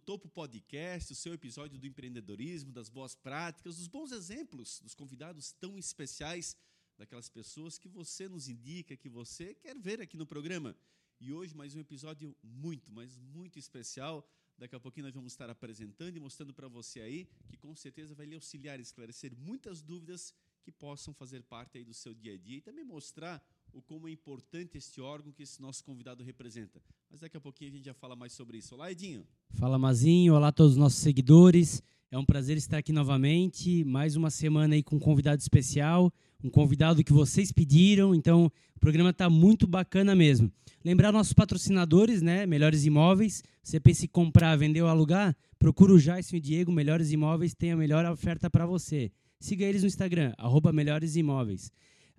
Topo 0.00 0.28
Podcast, 0.28 1.12
o 1.12 1.14
seu 1.14 1.34
episódio 1.34 1.78
do 1.78 1.86
empreendedorismo, 1.86 2.72
das 2.72 2.88
boas 2.88 3.14
práticas, 3.14 3.76
dos 3.76 3.86
bons 3.86 4.12
exemplos, 4.12 4.80
dos 4.80 4.94
convidados 4.94 5.52
tão 5.52 5.78
especiais, 5.78 6.56
daquelas 6.96 7.28
pessoas 7.28 7.78
que 7.78 7.88
você 7.88 8.28
nos 8.28 8.48
indica, 8.48 8.96
que 8.96 9.08
você 9.08 9.54
quer 9.54 9.78
ver 9.78 10.00
aqui 10.00 10.16
no 10.16 10.26
programa. 10.26 10.74
E 11.20 11.32
hoje 11.32 11.54
mais 11.54 11.74
um 11.74 11.80
episódio 11.80 12.34
muito, 12.42 12.90
mas 12.90 13.14
muito 13.16 13.58
especial. 13.58 14.26
Daqui 14.56 14.74
a 14.74 14.80
pouquinho 14.80 15.06
nós 15.06 15.14
vamos 15.14 15.32
estar 15.32 15.48
apresentando 15.50 16.16
e 16.16 16.20
mostrando 16.20 16.52
para 16.52 16.66
você 16.66 17.00
aí 17.00 17.28
que 17.48 17.56
com 17.56 17.74
certeza 17.76 18.14
vai 18.14 18.26
lhe 18.26 18.34
auxiliar 18.34 18.78
a 18.78 18.82
esclarecer 18.82 19.36
muitas 19.36 19.82
dúvidas 19.82 20.34
que 20.62 20.72
possam 20.72 21.12
fazer 21.14 21.42
parte 21.42 21.78
aí 21.78 21.84
do 21.84 21.94
seu 21.94 22.14
dia 22.14 22.34
a 22.34 22.36
dia 22.38 22.58
e 22.58 22.60
também 22.60 22.84
mostrar 22.84 23.42
o 23.72 23.80
como 23.82 24.08
é 24.08 24.10
importante 24.10 24.76
este 24.76 25.00
órgão 25.00 25.32
que 25.32 25.42
esse 25.42 25.60
nosso 25.60 25.84
convidado 25.84 26.22
representa. 26.22 26.80
Mas 27.10 27.20
daqui 27.20 27.36
a 27.36 27.40
pouquinho 27.40 27.70
a 27.70 27.74
gente 27.74 27.84
já 27.84 27.94
fala 27.94 28.16
mais 28.16 28.32
sobre 28.32 28.58
isso. 28.58 28.74
Olá, 28.74 28.90
Edinho. 28.90 29.24
Fala, 29.54 29.78
Mazinho. 29.78 30.34
Olá 30.34 30.48
a 30.48 30.52
todos 30.52 30.72
os 30.72 30.78
nossos 30.78 30.98
seguidores. 30.98 31.82
É 32.10 32.18
um 32.18 32.24
prazer 32.24 32.56
estar 32.56 32.78
aqui 32.78 32.92
novamente. 32.92 33.84
Mais 33.84 34.16
uma 34.16 34.30
semana 34.30 34.74
aí 34.74 34.82
com 34.82 34.96
um 34.96 35.00
convidado 35.00 35.40
especial, 35.40 36.12
um 36.42 36.50
convidado 36.50 37.04
que 37.04 37.12
vocês 37.12 37.52
pediram. 37.52 38.14
Então, 38.14 38.50
o 38.74 38.80
programa 38.80 39.10
está 39.10 39.30
muito 39.30 39.66
bacana 39.66 40.14
mesmo. 40.14 40.50
Lembrar 40.84 41.12
nossos 41.12 41.32
patrocinadores, 41.32 42.22
né? 42.22 42.46
Melhores 42.46 42.84
Imóveis. 42.84 43.42
Você 43.62 43.78
pensa 43.78 44.06
em 44.06 44.08
comprar, 44.08 44.56
vender 44.56 44.82
ou 44.82 44.88
alugar? 44.88 45.36
Procura 45.58 45.92
o 45.92 46.00
Jason 46.00 46.36
e 46.36 46.38
o 46.38 46.42
Diego. 46.42 46.72
Melhores 46.72 47.12
Imóveis 47.12 47.54
tem 47.54 47.72
a 47.72 47.76
melhor 47.76 48.04
oferta 48.06 48.50
para 48.50 48.66
você. 48.66 49.12
Siga 49.38 49.64
eles 49.64 49.82
no 49.82 49.88
Instagram, 49.88 50.34
arroba 50.36 50.72
Melhores 50.72 51.16
Imóveis. 51.16 51.70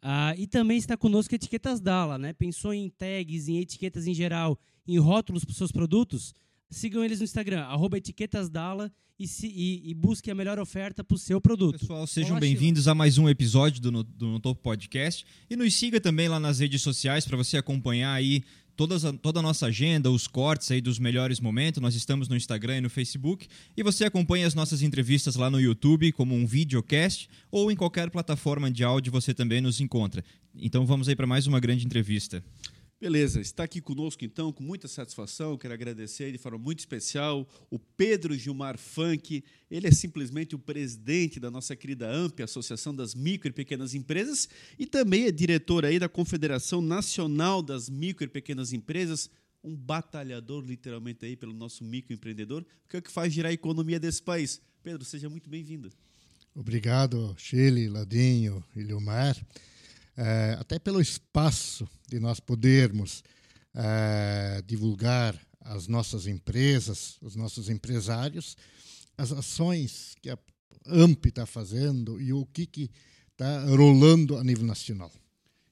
Ah, 0.02 0.34
e 0.36 0.48
também 0.48 0.78
está 0.78 0.98
conosco 0.98 1.36
Etiquetas 1.36 1.80
Dala, 1.80 2.18
né? 2.18 2.34
Pensou 2.34 2.74
em 2.74 2.90
tags, 2.90 3.48
em 3.48 3.60
etiquetas 3.60 4.08
em 4.08 4.14
geral, 4.14 4.60
em 4.88 4.98
rótulos 4.98 5.46
para 5.46 5.52
os 5.52 5.58
seus 5.58 5.72
produtos? 5.72 6.34
Sigam 6.72 7.04
eles 7.04 7.20
no 7.20 7.26
Instagram, 7.26 7.62
arroba 7.64 7.98
etiquetasdala 7.98 8.92
e, 9.20 9.28
se, 9.28 9.46
e, 9.46 9.92
e 9.92 9.94
busque 9.94 10.32
a 10.32 10.36
melhor 10.36 10.58
oferta 10.58 11.04
para 11.04 11.14
o 11.14 11.18
seu 11.18 11.40
produto. 11.40 11.78
Pessoal, 11.78 12.08
sejam 12.08 12.40
bem-vindos 12.40 12.88
a 12.88 12.96
mais 12.96 13.20
um 13.20 13.30
episódio 13.30 13.80
do, 13.80 14.04
do 14.04 14.28
No 14.28 14.40
Topo 14.40 14.62
Podcast. 14.62 15.26
E 15.50 15.56
nos 15.56 15.74
siga 15.76 16.02
também 16.02 16.28
lá 16.28 16.40
nas 16.40 16.60
redes 16.60 16.82
sociais 16.82 17.26
para 17.26 17.38
você 17.38 17.58
acompanhar 17.58 18.14
aí 18.14 18.42
todas 18.82 19.06
a, 19.06 19.14
toda 19.14 19.40
a 19.42 19.44
nossa 19.44 19.68
agenda, 19.68 20.10
os 20.10 20.28
cortes 20.28 20.72
aí 20.72 20.82
dos 20.82 20.98
melhores 20.98 21.40
momentos. 21.40 21.80
Nós 21.80 21.94
estamos 21.94 22.28
no 22.28 22.36
Instagram 22.36 22.78
e 22.78 22.82
no 22.82 22.90
Facebook. 22.90 23.48
E 23.78 23.84
você 23.84 24.06
acompanha 24.06 24.48
as 24.48 24.56
nossas 24.56 24.82
entrevistas 24.82 25.36
lá 25.36 25.52
no 25.52 25.62
YouTube, 25.62 26.12
como 26.14 26.34
um 26.34 26.48
videocast, 26.48 27.30
ou 27.52 27.72
em 27.72 27.76
qualquer 27.76 28.10
plataforma 28.10 28.72
de 28.72 28.84
áudio 28.84 29.12
você 29.12 29.36
também 29.36 29.62
nos 29.62 29.80
encontra. 29.80 30.24
Então 30.56 30.84
vamos 30.84 31.08
aí 31.08 31.16
para 31.16 31.28
mais 31.28 31.46
uma 31.46 31.60
grande 31.60 31.86
entrevista. 31.86 32.44
Beleza, 33.02 33.42
está 33.42 33.64
aqui 33.64 33.82
conosco 33.82 34.24
então, 34.24 34.54
com 34.54 34.62
muita 34.62 34.88
satisfação. 34.88 35.58
Quero 35.58 35.74
agradecer 35.74 36.32
de 36.32 36.38
forma 36.38 36.60
muito 36.60 36.78
especial 36.78 37.50
o 37.72 37.80
Pedro 37.80 38.38
Gilmar 38.38 38.78
Funk. 38.78 39.44
Ele 39.72 39.88
é 39.88 39.92
simplesmente 39.92 40.54
o 40.54 40.60
presidente 40.60 41.40
da 41.40 41.50
nossa 41.50 41.76
querida 41.76 42.08
AMP, 42.08 42.44
Associação 42.44 42.96
das 42.96 43.16
Micro 43.16 43.50
e 43.50 43.52
Pequenas 43.52 43.96
Empresas, 43.96 44.48
e 44.78 44.86
também 44.86 45.26
é 45.26 45.32
diretor 45.32 45.84
aí 45.84 45.98
da 45.98 46.08
Confederação 46.08 46.80
Nacional 46.80 47.64
das 47.64 47.90
Micro 47.90 48.26
e 48.26 48.30
Pequenas 48.30 48.72
Empresas. 48.72 49.32
Um 49.64 49.76
batalhador, 49.76 50.64
literalmente, 50.64 51.26
aí 51.26 51.36
pelo 51.36 51.56
nosso 51.56 51.84
microempreendedor, 51.84 52.64
que 52.88 52.98
é 52.98 53.00
o 53.00 53.02
que 53.02 53.12
faz 53.12 53.34
girar 53.34 53.50
a 53.50 53.54
economia 53.54 54.00
desse 54.00 54.22
país. 54.22 54.62
Pedro, 54.84 55.04
seja 55.04 55.28
muito 55.28 55.50
bem-vindo. 55.50 55.90
Obrigado, 56.54 57.34
Chile, 57.36 57.90
Ladinho 57.90 58.64
e 58.76 58.84
Leomar 58.84 59.36
é, 60.22 60.56
até 60.60 60.78
pelo 60.78 61.02
espaço 61.02 61.90
de 62.08 62.20
nós 62.20 62.40
podermos 62.40 63.24
é, 63.74 64.62
divulgar 64.68 65.36
as 65.62 65.88
nossas 65.88 66.28
empresas, 66.28 67.18
os 67.22 67.36
nossos 67.36 67.70
empresários, 67.70 68.56
as 69.18 69.32
ações 69.32 70.16
que 70.22 70.30
a 70.30 70.38
AMP 70.86 71.26
está 71.26 71.48
fazendo 71.48 72.22
e 72.22 72.32
o 72.32 72.46
que 72.46 72.92
está 73.32 73.66
rolando 73.66 74.38
a 74.38 74.44
nível 74.44 74.66
nacional. 74.66 75.12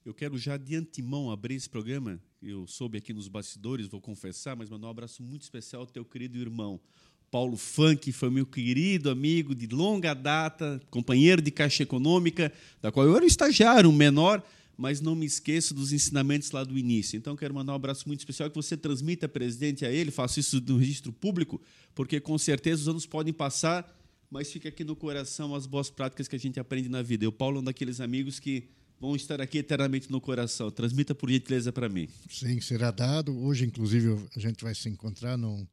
Eu 0.03 0.15
quero 0.15 0.35
já 0.35 0.57
de 0.57 0.75
antemão 0.75 1.29
abrir 1.29 1.53
esse 1.53 1.69
programa. 1.69 2.19
Eu 2.41 2.65
soube 2.65 2.97
aqui 2.97 3.13
nos 3.13 3.27
bastidores, 3.27 3.87
vou 3.87 4.01
confessar, 4.01 4.55
mas 4.55 4.69
mandar 4.69 4.87
um 4.87 4.91
abraço 4.91 5.21
muito 5.21 5.43
especial 5.43 5.83
ao 5.83 5.87
teu 5.87 6.03
querido 6.03 6.39
irmão, 6.39 6.81
Paulo 7.31 7.57
Funk 7.57 8.11
foi 8.11 8.29
meu 8.29 8.45
querido 8.45 9.09
amigo 9.09 9.53
de 9.53 9.67
longa 9.67 10.13
data, 10.13 10.81
companheiro 10.89 11.41
de 11.41 11.51
Caixa 11.51 11.83
Econômica, 11.83 12.51
da 12.81 12.91
qual 12.91 13.05
eu 13.05 13.15
era 13.15 13.23
um 13.23 13.27
estagiário, 13.27 13.89
um 13.89 13.93
menor, 13.93 14.43
mas 14.75 15.01
não 15.01 15.15
me 15.15 15.25
esqueço 15.25 15.73
dos 15.73 15.91
ensinamentos 15.91 16.51
lá 16.51 16.63
do 16.63 16.77
início. 16.77 17.17
Então, 17.17 17.35
quero 17.35 17.53
mandar 17.53 17.73
um 17.73 17.75
abraço 17.75 18.07
muito 18.07 18.21
especial 18.21 18.49
que 18.49 18.55
você 18.55 18.77
transmita, 18.77 19.27
presidente, 19.27 19.85
a 19.85 19.91
ele, 19.91 20.09
faço 20.09 20.39
isso 20.39 20.61
no 20.65 20.77
registro 20.77 21.11
público, 21.11 21.61
porque 21.93 22.19
com 22.19 22.37
certeza 22.37 22.83
os 22.83 22.87
anos 22.87 23.05
podem 23.05 23.33
passar, 23.33 23.95
mas 24.31 24.51
fica 24.51 24.69
aqui 24.69 24.83
no 24.83 24.95
coração 24.95 25.53
as 25.53 25.65
boas 25.65 25.89
práticas 25.89 26.27
que 26.27 26.35
a 26.35 26.39
gente 26.39 26.59
aprende 26.59 26.89
na 26.89 27.01
vida. 27.01 27.25
Eu, 27.25 27.31
Paulo, 27.31 27.57
é 27.57 27.59
um 27.59 27.63
daqueles 27.63 27.99
amigos 27.99 28.39
que 28.39 28.69
vão 28.99 29.15
estar 29.15 29.41
aqui 29.41 29.57
eternamente 29.59 30.11
no 30.11 30.19
coração. 30.19 30.69
Transmita 30.71 31.15
por 31.15 31.29
gentileza 31.29 31.71
para 31.71 31.89
mim. 31.89 32.07
Sim, 32.29 32.59
será 32.59 32.91
dado. 32.91 33.37
Hoje, 33.37 33.65
inclusive, 33.65 34.17
a 34.35 34.39
gente 34.39 34.63
vai 34.63 34.75
se 34.75 34.89
encontrar 34.89 35.37
num 35.37 35.65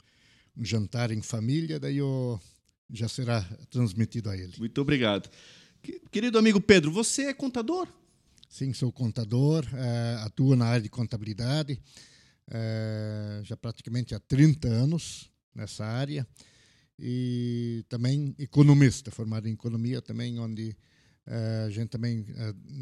um 0.56 0.64
jantar 0.64 1.10
em 1.10 1.20
família, 1.20 1.78
daí 1.78 1.98
eu, 1.98 2.40
já 2.90 3.08
será 3.08 3.42
transmitido 3.70 4.30
a 4.30 4.36
ele. 4.36 4.54
Muito 4.58 4.80
obrigado. 4.80 5.30
Querido 6.10 6.38
amigo 6.38 6.60
Pedro, 6.60 6.90
você 6.90 7.26
é 7.26 7.34
contador? 7.34 7.86
Sim, 8.48 8.72
sou 8.72 8.90
contador, 8.90 9.64
uh, 9.64 10.24
atuo 10.24 10.56
na 10.56 10.66
área 10.66 10.82
de 10.82 10.88
contabilidade, 10.88 11.80
uh, 12.48 13.44
já 13.44 13.56
praticamente 13.56 14.14
há 14.14 14.18
30 14.20 14.68
anos 14.68 15.30
nessa 15.54 15.84
área, 15.84 16.26
e 16.98 17.84
também 17.88 18.34
economista, 18.38 19.10
formado 19.10 19.46
em 19.46 19.52
economia 19.52 20.00
também, 20.00 20.38
onde 20.38 20.76
uh, 21.26 21.66
a 21.66 21.70
gente 21.70 21.90
também 21.90 22.24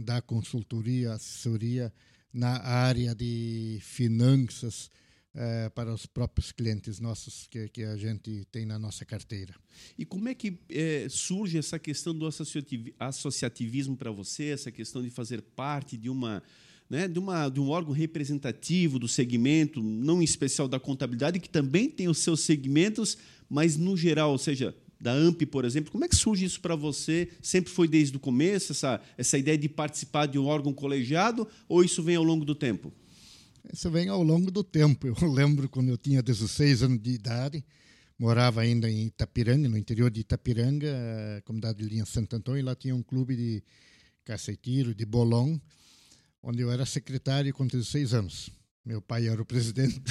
dá 0.05 0.23
consultoria, 0.23 1.15
assessoria 1.15 1.93
na 2.33 2.61
área 2.63 3.15
de 3.15 3.79
finanças, 3.81 4.91
é, 5.35 5.69
para 5.69 5.93
os 5.93 6.07
próprios 6.07 6.53
clientes 6.53 7.01
nossos 7.01 7.47
que, 7.49 7.69
que 7.69 7.83
a 7.83 7.97
gente 7.97 8.47
tem 8.53 8.65
na 8.65 8.79
nossa 8.79 9.05
carteira. 9.05 9.55
E 9.99 10.05
como 10.05 10.29
é 10.29 10.35
que 10.35 10.59
é, 10.69 11.07
surge 11.11 11.59
essa 11.59 11.79
questão 11.79 12.15
do 12.15 12.27
associativismo 12.99 13.97
para 13.97 14.11
você, 14.11 14.45
essa 14.45 14.71
questão 14.71 15.03
de 15.03 15.11
fazer 15.11 15.43
parte 15.43 15.97
de 15.97 16.09
uma, 16.09 16.43
né, 16.89 17.09
de, 17.09 17.19
uma, 17.19 17.49
de 17.49 17.61
um 17.61 17.69
órgão 17.69 17.93
representativo 17.93 18.99
do 18.99 19.09
segmento, 19.09 19.83
não 19.83 20.21
em 20.21 20.25
especial 20.25 20.69
da 20.69 20.79
contabilidade, 20.79 21.41
que 21.41 21.51
também 21.51 21.91
tem 21.91 22.09
os 22.09 22.19
seus 22.19 22.41
segmentos, 22.41 23.19
mas 23.49 23.77
no 23.77 23.97
geral, 23.97 24.31
ou 24.31 24.39
seja, 24.39 24.75
da 25.01 25.13
AMP, 25.13 25.45
por 25.47 25.65
exemplo, 25.65 25.91
como 25.91 26.05
é 26.05 26.09
que 26.09 26.17
surge 26.17 26.45
isso 26.45 26.61
para 26.61 26.77
você? 26.77 27.29
Sempre 27.43 27.71
foi 27.71 27.89
desde 27.89 28.17
o 28.17 28.21
começo, 28.21 28.73
essa, 28.73 29.01
essa 29.19 29.37
ideia 29.37 29.59
de 29.59 29.69
participar 29.69 30.27
de 30.27 30.39
um 30.39 30.47
órgão 30.47 30.73
colegiado, 30.73 31.47
ou 31.69 31.85
isso 31.85 32.03
vem 32.03 32.17
ao 32.17 32.25
longo 32.25 32.45
do 32.45 32.55
tempo? 32.55 32.93
Isso 33.73 33.91
vem 33.91 34.09
ao 34.09 34.23
longo 34.23 34.51
do 34.51 34.63
tempo. 34.63 35.07
Eu 35.07 35.17
lembro 35.29 35.69
quando 35.69 35.89
eu 35.89 35.97
tinha 35.97 36.23
16 36.23 36.83
anos 36.83 37.03
de 37.03 37.11
idade, 37.11 37.65
morava 38.19 38.61
ainda 38.61 38.91
em 38.91 39.07
Itapiranga, 39.07 39.69
no 39.69 39.79
interior 39.79 40.11
de 40.11 40.21
Itapiranga, 40.21 41.43
comunidade 41.45 41.79
de 41.79 41.89
linha 41.89 42.05
Santo 42.05 42.37
Antônio, 42.37 42.61
e 42.61 42.63
lá 42.63 42.75
tinha 42.75 42.95
um 42.95 43.03
clube 43.03 43.37
de 43.37 43.63
caça 44.25 44.53
e 44.53 44.57
tiro, 44.57 44.95
de 44.95 45.05
bolão, 45.05 45.61
onde 46.43 46.63
eu 46.63 46.71
era 46.71 46.85
secretário 46.85 47.53
com 47.55 47.67
16 47.67 48.15
anos. 48.15 48.51
Meu 48.85 49.01
pai 49.01 49.29
era 49.29 49.41
o 49.41 49.47
presidente 49.47 50.03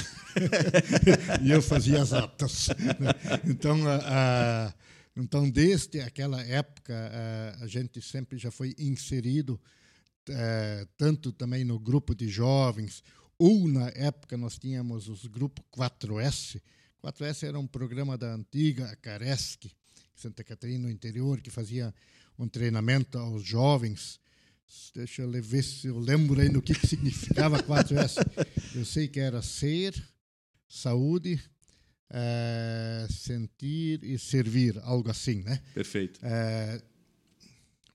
e 1.44 1.52
eu 1.52 1.62
fazia 1.62 2.02
as 2.02 2.12
atas. 2.12 2.70
Então, 3.46 3.88
a, 3.88 4.00
a, 4.68 4.74
então 5.16 5.48
desde 5.48 6.00
aquela 6.00 6.42
época, 6.42 6.94
a, 6.94 7.64
a 7.64 7.68
gente 7.68 8.02
sempre 8.02 8.38
já 8.40 8.50
foi 8.50 8.74
inserido, 8.80 9.62
é, 10.28 10.88
tanto 10.98 11.32
também 11.32 11.64
no 11.64 11.80
grupo 11.80 12.16
de 12.16 12.28
jovens, 12.28 13.04
ou, 13.44 13.68
na 13.68 13.90
época, 13.90 14.38
nós 14.38 14.58
tínhamos 14.58 15.10
os 15.10 15.26
grupos 15.26 15.66
4S. 15.78 16.62
4S 17.04 17.46
era 17.46 17.60
um 17.60 17.68
programa 17.68 18.18
da 18.18 18.34
antiga 18.34 18.96
Caresc, 19.02 19.70
Santa 20.16 20.46
Catarina, 20.46 20.88
no 20.88 20.90
interior, 20.90 21.42
que 21.42 21.50
fazia 21.50 21.94
um 22.40 22.48
treinamento 22.48 23.18
aos 23.18 23.44
jovens. 23.44 24.18
Deixa 24.96 25.24
eu 25.24 25.44
ver 25.44 25.62
se 25.62 25.88
eu 25.88 26.00
lembro 26.00 26.40
aí 26.40 26.48
no 26.48 26.62
que, 26.62 26.74
que 26.74 26.88
significava 26.88 27.62
4S. 27.62 28.16
Eu 28.76 28.86
sei 28.86 29.10
que 29.10 29.20
era 29.20 29.42
ser, 29.42 29.94
saúde, 30.70 31.38
é, 32.10 33.06
sentir 33.10 34.06
e 34.06 34.18
servir, 34.18 34.80
algo 34.84 35.12
assim, 35.12 35.44
né? 35.44 35.62
Perfeito. 35.74 36.18
É, 36.24 36.82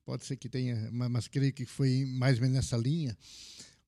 pode 0.05 0.27
ser 0.27 0.37
que 0.37 0.51
tenha, 0.51 0.91
mas 0.93 1.27
creio 1.27 1.55
que 1.55 1.65
foi 1.65 2.05
mais 2.05 2.37
ou 2.37 2.43
menos 2.43 2.57
nessa 2.57 2.77
linha 2.77 3.17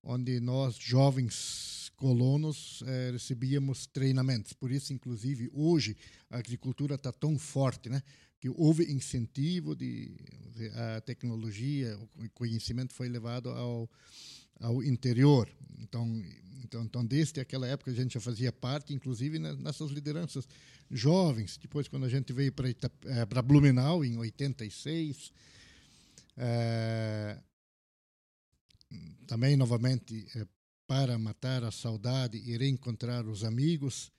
onde 0.02 0.40
nós, 0.40 0.76
jovens 0.76 1.92
colonos, 1.96 2.82
eh, 2.86 3.10
recebíamos 3.12 3.86
treinamentos. 3.86 4.52
Por 4.54 4.70
isso, 4.72 4.92
inclusive, 4.92 5.50
hoje 5.52 5.96
a 6.30 6.38
agricultura 6.38 6.94
está 6.94 7.12
tão 7.12 7.38
forte, 7.38 7.88
né? 7.88 8.02
que 8.40 8.48
houve 8.48 8.90
incentivo 8.90 9.76
de, 9.76 10.16
de, 10.56 10.68
a 10.68 11.00
tecnologia, 11.02 11.98
o 12.16 12.30
conhecimento 12.30 12.94
foi 12.94 13.06
levado 13.06 13.50
ao, 13.50 13.88
ao 14.58 14.82
interior. 14.82 15.46
Então, 15.78 16.24
então, 16.64 16.84
então, 16.84 17.04
desde 17.04 17.40
aquela 17.40 17.66
época 17.66 17.90
a 17.90 17.94
gente 17.94 18.14
já 18.14 18.20
fazia 18.20 18.50
parte, 18.50 18.94
inclusive 18.94 19.38
nessas 19.38 19.90
lideranças 19.90 20.48
jovens. 20.90 21.58
Depois, 21.60 21.88
quando 21.88 22.06
a 22.06 22.08
gente 22.08 22.32
veio 22.32 22.52
para 22.52 22.68
eh, 22.68 23.42
Blumenau, 23.42 24.04
em 24.04 24.16
86, 24.16 25.32
é, 26.36 27.36
também, 29.26 29.56
novamente, 29.56 30.26
é, 30.34 30.46
para 30.86 31.18
matar 31.18 31.64
a 31.64 31.70
saudade 31.70 32.38
e 32.38 32.56
reencontrar 32.56 33.26
os 33.26 33.44
amigos, 33.44 34.10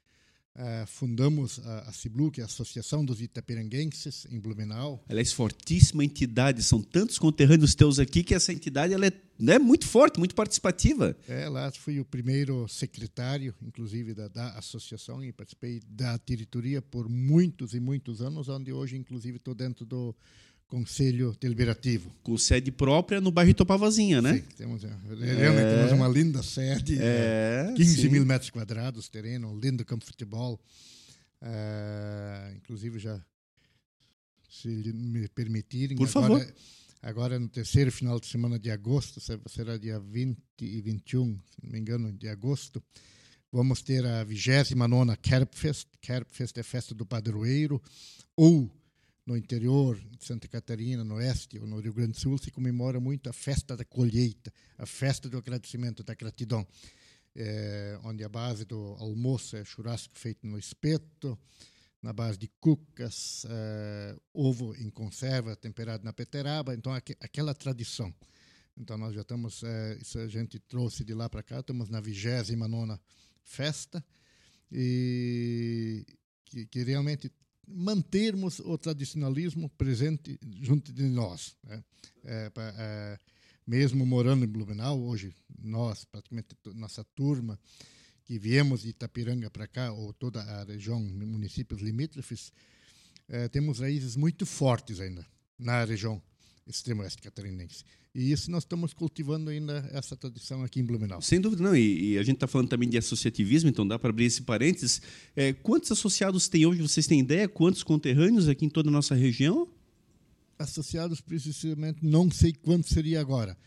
Uh, 0.54 0.86
fundamos 0.86 1.60
a, 1.66 1.80
a 1.88 1.94
CIBLU, 1.94 2.30
que 2.30 2.42
é 2.42 2.44
a 2.44 2.46
Associação 2.46 3.06
dos 3.06 3.22
Itapiranguenses, 3.22 4.28
em 4.30 4.38
Blumenau. 4.38 5.02
Ela 5.08 5.22
é 5.22 5.26
fortíssima 5.26 6.04
entidade, 6.04 6.62
são 6.62 6.82
tantos 6.82 7.18
conterrâneos 7.18 7.74
teus 7.74 8.00
aqui 8.00 8.22
que 8.22 8.36
essa 8.36 8.52
entidade 8.52 8.94
ela 8.94 9.08
é 9.08 9.14
né, 9.40 9.58
muito 9.58 9.88
forte, 9.88 10.20
muito 10.20 10.36
participativa. 10.36 11.18
É, 11.26 11.48
lá 11.48 11.72
fui 11.72 12.02
o 12.02 12.06
primeiro 12.06 12.68
secretário, 12.68 13.56
inclusive, 13.62 14.14
da, 14.14 14.28
da 14.28 14.50
associação 14.58 15.24
e 15.24 15.32
participei 15.32 15.80
da 15.88 16.20
diretoria 16.26 16.82
por 16.82 17.08
muitos 17.08 17.74
e 17.74 17.80
muitos 17.80 18.22
anos, 18.22 18.50
onde 18.50 18.74
hoje, 18.74 18.98
inclusive, 18.98 19.38
estou 19.38 19.56
dentro 19.56 19.86
do 19.86 20.14
Conselho 20.72 21.36
Deliberativo. 21.38 22.10
Com 22.24 22.38
sede 22.38 22.72
própria 22.72 23.20
no 23.20 23.30
bairro 23.30 23.52
Itopavazinha, 23.52 24.22
né? 24.22 24.36
Sim, 24.36 24.44
temos, 24.56 24.84
é, 24.86 24.88
é. 24.88 25.76
temos 25.76 25.92
uma 25.92 26.08
linda 26.08 26.42
sede, 26.42 26.98
é, 26.98 27.74
15 27.76 28.04
sim. 28.04 28.08
mil 28.08 28.26
metros 28.26 28.50
quadrados, 28.50 29.10
terreno, 29.10 29.52
um 29.52 29.60
lindo 29.60 29.84
campo 29.84 30.06
de 30.06 30.12
futebol. 30.12 30.58
Uh, 31.42 32.56
inclusive, 32.56 33.00
já, 33.00 33.22
se 34.50 34.70
me 34.70 35.28
permitirem, 35.28 35.98
Por 35.98 36.08
agora, 36.08 36.40
favor. 36.40 36.54
agora 37.02 37.38
no 37.38 37.50
terceiro 37.50 37.92
final 37.92 38.18
de 38.18 38.28
semana 38.28 38.58
de 38.58 38.72
agosto, 38.72 39.20
será 39.50 39.76
dia 39.76 40.00
20 40.00 40.40
e 40.62 40.80
21, 40.80 41.34
se 41.34 41.66
não 41.66 41.70
me 41.70 41.80
engano, 41.80 42.14
de 42.14 42.30
agosto, 42.30 42.82
vamos 43.52 43.82
ter 43.82 44.06
a 44.06 44.24
29 44.24 45.18
Kerbfest. 45.18 45.90
Kerbfest 46.00 46.58
é 46.58 46.64
festa 46.64 46.96
do 46.96 47.06
padroeiro, 47.06 47.82
ou 48.38 48.72
no 49.26 49.38
interior 49.38 50.00
de 50.00 50.26
Santa 50.26 50.48
Catarina, 50.48 51.04
no 51.04 51.16
oeste 51.16 51.60
ou 51.60 51.68
no 51.68 51.80
Rio 51.80 51.94
Grande 51.94 52.14
do 52.14 52.20
Sul, 52.20 52.38
se 52.38 52.52
comemora 52.52 53.00
muito 53.00 53.30
a 53.30 53.34
festa 53.34 53.78
da 53.78 53.86
colheita, 53.86 54.52
a 54.78 54.86
festa 54.86 55.30
do 55.30 55.38
agradecimento, 55.38 56.04
da 56.04 56.16
gratidão, 56.16 56.68
é, 57.36 58.00
onde 58.04 58.24
a 58.24 58.30
base 58.30 58.66
do 58.66 58.96
almoço 59.00 59.56
é 59.56 59.64
churrasco 59.64 60.18
feito 60.18 60.46
no 60.46 60.58
espeto, 60.58 61.38
na 62.02 62.12
base 62.12 62.38
de 62.38 62.48
cucas, 62.60 63.46
é, 63.48 64.18
ovo 64.34 64.76
em 64.76 64.90
conserva 64.90 65.56
temperado 65.56 66.04
na 66.04 66.12
peteraba, 66.12 66.74
então 66.74 66.94
aqu 66.94 67.14
aquela 67.20 67.54
tradição. 67.54 68.14
Então 68.76 68.98
nós 68.98 69.14
já 69.14 69.22
estamos, 69.22 69.64
é, 69.64 69.98
isso 70.02 70.18
a 70.18 70.28
gente 70.28 70.60
trouxe 70.60 71.04
de 71.04 71.14
lá 71.14 71.30
para 71.30 71.44
cá, 71.44 71.60
estamos 71.60 71.90
na 71.90 72.02
29 72.02 73.00
festa, 73.44 74.04
e 74.72 76.06
que, 76.46 76.66
que 76.66 76.84
realmente 76.84 77.32
mantermos 77.68 78.60
o 78.60 78.78
tradicionalismo 78.78 79.70
presente 79.70 80.40
junto 80.62 80.92
de 80.92 81.04
nós. 81.04 81.56
Né? 81.64 81.84
É, 82.24 82.50
pra, 82.50 82.74
é, 82.78 83.20
mesmo 83.66 84.06
morando 84.06 84.44
em 84.44 84.48
Blumenau, 84.48 85.02
hoje 85.02 85.34
nós, 85.58 86.06
praticamente 86.06 86.56
nossa 86.74 87.04
turma, 87.16 87.60
que 88.24 88.38
viemos 88.40 88.82
de 88.82 88.90
Itapiranga 88.90 89.50
para 89.50 89.68
cá, 89.68 89.92
ou 89.92 90.14
toda 90.14 90.42
a 90.42 90.64
região, 90.64 91.00
municípios 91.00 91.82
limítrofes, 91.82 92.52
é, 93.28 93.48
temos 93.48 93.80
raízes 93.80 94.16
muito 94.16 94.46
fortes 94.46 95.00
ainda 95.00 95.26
na 95.58 95.84
região 95.86 96.22
extremo 96.76 97.02
oeste 97.02 97.22
catarinense. 97.22 97.84
E 98.14 98.32
isso 98.32 98.52
nós 98.52 98.64
estamos 98.64 98.94
cultivando 98.94 99.50
ainda 99.50 99.90
essa 99.94 100.18
tradição 100.18 100.64
aqui 100.64 100.80
em 100.80 100.84
Blumenau. 100.84 101.22
Sem 101.22 101.40
dúvida, 101.40 101.64
não. 101.64 101.76
E, 101.76 102.14
e 102.14 102.18
a 102.18 102.24
gente 102.24 102.36
está 102.36 102.48
falando 102.48 102.68
também 102.68 102.90
de 102.90 102.98
associativismo, 102.98 103.70
então 103.70 103.88
dá 103.88 103.98
para 103.98 104.10
abrir 104.10 104.26
esse 104.26 104.42
parênteses. 104.42 105.02
É, 105.36 105.54
quantos 105.54 105.92
associados 105.92 106.50
tem 106.50 106.66
hoje? 106.66 106.82
Vocês 106.82 107.08
têm 107.08 107.22
ideia? 107.22 107.48
Quantos 107.48 107.84
conterrâneos 107.84 108.50
aqui 108.50 108.66
em 108.66 108.70
toda 108.70 108.90
a 108.90 108.92
nossa 108.92 109.16
região? 109.16 109.68
Associados, 110.60 111.22
precisamente, 111.22 112.00
não 112.06 112.30
sei 112.30 112.54
quanto 112.54 112.92
seria 112.94 113.22
agora. 113.22 113.58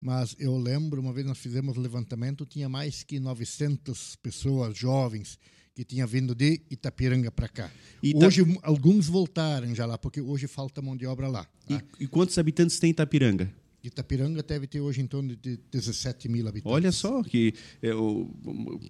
Mas 0.00 0.34
eu 0.38 0.58
lembro, 0.58 1.00
uma 1.00 1.12
vez 1.12 1.26
nós 1.26 1.38
fizemos 1.38 1.76
levantamento, 1.76 2.44
tinha 2.44 2.68
mais 2.68 3.04
que 3.04 3.20
900 3.20 4.16
pessoas 4.16 4.76
jovens 4.76 5.38
que 5.74 5.84
tinha 5.84 6.06
vindo 6.06 6.34
de 6.34 6.60
Itapiranga 6.70 7.30
para 7.30 7.48
cá. 7.48 7.70
Ita... 8.02 8.26
Hoje 8.26 8.42
alguns 8.62 9.06
voltaram 9.06 9.74
já 9.74 9.86
lá, 9.86 9.96
porque 9.96 10.20
hoje 10.20 10.46
falta 10.46 10.82
mão 10.82 10.96
de 10.96 11.06
obra 11.06 11.28
lá. 11.28 11.46
Tá? 11.66 11.82
E, 11.98 12.04
e, 12.04 12.06
quantos 12.06 12.36
habitantes 12.38 12.78
tem 12.78 12.90
Itapiranga? 12.90 13.52
Itapiranga 13.82 14.42
deve 14.42 14.66
ter 14.66 14.80
hoje 14.80 15.00
em 15.00 15.06
torno 15.06 15.34
de 15.34 15.58
17 15.72 16.28
mil 16.28 16.46
habitantes. 16.46 16.72
Olha 16.72 16.92
só, 16.92 17.22
que 17.22 17.52
é 17.80 17.92
o, 17.92 18.30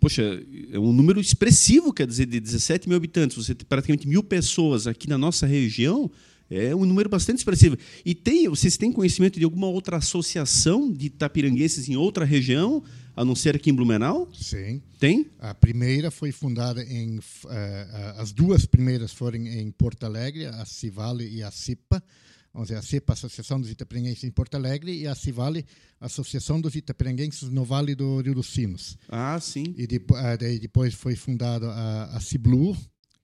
poxa, 0.01 0.23
é 0.71 0.79
um 0.79 0.93
número 0.93 1.19
expressivo, 1.19 1.93
quer 1.93 2.07
dizer, 2.07 2.27
de 2.27 2.39
17 2.39 2.89
mil 2.89 2.97
habitantes. 2.97 3.37
Você 3.37 3.55
tem 3.55 3.67
praticamente 3.67 4.07
mil 4.07 4.23
pessoas 4.23 4.87
aqui 4.87 5.09
na 5.09 5.17
nossa 5.17 5.47
região. 5.47 6.11
É 6.55 6.75
um 6.75 6.85
número 6.85 7.09
bastante 7.09 7.39
expressivo. 7.39 7.77
E 8.05 8.15
tem, 8.15 8.49
vocês 8.49 8.77
têm 8.77 8.93
conhecimento 8.93 9.39
de 9.39 9.45
alguma 9.45 9.69
outra 9.69 9.97
associação 9.97 10.93
de 10.93 11.07
itapiranguenses 11.07 11.89
em 11.89 11.97
outra 11.97 12.25
região? 12.25 12.83
a 13.15 13.25
não 13.25 13.35
ser 13.35 13.57
aqui 13.57 13.71
em 13.71 13.75
Blumenau? 13.75 14.29
Sim. 14.33 14.83
Tem? 14.99 15.31
A 15.39 15.55
primeira 15.55 16.11
foi 16.11 16.33
fundada 16.33 16.83
em. 16.83 17.19
Uh, 17.19 17.23
as 18.17 18.33
duas 18.33 18.65
primeiras 18.65 19.13
foram 19.13 19.39
em 19.39 19.71
Porto 19.71 20.05
Alegre, 20.05 20.47
a 20.47 20.65
Civale 20.65 21.29
e 21.29 21.43
a 21.43 21.51
CIPA. 21.51 22.03
Vamos 22.53 22.69
dizer, 22.69 22.79
a 22.79 22.83
CIPA, 22.83 23.15
Associação 23.15 23.61
dos 23.61 23.71
Itapiranguenses 23.71 24.25
em 24.25 24.31
Porto 24.31 24.55
Alegre, 24.57 24.95
e 24.95 25.07
a 25.07 25.15
Civale, 25.15 25.65
Associação 25.99 26.61
dos 26.61 26.75
Itapiranguenses 26.75 27.49
no 27.49 27.65
Vale 27.65 27.95
do 27.95 28.21
Rio 28.21 28.35
dos 28.35 28.49
Sinos. 28.49 28.99
Ah, 29.09 29.39
sim. 29.41 29.75
E 29.77 29.87
de, 29.87 29.97
uh, 29.97 30.61
depois 30.61 30.93
foi 30.93 31.17
fundada 31.17 31.71
a, 31.71 32.17
a 32.17 32.21
CIBLU, 32.21 32.77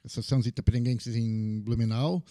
Associação 0.02 0.38
dos 0.38 0.46
Itapiranguenses 0.46 1.14
em 1.14 1.60
Blumenau. 1.60 2.24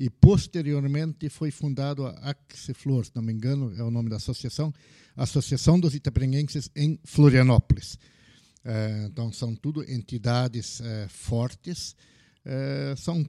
E 0.00 0.08
posteriormente 0.08 1.28
foi 1.28 1.50
fundado 1.50 2.06
a 2.06 2.10
Axiflor, 2.30 3.04
se 3.04 3.10
não 3.16 3.22
me 3.22 3.32
engano, 3.32 3.74
é 3.76 3.82
o 3.82 3.90
nome 3.90 4.08
da 4.08 4.14
associação, 4.14 4.72
Associação 5.16 5.80
dos 5.80 5.92
Itaprenguenses 5.92 6.70
em 6.76 7.00
Florianópolis. 7.02 7.98
É, 8.64 9.08
então, 9.10 9.32
são 9.32 9.56
tudo 9.56 9.82
entidades 9.90 10.80
é, 10.80 11.08
fortes, 11.08 11.96
é, 12.44 12.94
são 12.96 13.28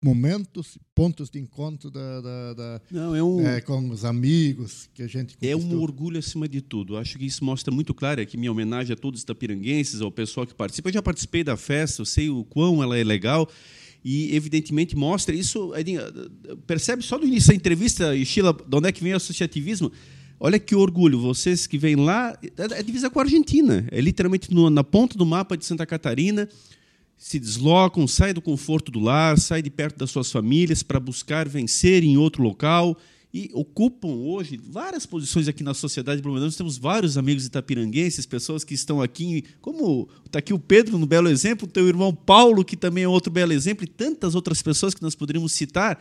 momentos, 0.00 0.78
pontos 0.94 1.28
de 1.28 1.40
encontro 1.40 1.90
da, 1.90 2.20
da, 2.20 2.54
da 2.54 2.80
Não, 2.88 3.16
é 3.16 3.22
um, 3.22 3.40
com 3.64 3.90
os 3.90 4.04
amigos 4.04 4.88
que 4.94 5.02
a 5.02 5.08
gente 5.08 5.36
conquistou. 5.36 5.50
É 5.50 5.56
um 5.56 5.80
orgulho 5.80 6.18
acima 6.20 6.48
de 6.48 6.60
tudo. 6.60 6.96
Acho 6.96 7.18
que 7.18 7.24
isso 7.24 7.44
mostra 7.44 7.74
muito 7.74 7.92
claro 7.92 8.20
aqui 8.20 8.36
minha 8.36 8.52
homenagem 8.52 8.92
a 8.92 8.96
todos 8.96 9.18
os 9.18 9.24
itapiranguenses, 9.24 10.00
ao 10.00 10.12
pessoal 10.12 10.46
que 10.46 10.54
participa. 10.54 10.90
Eu 10.90 10.94
já 10.94 11.02
participei 11.02 11.42
da 11.42 11.56
festa, 11.56 12.02
eu 12.02 12.06
sei 12.06 12.30
o 12.30 12.44
quão 12.44 12.82
ela 12.82 12.96
é 12.96 13.02
legal 13.02 13.48
e 14.04 14.34
evidentemente 14.34 14.96
mostra 14.96 15.34
isso. 15.34 15.72
Percebe 16.66 17.02
só 17.02 17.18
do 17.18 17.26
início 17.26 17.48
da 17.50 17.54
entrevista, 17.54 18.16
Sheila, 18.24 18.52
de 18.52 18.76
onde 18.76 18.88
é 18.88 18.92
que 18.92 19.02
vem 19.02 19.12
o 19.12 19.16
associativismo? 19.16 19.92
Olha 20.40 20.58
que 20.58 20.74
orgulho, 20.74 21.20
vocês 21.20 21.68
que 21.68 21.78
vêm 21.78 21.94
lá, 21.94 22.36
é, 22.42 22.80
é 22.80 22.82
divisa 22.82 23.08
com 23.08 23.20
a 23.20 23.22
Argentina, 23.22 23.86
é 23.92 24.00
literalmente 24.00 24.52
no, 24.52 24.68
na 24.68 24.82
ponta 24.82 25.16
do 25.16 25.24
mapa 25.24 25.56
de 25.56 25.64
Santa 25.64 25.86
Catarina, 25.86 26.48
se 27.16 27.38
deslocam, 27.38 28.08
saem 28.08 28.34
do 28.34 28.42
conforto 28.42 28.90
do 28.90 28.98
lar, 28.98 29.38
saem 29.38 29.62
de 29.62 29.70
perto 29.70 29.98
das 29.98 30.10
suas 30.10 30.32
famílias 30.32 30.82
para 30.82 30.98
buscar 30.98 31.48
vencer 31.48 32.02
em 32.02 32.16
outro 32.16 32.42
local 32.42 32.98
e 33.32 33.50
ocupam 33.54 34.08
hoje 34.08 34.60
várias 34.62 35.06
posições 35.06 35.48
aqui 35.48 35.62
na 35.64 35.72
sociedade 35.72 36.20
blumenau. 36.20 36.46
Nós 36.46 36.56
temos 36.56 36.76
vários 36.76 37.16
amigos 37.16 37.46
itapiranguenses, 37.46 38.26
pessoas 38.26 38.62
que 38.62 38.74
estão 38.74 39.00
aqui, 39.00 39.44
como 39.60 40.08
está 40.26 40.38
aqui 40.38 40.52
o 40.52 40.58
Pedro 40.58 40.98
no 40.98 41.06
belo 41.06 41.28
exemplo, 41.28 41.66
o 41.66 41.70
teu 41.70 41.88
irmão 41.88 42.14
Paulo, 42.14 42.64
que 42.64 42.76
também 42.76 43.04
é 43.04 43.08
outro 43.08 43.32
belo 43.32 43.52
exemplo, 43.52 43.84
e 43.84 43.88
tantas 43.88 44.34
outras 44.34 44.60
pessoas 44.60 44.94
que 44.94 45.02
nós 45.02 45.14
poderíamos 45.14 45.52
citar 45.52 45.98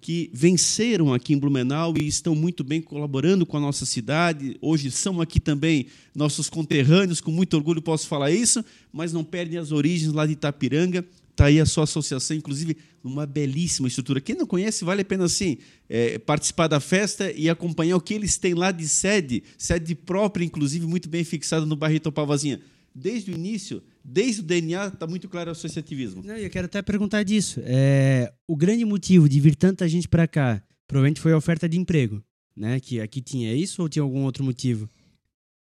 que 0.00 0.30
venceram 0.32 1.12
aqui 1.12 1.32
em 1.32 1.38
Blumenau 1.38 1.94
e 1.96 2.06
estão 2.06 2.34
muito 2.34 2.62
bem 2.62 2.80
colaborando 2.80 3.44
com 3.44 3.56
a 3.56 3.60
nossa 3.60 3.84
cidade. 3.84 4.56
Hoje 4.60 4.90
são 4.90 5.20
aqui 5.20 5.40
também 5.40 5.86
nossos 6.14 6.48
conterrâneos, 6.48 7.20
com 7.20 7.30
muito 7.30 7.54
orgulho 7.56 7.82
posso 7.82 8.06
falar 8.06 8.30
isso, 8.30 8.64
mas 8.92 9.12
não 9.12 9.24
perdem 9.24 9.58
as 9.58 9.72
origens 9.72 10.12
lá 10.12 10.24
de 10.24 10.34
Itapiranga. 10.34 11.04
Está 11.38 11.44
aí 11.44 11.60
a 11.60 11.66
sua 11.66 11.84
associação, 11.84 12.36
inclusive, 12.36 12.76
uma 13.00 13.24
belíssima 13.24 13.86
estrutura. 13.86 14.20
Quem 14.20 14.34
não 14.34 14.44
conhece, 14.44 14.84
vale 14.84 15.02
a 15.02 15.04
pena 15.04 15.26
assim, 15.26 15.58
é, 15.88 16.18
participar 16.18 16.66
da 16.66 16.80
festa 16.80 17.30
e 17.30 17.48
acompanhar 17.48 17.94
o 17.94 18.00
que 18.00 18.12
eles 18.12 18.36
têm 18.36 18.54
lá 18.54 18.72
de 18.72 18.88
sede, 18.88 19.44
sede 19.56 19.94
própria, 19.94 20.44
inclusive, 20.44 20.84
muito 20.84 21.08
bem 21.08 21.22
fixada 21.22 21.64
no 21.64 21.76
bairro 21.76 21.94
Itopavazinha. 21.94 22.60
Desde 22.92 23.30
o 23.30 23.34
início, 23.36 23.80
desde 24.02 24.40
o 24.40 24.44
DNA 24.44 24.88
está 24.88 25.06
muito 25.06 25.28
claro 25.28 25.50
o 25.50 25.52
associativismo. 25.52 26.24
Não, 26.24 26.36
eu 26.36 26.50
quero 26.50 26.66
até 26.66 26.82
perguntar 26.82 27.22
disso. 27.22 27.60
É, 27.62 28.32
o 28.48 28.56
grande 28.56 28.84
motivo 28.84 29.28
de 29.28 29.38
vir 29.38 29.54
tanta 29.54 29.88
gente 29.88 30.08
para 30.08 30.26
cá 30.26 30.60
provavelmente 30.88 31.20
foi 31.20 31.32
a 31.32 31.36
oferta 31.36 31.68
de 31.68 31.78
emprego, 31.78 32.20
né? 32.56 32.80
Que 32.80 33.00
aqui 33.00 33.20
tinha 33.20 33.54
isso 33.54 33.80
ou 33.80 33.88
tinha 33.88 34.02
algum 34.02 34.24
outro 34.24 34.42
motivo? 34.42 34.90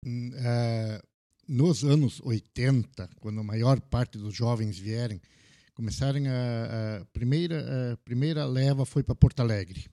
Uh, 0.04 1.06
nos 1.48 1.84
anos 1.84 2.20
80, 2.24 3.08
quando 3.20 3.42
a 3.42 3.44
maior 3.44 3.80
parte 3.80 4.18
dos 4.18 4.34
jovens 4.34 4.80
vierem, 4.80 5.22
começaram 5.78 6.20
a, 6.26 7.02
a 7.02 7.06
primeira 7.14 7.94
a 7.94 7.98
primeira 7.98 8.44
leva 8.46 8.84
foi 8.84 9.04
para 9.04 9.14
Porto 9.14 9.42
Alegre 9.42 9.86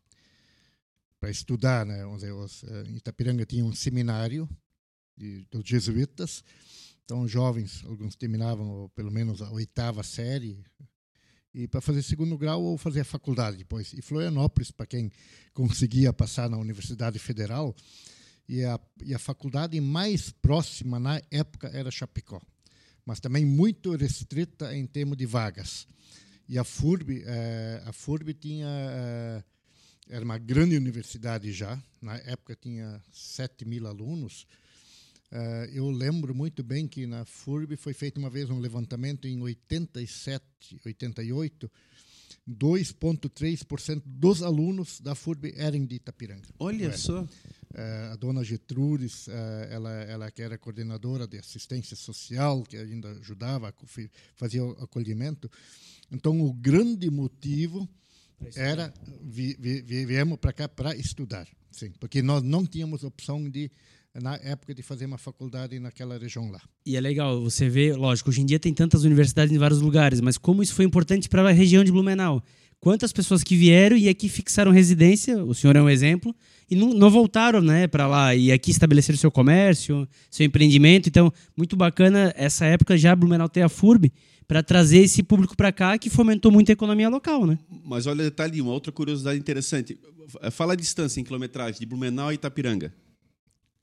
para 1.20 1.30
estudar, 1.30 1.84
né? 1.84 2.06
Os, 2.06 2.62
uh, 2.62 2.86
Itapiranga 2.96 3.44
tinha 3.44 3.62
um 3.62 3.74
seminário 3.74 4.48
de, 5.14 5.44
dos 5.50 5.62
jesuítas. 5.62 6.42
Então, 7.04 7.28
jovens, 7.28 7.84
alguns 7.84 8.16
terminavam 8.16 8.90
pelo 8.94 9.10
menos 9.10 9.42
a 9.42 9.50
oitava 9.50 10.02
série, 10.02 10.64
e 11.52 11.68
para 11.68 11.82
fazer 11.82 12.02
segundo 12.02 12.36
grau 12.38 12.62
ou 12.62 12.78
fazer 12.78 13.00
a 13.00 13.04
faculdade 13.04 13.58
depois. 13.58 13.92
E 13.92 14.00
Florianópolis, 14.00 14.70
para 14.70 14.86
quem 14.86 15.12
conseguia 15.52 16.14
passar 16.14 16.48
na 16.48 16.56
Universidade 16.56 17.18
Federal, 17.18 17.76
e 18.48 18.64
a, 18.64 18.80
e 19.02 19.14
a 19.14 19.18
faculdade 19.18 19.78
mais 19.80 20.30
próxima 20.30 20.98
na 20.98 21.20
época 21.30 21.68
era 21.68 21.90
Chapecó, 21.90 22.40
mas 23.04 23.20
também 23.20 23.44
muito 23.44 23.94
restrita 23.96 24.74
em 24.74 24.86
termos 24.86 25.16
de 25.16 25.26
vagas. 25.26 25.86
E 26.48 26.58
a 26.58 26.64
FURB, 26.64 27.22
eh, 27.24 27.82
a 27.86 27.92
FURB 27.92 28.34
tinha 28.34 28.66
eh, 28.68 29.44
era 30.08 30.24
uma 30.24 30.38
grande 30.38 30.76
universidade 30.76 31.52
já, 31.52 31.82
na 32.00 32.16
época 32.16 32.54
tinha 32.54 33.02
7 33.10 33.64
mil 33.64 33.86
alunos. 33.86 34.46
Uh, 35.32 35.66
eu 35.72 35.90
lembro 35.90 36.34
muito 36.34 36.62
bem 36.62 36.86
que 36.86 37.06
na 37.06 37.24
FURB 37.24 37.76
foi 37.76 37.92
feito 37.92 38.18
uma 38.18 38.30
vez 38.30 38.50
um 38.50 38.60
levantamento 38.60 39.26
em 39.26 39.40
87, 39.40 40.44
88, 40.84 41.70
2,3% 42.48 44.02
dos 44.04 44.42
alunos 44.42 45.00
da 45.00 45.14
FURB 45.14 45.54
eram 45.56 45.84
de 45.84 45.96
Itapiranga. 45.96 46.48
Olha 46.58 46.86
é. 46.86 46.96
só. 46.96 47.26
Uh, 47.74 48.12
a 48.12 48.16
dona 48.16 48.44
Getrudes, 48.44 49.26
uh, 49.26 49.32
ela, 49.68 49.90
ela 50.04 50.30
que 50.30 50.40
era 50.40 50.56
coordenadora 50.56 51.26
de 51.26 51.38
assistência 51.38 51.96
social, 51.96 52.62
que 52.62 52.76
ainda 52.76 53.10
ajudava, 53.10 53.74
fazia 54.36 54.64
o 54.64 54.70
acolhimento. 54.82 55.50
Então, 56.08 56.40
o 56.40 56.52
grande 56.52 57.10
motivo 57.10 57.88
era 58.54 58.94
vi, 59.20 59.56
vi, 59.58 59.82
viemos 60.06 60.38
para 60.38 60.52
cá 60.52 60.68
para 60.68 60.94
estudar, 60.94 61.48
sim, 61.70 61.90
porque 61.98 62.22
nós 62.22 62.42
não 62.42 62.64
tínhamos 62.64 63.02
opção 63.02 63.50
de 63.50 63.70
na 64.14 64.36
época 64.36 64.72
de 64.72 64.80
fazer 64.80 65.06
uma 65.06 65.18
faculdade 65.18 65.76
naquela 65.80 66.16
região 66.16 66.48
lá. 66.48 66.60
E 66.86 66.96
é 66.96 67.00
legal, 67.00 67.42
você 67.42 67.68
vê, 67.68 67.92
lógico, 67.92 68.30
hoje 68.30 68.42
em 68.42 68.46
dia 68.46 68.60
tem 68.60 68.72
tantas 68.72 69.02
universidades 69.02 69.52
em 69.52 69.58
vários 69.58 69.80
lugares, 69.80 70.20
mas 70.20 70.38
como 70.38 70.62
isso 70.62 70.72
foi 70.72 70.84
importante 70.84 71.28
para 71.28 71.48
a 71.48 71.52
região 71.52 71.82
de 71.82 71.90
Blumenau? 71.90 72.40
Quantas 72.84 73.14
pessoas 73.14 73.42
que 73.42 73.56
vieram 73.56 73.96
e 73.96 74.10
aqui 74.10 74.28
fixaram 74.28 74.70
residência, 74.70 75.42
o 75.42 75.54
senhor 75.54 75.74
é 75.74 75.80
um 75.80 75.88
exemplo, 75.88 76.36
e 76.70 76.76
não, 76.76 76.92
não 76.92 77.08
voltaram 77.08 77.62
né, 77.62 77.86
para 77.86 78.06
lá 78.06 78.34
e 78.34 78.52
aqui 78.52 78.70
estabeleceram 78.70 79.18
seu 79.18 79.30
comércio, 79.30 80.06
seu 80.30 80.44
empreendimento. 80.44 81.08
Então, 81.08 81.32
muito 81.56 81.76
bacana 81.76 82.34
essa 82.36 82.66
época 82.66 82.98
já 82.98 83.16
Blumenau 83.16 83.48
ter 83.48 83.62
a 83.62 83.70
FURB, 83.70 84.12
para 84.46 84.62
trazer 84.62 84.98
esse 84.98 85.22
público 85.22 85.56
para 85.56 85.72
cá 85.72 85.96
que 85.96 86.10
fomentou 86.10 86.52
muito 86.52 86.68
a 86.68 86.74
economia 86.74 87.08
local, 87.08 87.46
né? 87.46 87.58
Mas 87.86 88.06
olha, 88.06 88.22
detalhe, 88.22 88.60
uma 88.60 88.72
outra 88.72 88.92
curiosidade 88.92 89.38
interessante. 89.38 89.98
Fala 90.50 90.74
a 90.74 90.76
distância 90.76 91.18
em 91.18 91.24
quilometragem 91.24 91.80
de 91.80 91.86
Blumenau 91.86 92.28
a 92.28 92.34
Itapiranga. 92.34 92.92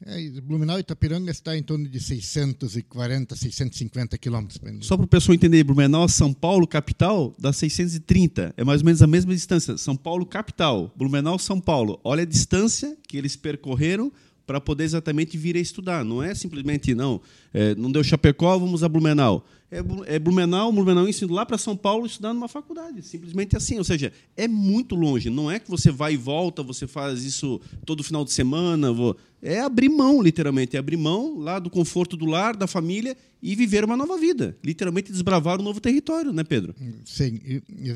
É, 0.06 0.42
Blumenau 0.42 0.78
e 0.78 0.82
Itapiranga 0.82 1.30
está 1.30 1.56
em 1.56 1.62
torno 1.62 1.88
de 1.88 2.00
640, 2.00 3.36
650 3.36 4.18
quilômetros. 4.18 4.60
Só 4.82 4.98
para 4.98 5.06
o 5.06 5.08
pessoal 5.08 5.36
entender, 5.36 5.64
Blumenau, 5.64 6.08
São 6.08 6.34
Paulo, 6.34 6.68
capital, 6.68 7.36
dá 7.38 7.54
630. 7.54 8.54
É 8.58 8.64
mais 8.64 8.82
ou 8.82 8.86
menos 8.86 9.02
a 9.02 9.08
mesma 9.08 9.34
distância. 9.34 9.78
São 9.78 9.96
Paulo, 9.96 10.26
capital. 10.26 10.92
Blumenau, 10.96 11.38
São 11.38 11.60
Paulo. 11.60 12.00
Olha 12.04 12.24
a 12.24 12.26
distância 12.26 12.98
que 13.08 13.18
eles 13.18 13.36
percorreram 13.36 14.12
para 14.52 14.60
poder 14.60 14.84
exatamente 14.84 15.38
vir 15.38 15.56
a 15.56 15.60
estudar. 15.62 16.04
Não 16.04 16.22
é 16.22 16.36
simplesmente, 16.36 16.94
não, 16.94 17.22
é, 17.54 17.74
não 17.76 17.90
deu 17.90 18.04
Chapecó, 18.04 18.58
vamos 18.60 18.84
a 18.84 18.90
Blumenau. 18.90 19.48
É, 19.72 20.16
é 20.16 20.20
Blumenau, 20.20 20.74
Blumenau 20.74 21.08
indo 21.08 21.34
lá 21.34 21.46
para 21.46 21.58
São 21.58 21.78
Paulo 21.78 22.06
estudar 22.06 22.34
numa 22.34 22.50
faculdade. 22.50 23.02
Simplesmente 23.02 23.56
assim. 23.56 23.78
Ou 23.78 23.84
seja, 23.86 24.12
é 24.36 24.50
muito 24.50 24.94
longe. 24.94 25.30
Não 25.30 25.50
é 25.50 25.58
que 25.58 25.70
você 25.70 25.90
vai 25.90 26.16
e 26.16 26.18
volta, 26.18 26.62
você 26.62 26.86
faz 26.86 27.24
isso 27.24 27.62
todo 27.86 28.04
final 28.04 28.26
de 28.26 28.34
semana. 28.34 28.92
Vou... 28.92 29.16
É 29.42 29.62
abrir 29.62 29.88
mão, 29.88 30.22
literalmente. 30.22 30.76
É 30.76 30.80
abrir 30.80 30.98
mão 30.98 31.38
lá 31.38 31.58
do 31.58 31.70
conforto 31.70 32.18
do 32.18 32.26
lar, 32.26 32.54
da 32.58 32.68
família 32.68 33.16
e 33.42 33.56
viver 33.56 33.86
uma 33.86 33.96
nova 33.96 34.18
vida. 34.18 34.58
Literalmente 34.62 35.14
desbravar 35.14 35.62
um 35.62 35.64
novo 35.64 35.80
território, 35.80 36.34
né, 36.34 36.44
Pedro? 36.44 36.76
Sim. 37.06 37.40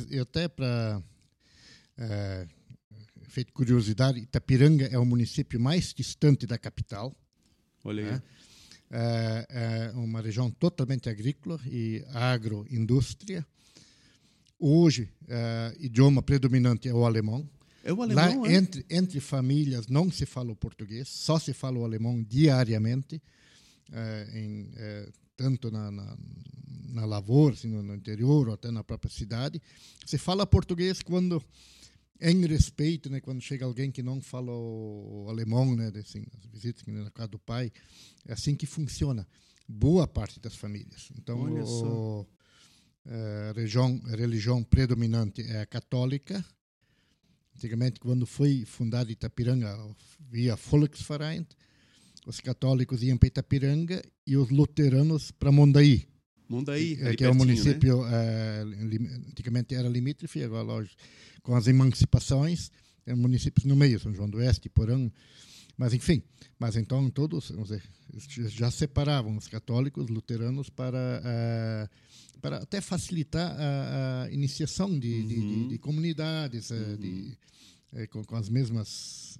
E 0.09 0.17
até 0.17 0.47
para. 0.47 1.01
É 1.97 2.47
feito 3.35 3.51
curiosidade, 3.51 4.17
Itapiranga 4.21 4.85
é 4.85 4.97
o 4.97 5.03
município 5.03 5.59
mais 5.59 5.93
distante 5.93 6.47
da 6.47 6.57
capital. 6.57 7.13
Olha 7.83 8.01
aí. 8.01 8.11
Né? 8.11 8.21
É, 8.89 9.47
é 9.49 9.97
uma 9.97 10.21
região 10.21 10.49
totalmente 10.49 11.09
agrícola 11.09 11.59
e 11.65 12.01
agroindústria. 12.13 13.45
Hoje, 14.57 15.09
é, 15.27 15.75
idioma 15.81 16.23
predominante 16.23 16.87
é 16.87 16.93
o 16.93 17.05
alemão. 17.05 17.45
É 17.83 17.91
o 17.91 18.01
alemão, 18.01 18.43
Lá, 18.43 18.49
é? 18.49 18.55
entre, 18.55 18.85
entre 18.89 19.19
famílias, 19.19 19.87
não 19.87 20.09
se 20.09 20.25
fala 20.25 20.53
o 20.53 20.55
português, 20.55 21.09
só 21.09 21.37
se 21.37 21.53
fala 21.53 21.77
o 21.77 21.83
alemão 21.83 22.23
diariamente, 22.23 23.21
é, 23.91 24.29
em, 24.33 24.71
é, 24.77 25.09
tanto 25.35 25.69
na, 25.69 25.91
na, 25.91 26.17
na 26.87 27.05
lavoura, 27.05 27.53
assim, 27.53 27.67
no, 27.67 27.83
no 27.83 27.93
interior, 27.93 28.47
ou 28.47 28.53
até 28.53 28.71
na 28.71 28.81
própria 28.81 29.11
cidade. 29.11 29.61
Se 30.05 30.17
fala 30.17 30.47
português 30.47 31.01
quando 31.01 31.43
em 32.19 32.45
respeito, 32.45 33.09
né, 33.09 33.19
quando 33.19 33.41
chega 33.41 33.65
alguém 33.65 33.91
que 33.91 34.01
não 34.01 34.21
fala 34.21 34.51
o, 34.51 35.27
alemão, 35.29 35.75
né, 35.75 35.91
assim, 35.99 36.25
as 36.37 36.45
visitas 36.45 36.81
que 36.81 36.91
na 36.91 37.11
casa 37.11 37.29
do 37.29 37.39
pai, 37.39 37.71
é 38.25 38.33
assim 38.33 38.55
que 38.55 38.65
funciona. 38.65 39.27
Boa 39.67 40.07
parte 40.07 40.39
das 40.39 40.55
famílias. 40.55 41.11
Então, 41.17 41.41
o, 41.41 42.27
a, 43.05 43.11
é, 43.11 43.51
religião, 43.55 44.01
a 44.05 44.15
religião 44.15 44.63
predominante 44.63 45.41
é 45.41 45.61
a 45.61 45.65
católica. 45.65 46.43
Antigamente, 47.55 47.99
quando 47.99 48.25
foi 48.25 48.63
fundada 48.65 49.11
Itapiranga 49.11 49.75
via 50.29 50.55
Volksverein, 50.55 51.45
os 52.25 52.39
católicos 52.39 53.01
iam 53.03 53.17
para 53.17 53.27
Itapiranga 53.27 54.01
e 54.25 54.37
os 54.37 54.49
luteranos 54.49 55.31
para 55.31 55.51
Mondaí. 55.51 56.07
Mondaí, 56.47 56.97
é, 57.01 57.15
que 57.15 57.23
é 57.23 57.29
o 57.29 57.33
município, 57.33 58.03
né? 58.03 58.11
é, 58.13 58.61
antigamente 59.29 59.73
era 59.73 59.89
limítrofe, 59.89 60.43
agora 60.43 60.61
lógico 60.61 61.01
com 61.45 61.55
as 61.55 61.67
emancipações, 61.67 62.71
municípios 63.15 63.65
no 63.65 63.75
meio, 63.75 63.99
São 63.99 64.13
João 64.13 64.27
do 64.27 64.39
Oeste, 64.39 64.67
Porã, 64.67 65.09
mas 65.77 65.93
enfim, 65.93 66.23
mas 66.57 66.75
então 66.75 67.09
todos 67.09 67.51
dizer, 67.51 67.83
já 68.49 68.71
separavam 68.71 69.37
os 69.37 69.47
católicos, 69.47 70.09
luteranos 70.09 70.69
para 70.69 71.21
uh, 71.21 72.39
para 72.41 72.57
até 72.57 72.81
facilitar 72.81 73.55
a, 73.59 74.23
a 74.23 74.31
iniciação 74.31 74.97
de, 74.99 75.13
uhum. 75.13 75.27
de, 75.27 75.35
de, 75.35 75.41
uhum. 75.41 75.67
de, 75.67 75.77
comunidades 75.77 76.71
uh, 76.71 76.75
uhum. 76.75 76.97
de, 76.97 77.37
uh, 77.93 78.07
com, 78.09 78.23
com, 78.23 78.35
as 78.35 78.49
mesmas 78.49 79.39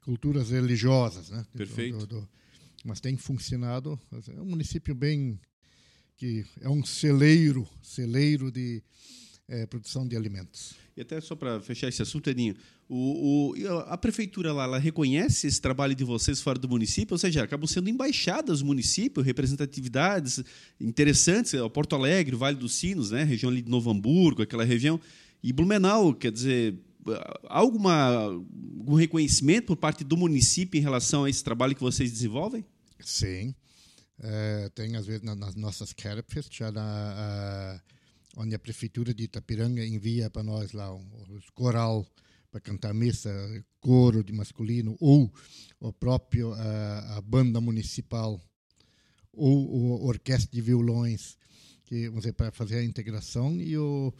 culturas 0.00 0.50
religiosas, 0.50 1.30
né? 1.30 1.46
Perfeito. 1.52 1.98
Do, 1.98 2.06
do, 2.06 2.28
mas 2.84 3.00
tem 3.00 3.16
funcionado, 3.16 3.98
é 4.28 4.40
um 4.40 4.46
município 4.46 4.94
bem 4.94 5.38
que 6.16 6.44
é 6.60 6.68
um 6.68 6.84
celeiro, 6.84 7.68
celeiro 7.82 8.50
de 8.50 8.82
é, 9.48 9.66
produção 9.66 10.06
de 10.06 10.16
alimentos. 10.16 10.74
E 10.96 11.00
até 11.00 11.20
só 11.20 11.34
para 11.34 11.60
fechar 11.60 11.88
esse 11.88 12.00
assunto, 12.00 12.30
Edinho, 12.30 12.54
o, 12.88 13.52
o, 13.56 13.78
a 13.86 13.98
prefeitura 13.98 14.52
lá 14.52 14.64
ela 14.64 14.78
reconhece 14.78 15.46
esse 15.46 15.60
trabalho 15.60 15.94
de 15.94 16.04
vocês 16.04 16.40
fora 16.40 16.58
do 16.58 16.68
município, 16.68 17.14
ou 17.14 17.18
seja, 17.18 17.42
acabam 17.42 17.66
sendo 17.66 17.88
embaixadas 17.88 18.62
município, 18.62 19.22
representatividades 19.22 20.42
interessantes, 20.80 21.54
o 21.54 21.70
Porto 21.70 21.96
Alegre, 21.96 22.36
Vale 22.36 22.56
dos 22.56 22.74
Sinos, 22.74 23.10
né, 23.10 23.24
região 23.24 23.50
ali 23.50 23.62
de 23.62 23.70
Novo 23.70 23.90
Hamburgo, 23.90 24.42
aquela 24.42 24.64
região, 24.64 25.00
e 25.42 25.52
Blumenau, 25.52 26.14
quer 26.14 26.30
dizer, 26.30 26.78
alguma, 27.48 28.24
algum 28.24 28.94
reconhecimento 28.94 29.66
por 29.66 29.76
parte 29.76 30.04
do 30.04 30.16
município 30.16 30.78
em 30.78 30.82
relação 30.82 31.24
a 31.24 31.30
esse 31.30 31.42
trabalho 31.42 31.74
que 31.74 31.82
vocês 31.82 32.10
desenvolvem? 32.10 32.64
Sim. 33.00 33.54
Uh, 34.18 34.70
tem, 34.70 34.96
às 34.96 35.06
vezes, 35.06 35.22
nas 35.22 35.54
nossas 35.54 35.92
Kerpfest, 35.92 36.56
já 36.56 36.70
na, 36.70 37.80
uh, 37.80 38.40
onde 38.40 38.54
a 38.54 38.58
prefeitura 38.58 39.12
de 39.12 39.24
Itapiranga 39.24 39.84
envia 39.84 40.30
para 40.30 40.42
nós 40.42 40.72
lá 40.72 40.94
um, 40.94 41.04
coral 41.52 42.06
para 42.50 42.60
cantar 42.60 42.94
missa, 42.94 43.30
coro 43.80 44.22
de 44.22 44.32
masculino, 44.32 44.96
ou 45.00 45.32
o 45.80 45.92
próprio 45.92 46.52
uh, 46.52 47.16
a 47.16 47.20
banda 47.20 47.60
municipal, 47.60 48.40
ou 49.32 49.94
a 49.94 50.06
orquestra 50.06 50.50
de 50.52 50.60
violões, 50.60 51.36
que 51.84 52.08
vamos 52.08 52.30
para 52.32 52.52
fazer 52.52 52.78
a 52.78 52.84
integração. 52.84 53.60
E 53.60 53.76
o 53.76 54.14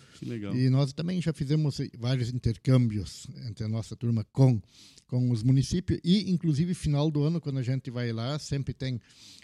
e 0.56 0.68
nós 0.68 0.92
também 0.92 1.22
já 1.22 1.32
fizemos 1.32 1.78
vários 1.96 2.28
intercâmbios 2.30 3.28
entre 3.46 3.64
a 3.64 3.68
nossa 3.68 3.94
turma 3.94 4.24
com 4.32 4.60
com 5.06 5.30
os 5.30 5.42
municípios 5.42 6.00
e 6.02 6.30
inclusive 6.30 6.74
final 6.74 7.10
do 7.10 7.22
ano 7.22 7.40
quando 7.40 7.58
a 7.58 7.62
gente 7.62 7.90
vai 7.90 8.12
lá 8.12 8.38
sempre 8.38 8.72
tem 8.72 9.00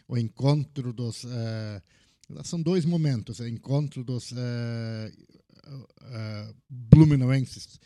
o 0.09 0.17
encontro 0.17 0.93
dos 0.93 1.25
uh, 1.25 1.83
são 2.45 2.61
dois 2.61 2.85
momentos 2.85 3.41
o 3.41 3.47
encontro 3.47 4.03
dos 4.03 4.33
uh, 4.33 4.37
uh, 5.67 6.55
blumenauenses 6.69 7.81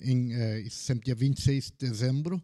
em 0.00 0.30
sempre 0.70 1.06
dia 1.06 1.14
26 1.14 1.72
de 1.72 1.88
dezembro 1.88 2.40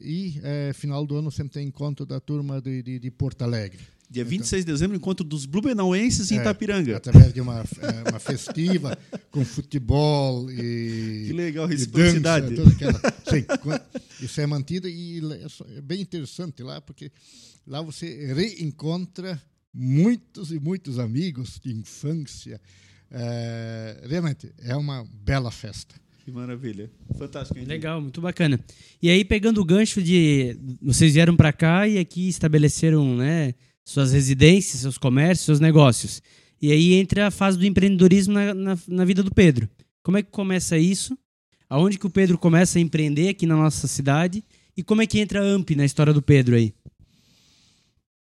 e 0.00 0.34
final 0.74 1.04
do 1.04 1.16
ano 1.16 1.32
sempre 1.32 1.54
tem 1.54 1.66
encontro 1.66 2.06
da 2.06 2.20
turma 2.20 2.60
de, 2.60 2.80
de, 2.80 2.98
de 3.00 3.10
Porto 3.10 3.42
Alegre 3.42 3.95
Dia 4.08 4.24
26 4.24 4.64
de 4.64 4.70
dezembro, 4.72 4.96
encontro 4.96 5.24
dos 5.24 5.46
blumenauenses 5.46 6.30
em 6.30 6.38
É, 6.38 6.40
Itapiranga. 6.40 6.96
através 6.96 7.32
de 7.34 7.40
uma, 7.40 7.58
é, 7.60 8.10
uma 8.10 8.20
festiva 8.20 8.96
com 9.32 9.44
futebol 9.44 10.48
e 10.50 11.24
Que 11.26 11.32
legal, 11.32 11.66
reciprocidade. 11.66 12.54
dança, 12.54 12.62
toda 12.62 12.70
aquela- 12.74 13.00
sim, 13.28 14.24
isso 14.24 14.40
é 14.40 14.46
mantido 14.46 14.88
e 14.88 15.18
é 15.18 15.76
é 15.78 15.80
bem 15.80 16.00
interessante 16.00 16.62
lá 16.62 16.80
porque 16.80 17.10
lá 17.66 17.82
você 17.82 18.32
reencontra 18.32 19.42
muitos 19.74 20.52
e 20.52 20.60
muitos 20.60 20.98
amigos 20.98 21.58
de 21.62 21.72
infância. 21.72 22.60
É, 23.10 24.02
realmente 24.08 24.52
é 24.62 24.74
uma 24.76 25.04
bela 25.24 25.50
festa. 25.50 25.94
Que 26.24 26.30
maravilha. 26.32 26.90
Fantástico. 27.16 27.56
Henrique. 27.56 27.70
Legal, 27.72 28.00
muito 28.00 28.20
bacana. 28.20 28.58
E 29.00 29.08
aí, 29.08 29.24
pegando 29.24 29.60
o 29.60 29.64
gancho 29.64 30.02
de. 30.02 30.56
Vocês 30.82 31.14
vieram 31.14 31.36
para 31.36 31.52
cá 31.52 31.86
e 31.86 31.98
aqui 31.98 32.28
estabeleceram 32.28 33.16
né, 33.16 33.54
suas 33.86 34.12
residências, 34.12 34.80
seus 34.82 34.98
comércios, 34.98 35.46
seus 35.46 35.60
negócios. 35.60 36.20
E 36.60 36.72
aí 36.72 36.94
entra 36.94 37.28
a 37.28 37.30
fase 37.30 37.56
do 37.56 37.64
empreendedorismo 37.64 38.34
na, 38.34 38.52
na, 38.52 38.76
na 38.88 39.04
vida 39.04 39.22
do 39.22 39.32
Pedro. 39.32 39.68
Como 40.02 40.18
é 40.18 40.22
que 40.22 40.30
começa 40.30 40.76
isso? 40.76 41.16
Aonde 41.68 41.98
que 41.98 42.06
o 42.06 42.10
Pedro 42.10 42.36
começa 42.36 42.78
a 42.78 42.82
empreender 42.82 43.28
aqui 43.28 43.46
na 43.46 43.54
nossa 43.56 43.86
cidade? 43.86 44.44
E 44.76 44.82
como 44.82 45.02
é 45.02 45.06
que 45.06 45.20
entra 45.20 45.40
a 45.40 45.44
AMP 45.44 45.70
na 45.76 45.84
história 45.84 46.12
do 46.12 46.20
Pedro 46.20 46.56
aí? 46.56 46.74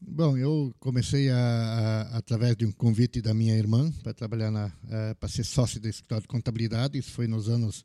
Bom, 0.07 0.37
eu 0.37 0.73
comecei 0.79 1.29
a, 1.29 1.35
a- 1.37 2.17
através 2.17 2.55
de 2.55 2.65
um 2.65 2.71
convite 2.71 3.21
da 3.21 3.33
minha 3.33 3.55
irmã 3.57 3.91
para 4.03 4.13
trabalhar 4.13 4.51
na 4.51 4.71
eh, 4.89 5.13
para 5.15 5.27
ser 5.29 5.43
sócio 5.43 5.79
do 5.79 5.87
escritório 5.87 6.21
de 6.21 6.27
contabilidade. 6.27 6.97
Isso 6.99 7.11
foi 7.11 7.27
nos 7.27 7.49
anos 7.49 7.83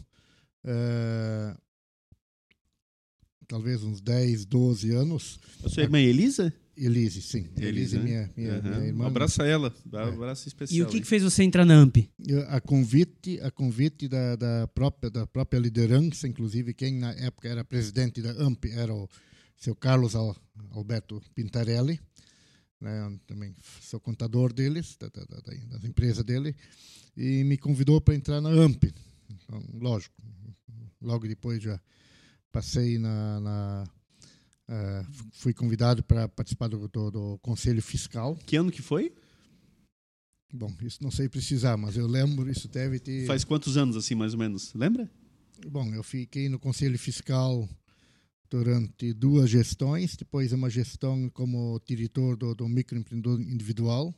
eh, 0.65 1.57
talvez 3.49 3.83
uns 3.83 4.01
10, 4.01 4.45
12 4.45 4.91
anos. 4.93 5.39
A 5.65 5.69
sua 5.69 5.83
irmã 5.85 5.99
Elisa? 6.01 6.53
Elise, 6.77 7.23
sim. 7.23 7.49
Elise, 7.57 7.97
né? 7.97 8.05
minha, 8.05 8.31
minha, 8.37 8.53
Aham. 8.59 8.63
minha 8.79 8.87
irmã. 8.89 9.05
Um 9.05 9.07
abraço 9.09 9.43
a 9.43 9.47
ela. 9.47 9.75
Dá 9.85 10.05
um 10.11 10.13
abraço 10.15 10.47
especial. 10.47 10.79
E 10.79 10.83
o 10.83 10.87
que, 10.87 11.01
que 11.01 11.07
fez 11.07 11.23
você 11.23 11.43
entrar 11.43 11.65
na 11.65 11.75
AMP? 11.75 12.09
A 12.49 12.61
convite 12.61 13.41
a 13.41 13.51
convite 13.51 14.07
da, 14.09 14.37
da 14.37 14.69
própria 14.69 15.11
da 15.11 15.27
própria 15.27 15.59
liderança 15.59 16.29
inclusive 16.29 16.75
quem 16.75 16.99
na 16.99 17.13
época 17.13 17.49
era 17.49 17.65
presidente 17.65 18.21
da 18.21 18.31
AMP 18.33 18.67
era 18.73 18.93
o 18.95 19.09
seu 19.57 19.75
Carlos 19.75 20.15
Al- 20.15 20.37
Alberto 20.73 21.21
Pintarelli 21.35 21.99
né, 22.81 23.19
também 23.27 23.55
sou 23.81 23.99
contador 23.99 24.53
deles 24.53 24.97
da, 25.01 25.09
da- 25.09 25.25
das 25.71 25.83
empresas 25.85 26.23
dele 26.25 26.55
e 27.17 27.43
me 27.45 27.57
convidou 27.57 28.01
para 28.03 28.15
entrar 28.15 28.41
na 28.43 28.51
AMP 28.51 28.93
então, 29.31 29.63
lógico 29.81 30.15
logo 31.01 31.27
depois 31.27 31.63
já 31.63 31.81
passei 32.53 32.99
na, 32.99 33.41
na 33.41 33.85
ah, 34.69 35.05
fui 35.33 35.53
convidado 35.53 36.03
para 36.03 36.29
participar 36.29 36.69
do, 36.69 36.89
do, 36.89 37.11
do 37.11 37.39
conselho 37.39 37.83
fiscal 37.83 38.37
Que 38.47 38.57
ano 38.57 38.71
que 38.71 38.83
foi? 38.83 39.13
bom 40.53 40.73
isso 40.83 41.03
não 41.03 41.11
sei 41.11 41.29
precisar 41.29 41.77
mas 41.77 41.97
eu 41.97 42.07
lembro 42.07 42.51
isso 42.51 42.69
deve 42.69 42.99
ter 42.99 43.27
Faz 43.27 43.45
quantos 43.45 43.77
anos, 43.77 43.97
assim, 43.97 44.15
mais 44.15 44.33
ou 44.33 44.39
menos? 44.39 44.73
Lembra? 44.75 45.11
Bom, 45.65 45.93
eu 45.95 46.03
fiquei 46.03 46.49
no 46.49 46.59
Conselho 46.59 46.99
Fiscal 46.99 47.69
durante 48.51 49.13
duas 49.13 49.51
gestões, 49.51 50.15
depois 50.17 50.53
uma 50.53 50.69
gestão 50.69 51.31
como 51.31 51.81
diretor 51.87 52.37
do, 52.37 52.55
do 52.55 52.69
microempreendedor 52.69 53.41
individual, 53.41 54.15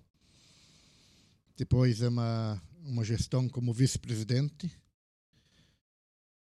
depois 1.57 2.01
uma, 2.03 2.61
uma 2.85 3.05
gestão 3.05 3.49
como 3.49 3.73
vice-presidente, 3.73 4.71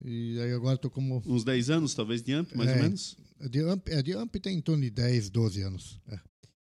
e 0.03 0.39
aí 0.39 0.51
agora 0.53 0.75
estou 0.75 0.91
como... 0.91 1.21
Uns 1.25 1.43
10 1.43 1.69
anos, 1.69 1.93
talvez, 1.93 2.21
de 2.21 2.33
AMP, 2.33 2.55
mais 2.55 2.69
É. 2.69 2.75
ou 2.75 2.81
menos? 2.83 3.17
A 3.39 3.47
de 3.47 3.60
AMP, 3.62 3.89
a 3.93 4.01
de 4.01 4.13
AMP 4.13 4.36
tem 4.39 4.57
em 4.57 4.62
torno 4.62 4.83
de 4.83 4.89
10, 4.89 5.29
12 5.29 5.62
anos. 5.62 5.99
é. 6.07 6.19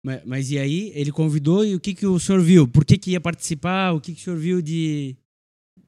Mas, 0.03 0.21
mas 0.25 0.49
e 0.49 0.57
aí, 0.57 0.91
ele 0.95 1.11
convidou 1.11 1.63
e 1.63 1.75
o 1.75 1.79
que, 1.79 1.93
que 1.93 2.07
o 2.07 2.19
senhor 2.19 2.41
viu? 2.41 2.67
Por 2.67 2.83
que, 2.83 2.97
que 2.97 3.11
ia 3.11 3.21
participar? 3.21 3.91
O 3.91 4.01
que, 4.01 4.15
que 4.15 4.21
o 4.21 4.23
senhor 4.23 4.39
viu 4.39 4.59
de, 4.59 5.15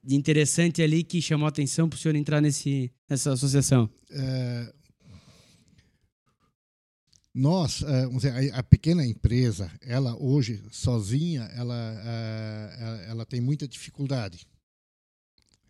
de 0.04 0.16
interessante 0.16 0.84
ali 0.84 1.04
que 1.04 1.20
chamou 1.20 1.48
a 1.48 1.50
atenção 1.50 1.90
para 1.90 1.98
o 1.98 2.00
senhor 2.00 2.14
entrar 2.16 2.40
nesse, 2.40 2.92
nessa 3.10 3.34
associação? 3.34 3.90
É, 4.12 4.72
nós, 7.34 7.82
é, 7.82 8.06
vamos 8.06 8.22
dizer, 8.22 8.54
a, 8.54 8.60
a 8.60 8.64
pequena 8.64 9.04
empresa, 9.04 9.72
ela 9.82 10.16
hoje 10.22 10.62
sozinha, 10.72 11.46
ela, 11.56 11.76
é, 12.06 12.76
ela, 12.80 13.02
ela 13.06 13.26
tem 13.26 13.42
muita 13.42 13.68
dificuldade, 13.68 14.46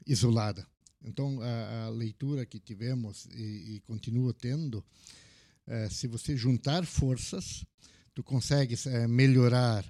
isolada. 0.05 0.67
Então, 1.03 1.41
a, 1.41 1.85
a 1.85 1.89
leitura 1.89 2.45
que 2.45 2.59
tivemos 2.59 3.25
e, 3.33 3.75
e 3.75 3.79
continua 3.81 4.33
tendo, 4.33 4.83
é, 5.67 5.89
se 5.89 6.07
você 6.07 6.35
juntar 6.35 6.85
forças, 6.85 7.65
tu 8.13 8.23
consegues 8.23 8.85
é, 8.85 9.07
melhorar 9.07 9.85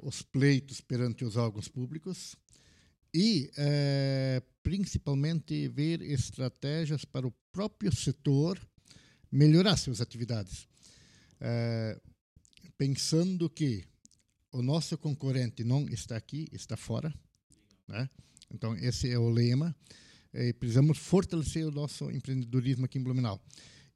os 0.00 0.22
pleitos 0.22 0.80
perante 0.80 1.24
os 1.24 1.36
órgãos 1.36 1.68
públicos 1.68 2.36
e, 3.12 3.50
é, 3.56 4.42
principalmente, 4.62 5.68
ver 5.68 6.02
estratégias 6.02 7.04
para 7.04 7.26
o 7.26 7.34
próprio 7.52 7.94
setor 7.94 8.60
melhorar 9.30 9.76
suas 9.76 10.00
atividades. 10.00 10.68
É, 11.40 12.00
pensando 12.76 13.48
que 13.50 13.84
o 14.52 14.62
nosso 14.62 14.96
concorrente 14.98 15.64
não 15.64 15.88
está 15.88 16.16
aqui, 16.16 16.48
está 16.52 16.76
fora. 16.76 17.12
Né? 17.86 18.08
Então, 18.50 18.76
esse 18.76 19.10
é 19.10 19.18
o 19.18 19.28
lema. 19.28 19.74
E 20.34 20.52
precisamos 20.52 20.98
fortalecer 20.98 21.66
o 21.66 21.70
nosso 21.70 22.10
empreendedorismo 22.10 22.84
aqui 22.84 22.98
em 22.98 23.02
Blumenau. 23.02 23.40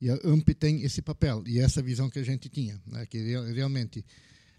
E 0.01 0.11
a 0.11 0.15
AMP 0.25 0.49
tem 0.55 0.83
esse 0.83 1.01
papel 1.03 1.45
e 1.47 1.59
essa 1.61 1.81
visão 1.83 2.11
que 2.11 2.19
a 2.19 2.25
gente 2.25 2.49
tinha, 2.49 2.81
né? 2.87 3.07
que 3.07 3.19
real- 3.19 3.45
realmente 3.45 4.05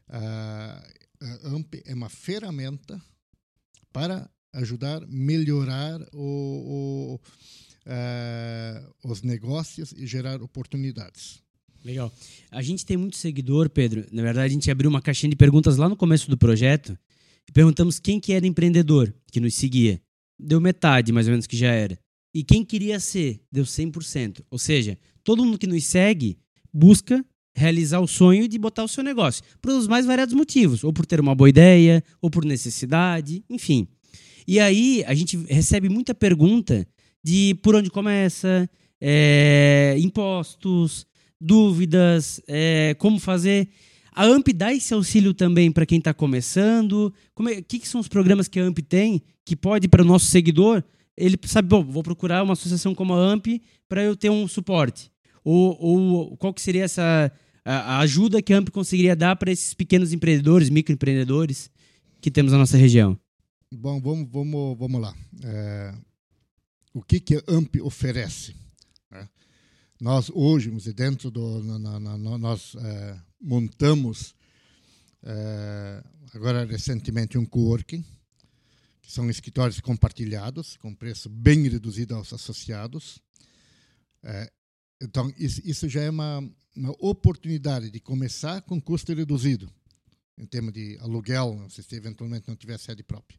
a, 0.08 0.82
a 1.22 1.48
AMP 1.50 1.82
é 1.86 1.94
uma 1.94 2.10
ferramenta 2.10 3.02
para 3.92 4.30
ajudar 4.54 5.04
a 5.04 5.08
melhorar 5.08 6.00
o, 6.14 7.20
o, 7.20 7.20
eh, 7.86 8.84
os 9.04 9.22
negócios 9.22 9.92
e 9.94 10.06
gerar 10.08 10.42
oportunidades. 10.42 11.42
Legal. 11.84 12.14
A 12.50 12.62
gente 12.62 12.86
tem 12.86 12.96
muito 12.96 13.18
seguidor, 13.18 13.70
Pedro. 13.70 14.06
Na 14.12 14.22
verdade, 14.22 14.46
a 14.52 14.54
gente 14.54 14.72
abriu 14.72 14.90
uma 14.90 15.02
caixinha 15.02 15.30
de 15.30 15.36
perguntas 15.36 15.76
lá 15.76 15.90
no 15.90 15.98
começo 15.98 16.30
do 16.30 16.38
projeto 16.38 16.98
e 17.50 17.52
perguntamos 17.52 18.00
quem 18.00 18.20
que 18.20 18.32
era 18.32 18.48
empreendedor 18.48 19.14
que 19.32 19.40
nos 19.42 19.56
seguia. 19.56 20.02
Deu 20.44 20.60
metade, 20.60 21.12
mais 21.12 21.28
ou 21.28 21.32
menos, 21.32 21.48
que 21.48 21.56
já 21.56 21.72
era. 21.72 21.98
E 22.34 22.44
quem 22.44 22.66
queria 22.66 23.00
ser, 23.00 23.42
deu 23.52 23.64
100%. 23.64 24.44
Ou 24.50 24.58
seja, 24.58 24.98
todo 25.24 25.44
mundo 25.46 25.58
que 25.58 25.68
nos 25.68 25.84
segue 25.86 26.38
busca 26.74 27.24
realizar 27.56 28.00
o 28.00 28.08
sonho 28.08 28.48
de 28.48 28.58
botar 28.58 28.84
o 28.84 28.88
seu 28.88 29.04
negócio. 29.04 29.44
Por 29.62 29.72
os 29.72 29.88
mais 29.88 30.06
variados 30.06 30.34
motivos. 30.34 30.84
Ou 30.84 30.92
por 30.92 31.06
ter 31.06 31.20
uma 31.20 31.36
boa 31.36 31.50
ideia, 31.50 32.04
ou 32.22 32.30
por 32.30 32.44
necessidade, 32.44 33.44
enfim. 33.50 33.88
E 34.48 34.60
aí, 34.60 35.04
a 35.08 35.14
gente 35.14 35.38
recebe 35.48 35.88
muita 35.88 36.14
pergunta 36.14 36.86
de 37.24 37.56
por 37.64 37.76
onde 37.76 37.90
começa, 37.90 38.70
é, 39.00 39.96
impostos, 40.00 41.06
dúvidas, 41.40 42.42
é, 42.48 42.96
como 42.98 43.20
fazer. 43.20 43.70
A 44.16 44.26
AMP 44.26 44.54
dá 44.54 44.74
esse 44.74 44.94
auxílio 44.94 45.34
também 45.34 45.72
para 45.72 45.86
quem 45.86 45.98
está 45.98 46.14
começando? 46.14 47.14
O 47.38 47.50
é, 47.50 47.62
que, 47.62 47.80
que 47.80 47.88
são 47.88 48.00
os 48.00 48.08
programas 48.08 48.48
que 48.48 48.60
a 48.60 48.64
AMP 48.66 48.80
tem 48.80 49.22
que 49.44 49.56
pode 49.56 49.88
para 49.88 50.04
o 50.04 50.06
nosso 50.06 50.28
seguidor? 50.28 50.84
Ele 51.18 51.38
sabe, 51.46 51.68
bom, 51.68 51.84
vou 51.84 52.04
procurar 52.04 52.44
uma 52.44 52.54
associação 52.54 52.94
como 52.94 53.14
a 53.14 53.18
AMP 53.34 53.62
para 53.88 54.04
eu 54.04 54.16
ter 54.16 54.30
um 54.30 54.48
suporte. 54.48 55.12
Ou, 55.44 55.78
ou 55.80 56.38
qual 56.38 56.54
que 56.54 56.62
seria 56.62 56.84
essa 56.84 57.32
a, 57.66 58.00
ajuda 58.00 58.42
que 58.42 58.54
a 58.54 58.58
AMP 58.58 58.70
conseguiria 58.70 59.16
dar 59.16 59.36
para 59.36 59.52
esses 59.52 59.74
pequenos 59.74 60.14
empreendedores, 60.14 60.70
microempreendedores 60.70 61.70
que 62.22 62.32
temos 62.32 62.52
na 62.52 62.58
nossa 62.58 62.78
região? 62.78 63.18
Bom, 63.74 64.00
vamos, 64.00 64.30
vamos, 64.32 64.78
vamos 64.78 65.02
lá. 65.02 65.16
É, 65.44 65.94
o 66.94 67.02
que, 67.02 67.20
que 67.20 67.36
a 67.36 67.44
AMP 67.48 67.82
oferece? 67.82 68.56
né? 69.10 69.28
Nós 70.00 70.30
hoje, 70.34 70.70
dentro 70.94 71.32
do. 71.32 71.64
na- 71.64 72.00
na- 72.00 72.18
na- 72.18 72.38
nós 72.38 72.76
é, 72.76 73.18
montamos 73.44 74.34
é, 75.22 76.04
agora 76.34 76.66
recentemente 76.66 77.38
um 77.38 77.46
coworking, 77.46 78.04
que 79.02 79.12
são 79.12 79.30
escritórios 79.30 79.82
compartilhados, 79.82 80.78
com 80.78 80.96
preço 80.96 81.30
bem 81.30 81.68
reduzido 81.68 82.16
aos 82.16 82.32
associados. 82.32 83.20
É, 84.24 84.52
então, 85.02 85.32
isso, 85.38 85.90
já 85.90 86.02
é 86.02 86.10
uma, 86.10 86.40
uma 86.76 86.96
oportunidade 87.00 87.92
de 87.92 88.00
começar 88.00 88.62
com 88.62 88.82
custo 88.82 89.14
reduzido. 89.14 89.70
em 90.38 90.46
termos 90.46 90.74
de 90.74 90.98
aluguel, 91.00 91.68
se 91.70 91.84
eventualmente 91.96 92.48
não 92.48 92.56
tiver 92.56 92.80
sede 92.80 93.04
própria. 93.04 93.38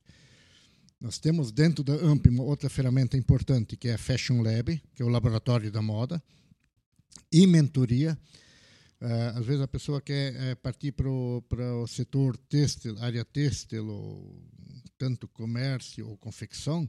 Nós 1.00 1.18
temos 1.18 1.50
dentro 1.50 1.82
da 1.82 1.94
AMP 1.94 2.28
uma 2.28 2.44
outra 2.44 2.70
ferramenta 2.70 3.16
importante, 3.16 3.76
que 3.76 3.88
é 3.88 3.94
a 3.94 3.98
Fashion 3.98 4.42
Lab, 4.42 4.80
que 4.94 5.02
é 5.02 5.04
o 5.04 5.08
laboratório 5.08 5.70
da 5.72 5.82
moda, 5.82 6.22
e 7.32 7.46
mentoria. 7.46 8.16
Uh, 9.00 9.38
às 9.38 9.44
vezes 9.44 9.60
a 9.60 9.68
pessoa 9.68 10.00
quer 10.00 10.32
uh, 10.52 10.56
partir 10.56 10.92
para 10.92 11.08
o 11.08 11.86
setor 11.86 12.36
têxtil, 12.36 12.96
área 13.00 13.24
têxtil, 13.24 13.86
ou 13.86 14.42
tanto 14.96 15.28
comércio 15.28 16.08
ou 16.08 16.16
confecção, 16.16 16.88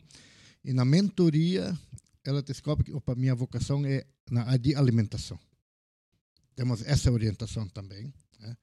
e 0.63 0.71
na 0.71 0.85
mentoria 0.85 1.77
ela 2.23 2.41
descobre 2.41 2.85
que 2.85 2.93
opa, 2.93 3.15
minha 3.15 3.35
vocação 3.35 3.85
é 3.85 4.05
na 4.29 4.57
de 4.57 4.75
alimentação. 4.75 5.39
Temos 6.55 6.81
essa 6.83 7.11
orientação 7.11 7.67
também. 7.67 8.13
Né? 8.39 8.57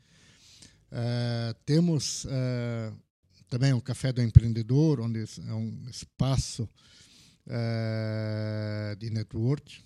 Uh, 0.91 1.55
temos 1.65 2.25
uh, 2.25 2.97
também 3.49 3.73
o 3.73 3.81
Café 3.81 4.13
do 4.13 4.23
Empreendedor, 4.23 5.01
onde 5.01 5.21
é 5.21 5.55
um 5.55 5.89
espaço 5.89 6.69
uh, 7.47 8.97
de 8.97 9.11
network. 9.11 9.85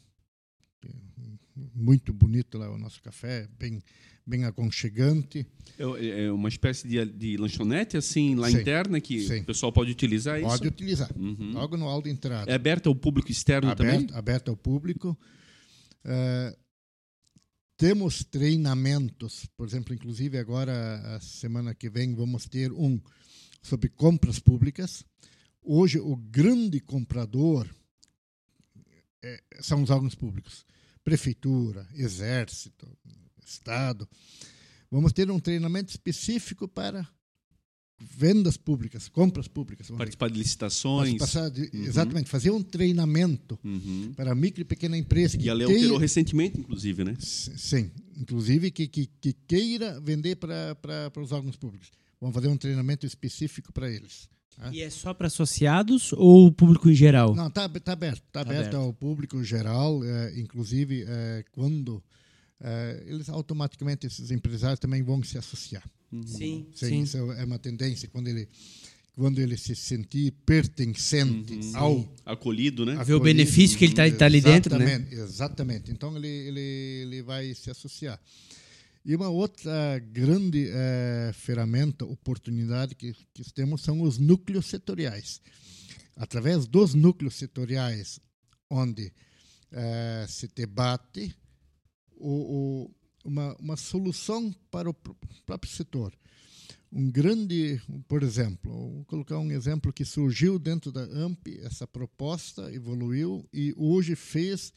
Muito 1.74 2.12
bonito 2.12 2.58
lá 2.58 2.70
o 2.70 2.76
nosso 2.76 3.02
café, 3.02 3.48
bem, 3.58 3.82
bem 4.26 4.44
aconchegante. 4.44 5.46
É, 5.78 6.24
é 6.24 6.32
uma 6.32 6.48
espécie 6.48 6.86
de, 6.86 7.04
de 7.06 7.36
lanchonete 7.36 7.96
assim 7.96 8.34
lá 8.34 8.50
sim, 8.50 8.58
interna 8.58 9.00
que 9.00 9.26
sim. 9.26 9.40
o 9.40 9.44
pessoal 9.44 9.72
pode 9.72 9.90
utilizar 9.90 10.40
pode 10.40 10.46
isso? 10.46 10.58
Pode 10.58 10.68
utilizar, 10.68 11.10
uhum. 11.16 11.52
logo 11.52 11.76
no 11.76 11.86
hall 11.86 12.02
de 12.02 12.10
entrada. 12.10 12.50
É 12.50 12.54
aberto 12.54 12.88
ao 12.88 12.94
público 12.94 13.30
externo 13.30 13.70
aberto, 13.70 13.90
também? 13.90 14.16
Aberto 14.16 14.50
ao 14.50 14.56
público. 14.56 15.18
Uh, 16.04 16.56
temos 17.76 18.24
treinamentos, 18.24 19.46
por 19.56 19.66
exemplo, 19.66 19.94
inclusive 19.94 20.38
agora, 20.38 21.16
a 21.16 21.20
semana 21.20 21.74
que 21.74 21.90
vem, 21.90 22.14
vamos 22.14 22.46
ter 22.46 22.72
um 22.72 23.00
sobre 23.62 23.88
compras 23.88 24.38
públicas. 24.38 25.04
Hoje, 25.62 25.98
o 25.98 26.16
grande 26.16 26.80
comprador 26.80 27.68
é, 29.22 29.42
são 29.60 29.82
os 29.82 29.90
órgãos 29.90 30.14
públicos. 30.14 30.64
Prefeitura, 31.06 31.86
Exército, 31.94 32.84
Estado. 33.46 34.08
Vamos 34.90 35.12
ter 35.12 35.30
um 35.30 35.38
treinamento 35.38 35.88
específico 35.90 36.66
para 36.66 37.08
vendas 38.00 38.56
públicas, 38.56 39.08
compras 39.08 39.46
públicas. 39.46 39.88
Participar 39.88 40.28
de 40.30 40.38
licitações. 40.40 41.14
De, 41.52 41.60
uhum. 41.60 41.84
Exatamente, 41.84 42.28
fazer 42.28 42.50
um 42.50 42.60
treinamento 42.60 43.56
uhum. 43.62 44.14
para 44.16 44.32
a 44.32 44.34
micro 44.34 44.62
e 44.62 44.64
pequena 44.64 44.98
empresa. 44.98 45.38
Que 45.38 45.44
e 45.44 45.48
a 45.48 45.54
Leão 45.54 45.70
queira, 45.70 45.96
recentemente, 45.96 46.58
inclusive, 46.58 47.04
né? 47.04 47.16
Sim, 47.20 47.88
inclusive 48.16 48.72
que, 48.72 48.88
que, 48.88 49.06
que 49.06 49.32
queira 49.46 50.00
vender 50.00 50.34
para, 50.34 50.74
para, 50.74 51.08
para 51.12 51.22
os 51.22 51.30
órgãos 51.30 51.54
públicos. 51.54 51.88
Vamos 52.20 52.34
fazer 52.34 52.48
um 52.48 52.56
treinamento 52.56 53.06
específico 53.06 53.72
para 53.72 53.88
eles. 53.88 54.28
Tá? 54.56 54.70
E 54.72 54.80
é 54.80 54.88
só 54.88 55.12
para 55.12 55.26
associados 55.26 56.12
ou 56.14 56.50
público 56.50 56.88
em 56.88 56.94
geral? 56.94 57.34
Não, 57.34 57.48
está 57.48 57.68
tá 57.68 57.92
aberto. 57.92 58.22
Está 58.26 58.32
tá 58.32 58.40
aberto, 58.40 58.60
aberto, 58.60 58.76
ao 58.76 58.92
público 58.92 59.44
geral, 59.44 60.02
é, 60.02 60.38
inclusive 60.40 61.04
é, 61.06 61.44
quando 61.52 62.02
é, 62.60 63.04
eles 63.06 63.28
automaticamente, 63.28 64.06
esses 64.06 64.30
empresários 64.30 64.80
também 64.80 65.02
vão 65.02 65.22
se 65.22 65.36
associar. 65.36 65.84
Uhum. 66.10 66.26
Sim, 66.26 66.66
sim, 66.74 66.86
sim. 66.86 67.02
Isso 67.02 67.16
é 67.32 67.44
uma 67.44 67.58
tendência 67.58 68.08
quando 68.08 68.28
ele 68.28 68.48
quando 69.14 69.38
ele 69.38 69.56
se 69.56 69.74
sentir 69.74 70.30
pertencente 70.44 71.54
uhum. 71.54 71.72
ao 71.74 72.08
acolhido, 72.24 72.84
né? 72.84 72.96
A 72.98 73.02
ver 73.02 73.14
o 73.14 73.20
benefício 73.20 73.78
que 73.78 73.86
ele 73.86 73.92
está 73.94 74.10
tá 74.10 74.26
ali 74.26 74.42
dentro, 74.42 74.78
né? 74.78 75.06
Exatamente. 75.10 75.90
Então 75.90 76.14
ele, 76.16 76.28
ele 76.28 76.60
ele 76.60 77.22
vai 77.22 77.54
se 77.54 77.70
associar. 77.70 78.20
E 79.08 79.14
uma 79.14 79.28
outra 79.28 80.00
grande 80.00 80.68
é, 80.68 81.30
ferramenta, 81.32 82.04
oportunidade 82.04 82.96
que, 82.96 83.14
que 83.32 83.52
temos 83.52 83.82
são 83.82 84.00
os 84.00 84.18
núcleos 84.18 84.66
setoriais. 84.66 85.40
Através 86.16 86.66
dos 86.66 86.92
núcleos 86.92 87.36
setoriais, 87.36 88.18
onde 88.68 89.12
é, 89.70 90.26
se 90.28 90.48
debate 90.48 91.32
o, 92.16 92.30
o, 92.30 92.94
uma, 93.24 93.54
uma 93.60 93.76
solução 93.76 94.52
para 94.72 94.90
o 94.90 94.94
próprio 94.94 95.70
setor. 95.70 96.12
Um 96.90 97.08
grande, 97.08 97.80
por 98.08 98.24
exemplo, 98.24 98.72
vou 98.72 99.04
colocar 99.04 99.38
um 99.38 99.52
exemplo 99.52 99.92
que 99.92 100.04
surgiu 100.04 100.58
dentro 100.58 100.90
da 100.90 101.02
AMP, 101.02 101.60
essa 101.62 101.86
proposta 101.86 102.74
evoluiu 102.74 103.48
e 103.52 103.72
hoje 103.76 104.16
fez 104.16 104.72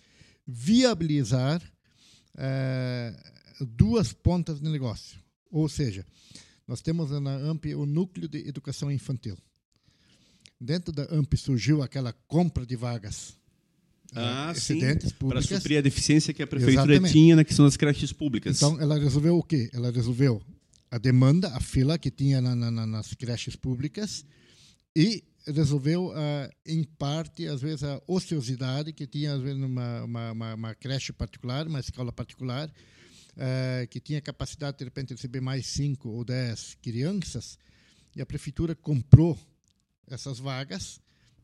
viabilizar 0.46 1.64
é, 2.38 3.39
duas 3.60 4.14
pontas 4.14 4.60
de 4.60 4.70
negócio. 4.70 5.20
Ou 5.52 5.68
seja, 5.68 6.06
nós 6.68 6.82
temos 6.82 7.10
na 7.12 7.36
AMP 7.36 7.74
o 7.76 7.86
núcleo 7.86 8.28
de 8.28 8.48
educação 8.48 8.92
infantil. 8.92 9.38
Dentro 10.60 10.92
da 10.92 11.04
AMP 11.12 11.36
surgiu 11.36 11.82
aquela 11.82 12.14
compra 12.14 12.66
de 12.66 12.76
vagas 12.76 13.38
ah, 14.14 14.52
excedentes 14.56 15.12
públicas. 15.12 15.48
Para 15.48 15.58
suprir 15.58 15.78
a 15.78 15.82
deficiência 15.82 16.34
que 16.34 16.44
a 16.44 16.48
prefeitura 16.48 16.94
Exatamente. 16.94 17.14
tinha 17.14 17.36
na 17.36 17.44
questão 17.44 17.66
das 17.66 17.78
creches 17.78 18.12
públicas. 18.12 18.58
Então, 18.58 18.80
ela 18.80 18.98
resolveu 19.00 19.38
o 19.38 19.44
quê? 19.44 19.70
Ela 19.74 19.92
resolveu 19.92 20.42
a 20.92 20.98
demanda, 20.98 21.50
a 21.50 21.60
fila 21.60 21.98
que 21.98 22.10
tinha 22.10 22.42
na, 22.42 22.56
na, 22.56 22.86
nas 22.86 23.14
creches 23.14 23.56
públicas 23.56 24.26
e 24.96 25.24
resolveu, 25.46 26.08
uh, 26.08 26.50
em 26.66 26.84
parte, 26.84 27.48
às 27.48 27.62
vezes, 27.62 27.84
a 27.84 28.02
ociosidade 28.08 28.92
que 28.94 29.08
tinha, 29.08 29.34
às 29.34 29.42
vezes, 29.42 29.60
numa 29.60 30.04
uma, 30.04 30.32
uma, 30.32 30.54
uma 30.56 30.76
creche 30.76 31.14
particular, 31.14 31.68
uma 31.68 31.80
escola 31.80 32.12
particular, 32.12 32.72
uh, 33.40 33.88
que 33.88 34.00
tinha 34.00 34.22
capacidade, 34.22 34.78
de 34.78 34.84
repente, 34.84 35.08
de 35.08 35.14
receber 35.16 35.42
mais 35.42 35.66
cinco 35.66 36.10
ou 36.10 36.24
dez 36.24 36.76
crianças, 36.82 37.58
e 38.16 38.22
a 38.22 38.26
prefeitura 38.26 38.76
comprou 38.76 39.40
essas 40.08 40.40
vagas 40.40 41.00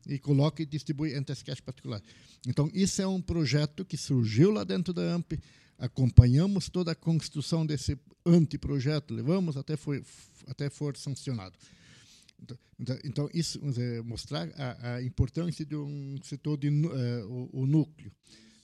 e 0.06 0.18
coloca 0.18 0.62
e 0.62 0.66
distribui 0.66 1.14
entre 1.14 1.32
as 1.32 1.42
creches 1.42 1.60
particulares. 1.60 2.06
Então, 2.46 2.70
isso 2.72 3.00
é 3.02 3.06
um 3.06 3.20
projeto 3.20 3.84
que 3.84 3.96
surgiu 3.96 4.50
lá 4.50 4.62
dentro 4.62 4.92
da 4.92 5.14
AMP, 5.14 5.40
acompanhamos 5.78 6.68
toda 6.68 6.92
a 6.92 6.94
construção 6.94 7.66
desse 7.66 7.98
anteprojeto, 8.24 9.14
levamos 9.14 9.56
até 9.56 9.76
foi 9.76 10.04
até 10.46 10.70
for 10.70 10.96
sancionado. 10.96 11.56
Então, 12.40 12.58
então, 12.78 12.98
então 13.04 13.30
isso 13.32 13.60
é 13.78 14.02
mostrar 14.02 14.48
a, 14.56 14.94
a, 14.94 15.02
importância 15.02 15.64
de 15.64 15.74
um 15.74 16.16
setor 16.22 16.56
de 16.56 16.68
uh, 16.68 17.50
o, 17.52 17.62
o, 17.62 17.66
núcleo. 17.66 18.12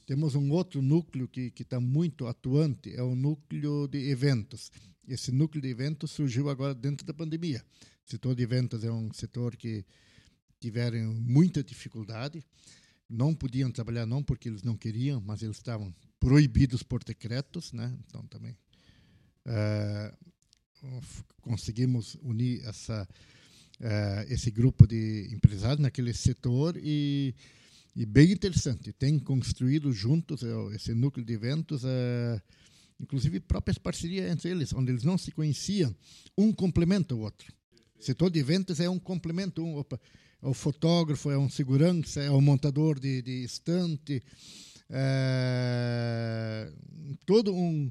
Temos 0.06 0.34
um 0.34 0.50
outro 0.50 0.82
núcleo 0.82 1.28
que 1.28 1.52
está 1.58 1.80
muito 1.80 2.26
atuante, 2.26 2.94
é 2.94 3.02
o 3.02 3.14
núcleo 3.14 3.86
de 3.86 4.10
eventos. 4.10 4.70
Esse 5.06 5.30
núcleo 5.30 5.62
de 5.62 5.68
eventos 5.68 6.10
surgiu 6.10 6.48
agora 6.48 6.74
dentro 6.74 7.06
da 7.06 7.14
pandemia. 7.14 7.64
O 8.06 8.10
setor 8.10 8.34
de 8.34 8.42
eventos 8.42 8.84
é 8.84 8.90
um 8.90 9.12
setor 9.12 9.56
que 9.56 9.84
tiveram 10.60 11.12
muita 11.14 11.62
dificuldade, 11.62 12.44
não 13.08 13.34
podiam 13.34 13.70
trabalhar 13.70 14.06
não 14.06 14.22
porque 14.22 14.48
eles 14.48 14.62
não 14.62 14.76
queriam, 14.76 15.20
mas 15.20 15.42
eles 15.42 15.56
estavam 15.56 15.94
proibidos 16.18 16.82
por 16.82 17.02
decretos, 17.02 17.72
né? 17.72 17.96
Então 18.06 18.26
também 18.26 18.56
uh, 19.46 20.16
conseguimos 21.40 22.16
unir 22.22 22.64
essa 22.64 23.06
uh, 23.80 24.32
esse 24.32 24.50
grupo 24.50 24.86
de 24.86 25.28
empresários 25.32 25.80
naquele 25.80 26.14
setor 26.14 26.76
e 26.76 27.34
e 27.94 28.06
bem 28.06 28.32
interessante, 28.32 28.92
tem 28.92 29.18
construído 29.18 29.92
juntos 29.92 30.42
uh, 30.42 30.72
esse 30.72 30.94
núcleo 30.94 31.24
de 31.24 31.32
eventos, 31.32 31.82
inclusive 32.98 33.40
próprias 33.40 33.78
parcerias 33.78 34.30
entre 34.30 34.50
eles, 34.50 34.72
onde 34.72 34.92
eles 34.92 35.02
não 35.02 35.18
se 35.18 35.30
conheciam, 35.30 35.94
um 36.36 36.52
complementa 36.52 37.14
o 37.14 37.20
outro. 37.20 37.52
O 37.98 38.02
setor 38.02 38.30
de 38.30 38.38
eventos 38.38 38.80
é 38.80 38.88
um 38.88 38.98
complemento, 38.98 39.62
um, 39.62 39.76
opa, 39.76 40.00
é 40.40 40.46
o 40.46 40.54
fotógrafo, 40.54 41.30
é 41.30 41.38
um 41.38 41.48
segurança, 41.48 42.20
é 42.20 42.30
o 42.30 42.40
montador 42.40 42.98
de, 42.98 43.22
de 43.22 43.44
estante, 43.44 44.22
é, 44.90 46.72
todo 47.24 47.54
um 47.54 47.90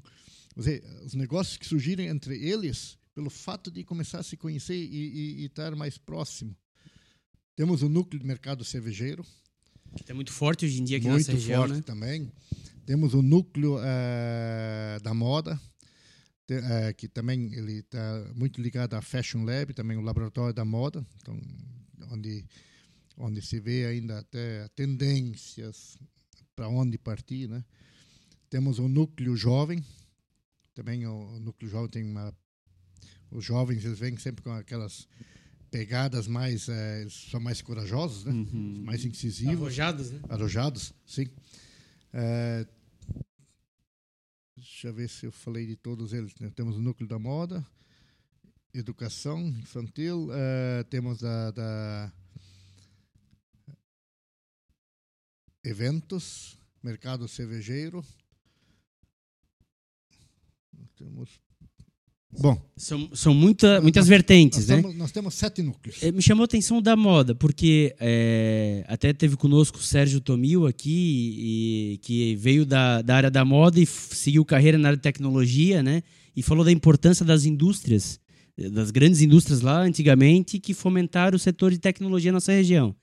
dizer, 0.55 0.83
os 1.03 1.13
negócios 1.13 1.57
que 1.57 1.65
surgirem 1.65 2.07
entre 2.07 2.37
eles 2.37 2.97
pelo 3.13 3.29
fato 3.29 3.71
de 3.71 3.83
começar 3.83 4.19
a 4.19 4.23
se 4.23 4.37
conhecer 4.37 4.75
e, 4.75 4.85
e, 4.85 5.41
e 5.41 5.45
estar 5.45 5.75
mais 5.75 5.97
próximo. 5.97 6.55
Temos 7.55 7.81
o 7.81 7.89
núcleo 7.89 8.19
de 8.19 8.25
mercado 8.25 8.63
cervejeiro, 8.63 9.25
que 9.95 10.01
está 10.03 10.13
muito 10.13 10.31
forte 10.31 10.65
hoje 10.65 10.81
em 10.81 10.83
dia 10.83 10.97
aqui 10.97 11.07
muito 11.07 11.27
na 11.27 11.33
região, 11.33 11.61
forte 11.61 11.75
né? 11.75 11.81
também. 11.81 12.31
Temos 12.85 13.13
o 13.13 13.21
núcleo 13.21 13.77
é, 13.83 14.99
da 15.01 15.13
moda, 15.13 15.59
é, 16.49 16.93
que 16.93 17.07
também 17.07 17.53
ele 17.53 17.79
está 17.79 18.25
muito 18.35 18.61
ligado 18.61 18.95
à 18.95 19.01
Fashion 19.01 19.43
Lab, 19.43 19.73
também 19.73 19.97
o 19.97 20.01
laboratório 20.01 20.53
da 20.53 20.65
moda. 20.65 21.05
Então, 21.21 21.39
onde, 22.11 22.45
onde 23.17 23.41
se 23.41 23.59
vê 23.59 23.85
ainda 23.85 24.19
até 24.19 24.67
tendências 24.75 25.97
para 26.55 26.67
onde 26.67 26.97
partir. 26.97 27.47
Né? 27.47 27.63
Temos 28.49 28.79
o 28.79 28.87
núcleo 28.87 29.35
jovem, 29.35 29.83
também 30.73 31.05
o, 31.05 31.35
o 31.35 31.39
núcleo 31.39 31.69
jovem 31.69 31.89
tem 31.89 32.03
uma. 32.03 32.33
Os 33.29 33.45
jovens 33.45 33.85
eles 33.85 33.99
vêm 33.99 34.17
sempre 34.17 34.43
com 34.43 34.51
aquelas 34.51 35.07
pegadas 35.71 36.27
mais 36.27 36.67
é, 36.67 37.07
são 37.09 37.39
mais 37.39 37.61
corajosos, 37.61 38.25
né? 38.25 38.33
Uhum. 38.33 38.83
mais 38.83 39.05
incisivos, 39.05 39.55
arrojados, 39.55 40.11
né? 40.11 40.19
Arrojados, 40.27 40.93
sim. 41.05 41.29
É, 42.13 42.67
deixa 44.57 44.89
eu 44.89 44.93
ver 44.93 45.09
se 45.09 45.25
eu 45.25 45.31
falei 45.31 45.65
de 45.65 45.77
todos 45.77 46.11
eles. 46.11 46.35
Né? 46.35 46.51
Temos 46.53 46.75
o 46.75 46.81
núcleo 46.81 47.07
da 47.07 47.17
moda, 47.17 47.65
educação 48.73 49.39
infantil, 49.47 50.27
uh, 50.27 50.83
temos 50.89 51.19
da, 51.19 51.51
da, 51.51 52.13
eventos, 55.63 56.57
mercado 56.83 57.27
cervejeiro. 57.29 58.03
Temos 60.97 61.39
Bom, 62.39 62.61
são, 62.77 63.09
são 63.13 63.33
muita, 63.33 63.81
muitas 63.81 64.03
nós, 64.05 64.09
vertentes, 64.09 64.59
nós 64.59 64.67
né? 64.67 64.75
Temos, 64.77 64.95
nós 64.95 65.11
temos 65.11 65.33
sete 65.33 65.61
núcleos. 65.61 66.01
É, 66.01 66.11
me 66.11 66.21
chamou 66.21 66.43
a 66.43 66.45
atenção 66.45 66.81
da 66.81 66.95
moda, 66.95 67.35
porque 67.35 67.93
é, 67.99 68.85
até 68.87 69.11
teve 69.11 69.35
conosco 69.35 69.77
o 69.77 69.81
Sérgio 69.81 70.21
Tomil 70.21 70.65
aqui, 70.65 71.35
e, 71.37 71.97
que 72.01 72.35
veio 72.37 72.65
da, 72.65 73.01
da 73.01 73.15
área 73.15 73.31
da 73.31 73.43
moda 73.43 73.79
e 73.79 73.85
seguiu 73.85 74.45
carreira 74.45 74.77
na 74.77 74.89
área 74.89 74.97
de 74.97 75.03
tecnologia, 75.03 75.83
né? 75.83 76.03
E 76.33 76.41
falou 76.41 76.63
da 76.63 76.71
importância 76.71 77.25
das 77.25 77.43
indústrias, 77.43 78.17
das 78.71 78.91
grandes 78.91 79.21
indústrias 79.21 79.59
lá 79.61 79.81
antigamente, 79.81 80.57
que 80.57 80.73
fomentaram 80.73 81.35
o 81.35 81.39
setor 81.39 81.71
de 81.71 81.79
tecnologia 81.79 82.31
na 82.31 82.37
nossa 82.37 82.53
região. 82.53 82.95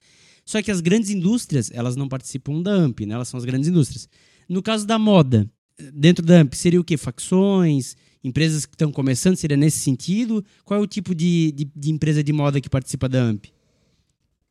Só 0.47 0.63
que 0.63 0.71
as 0.71 0.81
grandes 0.81 1.11
indústrias, 1.11 1.71
elas 1.75 1.95
não 1.95 2.09
participam 2.09 2.63
da 2.63 2.73
AMP, 2.73 3.05
né? 3.05 3.15
Elas 3.15 3.29
são 3.29 3.37
as 3.37 3.45
grandes 3.45 3.69
indústrias. 3.69 4.09
No 4.49 4.63
caso 4.63 4.87
da 4.87 4.99
moda, 4.99 5.47
dentro 5.93 6.25
da 6.25 6.41
AMP, 6.41 6.55
seria 6.55 6.81
o 6.81 6.85
quê? 6.85 6.97
Facções 6.97 7.95
Empresas 8.23 8.67
que 8.67 8.75
estão 8.75 8.91
começando, 8.91 9.37
seria 9.37 9.57
nesse 9.57 9.79
sentido? 9.79 10.45
Qual 10.65 10.81
é 10.81 10.83
o 10.83 10.87
tipo 10.87 11.15
de, 11.15 11.53
de, 11.53 11.65
de 11.65 11.91
empresa 11.91 12.23
de 12.23 12.33
moda 12.33 12.61
que 12.61 12.69
participa 12.69 13.09
da 13.09 13.23
AMP? 13.23 13.53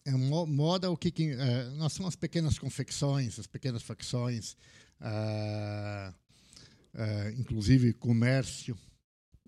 É, 0.06 0.12
moda, 0.12 0.90
o 0.90 0.96
que, 0.96 1.12
que 1.12 1.32
é, 1.32 1.70
nós 1.72 1.92
somos 1.92 2.14
as 2.14 2.16
pequenas 2.16 2.58
confecções, 2.58 3.38
as 3.38 3.46
pequenas 3.46 3.84
facções, 3.84 4.56
uh, 5.02 6.14
uh, 6.94 7.30
inclusive 7.38 7.92
comércio. 7.94 8.78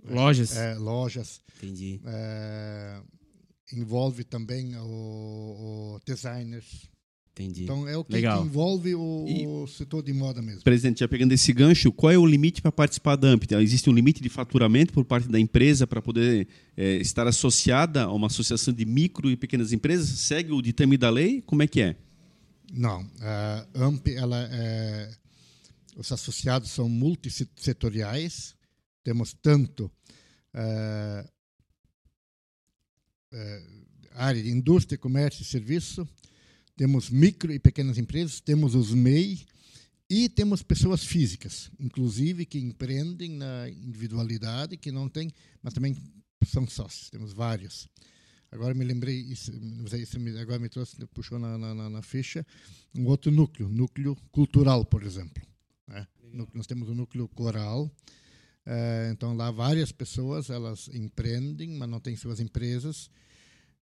Lojas? 0.04 0.58
É, 0.58 0.76
lojas. 0.76 1.42
Entendi. 1.58 2.02
Uh, 2.04 3.08
envolve 3.72 4.26
também 4.26 4.76
o, 4.76 5.96
o 5.96 6.00
designers. 6.06 6.90
Entendi. 7.32 7.64
Então 7.64 7.88
é 7.88 7.96
o 7.96 8.04
que, 8.04 8.20
que 8.20 8.28
envolve 8.28 8.94
o, 8.96 9.26
e, 9.28 9.48
o, 9.48 9.66
setor 9.66 10.04
de 10.04 10.12
moda 10.12 10.42
mesmo. 10.42 10.62
Presidente, 10.62 11.00
já 11.00 11.08
pegando 11.08 11.32
esse 11.32 11.54
gancho, 11.54 11.92
qual 11.92 12.12
é 12.12 12.18
o 12.18 12.26
limite 12.26 12.62
para 12.62 12.72
participar 12.72 13.16
da 13.16 13.30
AMP? 13.30 13.46
Existe 13.62 13.90
um 13.90 13.94
limite 13.94 14.22
de 14.22 14.28
faturamento 14.28 14.92
por 14.92 15.06
parte 15.06 15.30
da 15.30 15.40
empresa 15.40 15.88
para 15.88 16.02
poder 16.02 16.48
é, 16.76 16.98
estar 16.98 17.28
associada 17.28 18.04
a 18.04 18.12
uma 18.12 18.28
associação 18.28 18.74
de 18.74 18.84
micro 18.86 19.32
e 19.32 19.38
pequenas 19.38 19.72
empresas? 19.72 20.10
Segue 20.10 20.52
o 20.52 20.62
ditame 20.62 20.98
da 20.98 21.10
lei? 21.10 21.42
Como 21.42 21.64
é 21.64 21.68
que 21.68 21.82
é? 21.82 21.96
Não. 22.74 23.10
A 23.22 23.66
AMP, 23.74 24.10
ela 24.16 24.48
é, 24.52 25.10
os 25.96 26.12
associados 26.12 26.72
são 26.72 26.90
multissetoriais. 26.90 28.56
Temos 29.04 29.34
tanto 29.34 29.90
é, 30.54 31.26
é, 33.32 33.64
área 34.14 34.42
de 34.42 34.50
indústria, 34.50 34.98
comércio 34.98 35.42
e 35.42 35.46
serviço, 35.46 36.08
temos 36.80 37.10
micro 37.10 37.52
e 37.52 37.60
pequenas 37.60 37.98
empresas, 37.98 38.40
temos 38.40 38.74
os 38.74 38.94
MEI 38.94 39.46
e 40.10 40.30
temos 40.30 40.64
pessoas 40.64 41.04
físicas, 41.04 41.70
inclusive 41.78 42.46
que 42.46 42.58
empreendem 42.58 43.32
na 43.32 43.70
individualidade, 43.70 44.78
que 44.78 44.90
não 44.90 45.10
tem, 45.10 45.30
mas 45.62 45.74
também 45.74 45.94
são 46.46 46.66
sócios, 46.66 47.10
temos 47.10 47.34
vários. 47.34 47.86
Agora 48.50 48.74
me 48.74 48.86
lembrei, 48.86 49.20
isso, 49.20 49.52
agora 50.40 50.58
me 50.58 50.70
trouxe, 50.70 50.96
puxou 51.08 51.38
na, 51.38 51.58
na, 51.58 51.90
na, 51.90 52.02
ficha, 52.02 52.48
um 52.96 53.08
outro 53.08 53.30
núcleo, 53.30 53.68
núcleo 53.68 54.16
cultural, 54.32 54.86
por 54.86 55.04
exemplo. 55.04 55.46
Né? 55.86 56.08
Nós 56.54 56.66
temos 56.66 56.88
o 56.88 56.96
núcleo 56.96 57.28
coral, 57.28 57.92
é, 58.66 59.10
então 59.12 59.36
lá 59.36 59.52
várias 59.52 59.92
pessoas, 59.92 60.50
elas 60.50 60.88
empreendem, 60.94 61.72
mas 61.72 61.90
não 61.90 62.00
têm 62.00 62.16
suas 62.16 62.40
empresas, 62.40 63.12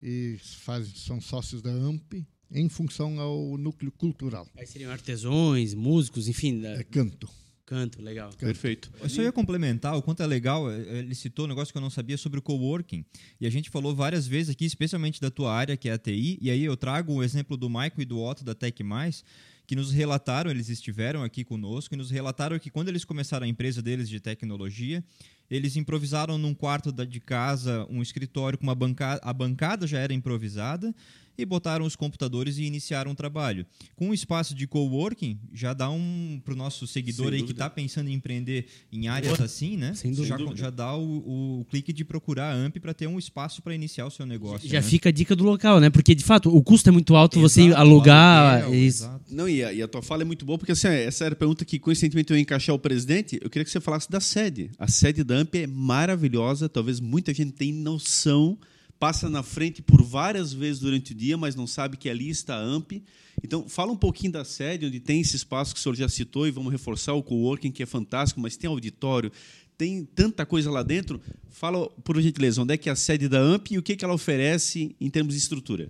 e 0.02 0.40
fazem, 0.42 0.96
são 0.96 1.22
sócios 1.22 1.62
da 1.62 1.70
AMP, 1.70 2.26
em 2.52 2.70
função 2.70 3.20
ao 3.20 3.58
núcleo 3.58 3.92
cultural. 3.92 4.48
Aí 4.58 4.66
seriam 4.66 4.92
artesãos, 4.92 5.74
músicos, 5.74 6.28
enfim. 6.28 6.62
Da... 6.62 6.70
É 6.70 6.84
canto. 6.84 7.30
Canto, 7.68 8.02
legal. 8.02 8.30
Perfeito. 8.40 8.90
Eu 8.98 9.10
só 9.10 9.22
ia 9.22 9.32
complementar, 9.32 9.98
o 9.98 10.02
quanto 10.02 10.24
é 10.24 10.26
legal, 10.26 10.72
é, 10.72 10.82
é, 10.84 10.98
ele 11.00 11.14
citou 11.14 11.44
um 11.44 11.50
negócio 11.50 11.74
que 11.74 11.78
eu 11.78 11.82
não 11.82 11.90
sabia 11.90 12.16
sobre 12.16 12.40
o 12.40 12.42
coworking. 12.42 13.04
E 13.42 13.46
a 13.46 13.50
gente 13.50 13.70
falou 13.70 13.94
várias 13.94 14.26
vezes 14.26 14.52
aqui, 14.52 14.64
especialmente 14.64 15.20
da 15.20 15.30
tua 15.30 15.54
área, 15.54 15.76
que 15.76 15.90
é 15.90 15.92
a 15.92 15.98
TI, 15.98 16.40
e 16.42 16.50
aí 16.50 16.64
eu 16.64 16.78
trago 16.78 17.16
o 17.16 17.22
exemplo 17.22 17.58
do 17.58 17.70
Michael 17.70 17.92
e 17.98 18.06
do 18.06 18.22
Otto 18.22 18.46
da 18.46 18.56
Tech 18.56 18.82
Mais, 18.84 19.22
que 19.68 19.76
nos 19.76 19.92
relataram, 19.92 20.50
eles 20.50 20.70
estiveram 20.70 21.24
aqui 21.24 21.44
conosco, 21.44 21.94
e 21.94 21.98
nos 21.98 22.10
relataram 22.10 22.58
que 22.58 22.70
quando 22.70 22.88
eles 22.88 23.04
começaram 23.04 23.46
a 23.46 23.50
empresa 23.50 23.82
deles 23.82 24.08
de 24.08 24.22
tecnologia, 24.22 25.04
eles 25.52 25.76
improvisaram 25.76 26.38
num 26.38 26.54
quarto 26.54 26.90
de 26.90 27.20
casa 27.20 27.86
um 27.90 28.02
escritório 28.02 28.58
com 28.58 28.64
uma 28.64 28.76
bancada, 28.76 29.20
a 29.22 29.34
bancada 29.34 29.86
já 29.86 30.00
era 30.00 30.14
improvisada, 30.14 30.96
e 31.38 31.45
botaram 31.45 31.86
os 31.86 31.95
computadores 31.95 32.58
e 32.58 32.63
iniciaram 32.63 33.12
o 33.12 33.15
trabalho. 33.15 33.65
Com 33.95 34.10
o 34.10 34.13
espaço 34.13 34.56
de 34.56 34.65
coworking, 34.65 35.39
já 35.54 35.73
dá 35.73 35.89
um 35.89 36.41
para 36.43 36.54
o 36.54 36.58
nosso 36.58 36.88
seguidor 36.88 37.34
aí 37.34 37.43
que 37.43 37.52
está 37.52 37.69
pensando 37.69 38.10
em 38.10 38.13
empreender 38.13 38.65
em 38.91 39.08
áreas 39.08 39.39
assim, 39.39 39.78
né? 39.78 39.93
Sem 39.93 40.13
já, 40.13 40.36
dúvida. 40.36 40.56
já 40.56 40.69
dá 40.69 40.95
o, 40.95 41.60
o 41.60 41.65
clique 41.65 41.93
de 41.93 42.04
procurar 42.04 42.54
a 42.54 42.56
AMP 42.56 42.80
para 42.80 42.93
ter 42.93 43.08
um 43.08 43.19
espaço 43.19 43.62
para 43.62 43.76
iniciar 43.76 44.06
o 44.06 44.12
seu 44.12 44.26
negócio. 44.26 44.67
Já 44.67 44.82
né? 44.82 44.82
fica 44.82 45.10
a 45.10 45.12
dica 45.12 45.36
do 45.36 45.43
local, 45.43 45.80
né? 45.80 45.89
Porque 45.89 46.15
de 46.15 46.23
fato 46.23 46.56
o 46.56 46.63
custo 46.63 46.89
é 46.89 46.91
muito 46.91 47.15
alto 47.15 47.39
exato, 47.39 47.50
você 47.50 47.73
alugar. 47.73 48.63
Aluguel, 48.63 48.76
isso. 48.76 49.04
Exato. 49.04 49.26
Não, 49.30 49.47
e 49.47 49.63
a, 49.63 49.71
e 49.73 49.82
a, 49.82 49.88
tua 49.88 50.02
fala 50.02 50.23
é 50.23 50.26
muito 50.26 50.45
boa, 50.45 50.58
porque 50.58 50.71
assim, 50.71 50.88
essa 50.88 51.26
era 51.26 51.34
a 51.34 51.38
pergunta 51.38 51.63
que 51.63 51.78
coincidentemente 51.78 52.32
eu 52.32 52.38
ia 52.38 52.41
encaixar 52.41 52.76
o 52.76 52.80
presidente. 52.80 53.39
Eu 53.41 53.50
queria 53.50 53.65
que 53.65 53.71
você 53.71 53.80
falasse 53.80 54.10
da 54.10 54.19
sede. 54.19 54.71
A 54.80 54.88
sede 54.88 55.23
da 55.23 55.36
AMP 55.36 55.56
é 55.56 55.67
maravilhosa, 55.67 56.67
talvez 56.67 57.00
muita 57.00 57.34
gente 57.34 57.52
tenha 57.52 57.73
noção 57.73 58.58
passa 59.00 59.30
na 59.30 59.44
frente 59.44 59.82
por 59.82 60.02
várias 60.04 60.54
vezes 60.54 60.80
durante 60.80 61.12
o 61.12 61.16
dia, 61.16 61.38
mas 61.38 61.56
não 61.56 61.68
sabe 61.68 61.98
que 61.98 62.10
ali 62.10 62.30
está 62.30 62.56
a 62.56 62.62
AMP. 62.62 63.04
Então, 63.44 63.70
fala 63.70 63.92
um 63.92 63.98
pouquinho 63.98 64.32
da 64.32 64.44
sede, 64.44 64.86
onde 64.86 65.00
tem 65.00 65.22
esse 65.22 65.36
espaço 65.36 65.74
que 65.74 65.80
o 65.80 65.84
senhor 65.84 65.96
já 65.96 66.10
citou, 66.10 66.48
e 66.48 66.52
vamos 66.52 66.72
reforçar 66.72 67.14
o 67.14 67.24
coworking, 67.24 67.72
que 67.72 67.84
é 67.84 67.86
fantástico, 67.86 68.40
mas 68.40 68.58
tem 68.58 68.68
auditório, 68.68 69.32
tem 69.78 70.04
tanta 70.04 70.46
coisa 70.46 70.72
lá 70.72 70.82
dentro. 70.82 71.22
Fala, 71.50 71.88
por 72.04 72.20
gentileza, 72.20 72.62
onde 72.62 72.74
é 72.74 72.78
que 72.78 72.90
é 72.90 72.92
a 72.92 72.96
sede 72.96 73.30
da 73.30 73.40
AMP 73.40 73.72
e 73.72 73.78
o 73.78 73.84
que, 73.84 73.96
que 73.96 74.04
ela 74.04 74.14
oferece 74.14 74.96
em 75.00 75.10
termos 75.10 75.34
de 75.36 75.40
estrutura? 75.40 75.90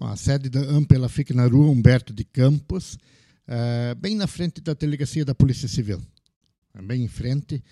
A 0.00 0.16
sede 0.16 0.48
da 0.48 0.60
AMP 0.60 0.92
ela 0.92 1.08
fica 1.08 1.34
na 1.34 1.46
rua 1.46 1.70
Humberto 1.70 2.12
de 2.12 2.22
Campos, 2.22 2.94
uh, 3.48 3.94
bem 3.96 4.14
na 4.14 4.28
frente 4.28 4.60
da 4.60 4.74
delegacia 4.74 5.24
da 5.24 5.34
Polícia 5.34 5.66
Civil. 5.66 6.00
Bem 6.84 7.02
em 7.02 7.08
frente. 7.08 7.62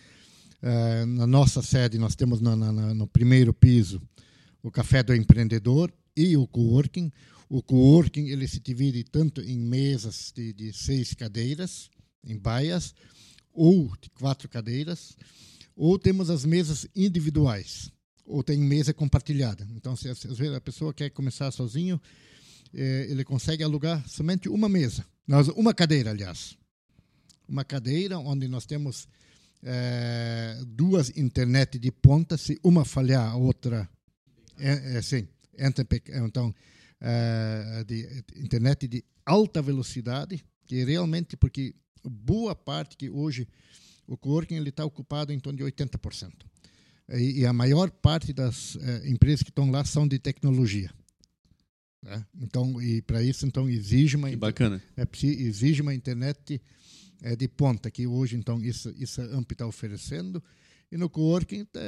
Uh, 0.60 1.06
na 1.06 1.26
nossa 1.26 1.62
sede, 1.62 1.96
nós 1.96 2.16
temos 2.16 2.40
no 2.40 3.06
primeiro 3.06 3.52
piso 3.52 4.02
o 4.66 4.70
café 4.70 5.00
do 5.00 5.14
empreendedor 5.14 5.92
e 6.16 6.36
o 6.36 6.44
coworking. 6.44 7.12
O 7.48 7.62
coworking 7.62 8.30
ele 8.30 8.48
se 8.48 8.58
divide 8.58 9.04
tanto 9.04 9.40
em 9.40 9.56
mesas 9.56 10.32
de, 10.34 10.52
de 10.52 10.72
seis 10.72 11.14
cadeiras, 11.14 11.88
em 12.24 12.36
baias, 12.36 12.92
ou 13.52 13.92
de 14.00 14.10
quatro 14.10 14.48
cadeiras, 14.48 15.16
ou 15.76 15.96
temos 15.96 16.30
as 16.30 16.44
mesas 16.44 16.84
individuais, 16.96 17.92
ou 18.24 18.42
tem 18.42 18.58
mesa 18.58 18.92
compartilhada. 18.92 19.64
Então, 19.76 19.94
se 19.94 20.08
às 20.08 20.20
vezes 20.24 20.56
a 20.56 20.60
pessoa 20.60 20.92
quer 20.92 21.10
começar 21.10 21.52
sozinho, 21.52 22.00
eh, 22.74 23.06
ele 23.08 23.22
consegue 23.22 23.62
alugar 23.62 24.06
somente 24.08 24.48
uma 24.48 24.68
mesa, 24.68 25.06
nós, 25.28 25.46
uma 25.48 25.72
cadeira, 25.72 26.10
aliás. 26.10 26.58
Uma 27.48 27.64
cadeira 27.64 28.18
onde 28.18 28.48
nós 28.48 28.66
temos 28.66 29.06
eh, 29.62 30.60
duas 30.66 31.16
internet 31.16 31.78
de 31.78 31.92
ponta, 31.92 32.36
se 32.36 32.58
uma 32.64 32.84
falhar, 32.84 33.30
a 33.30 33.36
outra 33.36 33.88
é, 34.58 34.96
é, 34.96 35.02
sim, 35.02 35.28
então, 36.24 36.54
é, 37.00 37.84
de 37.86 38.24
internet 38.36 38.88
de 38.88 39.04
alta 39.24 39.60
velocidade, 39.60 40.44
que 40.66 40.84
realmente, 40.84 41.36
porque 41.36 41.74
boa 42.04 42.54
parte 42.54 42.96
que 42.96 43.10
hoje 43.10 43.46
o 44.06 44.16
coworking 44.16 44.62
está 44.64 44.84
ocupado 44.84 45.32
em 45.32 45.38
torno 45.38 45.58
de 45.58 45.64
80%. 45.64 46.32
E, 47.10 47.40
e 47.40 47.46
a 47.46 47.52
maior 47.52 47.90
parte 47.90 48.32
das 48.32 48.76
é, 48.76 49.08
empresas 49.08 49.42
que 49.42 49.50
estão 49.50 49.70
lá 49.70 49.84
são 49.84 50.06
de 50.06 50.18
tecnologia. 50.18 50.90
Né? 52.02 52.24
Então, 52.40 52.80
e 52.80 53.02
para 53.02 53.22
isso, 53.22 53.46
então, 53.46 53.68
exige 53.68 54.16
uma, 54.16 54.30
que 54.30 54.36
bacana. 54.36 54.82
É, 54.96 55.06
exige 55.22 55.82
uma 55.82 55.94
internet 55.94 56.60
é, 57.22 57.34
de 57.34 57.48
ponta, 57.48 57.90
que 57.90 58.06
hoje, 58.06 58.36
então, 58.36 58.62
isso, 58.62 58.92
isso 58.96 59.20
a 59.20 59.24
AMP 59.36 59.52
está 59.52 59.66
oferecendo. 59.66 60.42
E 60.90 60.96
no 60.96 61.10
coworking 61.10 61.62
está 61.62 61.80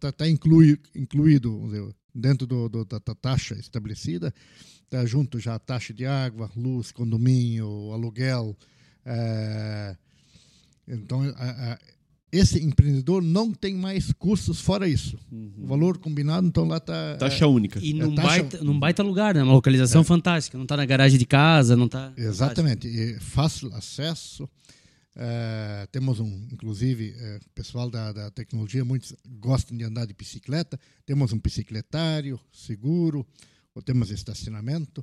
tá, 0.00 0.12
tá 0.12 0.28
inclui, 0.28 0.78
incluído 0.94 1.60
dizer, 1.66 1.94
dentro 2.14 2.46
do, 2.46 2.68
do, 2.68 2.84
da, 2.84 2.98
da, 2.98 3.14
taxa 3.14 3.54
estabelecida, 3.54 4.32
está 4.84 5.04
junto 5.04 5.38
já 5.38 5.54
a 5.54 5.58
taxa 5.58 5.92
de 5.92 6.06
água, 6.06 6.50
luz, 6.56 6.92
condomínio, 6.92 7.92
aluguel. 7.92 8.56
É, 9.04 9.96
então, 10.88 11.22
a, 11.36 11.72
a, 11.72 11.78
esse 12.32 12.62
empreendedor 12.62 13.22
não 13.22 13.52
tem 13.52 13.74
mais 13.74 14.12
custos 14.12 14.60
fora 14.60 14.88
isso. 14.88 15.18
Uhum. 15.30 15.52
O 15.58 15.66
valor 15.66 15.98
combinado, 15.98 16.46
então 16.46 16.64
lá 16.64 16.78
está. 16.78 17.16
Taxa 17.16 17.44
é, 17.44 17.46
única. 17.48 17.78
E 17.82 17.92
num, 17.92 18.14
taxa... 18.14 18.28
Baita, 18.28 18.64
num 18.64 18.78
baita 18.78 19.02
lugar, 19.02 19.34
né? 19.34 19.42
uma 19.42 19.52
localização 19.52 20.00
é. 20.00 20.04
fantástica. 20.04 20.56
Não 20.56 20.64
está 20.64 20.76
na 20.76 20.86
garagem 20.86 21.18
de 21.18 21.26
casa, 21.26 21.76
não 21.76 21.86
está. 21.86 22.12
Exatamente. 22.16 22.88
E 22.88 23.20
fácil 23.20 23.72
acesso 23.74 24.48
Uh, 25.16 25.86
temos 25.90 26.20
um, 26.20 26.46
inclusive, 26.52 27.12
uh, 27.12 27.50
pessoal 27.54 27.88
da, 27.90 28.12
da 28.12 28.30
tecnologia, 28.30 28.84
muitos 28.84 29.14
gostam 29.40 29.74
de 29.74 29.82
andar 29.82 30.04
de 30.04 30.12
bicicleta. 30.12 30.78
Temos 31.06 31.32
um 31.32 31.40
bicicletário 31.40 32.38
seguro, 32.52 33.26
ou 33.74 33.80
temos 33.80 34.10
estacionamento. 34.10 35.02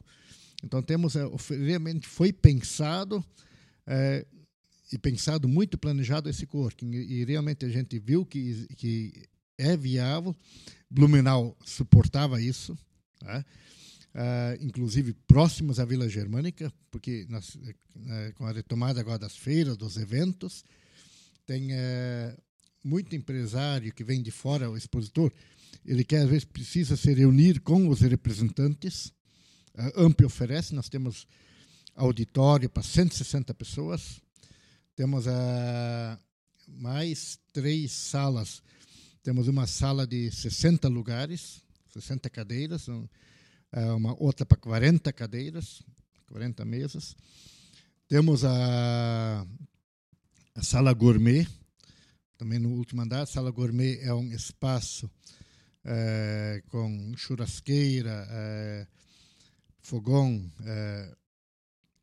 Então 0.63 0.83
temos, 0.83 1.15
uh, 1.15 1.35
realmente 1.49 2.07
foi 2.07 2.31
pensado 2.31 3.25
e 4.93 4.97
pensado 4.97 5.45
muito 5.45 5.77
planejado 5.77 6.29
esse 6.29 6.45
coworking 6.45 6.93
e, 6.93 7.21
e 7.21 7.25
realmente 7.25 7.65
a 7.65 7.69
gente 7.69 7.99
viu 7.99 8.25
que 8.25 8.67
que 8.77 9.27
é 9.57 9.75
viável. 9.75 10.35
Blumenau 10.89 11.57
suportava 11.65 12.39
isso. 12.39 12.77
Né? 13.21 13.43
Uh, 14.15 14.63
inclusive 14.63 15.13
próximos 15.27 15.79
à 15.79 15.85
Vila 15.85 16.07
Germânica, 16.07 16.71
porque 16.91 17.25
nós, 17.29 17.55
uh, 17.55 18.33
com 18.35 18.45
a 18.45 18.51
retomada 18.51 18.99
agora 18.99 19.19
das 19.19 19.35
feiras, 19.35 19.77
dos 19.77 19.97
eventos, 19.97 20.63
tem 21.45 21.71
uh, 21.73 22.37
muito 22.83 23.15
empresário 23.15 23.93
que 23.93 24.03
vem 24.03 24.21
de 24.21 24.31
fora, 24.31 24.69
o 24.69 24.77
expositor, 24.77 25.31
ele 25.85 26.03
quer, 26.03 26.23
às 26.23 26.29
vezes, 26.29 26.45
precisa 26.45 26.95
se 26.95 27.13
reunir 27.13 27.59
com 27.59 27.89
os 27.89 28.01
representantes. 28.01 29.11
A 29.75 30.03
AMP 30.03 30.23
oferece, 30.23 30.73
nós 30.73 30.87
temos 30.87 31.27
auditório 31.95 32.69
para 32.69 32.83
160 32.83 33.53
pessoas, 33.53 34.21
temos 34.95 35.25
uh, 35.25 36.19
mais 36.67 37.39
três 37.51 37.91
salas. 37.91 38.61
Temos 39.23 39.47
uma 39.47 39.65
sala 39.65 40.05
de 40.05 40.29
60 40.31 40.87
lugares, 40.89 41.61
60 41.93 42.29
cadeiras, 42.29 42.87
uma 43.95 44.15
outra 44.21 44.45
para 44.45 44.57
40 44.57 45.11
cadeiras, 45.13 45.81
40 46.27 46.63
mesas. 46.65 47.15
Temos 48.07 48.43
a, 48.45 49.47
a 50.53 50.61
sala 50.61 50.93
gourmet, 50.93 51.47
também 52.37 52.59
no 52.59 52.69
último 52.69 53.01
andar. 53.01 53.21
A 53.21 53.25
sala 53.25 53.51
gourmet 53.51 53.99
é 54.01 54.13
um 54.13 54.31
espaço 54.31 55.09
é, 55.83 56.61
com 56.67 57.13
churrasqueira, 57.15 58.27
é, 58.29 58.87
fogão, 59.81 60.51
é, 60.65 61.15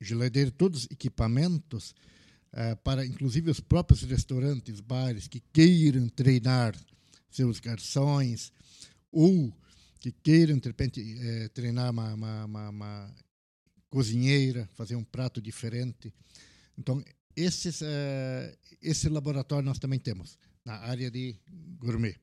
geladeira, 0.00 0.50
todos 0.50 0.84
os 0.84 0.90
equipamentos 0.90 1.94
é, 2.52 2.74
para, 2.74 3.06
inclusive, 3.06 3.50
os 3.50 3.60
próprios 3.60 4.02
restaurantes, 4.02 4.80
bares 4.80 5.28
que 5.28 5.40
queiram 5.52 6.08
treinar 6.08 6.74
seus 7.30 7.60
garçons 7.60 8.52
ou 9.12 9.52
que 10.00 10.10
queiram, 10.10 10.58
de 10.58 10.66
repente, 10.66 11.00
é, 11.20 11.48
treinar 11.48 11.90
uma, 11.90 12.14
uma, 12.14 12.44
uma, 12.46 12.68
uma, 12.70 13.14
cozinheira, 13.90 14.68
fazer 14.74 14.96
um 14.96 15.04
prato 15.04 15.42
diferente. 15.42 16.12
Então, 16.78 17.04
esses, 17.36 17.82
é, 17.82 18.56
esse 18.80 19.08
laboratório 19.08 19.64
nós 19.64 19.78
também 19.78 19.98
temos 19.98 20.38
na 20.64 20.74
área 20.78 21.10
de 21.10 21.36
gourmet. 21.78 22.16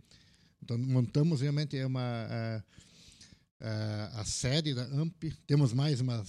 Então, 0.63 0.77
montamos 0.77 1.41
realmente 1.41 1.77
é 1.77 1.85
uma 1.85 2.01
a, 2.01 2.63
a, 3.61 4.21
a 4.21 4.25
sede 4.25 4.73
da 4.73 4.83
AMP. 4.83 5.31
Temos 5.45 5.71
mais 5.71 6.01
uma, 6.01 6.25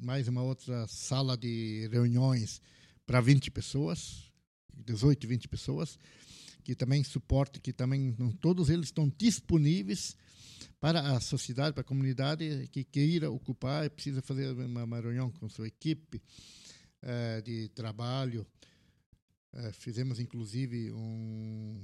mais 0.00 0.28
uma 0.28 0.42
outra 0.42 0.86
sala 0.88 1.36
de 1.36 1.88
reuniões 1.92 2.62
para 3.04 3.20
20 3.20 3.50
pessoas, 3.50 4.32
18, 4.74 5.28
20 5.28 5.48
pessoas, 5.48 5.98
que 6.64 6.74
também 6.74 7.04
suporte, 7.04 7.60
que 7.60 7.72
também 7.72 8.12
todos 8.40 8.70
eles 8.70 8.86
estão 8.86 9.12
disponíveis 9.18 10.16
para 10.80 11.00
a 11.16 11.20
sociedade, 11.20 11.72
para 11.72 11.80
a 11.80 11.84
comunidade 11.84 12.68
que 12.70 12.84
queira 12.84 13.30
ocupar, 13.30 13.88
precisa 13.90 14.20
fazer 14.20 14.52
uma, 14.52 14.84
uma 14.84 15.00
reunião 15.00 15.30
com 15.30 15.48
sua 15.48 15.66
equipe 15.66 16.22
uh, 17.02 17.42
de 17.42 17.68
trabalho. 17.70 18.46
Uh, 19.52 19.72
fizemos, 19.72 20.20
inclusive, 20.20 20.92
um, 20.92 21.80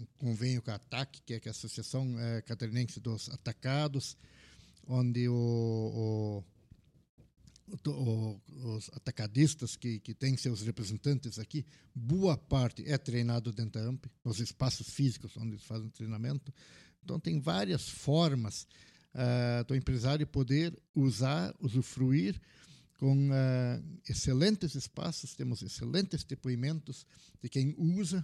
um, 0.00 0.06
convênio 0.16 0.62
com 0.62 0.70
a 0.70 0.76
ATAC, 0.76 1.20
que 1.22 1.34
é, 1.34 1.36
é 1.36 1.48
a 1.48 1.50
Associação 1.50 2.14
uh, 2.14 2.42
Catarinense 2.46 2.98
dos 2.98 3.28
Atacados, 3.28 4.16
onde 4.86 5.28
o, 5.28 6.44
o, 7.74 7.90
o, 7.90 8.40
os 8.74 8.88
atacadistas 8.94 9.76
que, 9.76 10.00
que 10.00 10.14
têm 10.14 10.34
seus 10.38 10.62
representantes 10.62 11.38
aqui, 11.38 11.66
boa 11.94 12.38
parte 12.38 12.88
é 12.90 12.96
treinado 12.96 13.52
dentro 13.52 13.82
da 13.82 13.86
AMP, 13.86 14.06
nos 14.24 14.40
espaços 14.40 14.88
físicos 14.88 15.36
onde 15.36 15.50
eles 15.50 15.64
fazem 15.64 15.90
treinamento. 15.90 16.54
Então, 17.08 17.18
tem 17.18 17.40
várias 17.40 17.88
formas 17.88 18.68
uh, 19.14 19.64
do 19.66 19.74
empresário 19.74 20.26
poder 20.26 20.78
usar, 20.94 21.54
usufruir 21.58 22.38
com 22.98 23.30
uh, 23.30 23.82
excelentes 24.06 24.74
espaços, 24.74 25.34
temos 25.34 25.62
excelentes 25.62 26.22
depoimentos 26.22 27.06
de 27.40 27.48
quem 27.48 27.74
usa 27.78 28.22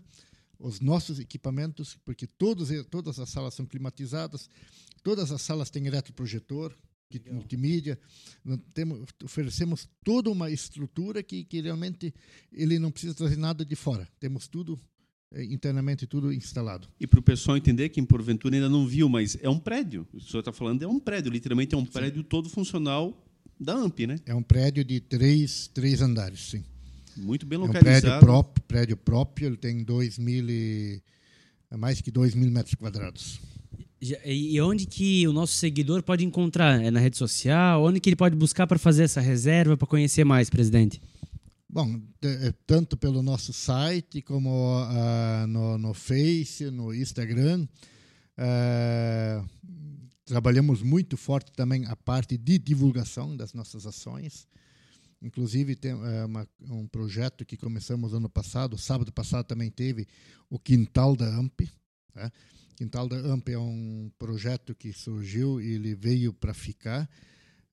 os 0.58 0.80
nossos 0.80 1.18
equipamentos, 1.18 1.96
porque 2.04 2.26
todos, 2.26 2.68
todas 2.90 3.18
as 3.18 3.30
salas 3.30 3.54
são 3.54 3.64
climatizadas, 3.64 4.50
todas 5.02 5.32
as 5.32 5.40
salas 5.40 5.70
têm 5.70 5.86
eletroprojetor, 5.86 6.76
multimídia, 7.30 7.98
temos, 8.74 9.06
oferecemos 9.22 9.88
toda 10.04 10.30
uma 10.30 10.50
estrutura 10.50 11.22
que, 11.22 11.42
que 11.44 11.62
realmente 11.62 12.12
ele 12.52 12.78
não 12.78 12.90
precisa 12.90 13.14
trazer 13.14 13.36
nada 13.36 13.64
de 13.64 13.76
fora. 13.76 14.06
Temos 14.20 14.46
tudo 14.46 14.78
internamente 15.42 16.06
tudo 16.06 16.32
instalado. 16.32 16.88
E 17.00 17.06
para 17.06 17.18
o 17.18 17.22
pessoal 17.22 17.56
entender, 17.56 17.88
quem 17.88 18.04
porventura 18.04 18.54
ainda 18.54 18.68
não 18.68 18.86
viu, 18.86 19.08
mas 19.08 19.36
é 19.42 19.48
um 19.48 19.58
prédio. 19.58 20.06
O 20.12 20.20
senhor 20.20 20.40
está 20.40 20.52
falando 20.52 20.82
é 20.82 20.88
um 20.88 21.00
prédio, 21.00 21.30
literalmente 21.32 21.74
é 21.74 21.78
um 21.78 21.84
prédio 21.84 22.22
sim. 22.22 22.28
todo 22.28 22.48
funcional 22.48 23.26
da 23.58 23.74
AMP, 23.74 24.06
né? 24.06 24.18
É 24.26 24.34
um 24.34 24.42
prédio 24.42 24.84
de 24.84 25.00
três, 25.00 25.68
três 25.72 26.00
andares, 26.00 26.40
sim. 26.50 26.64
Muito 27.16 27.46
bem 27.46 27.58
localizado. 27.58 27.86
É 27.86 27.98
um 27.98 28.00
prédio 28.00 28.20
próprio, 28.20 28.64
prédio 28.66 28.96
próprio 28.96 29.46
ele 29.46 29.56
tem 29.56 29.82
dois 29.84 30.18
mil 30.18 30.48
e, 30.48 31.00
mais 31.76 32.00
que 32.00 32.10
dois 32.10 32.34
mil 32.34 32.50
metros 32.50 32.74
quadrados. 32.74 33.40
E 34.26 34.60
onde 34.60 34.84
que 34.84 35.26
o 35.26 35.32
nosso 35.32 35.54
seguidor 35.54 36.02
pode 36.02 36.24
encontrar? 36.24 36.82
É 36.82 36.90
na 36.90 37.00
rede 37.00 37.16
social? 37.16 37.82
Onde 37.82 38.00
que 38.00 38.10
ele 38.10 38.16
pode 38.16 38.36
buscar 38.36 38.66
para 38.66 38.78
fazer 38.78 39.04
essa 39.04 39.20
reserva, 39.20 39.78
para 39.78 39.86
conhecer 39.86 40.24
mais, 40.24 40.50
presidente? 40.50 41.00
Bom, 41.74 42.00
eh, 42.22 42.54
tanto 42.68 42.96
pelo 42.96 43.20
nosso 43.20 43.52
site 43.52 44.22
como 44.22 44.80
uh, 44.80 45.44
no, 45.48 45.76
no 45.76 45.92
Face, 45.92 46.70
no 46.70 46.94
Instagram. 46.94 47.66
Uh, 48.38 49.44
trabalhamos 50.24 50.82
muito 50.82 51.16
forte 51.16 51.50
também 51.50 51.84
a 51.86 51.96
parte 51.96 52.38
de 52.38 52.60
divulgação 52.60 53.36
das 53.36 53.52
nossas 53.52 53.86
ações. 53.86 54.46
Inclusive, 55.20 55.74
tem 55.74 55.94
uh, 55.94 56.26
uma, 56.26 56.48
um 56.60 56.86
projeto 56.86 57.44
que 57.44 57.56
começamos 57.56 58.14
ano 58.14 58.28
passado, 58.28 58.78
sábado 58.78 59.10
passado 59.12 59.44
também 59.44 59.68
teve 59.68 60.06
o 60.48 60.60
Quintal 60.60 61.16
da 61.16 61.26
AMP. 61.26 61.68
Né? 62.14 62.30
Quintal 62.76 63.08
da 63.08 63.16
AMP 63.16 63.48
é 63.48 63.58
um 63.58 64.12
projeto 64.16 64.76
que 64.76 64.92
surgiu 64.92 65.60
e 65.60 65.72
ele 65.72 65.92
veio 65.96 66.32
para 66.32 66.54
ficar. 66.54 67.10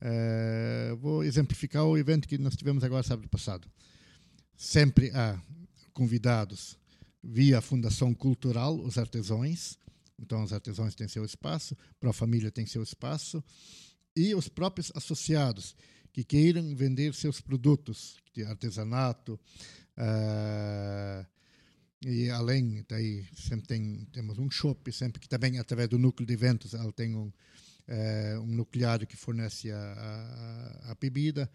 Uh, 0.01 0.97
vou 0.97 1.23
exemplificar 1.23 1.83
o 1.83 1.95
evento 1.95 2.27
que 2.27 2.39
nós 2.39 2.55
tivemos 2.55 2.83
agora 2.83 3.03
sábado 3.03 3.29
passado 3.29 3.69
sempre 4.55 5.11
há 5.11 5.41
convidados 5.93 6.77
via 7.23 7.61
Fundação 7.61 8.13
Cultural, 8.13 8.79
os 8.79 8.97
artesãos. 8.97 9.77
Então, 10.19 10.43
os 10.43 10.53
artesãos 10.53 10.95
têm 10.95 11.07
seu 11.07 11.25
espaço, 11.25 11.75
a 12.01 12.13
Família 12.13 12.51
tem 12.51 12.65
seu 12.65 12.83
espaço, 12.83 13.43
e 14.15 14.35
os 14.35 14.47
próprios 14.47 14.91
associados 14.95 15.75
que 16.13 16.23
queiram 16.23 16.75
vender 16.75 17.13
seus 17.13 17.39
produtos 17.39 18.17
de 18.33 18.43
artesanato. 18.43 19.39
Uh, 19.97 21.25
e 22.03 22.29
além 22.29 22.83
daí 22.87 23.25
sempre 23.35 23.67
tem 23.67 24.07
temos 24.11 24.39
um 24.39 24.49
shopping 24.49 24.91
sempre 24.91 25.19
que 25.19 25.29
também 25.29 25.59
através 25.59 25.87
do 25.87 25.99
núcleo 25.99 26.25
de 26.25 26.33
eventos 26.33 26.73
ela 26.73 26.91
tem 26.91 27.13
um 27.13 27.27
uh, 27.27 28.41
um 28.41 28.47
nucleário 28.47 29.05
que 29.05 29.15
fornece 29.15 29.69
a, 29.69 29.77
a, 29.77 30.91
a 30.91 30.95
bebida 30.95 31.51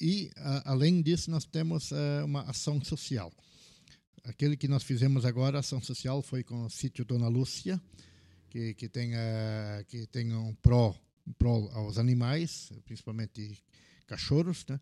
e, 0.00 0.30
a, 0.36 0.70
além 0.70 1.02
disso, 1.02 1.30
nós 1.30 1.44
temos 1.44 1.90
uh, 1.90 2.24
uma 2.24 2.42
ação 2.42 2.82
social. 2.82 3.30
Aquele 4.24 4.56
que 4.56 4.66
nós 4.66 4.82
fizemos 4.82 5.24
agora, 5.24 5.58
a 5.58 5.60
ação 5.60 5.82
social, 5.82 6.22
foi 6.22 6.42
com 6.42 6.64
o 6.64 6.70
sítio 6.70 7.04
Dona 7.04 7.28
Lúcia, 7.28 7.80
que, 8.48 8.74
que, 8.74 8.88
tem, 8.88 9.14
uh, 9.14 9.84
que 9.88 10.06
tem 10.06 10.32
um 10.32 10.54
pró, 10.54 10.94
um 11.26 11.32
pró 11.32 11.68
aos 11.72 11.98
animais, 11.98 12.72
principalmente 12.84 13.58
cachorros. 14.06 14.64
Né? 14.66 14.80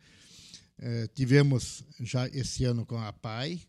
Uh, 0.78 1.08
tivemos 1.14 1.84
já 2.00 2.28
esse 2.28 2.64
ano 2.64 2.86
com 2.86 2.98
a 2.98 3.12
PAI, 3.12 3.60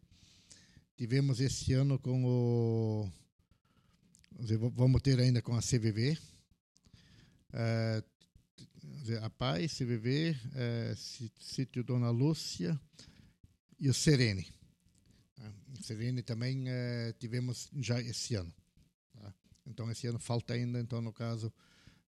tivemos 0.96 1.40
esse 1.40 1.74
ano 1.74 1.98
com 1.98 2.26
o. 2.26 3.12
Vamos 4.76 5.02
ter 5.02 5.20
ainda 5.20 5.42
com 5.42 5.56
a 5.56 5.62
CVV. 5.62 6.18
A 9.22 9.30
Paz, 9.30 9.78
CVV, 9.78 10.36
é, 10.56 10.94
Sítio 11.40 11.84
Dona 11.84 12.10
Lúcia 12.10 12.80
e 13.80 13.90
o 13.90 13.94
Serene. 13.94 14.48
Tá? 15.36 15.54
O 15.80 15.84
Serene 15.84 16.22
também 16.22 16.66
é, 16.68 17.14
tivemos 17.20 17.70
já 17.80 18.00
esse 18.02 18.36
ano. 18.36 18.54
Tá? 19.14 19.34
Então, 19.68 19.90
esse 19.92 20.08
ano 20.08 20.20
falta 20.20 20.54
ainda, 20.54 20.80
então, 20.80 21.02
no 21.02 21.14
caso, 21.14 21.52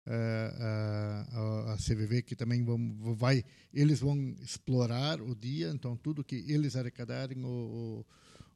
a, 0.07 1.73
a, 1.73 1.77
CVV 1.77 2.23
que 2.23 2.35
também 2.35 2.65
vão, 2.65 3.15
vai, 3.15 3.45
eles 3.73 4.01
vão 4.01 4.17
explorar 4.41 5.21
o 5.21 5.35
dia, 5.35 5.71
então 5.71 5.97
tudo 5.97 6.25
que 6.25 6.37
eles 6.49 6.75
arrecadarem 6.75 7.45
o, 7.45 8.05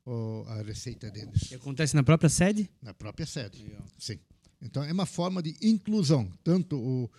o, 0.05 0.45
a 0.49 0.63
receita 0.63 1.11
deles. 1.11 1.51
E 1.51 1.55
acontece 1.55 1.95
na 1.95 2.03
própria 2.03 2.29
sede? 2.29 2.69
Na 2.83 2.95
própria 2.95 3.27
sede, 3.27 3.63
Legal. 3.63 3.85
sim. 3.99 4.19
Então 4.61 4.83
é 4.83 4.93
uma 4.93 5.07
forma 5.07 5.43
de 5.43 5.55
inclusão, 5.61 6.31
tanto 6.43 6.77
o, 6.77 7.11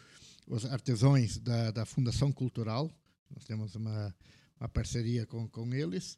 os 0.47 0.65
artesãos 0.65 1.37
da, 1.37 1.71
da 1.71 1.85
Fundação 1.85 2.31
Cultural, 2.31 2.91
nós 3.33 3.43
temos 3.45 3.75
uma, 3.75 4.15
uma 4.59 4.69
parceria 4.69 5.25
com, 5.25 5.47
com 5.47 5.73
eles, 5.73 6.17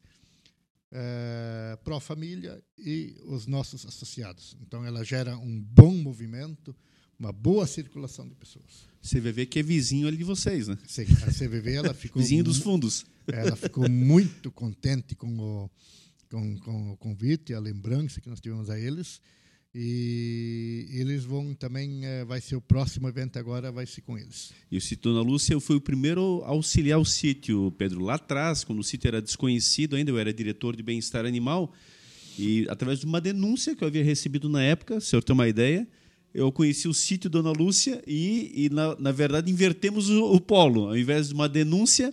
é, 0.91 1.77
Pro 1.83 1.99
Família 1.99 2.63
e 2.77 3.17
os 3.25 3.45
nossos 3.45 3.85
associados. 3.85 4.55
Então 4.61 4.85
ela 4.85 5.03
gera 5.03 5.37
um 5.37 5.61
bom 5.61 5.93
movimento, 5.93 6.75
uma 7.19 7.31
boa 7.31 7.65
circulação 7.65 8.27
de 8.27 8.35
pessoas. 8.35 8.87
CVV 9.01 9.45
que 9.45 9.59
é 9.59 9.63
vizinho 9.63 10.07
ali 10.07 10.17
de 10.17 10.23
vocês, 10.23 10.67
né? 10.67 10.77
Sim, 10.87 11.05
a 11.23 11.31
CVV 11.31 11.73
ela 11.73 11.93
ficou 11.95 12.21
vizinho 12.21 12.43
dos 12.43 12.59
fundos. 12.59 13.05
Ela 13.27 13.55
ficou 13.55 13.89
muito 13.89 14.51
contente 14.51 15.15
com 15.15 15.37
o 15.39 15.69
com, 16.29 16.57
com 16.59 16.91
o 16.91 16.97
convite, 16.97 17.53
a 17.53 17.59
lembrança 17.59 18.21
que 18.21 18.29
nós 18.29 18.39
tivemos 18.39 18.69
a 18.69 18.79
eles. 18.79 19.21
E 19.79 20.87
eles 20.89 21.23
vão 21.23 21.53
também, 21.53 22.03
é, 22.03 22.25
vai 22.25 22.41
ser 22.41 22.55
o 22.55 22.61
próximo 22.61 23.07
evento 23.07 23.37
agora, 23.37 23.71
vai 23.71 23.85
ser 23.85 24.01
com 24.01 24.17
eles. 24.17 24.51
E 24.71 24.77
o 24.77 24.81
sítio 24.81 25.13
Dona 25.13 25.21
Lúcia, 25.21 25.53
eu 25.53 25.59
fui 25.59 25.75
o 25.75 25.81
primeiro 25.81 26.41
a 26.45 26.47
auxiliar 26.47 26.99
o 26.99 27.05
sítio, 27.05 27.71
Pedro, 27.77 28.03
lá 28.03 28.15
atrás, 28.15 28.63
quando 28.63 28.79
o 28.79 28.83
sítio 28.83 29.07
era 29.07 29.21
desconhecido 29.21 29.95
ainda, 29.95 30.09
eu 30.09 30.17
era 30.17 30.33
diretor 30.33 30.75
de 30.75 30.81
bem-estar 30.81 31.27
animal, 31.27 31.71
e 32.39 32.65
através 32.69 32.97
de 33.01 33.05
uma 33.05 33.21
denúncia 33.21 33.75
que 33.75 33.83
eu 33.83 33.87
havia 33.87 34.03
recebido 34.03 34.49
na 34.49 34.63
época, 34.63 34.99
se 34.99 35.15
eu 35.15 35.21
ter 35.21 35.33
uma 35.33 35.47
ideia, 35.47 35.87
eu 36.33 36.51
conheci 36.51 36.87
o 36.87 36.93
sítio 36.93 37.29
Dona 37.29 37.51
Lúcia 37.51 38.01
e, 38.07 38.65
e 38.65 38.69
na, 38.71 38.95
na 38.95 39.11
verdade, 39.11 39.51
invertemos 39.51 40.09
o, 40.09 40.33
o 40.33 40.41
polo. 40.41 40.87
Ao 40.87 40.97
invés 40.97 41.27
de 41.27 41.35
uma 41.35 41.47
denúncia, 41.47 42.11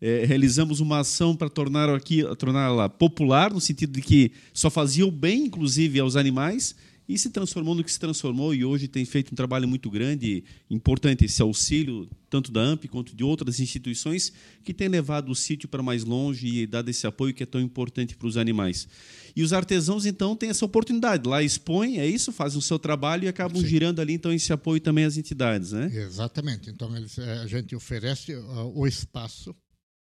é, 0.00 0.24
realizamos 0.24 0.78
uma 0.78 1.00
ação 1.00 1.34
para 1.34 1.48
tornar 1.48 1.88
aqui 1.88 2.22
torná-la 2.36 2.88
popular 2.88 3.52
no 3.52 3.60
sentido 3.60 3.92
de 3.92 4.02
que 4.02 4.32
só 4.52 4.70
fazia 4.70 5.04
o 5.04 5.10
bem, 5.10 5.46
inclusive 5.46 5.98
aos 5.98 6.14
animais, 6.14 6.76
e 7.12 7.18
se 7.18 7.28
transformou 7.28 7.74
no 7.74 7.84
que 7.84 7.92
se 7.92 8.00
transformou 8.00 8.54
e 8.54 8.64
hoje 8.64 8.88
tem 8.88 9.04
feito 9.04 9.32
um 9.32 9.34
trabalho 9.34 9.68
muito 9.68 9.90
grande, 9.90 10.42
importante 10.70 11.26
esse 11.26 11.42
auxílio 11.42 12.08
tanto 12.30 12.50
da 12.50 12.62
AMP 12.62 12.88
quanto 12.88 13.14
de 13.14 13.22
outras 13.22 13.60
instituições 13.60 14.32
que 14.64 14.72
têm 14.72 14.88
levado 14.88 15.30
o 15.30 15.34
sítio 15.34 15.68
para 15.68 15.82
mais 15.82 16.04
longe 16.04 16.46
e 16.46 16.66
dado 16.66 16.88
esse 16.88 17.06
apoio 17.06 17.34
que 17.34 17.42
é 17.42 17.46
tão 17.46 17.60
importante 17.60 18.16
para 18.16 18.26
os 18.26 18.38
animais. 18.38 18.88
E 19.36 19.42
os 19.42 19.52
artesãos 19.52 20.06
então 20.06 20.34
têm 20.34 20.48
essa 20.48 20.64
oportunidade, 20.64 21.28
lá 21.28 21.42
expõem, 21.42 22.00
é 22.00 22.06
isso, 22.06 22.32
fazem 22.32 22.58
o 22.58 22.62
seu 22.62 22.78
trabalho 22.78 23.24
e 23.24 23.28
acabam 23.28 23.60
Sim. 23.60 23.68
girando 23.68 24.00
ali 24.00 24.14
então 24.14 24.32
esse 24.32 24.50
apoio 24.50 24.80
também 24.80 25.04
às 25.04 25.18
entidades, 25.18 25.72
né? 25.72 25.90
Exatamente. 25.92 26.70
Então 26.70 26.96
eles, 26.96 27.18
eh, 27.18 27.42
a 27.42 27.46
gente 27.46 27.76
oferece 27.76 28.34
uh, 28.34 28.72
o 28.74 28.86
espaço 28.86 29.54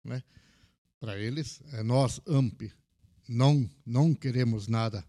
né, 0.02 0.22
para 0.98 1.18
eles. 1.18 1.61
É, 1.74 1.82
nós, 1.82 2.22
AMP, 2.26 2.72
não, 3.28 3.68
não 3.84 4.14
queremos 4.14 4.66
nada 4.66 5.05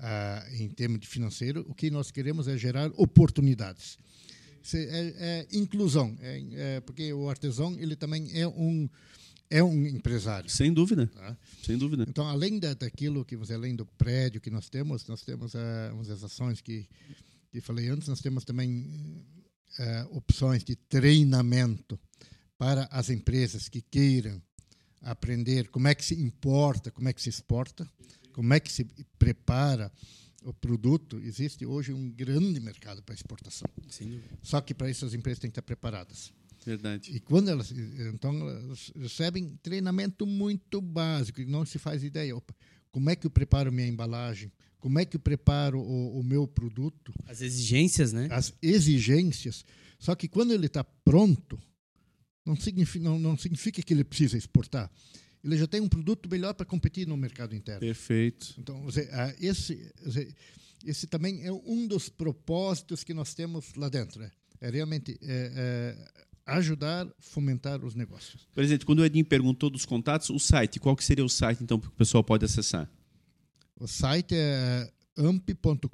uh, 0.00 0.54
em 0.54 0.68
termos 0.68 1.00
de 1.00 1.06
financeiro. 1.06 1.64
O 1.68 1.74
que 1.74 1.90
nós 1.90 2.10
queremos 2.10 2.48
é 2.48 2.56
gerar 2.56 2.90
oportunidades. 2.96 3.98
É, 4.74 5.46
é, 5.52 5.56
inclusão, 5.56 6.16
é, 6.20 6.42
é, 6.52 6.80
porque 6.80 7.12
o 7.14 7.30
artesão 7.30 7.78
ele 7.78 7.96
também 7.96 8.28
é 8.38 8.46
um 8.46 8.88
é 9.48 9.64
um 9.64 9.86
empresário. 9.86 10.48
Sem 10.48 10.72
dúvida. 10.72 11.08
Tá? 11.08 11.36
Sem 11.64 11.76
dúvida. 11.76 12.04
Então, 12.08 12.28
além 12.28 12.60
da, 12.60 12.72
daquilo 12.72 13.24
que 13.24 13.36
você, 13.36 13.54
além 13.54 13.74
do 13.74 13.84
prédio 13.84 14.40
que 14.40 14.50
nós 14.50 14.68
temos, 14.68 15.08
nós 15.08 15.22
temos 15.22 15.54
uh, 15.54 15.58
umas 15.92 16.08
ações 16.22 16.60
que 16.60 16.86
que 17.50 17.60
falei 17.60 17.88
antes, 17.88 18.08
nós 18.08 18.20
temos 18.20 18.44
também 18.44 18.86
uh, 19.78 20.16
opções 20.16 20.62
de 20.62 20.76
treinamento 20.76 21.98
para 22.56 22.84
as 22.90 23.10
empresas 23.10 23.68
que 23.68 23.82
queiram 23.82 24.40
aprender 25.02 25.68
como 25.68 25.88
é 25.88 25.94
que 25.94 26.04
se 26.04 26.14
importa, 26.14 26.90
como 26.90 27.08
é 27.08 27.12
que 27.12 27.22
se 27.22 27.28
exporta, 27.28 27.90
como 28.40 28.54
é 28.54 28.58
que 28.58 28.72
se 28.72 28.86
prepara 29.18 29.92
o 30.42 30.54
produto. 30.54 31.20
Existe 31.22 31.66
hoje 31.66 31.92
um 31.92 32.10
grande 32.10 32.58
mercado 32.58 33.02
para 33.02 33.14
exportação. 33.14 33.68
Sim. 33.90 34.18
Só 34.42 34.62
que 34.62 34.72
para 34.72 34.88
isso 34.88 35.04
as 35.04 35.12
empresas 35.12 35.38
têm 35.38 35.50
que 35.50 35.52
estar 35.52 35.60
preparadas. 35.60 36.32
Verdade. 36.64 37.14
E 37.14 37.20
quando 37.20 37.50
elas 37.50 37.70
então 37.70 38.48
elas 38.48 38.90
recebem 38.96 39.58
treinamento 39.62 40.24
muito 40.24 40.80
básico, 40.80 41.42
e 41.42 41.44
não 41.44 41.66
se 41.66 41.78
faz 41.78 42.02
ideia, 42.02 42.34
opa, 42.34 42.54
como 42.90 43.10
é 43.10 43.14
que 43.14 43.26
eu 43.26 43.30
preparo 43.30 43.70
minha 43.70 43.86
embalagem? 43.86 44.50
Como 44.78 44.98
é 44.98 45.04
que 45.04 45.16
eu 45.16 45.20
preparo 45.20 45.78
o, 45.78 46.20
o 46.20 46.24
meu 46.24 46.48
produto? 46.48 47.12
As 47.26 47.42
exigências, 47.42 48.10
né? 48.10 48.26
As 48.30 48.54
exigências. 48.62 49.66
Só 49.98 50.14
que 50.14 50.26
quando 50.26 50.54
ele 50.54 50.64
está 50.64 50.82
pronto, 50.82 51.60
não 52.46 52.56
significa, 52.56 53.04
não, 53.04 53.18
não 53.18 53.36
significa 53.36 53.82
que 53.82 53.92
ele 53.92 54.02
precisa 54.02 54.38
exportar. 54.38 54.90
Ele 55.42 55.56
já 55.56 55.66
tem 55.66 55.80
um 55.80 55.88
produto 55.88 56.28
melhor 56.28 56.54
para 56.54 56.66
competir 56.66 57.06
no 57.06 57.16
mercado 57.16 57.54
interno. 57.54 57.80
Perfeito. 57.80 58.54
Então, 58.58 58.86
esse, 59.40 59.92
esse 60.84 61.06
também 61.06 61.44
é 61.44 61.52
um 61.52 61.86
dos 61.86 62.08
propósitos 62.08 63.02
que 63.02 63.14
nós 63.14 63.34
temos 63.34 63.74
lá 63.74 63.88
dentro. 63.88 64.20
Né? 64.20 64.30
É 64.60 64.70
realmente 64.70 65.18
é, 65.22 65.96
é 65.96 66.20
ajudar, 66.46 67.08
fomentar 67.18 67.84
os 67.84 67.94
negócios. 67.94 68.46
Presidente, 68.54 68.84
quando 68.84 69.00
o 69.00 69.04
Edinho 69.04 69.24
perguntou 69.24 69.70
dos 69.70 69.86
contatos, 69.86 70.30
o 70.30 70.38
site, 70.38 70.78
qual 70.78 70.96
que 70.96 71.04
seria 71.04 71.24
o 71.24 71.28
site 71.28 71.62
então 71.62 71.78
que 71.78 71.86
o 71.86 71.92
pessoal 71.92 72.24
pode 72.24 72.44
acessar? 72.44 72.90
O 73.78 73.86
site 73.86 74.34
é 74.34 74.90
amp.com.br, 75.16 75.90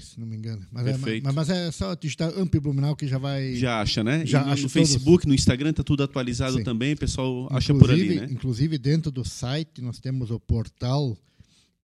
se 0.00 0.18
não 0.18 0.26
me 0.26 0.36
engano. 0.36 0.66
Mas 0.70 0.86
é, 0.86 1.20
mas, 1.20 1.34
mas, 1.34 1.50
é 1.50 1.70
só 1.70 1.94
digitar 1.94 2.30
Amp 2.36 2.54
Blumenau 2.56 2.96
que 2.96 3.06
já 3.06 3.18
vai. 3.18 3.54
Já 3.54 3.80
acha, 3.80 4.02
né? 4.02 4.24
Já 4.26 4.44
no, 4.44 4.52
acha 4.52 4.62
no 4.62 4.68
Facebook, 4.68 5.26
no 5.26 5.34
Instagram, 5.34 5.70
está 5.70 5.82
tudo 5.82 6.02
atualizado 6.02 6.56
Sim. 6.58 6.64
também, 6.64 6.94
o 6.94 6.96
pessoal 6.96 7.48
acha 7.52 7.74
por 7.74 7.90
ali, 7.90 8.20
né? 8.20 8.28
Inclusive, 8.30 8.78
dentro 8.78 9.10
do 9.10 9.24
site, 9.24 9.80
nós 9.80 9.98
temos 9.98 10.30
o 10.30 10.40
portal 10.40 11.16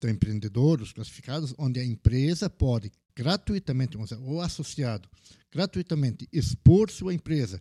do 0.00 0.08
empreendedor, 0.08 0.80
os 0.80 0.92
classificados, 0.92 1.54
onde 1.56 1.80
a 1.80 1.84
empresa 1.84 2.50
pode 2.50 2.90
gratuitamente, 3.14 3.96
ou 4.22 4.40
associado, 4.40 5.08
gratuitamente 5.52 6.28
expor 6.32 6.90
sua 6.90 7.14
empresa, 7.14 7.60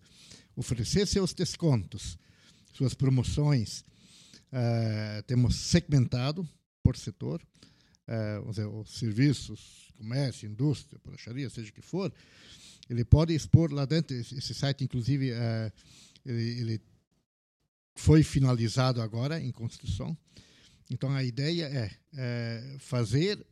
oferecer 0.55 1.05
seus 1.07 1.33
descontos, 1.33 2.17
suas 2.73 2.93
promoções. 2.93 3.83
Uh, 4.51 5.23
temos 5.25 5.55
segmentado 5.55 6.47
por 6.83 6.95
setor 6.95 7.41
é, 8.07 8.41
dizer, 8.49 8.65
os 8.65 8.97
serviços, 8.97 9.91
comércio, 9.97 10.49
indústria, 10.49 10.99
praxaria, 10.99 11.49
seja 11.49 11.69
o 11.69 11.73
que 11.73 11.81
for, 11.81 12.13
ele 12.89 13.05
pode 13.05 13.33
expor 13.33 13.71
lá 13.71 13.85
dentro. 13.85 14.15
Esse 14.15 14.53
site, 14.53 14.83
inclusive, 14.83 15.31
é, 15.31 15.71
ele, 16.25 16.59
ele, 16.59 16.81
foi 17.95 18.23
finalizado 18.23 19.01
agora 19.01 19.39
em 19.39 19.51
construção. 19.51 20.17
Então, 20.89 21.11
a 21.11 21.23
ideia 21.23 21.65
é, 21.65 21.91
é 22.15 22.75
fazer 22.79 23.45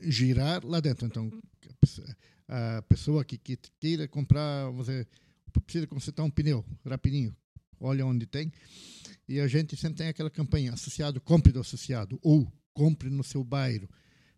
girar 0.00 0.64
lá 0.64 0.80
dentro. 0.80 1.06
Então, 1.06 1.30
a 2.48 2.82
pessoa 2.82 3.24
que, 3.24 3.36
que 3.36 3.58
queira 3.78 4.06
comprar, 4.08 4.70
você 4.70 5.06
precisa 5.64 5.86
consertar 5.86 6.22
um 6.22 6.30
pneu 6.30 6.64
rapidinho, 6.86 7.36
olha 7.80 8.06
onde 8.06 8.24
tem. 8.24 8.52
E 9.28 9.40
a 9.40 9.46
gente 9.46 9.76
sempre 9.76 9.98
tem 9.98 10.08
aquela 10.08 10.30
campanha, 10.30 10.72
associado, 10.72 11.20
compre 11.20 11.52
do 11.52 11.60
associado, 11.60 12.18
ou 12.22 12.50
compre 12.78 13.10
no 13.10 13.24
seu 13.24 13.42
bairro, 13.42 13.88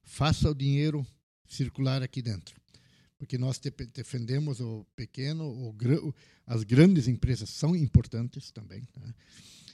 faça 0.02 0.50
o 0.50 0.54
dinheiro 0.54 1.06
circular 1.46 2.02
aqui 2.02 2.22
dentro. 2.22 2.58
Porque 3.18 3.36
nós 3.36 3.60
defendemos 3.92 4.60
o 4.60 4.86
pequeno, 4.96 5.44
o, 5.44 6.14
as 6.46 6.64
grandes 6.64 7.06
empresas 7.06 7.50
são 7.50 7.76
importantes 7.76 8.50
também. 8.50 8.88
Tá? 8.94 9.14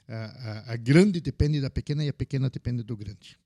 A, 0.09 0.25
a, 0.25 0.73
a, 0.73 0.77
grande 0.77 1.21
depende 1.21 1.61
da 1.61 1.71
pequena 1.71 2.05
e 2.05 2.09
a 2.09 2.13
pequena 2.13 2.51
depende 2.51 2.83
do 2.83 2.97
grande. 2.97 3.39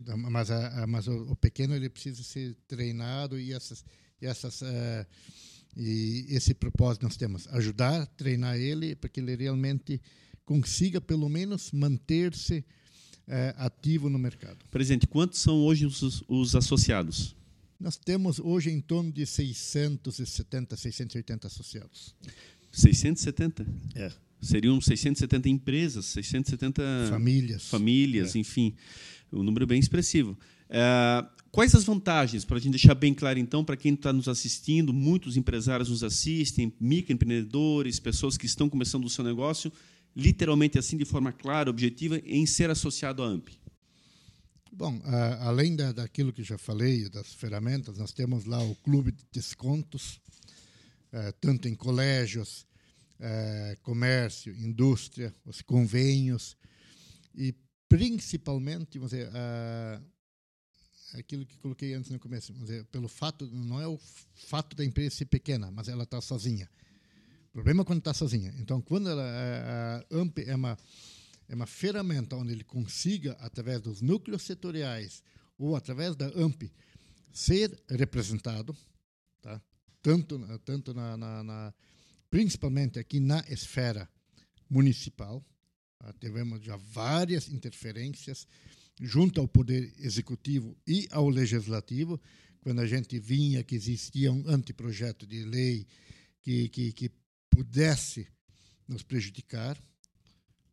Então, 0.00 0.16
mas, 0.16 0.50
a, 0.50 0.86
mas 0.86 1.06
o, 1.08 1.32
o, 1.32 1.36
pequeno 1.36 1.74
ele 1.74 1.90
precisa 1.90 2.22
ser 2.22 2.56
treinado 2.66 3.38
e 3.38 3.52
essas, 3.52 3.84
e 4.18 4.24
essas 4.26 4.62
uh, 4.62 5.06
e 5.76 6.26
esse 6.30 6.54
propósito 6.54 7.02
nós 7.02 7.16
temos 7.16 7.46
ajudar, 7.48 8.06
treinar 8.06 8.56
ele 8.56 8.94
para 8.94 9.10
que 9.10 9.20
ele 9.20 9.36
realmente 9.36 10.00
consiga 10.44 11.00
pelo 11.02 11.28
menos 11.28 11.70
manter-se 11.70 12.64
é, 13.28 13.54
ativo 13.58 14.08
no 14.08 14.18
mercado. 14.18 14.58
Presidente, 14.70 15.06
quantos 15.06 15.40
são 15.40 15.60
hoje 15.62 15.86
os, 15.86 16.22
os 16.28 16.54
associados? 16.54 17.34
Nós 17.78 17.96
temos 17.96 18.38
hoje 18.38 18.70
em 18.70 18.80
torno 18.80 19.10
de 19.10 19.26
670, 19.26 20.76
680 20.76 21.46
associados. 21.46 22.14
670? 22.70 23.66
É. 23.94 24.10
Seriam 24.40 24.80
670 24.80 25.48
empresas, 25.48 26.06
670 26.06 26.82
famílias, 27.08 27.68
famílias 27.68 28.34
é. 28.34 28.38
enfim, 28.38 28.74
um 29.32 29.42
número 29.42 29.66
bem 29.66 29.78
expressivo. 29.78 30.36
É, 30.68 31.24
quais 31.50 31.74
as 31.74 31.84
vantagens, 31.84 32.44
para 32.44 32.56
a 32.56 32.60
gente 32.60 32.72
deixar 32.72 32.94
bem 32.94 33.14
claro, 33.14 33.38
então, 33.38 33.64
para 33.64 33.76
quem 33.76 33.94
está 33.94 34.12
nos 34.12 34.28
assistindo, 34.28 34.92
muitos 34.92 35.36
empresários 35.36 35.90
nos 35.90 36.02
assistem, 36.02 36.72
microempreendedores, 36.80 38.00
pessoas 38.00 38.36
que 38.36 38.46
estão 38.46 38.68
começando 38.68 39.04
o 39.04 39.10
seu 39.10 39.22
negócio, 39.22 39.72
literalmente 40.14 40.78
assim, 40.78 40.96
de 40.96 41.04
forma 41.04 41.32
clara, 41.32 41.70
objetiva, 41.70 42.18
em 42.24 42.46
ser 42.46 42.70
associado 42.70 43.22
à 43.22 43.26
AMP? 43.26 43.48
Bom, 44.70 45.00
além 45.40 45.76
da, 45.76 45.92
daquilo 45.92 46.32
que 46.32 46.42
já 46.42 46.56
falei, 46.56 47.08
das 47.10 47.34
ferramentas, 47.34 47.98
nós 47.98 48.12
temos 48.12 48.46
lá 48.46 48.62
o 48.62 48.74
clube 48.76 49.12
de 49.12 49.22
descontos, 49.30 50.18
uh, 51.12 51.32
tanto 51.40 51.68
em 51.68 51.74
colégios, 51.74 52.66
uh, 53.20 53.78
comércio, 53.82 54.54
indústria, 54.56 55.34
os 55.44 55.60
convênios 55.60 56.56
e 57.34 57.54
principalmente, 57.86 58.98
vamos 58.98 59.10
dizer, 59.10 59.30
aquilo 61.18 61.44
que 61.44 61.58
coloquei 61.58 61.92
antes 61.94 62.10
no 62.10 62.18
começo, 62.18 62.52
dizer, 62.54 62.84
pelo 62.86 63.08
fato, 63.08 63.46
não 63.52 63.80
é 63.80 63.86
o 63.86 63.98
fato 64.34 64.74
da 64.74 64.84
empresa 64.84 65.16
ser 65.16 65.26
pequena, 65.26 65.70
mas 65.70 65.88
ela 65.88 66.04
está 66.04 66.20
sozinha. 66.20 66.68
Problema 67.52 67.82
é 67.82 67.84
quando 67.84 67.98
está 67.98 68.14
sozinha. 68.14 68.54
Então, 68.58 68.80
quando 68.80 69.08
ela, 69.08 69.22
a, 69.22 69.96
a 69.98 70.20
AMP 70.20 70.38
é 70.46 70.54
uma 70.54 70.78
é 71.52 71.54
uma 71.54 71.66
ferramenta 71.66 72.34
onde 72.34 72.50
ele 72.50 72.64
consiga, 72.64 73.32
através 73.32 73.82
dos 73.82 74.00
núcleos 74.00 74.42
setoriais 74.42 75.22
ou 75.58 75.76
através 75.76 76.16
da 76.16 76.26
AMP, 76.28 76.72
ser 77.30 77.78
representado, 77.90 78.74
tá? 79.42 79.60
tanto, 80.00 80.38
tanto 80.64 80.94
na, 80.94 81.14
na, 81.14 81.44
na 81.44 81.74
principalmente 82.30 82.98
aqui 82.98 83.20
na 83.20 83.44
esfera 83.50 84.08
municipal. 84.68 85.44
Tá? 85.98 86.10
Tivemos 86.18 86.64
já 86.64 86.76
várias 86.76 87.50
interferências 87.50 88.46
junto 88.98 89.38
ao 89.38 89.46
Poder 89.46 89.92
Executivo 89.98 90.74
e 90.86 91.06
ao 91.10 91.28
Legislativo, 91.28 92.18
quando 92.62 92.80
a 92.80 92.86
gente 92.86 93.18
vinha 93.18 93.62
que 93.62 93.74
existia 93.74 94.32
um 94.32 94.48
anteprojeto 94.48 95.26
de 95.26 95.44
lei 95.44 95.86
que, 96.40 96.70
que, 96.70 96.92
que 96.92 97.10
pudesse 97.52 98.26
nos 98.88 99.02
prejudicar 99.02 99.78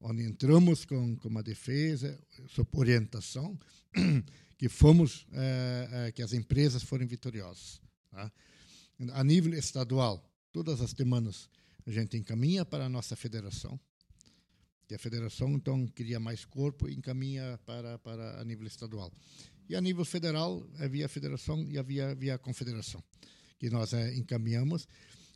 onde 0.02 0.24
entramos 0.24 0.86
com, 0.86 1.16
com 1.18 1.28
uma 1.28 1.44
defesa, 1.44 2.18
sob 2.48 2.70
orientação, 2.74 3.60
que 4.58 4.70
fomos, 4.70 5.28
é, 5.34 5.90
é, 5.92 6.12
que 6.12 6.22
as 6.22 6.32
empresas 6.32 6.84
forem 6.84 7.06
vitoriosas. 7.06 7.82
Tá? 8.10 8.32
A 9.12 9.24
nível 9.24 9.54
estadual, 9.54 10.24
todas 10.52 10.82
as 10.82 10.92
semanas 10.92 11.50
a 11.86 11.92
gente 11.92 12.18
encaminha 12.18 12.64
para 12.64 12.86
a 12.86 12.90
nossa 12.90 13.16
federação, 13.16 13.80
que 14.88 14.96
a 14.96 15.00
federação 15.00 15.52
então 15.52 15.86
cria 15.88 16.20
mais 16.20 16.46
corpo 16.46 16.88
e 16.88 16.96
encaminha 16.96 17.60
para, 17.66 18.00
para 18.00 18.40
a 18.40 18.44
nível 18.44 18.66
estadual. 18.68 19.12
E 19.68 19.76
a 19.76 19.82
nível 19.82 20.04
federal 20.04 20.66
é 20.80 20.88
via 20.88 21.08
federação 21.08 21.62
e 21.70 21.82
via, 21.84 22.16
via 22.16 22.38
confederação, 22.38 23.04
que 23.60 23.70
nós 23.70 23.94
é, 23.94 24.16
encaminhamos. 24.16 24.88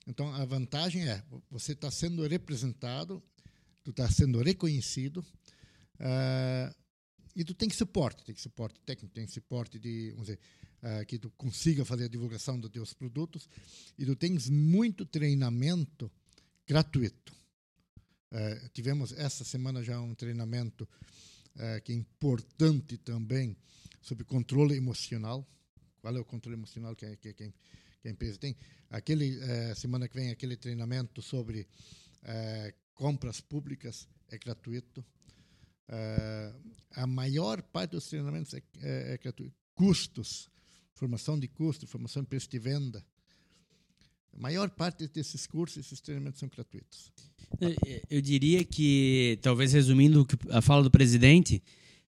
Então, 0.05 0.33
a 0.33 0.43
vantagem 0.45 1.07
é, 1.07 1.23
você 1.49 1.71
está 1.71 1.89
sendo 1.89 2.27
representado 2.27 3.23
tu 3.83 3.91
está 3.91 4.09
sendo 4.09 4.41
reconhecido 4.41 5.17
uh, 5.99 6.75
e 7.35 7.43
tu 7.43 7.53
tem 7.53 7.69
suporte, 7.69 8.23
tem 8.23 8.35
suporte 8.35 8.79
técnico, 8.85 9.13
tem 9.13 9.27
suporte 9.27 9.77
de, 9.77 10.11
vamos 10.11 10.27
dizer, 10.27 10.39
uh, 10.81 11.05
que 11.05 11.19
tu 11.19 11.29
consiga 11.31 11.83
fazer 11.83 12.05
a 12.05 12.07
divulgação 12.07 12.59
dos 12.59 12.71
teus 12.71 12.93
produtos 12.93 13.49
e 13.97 14.05
tu 14.05 14.15
tens 14.15 14.49
muito 14.49 15.05
treinamento 15.05 16.09
gratuito. 16.65 17.35
Uh, 18.31 18.69
tivemos 18.69 19.11
essa 19.11 19.43
semana 19.43 19.83
já 19.83 19.99
um 19.99 20.15
treinamento 20.15 20.87
que 21.85 21.91
é 21.91 21.95
importante 21.95 22.97
também 22.97 23.55
sobre 24.01 24.23
controle 24.23 24.75
emocional. 24.75 25.47
Qual 26.01 26.17
é 26.17 26.19
o 26.19 26.25
controle 26.25 26.57
emocional 26.57 26.95
que, 26.95 27.15
que, 27.17 27.31
que, 27.31 27.53
que 28.03 28.09
a 28.09 28.11
empresa 28.11 28.37
tem? 28.37 28.55
Aquele 28.89 29.39
semana 29.75 30.07
que 30.07 30.15
vem 30.15 30.29
aquele 30.29 30.55
treinamento 30.55 31.21
sobre 31.21 31.67
compras 32.93 33.41
públicas 33.41 34.07
é 34.29 34.37
gratuito. 34.37 35.03
Uh, 35.89 36.73
a 36.91 37.05
maior 37.05 37.61
parte 37.61 37.91
dos 37.91 38.07
treinamentos 38.07 38.53
é, 38.53 38.61
é, 38.81 39.13
é 39.13 39.17
gratuito. 39.17 39.55
Custos, 39.73 40.49
formação 40.93 41.39
de 41.39 41.47
custo, 41.47 41.87
formação 41.87 42.21
de 42.23 42.29
preço 42.29 42.49
de 42.49 42.59
venda. 42.59 43.03
A 44.33 44.39
maior 44.39 44.69
parte 44.69 45.07
desses 45.07 45.45
cursos, 45.45 45.85
esses 45.85 46.01
treinamentos 46.01 46.39
são 46.39 46.49
gratuitos. 46.49 47.11
Eu 48.09 48.19
diria 48.21 48.63
que, 48.63 49.37
talvez 49.41 49.73
resumindo 49.73 50.25
a 50.49 50.61
fala 50.61 50.81
do 50.81 50.89
presidente, 50.89 51.61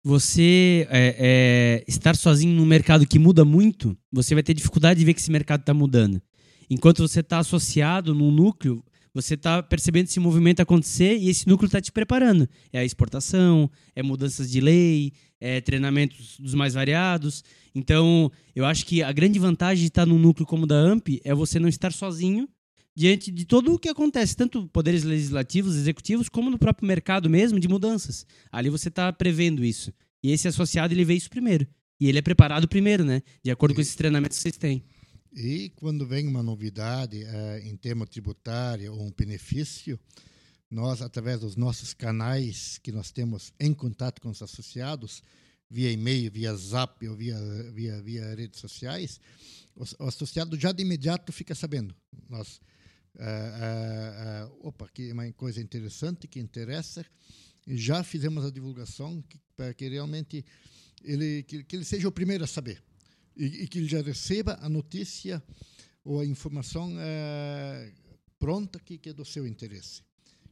você 0.03 0.85
é, 0.89 1.15
é, 1.17 1.83
estar 1.87 2.15
sozinho 2.15 2.53
num 2.53 2.65
mercado 2.65 3.07
que 3.07 3.17
muda 3.17 3.45
muito, 3.45 3.97
você 4.11 4.33
vai 4.33 4.43
ter 4.43 4.53
dificuldade 4.53 4.99
de 4.99 5.05
ver 5.05 5.13
que 5.13 5.21
esse 5.21 5.31
mercado 5.31 5.61
está 5.61 5.73
mudando. 5.73 6.21
Enquanto 6.69 7.07
você 7.07 7.21
está 7.21 7.39
associado 7.39 8.13
num 8.13 8.31
núcleo, 8.31 8.83
você 9.13 9.35
está 9.35 9.61
percebendo 9.61 10.07
esse 10.07 10.19
movimento 10.19 10.59
acontecer 10.59 11.17
e 11.17 11.29
esse 11.29 11.47
núcleo 11.47 11.67
está 11.67 11.79
te 11.79 11.91
preparando. 11.91 12.49
É 12.71 12.79
a 12.79 12.85
exportação, 12.85 13.69
é 13.95 14.01
mudanças 14.01 14.49
de 14.49 14.59
lei, 14.59 15.13
é 15.39 15.61
treinamentos 15.61 16.37
dos 16.39 16.53
mais 16.53 16.73
variados. 16.73 17.43
Então, 17.75 18.31
eu 18.55 18.65
acho 18.65 18.85
que 18.85 19.03
a 19.03 19.11
grande 19.11 19.39
vantagem 19.39 19.83
de 19.83 19.87
estar 19.87 20.05
num 20.05 20.17
núcleo 20.17 20.47
como 20.47 20.63
o 20.63 20.67
da 20.67 20.75
AMP 20.75 21.21
é 21.23 21.33
você 21.33 21.59
não 21.59 21.69
estar 21.69 21.93
sozinho 21.93 22.49
diante 22.95 23.31
de 23.31 23.45
todo 23.45 23.73
o 23.73 23.79
que 23.79 23.89
acontece, 23.89 24.35
tanto 24.35 24.67
poderes 24.67 25.03
legislativos, 25.03 25.75
executivos, 25.75 26.29
como 26.29 26.49
no 26.49 26.59
próprio 26.59 26.87
mercado 26.87 27.29
mesmo, 27.29 27.59
de 27.59 27.67
mudanças. 27.67 28.25
Ali 28.51 28.69
você 28.69 28.89
está 28.89 29.11
prevendo 29.11 29.63
isso. 29.63 29.93
E 30.23 30.31
esse 30.31 30.47
associado, 30.47 30.93
ele 30.93 31.05
vê 31.05 31.13
isso 31.15 31.29
primeiro. 31.29 31.67
E 31.99 32.07
ele 32.07 32.19
é 32.19 32.21
preparado 32.21 32.67
primeiro, 32.67 33.03
né? 33.03 33.21
De 33.43 33.51
acordo 33.51 33.75
com 33.75 33.81
esses 33.81 33.95
treinamentos 33.95 34.37
que 34.37 34.43
vocês 34.43 34.57
têm. 34.57 34.83
E 35.35 35.69
quando 35.75 36.05
vem 36.05 36.27
uma 36.27 36.43
novidade 36.43 37.23
uh, 37.23 37.67
em 37.67 37.75
termo 37.75 38.05
tributário 38.05 38.93
ou 38.93 39.07
um 39.07 39.11
benefício, 39.11 39.99
nós, 40.69 41.01
através 41.01 41.39
dos 41.39 41.55
nossos 41.55 41.93
canais 41.93 42.77
que 42.79 42.91
nós 42.91 43.11
temos 43.11 43.51
em 43.59 43.73
contato 43.73 44.21
com 44.21 44.29
os 44.29 44.41
associados, 44.41 45.23
via 45.69 45.91
e-mail, 45.91 46.31
via 46.31 46.53
zap 46.55 47.07
ou 47.07 47.15
via, 47.15 47.37
via, 47.73 48.01
via 48.01 48.35
redes 48.35 48.59
sociais, 48.59 49.19
o, 49.75 49.83
o 50.03 50.07
associado 50.07 50.59
já 50.59 50.71
de 50.71 50.83
imediato 50.83 51.31
fica 51.31 51.55
sabendo. 51.55 51.95
Nós, 52.29 52.61
uh, 53.15 54.49
uh, 54.49 54.67
opa, 54.67 54.87
que 54.93 55.09
é 55.09 55.13
uma 55.13 55.31
coisa 55.33 55.61
interessante, 55.61 56.27
que 56.27 56.39
interessa, 56.39 57.05
já 57.67 58.03
fizemos 58.03 58.45
a 58.45 58.49
divulgação 58.49 59.23
para 59.55 59.73
que 59.73 59.87
realmente 59.87 60.45
ele, 61.03 61.43
que, 61.43 61.63
que 61.63 61.75
ele 61.75 61.85
seja 61.85 62.07
o 62.07 62.11
primeiro 62.11 62.43
a 62.43 62.47
saber 62.47 62.83
e, 63.35 63.63
e, 63.63 63.67
que 63.67 63.79
ele 63.79 63.87
já 63.87 64.01
receba 64.01 64.57
a 64.61 64.69
notícia 64.69 65.41
ou 66.03 66.19
a 66.19 66.25
informação 66.25 66.93
pronta 68.37 68.77
que, 68.79 68.97
que 68.97 69.09
é 69.09 69.13
do 69.13 69.23
seu 69.23 69.47
interesse. 69.47 70.03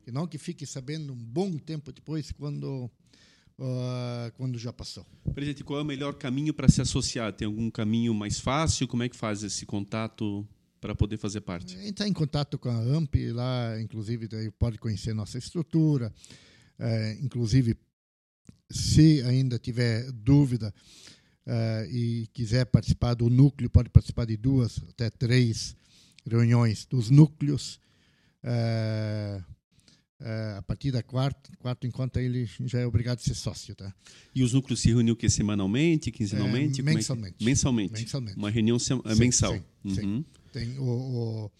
E 0.08 0.12
não 0.12 0.26
que 0.26 0.38
fique 0.38 0.66
sabendo 0.66 1.14
um 1.14 1.16
bom 1.16 1.58
tempo 1.58 1.92
depois, 1.92 2.32
quando, 2.32 2.90
uh, 3.60 4.32
quando 4.36 4.58
já 4.58 4.74
passou. 4.74 5.06
Presidente, 5.34 5.64
qual 5.64 5.80
é 5.80 5.84
o 5.84 5.86
melhor 5.86 6.14
caminho 6.16 6.54
para 6.54 6.68
se 6.68 6.82
associar? 6.82 7.34
Tem 7.34 7.46
algum 7.46 7.70
caminho 7.70 8.14
mais 8.14 8.40
fácil? 8.40 8.88
Como 8.88 9.04
é 9.04 9.10
que 9.10 9.16
faz 9.16 9.44
esse 9.44 9.66
contato 9.66 10.48
para 10.82 10.94
poder 10.94 11.18
fazer 11.18 11.42
parte? 11.42 11.78
Entrar 11.88 12.08
em 12.08 12.14
contato 12.14 12.60
com 12.60 12.70
a 12.70 12.78
AMP, 12.78 13.32
lá, 13.32 13.80
inclusive, 13.80 14.28
daí 14.28 14.52
pode 14.52 14.78
conhecer 14.78 15.14
nossa 15.14 15.38
estrutura. 15.38 16.12
É, 16.78 17.18
inclusive, 17.22 17.78
se 18.70 19.22
ainda 19.22 19.58
tiver 19.58 20.12
dúvida, 20.12 20.74
uh, 21.46 21.86
e 21.92 22.28
quiser 22.34 22.66
participar 22.66 23.14
do 23.14 23.30
núcleo, 23.30 23.70
pode 23.70 23.90
participar 23.90 24.26
de 24.26 24.38
duas 24.38 24.82
até 24.90 25.10
três 25.10 25.76
reuniões 26.26 26.86
dos 26.86 27.10
núcleos. 27.10 27.80
Uh, 28.44 29.44
uh, 30.22 30.58
a 30.58 30.62
partir 30.64 30.92
da 30.92 31.04
quarta, 31.04 31.52
quarto 31.60 31.86
encontro 31.86 32.22
ele 32.22 32.50
já 32.66 32.80
é 32.80 32.86
obrigado 32.86 33.20
a 33.20 33.22
ser 33.22 33.36
sócio, 33.36 33.76
tá? 33.76 33.94
E 34.34 34.44
os 34.44 34.54
núcleos 34.54 34.80
se 34.80 34.90
reuniam 34.90 35.16
que 35.16 35.30
semanalmente, 35.30 36.12
quinzenalmente, 36.12 36.82
é, 36.82 36.84
mensalmente. 36.84 37.36
É 37.40 37.46
mensalmente. 37.46 37.94
mensalmente. 37.94 38.38
Uma 38.38 38.50
reunião 38.50 38.80
sim, 38.80 39.02
mensal. 39.18 39.54
Sim, 39.54 39.64
uhum. 39.84 39.96
sim. 39.96 40.26
Tem 40.52 40.78
o, 40.78 40.84
o, 40.84 41.52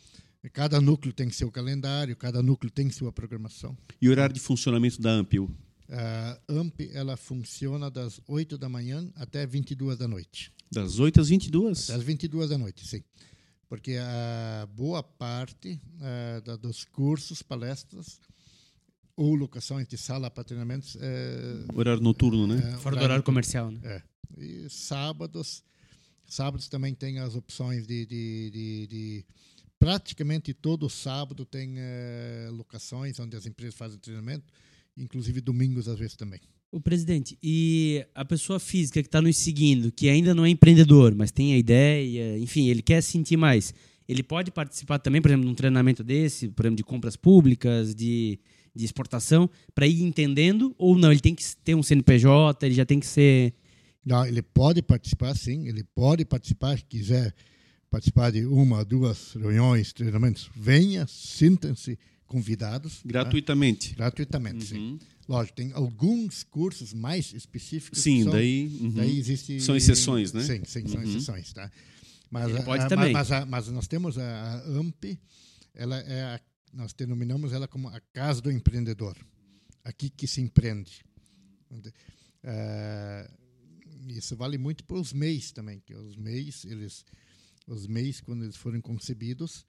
cada 0.52 0.82
núcleo 0.82 1.14
tem 1.14 1.30
seu 1.30 1.52
calendário, 1.52 2.16
cada 2.16 2.42
núcleo 2.42 2.72
tem 2.72 2.90
sua 2.90 3.12
programação. 3.12 3.78
E 4.02 4.08
o 4.08 4.12
horário 4.12 4.34
de 4.34 4.40
funcionamento 4.40 5.02
da 5.02 5.12
Ampio? 5.12 5.50
A 5.90 6.40
AMP 6.48 6.90
ela 6.94 7.18
funciona 7.18 7.92
das 7.92 8.22
8 8.26 8.58
da 8.58 8.70
manhã 8.70 9.12
até 9.16 9.46
22 9.46 9.98
da 9.98 10.08
noite. 10.08 10.52
Das 10.72 11.00
8 11.00 11.20
às 11.20 11.30
22? 11.30 11.88
Das 11.88 12.02
22 12.02 12.50
da 12.50 12.58
noite, 12.58 12.88
sim. 12.88 13.04
Porque 13.68 13.98
a 13.98 14.68
boa 14.74 15.04
parte 15.04 15.82
uh, 15.98 16.42
da, 16.42 16.56
dos 16.56 16.86
cursos, 16.86 17.42
palestras 17.42 18.20
ou 19.16 19.36
locação 19.36 19.80
entre 19.80 19.98
sala 19.98 20.32
para 20.32 20.44
treinamentos. 20.44 20.98
É, 21.00 21.66
horário 21.74 22.02
noturno, 22.02 22.48
né? 22.48 22.74
É, 22.74 22.78
Fora 22.78 22.96
do 22.96 23.04
horário 23.04 23.24
comercial, 23.24 23.70
né? 23.70 23.80
É. 23.84 24.02
E 24.38 24.70
sábados, 24.70 25.64
sábados 26.34 26.68
também 26.68 26.94
tem 26.94 27.20
as 27.20 27.36
opções 27.36 27.86
de, 27.86 28.06
de, 28.06 28.50
de, 28.52 28.88
de 28.88 29.26
praticamente 29.80 30.54
todo 30.54 30.90
sábado 30.90 31.46
tem 31.46 31.76
é, 31.78 32.50
locações 32.52 33.20
onde 33.20 33.36
as 33.36 33.46
empresas 33.46 33.76
fazem 33.76 34.00
treinamento 34.00 34.46
inclusive 34.98 35.42
domingos 35.42 35.88
às 35.88 35.98
vezes 35.98 36.16
também. 36.16 36.40
O 36.72 36.80
presidente, 36.80 37.38
e 37.44 38.06
a 38.16 38.24
pessoa 38.24 38.58
física 38.58 39.02
que 39.02 39.08
está 39.08 39.22
nos 39.22 39.36
seguindo, 39.38 39.92
que 39.92 40.08
ainda 40.08 40.34
não 40.34 40.46
é 40.46 40.50
empreendedor, 40.50 41.14
mas 41.14 41.30
tem 41.30 41.54
a 41.54 41.58
ideia, 41.58 42.38
enfim, 42.40 42.70
ele 42.70 42.82
quer 42.82 43.02
sentir 43.02 43.36
mais, 43.36 43.74
ele 44.08 44.24
pode 44.24 44.52
participar 44.52 44.98
também, 45.00 45.22
por 45.22 45.30
exemplo, 45.30 45.46
de 45.46 45.52
um 45.52 45.56
treinamento 45.56 46.02
desse, 46.02 46.48
por 46.48 46.66
exemplo, 46.66 46.78
de 46.78 46.84
compras 46.84 47.18
públicas, 47.18 47.94
de, 47.94 48.40
de 48.74 48.86
exportação, 48.86 49.50
para 49.76 49.86
ir 49.86 50.02
entendendo, 50.02 50.74
ou 50.78 50.98
não, 50.98 51.12
ele 51.12 51.20
tem 51.20 51.36
que 51.36 51.44
ter 51.58 51.76
um 51.76 51.84
CNPJ, 51.84 52.66
ele 52.66 52.76
já 52.76 52.86
tem 52.86 53.02
que 53.02 53.08
ser 53.08 53.54
Não, 54.06 54.26
ele 54.26 54.42
pode 54.42 54.82
participar, 54.82 55.36
sim, 55.36 55.68
ele 55.68 55.84
pode 55.84 56.26
participar, 56.26 56.78
se 56.78 56.86
quiser 56.86 57.34
participar 57.90 58.32
de 58.32 58.46
uma, 58.46 58.84
duas 58.84 59.34
reuniões, 59.34 59.94
treinamentos, 59.94 60.50
venha, 60.56 61.06
sintam-se 61.08 62.00
convidados. 62.26 62.96
tá? 62.98 63.02
Gratuitamente. 63.06 63.94
Gratuitamente, 63.96 64.74
Uhum. 64.74 64.98
sim. 64.98 65.06
Lógico, 65.28 65.56
tem 65.58 65.72
alguns 65.74 66.44
cursos 66.44 66.94
mais 66.94 67.34
específicos. 67.34 68.00
Sim, 68.00 68.24
são- 68.24 68.32
daí. 68.32 68.78
uhum. 68.82 68.90
daí 68.92 69.20
existe... 69.20 69.60
São 69.60 69.76
exceções, 69.76 70.34
né? 70.34 70.42
Sim, 70.44 70.62
sim, 70.66 70.88
são 70.88 71.02
Uhum. 71.02 71.08
exceções, 71.10 71.54
tá? 71.54 71.70
Mas, 72.30 72.56
a- 72.56 72.64
pode 72.64 72.84
a- 72.84 72.88
também. 72.88 73.12
Mas, 73.14 73.32
a- 73.32 73.46
mas 73.46 73.68
nós 73.68 73.88
temos 73.88 74.18
a, 74.18 74.64
AMP, 74.68 75.20
ela 75.76 75.98
é 76.00 76.40
nós 76.74 76.94
denominamos 76.94 77.52
ela 77.52 77.68
como 77.68 77.90
a 77.90 78.00
casa 78.14 78.42
do 78.42 78.50
empreendedor. 78.50 79.18
Aqui 79.84 80.10
que 80.10 80.26
se 80.26 80.40
empreende. 80.40 81.02
Eh, 82.44 83.30
isso 84.10 84.36
vale 84.36 84.58
muito 84.58 84.84
para 84.84 84.98
os 84.98 85.14
MEIs 85.14 85.52
também, 85.52 85.80
que 85.80 85.94
os 85.94 86.16
MEIs, 86.16 86.66
eles, 86.66 87.06
os 87.68 87.88
MEIs 87.88 88.22
quando 88.22 88.44
eles 88.44 88.56
foram 88.56 88.82
concebidos, 88.82 89.66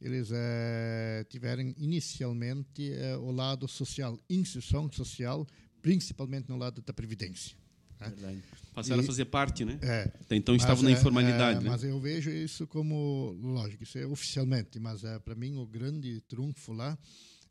eles 0.00 0.28
eh, 0.32 1.24
tiveram 1.28 1.74
inicialmente 1.78 2.92
eh, 2.92 3.16
o 3.16 3.30
lado 3.30 3.66
social, 3.66 4.18
inserção 4.28 4.90
social, 4.92 5.46
principalmente 5.80 6.48
no 6.48 6.56
lado 6.56 6.82
da 6.82 6.92
previdência. 6.92 7.56
Verdade. 7.98 8.42
Passaram 8.74 9.00
E- 9.00 9.04
a 9.04 9.06
fazer 9.06 9.24
parte, 9.24 9.64
né? 9.64 9.78
É, 9.80 10.02
Até 10.20 10.36
então 10.36 10.54
estavam 10.54 10.84
na 10.84 10.90
é, 10.90 10.92
informalidade, 10.92 11.60
é, 11.60 11.62
né? 11.62 11.70
Mas 11.70 11.82
eu 11.82 11.98
vejo 11.98 12.30
isso 12.30 12.66
como, 12.66 13.34
lógico, 13.40 13.82
isso 13.84 13.96
é 13.96 14.06
oficialmente, 14.06 14.78
mas 14.78 15.02
é, 15.02 15.18
para 15.18 15.34
mim 15.34 15.56
o 15.56 15.66
grande 15.66 16.20
trunfo 16.22 16.72
lá 16.72 16.98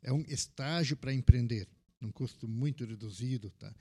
é 0.02 0.12
um 0.12 0.24
estágio 0.28 0.96
para 0.96 1.12
empreender, 1.12 1.66
num 2.00 2.12
custo 2.12 2.46
muito 2.46 2.84
reduzido, 2.84 3.50
tá? 3.58 3.74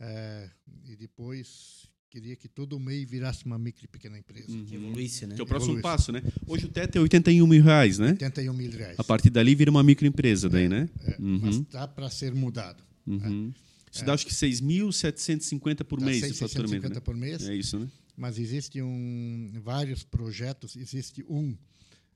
É, 0.00 0.50
e 0.86 0.96
depois 0.96 1.86
queria 2.10 2.36
que 2.36 2.48
todo 2.48 2.78
MEI 2.78 3.04
virasse 3.04 3.44
uma 3.44 3.58
micro 3.58 3.84
e 3.84 3.88
pequena 3.88 4.18
empresa. 4.18 4.46
Que 4.66 4.74
evoluísse, 4.76 5.26
né? 5.26 5.34
Que 5.34 5.40
é 5.40 5.44
o 5.44 5.46
próximo 5.46 5.72
Evoluísse. 5.78 5.82
passo, 5.82 6.12
né? 6.12 6.22
Hoje 6.46 6.66
o 6.66 6.68
teto 6.68 6.96
é 6.96 7.00
81 7.00 7.46
mil 7.46 7.62
reais, 7.62 7.98
né? 7.98 8.08
81 8.10 8.52
mil 8.52 8.70
reais. 8.70 8.98
A 8.98 9.04
partir 9.04 9.30
dali 9.30 9.54
vira 9.54 9.70
uma 9.70 9.82
microempresa, 9.82 10.48
daí, 10.48 10.68
né? 10.68 10.88
É, 11.02 11.16
Uhum. 11.20 11.40
Mas 11.42 11.60
dá 11.62 11.86
para 11.88 12.08
ser 12.10 12.34
mudado. 12.34 12.82
Uhum. 13.06 13.52
Isso 13.92 14.04
dá 14.04 14.14
acho 14.14 14.26
que 14.26 14.32
6.750 14.32 15.84
por 15.84 16.00
Dá 16.00 16.06
mês 16.06 16.16
de 16.18 16.28
650 16.34 16.48
faturamento, 16.48 16.94
né? 16.94 17.00
por 17.00 17.16
mês. 17.16 17.48
É 17.48 17.54
isso, 17.54 17.78
né? 17.78 17.88
mas 18.16 18.38
existe 18.38 18.80
um, 18.80 19.52
vários 19.62 20.02
projetos. 20.04 20.76
Existe 20.76 21.24
um 21.28 21.56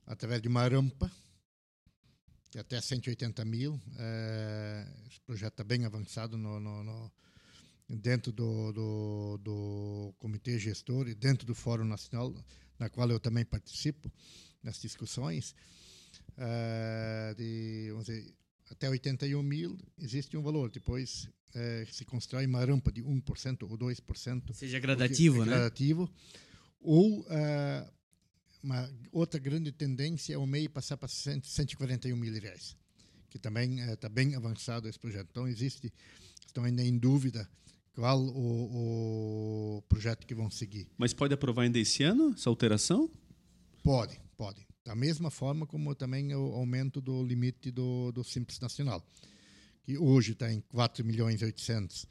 através 0.07 0.41
de 0.41 0.49
uma 0.49 0.67
rampa, 0.67 1.11
que 2.51 2.59
é 2.59 2.61
até 2.61 2.81
180 2.81 3.45
mil. 3.45 3.81
eh, 3.99 4.87
esse 5.11 5.21
projeto 5.27 5.53
está 5.55 5.65
bem 5.65 5.85
avançado 5.85 6.37
no, 6.39 6.59
no- 6.61 6.83
no- 6.85 7.13
dentro 7.89 8.31
do, 8.33 8.73
do, 8.73 9.39
do 9.39 10.15
comitê 10.19 10.59
gestor 10.59 11.09
e 11.09 11.15
dentro 11.15 11.47
do 11.47 11.55
Fórum 11.55 11.85
Nacional, 11.85 12.35
na 12.79 12.89
qual 12.91 13.11
eu 13.11 13.19
também 13.19 13.45
participo 13.45 14.13
nas 14.63 14.81
discussões. 14.81 15.55
eh, 16.37 17.35
de, 17.37 17.93
dizer, 17.99 18.35
até 18.71 18.89
81 18.89 19.43
mil 19.43 19.79
existe 19.99 20.37
um 20.37 20.43
valor. 20.43 20.71
Depois 20.71 21.29
eh, 21.55 21.87
se 21.91 22.05
constrói 22.05 22.47
uma 22.47 22.65
rampa 22.65 22.93
de 22.93 23.03
1% 23.03 23.63
ou 23.63 23.79
2%. 23.79 24.53
Seja 24.53 24.79
gradativo, 24.79 25.43
é 25.43 25.47
né? 25.47 25.53
gradativo. 25.53 26.11
Ou 26.81 27.27
ah, 27.29 27.91
uma 28.63 28.91
outra 29.11 29.41
grande 29.41 29.73
tendência 29.73 30.35
é 30.35 30.39
o 30.39 30.47
MEI 30.47 30.69
passar 30.69 30.97
para 30.97 31.09
100, 31.09 31.43
141 31.43 32.17
mil 32.17 32.33
reais, 32.41 32.77
que 33.31 33.39
também 33.39 33.81
está 33.81 34.09
bem 34.09 34.35
avançado 34.35 34.89
esse 34.89 34.99
projeto. 34.99 35.29
Então, 35.31 35.49
existe, 35.49 35.93
estão 36.47 36.65
ainda 36.65 36.83
em 36.83 36.97
dúvida 36.97 37.49
qual 37.99 38.23
o, 38.23 39.79
o 39.79 39.83
projeto 39.89 40.25
que 40.25 40.33
vão 40.33 40.49
seguir. 40.49 40.87
Mas 40.97 41.13
pode 41.13 41.35
aprovar 41.35 41.63
ainda 41.63 41.81
esse 41.81 42.05
ano 42.05 42.33
essa 42.33 42.49
alteração? 42.49 43.11
Pode, 43.83 44.21
pode. 44.37 44.65
Da 44.85 44.95
mesma 44.95 45.33
forma 45.33 45.67
como 45.67 45.93
também 45.97 46.33
o 46.33 46.53
aumento 46.53 47.01
do 47.01 47.25
limite 47.25 47.73
do, 47.73 48.13
do 48.13 48.23
Simples 48.23 48.61
Nacional, 48.61 49.05
que 49.83 49.99
hoje 49.99 50.31
está 50.31 50.53
em 50.53 50.61
4 50.61 51.05
milhões 51.05 51.43
e 51.43 51.45
800, 51.47 52.07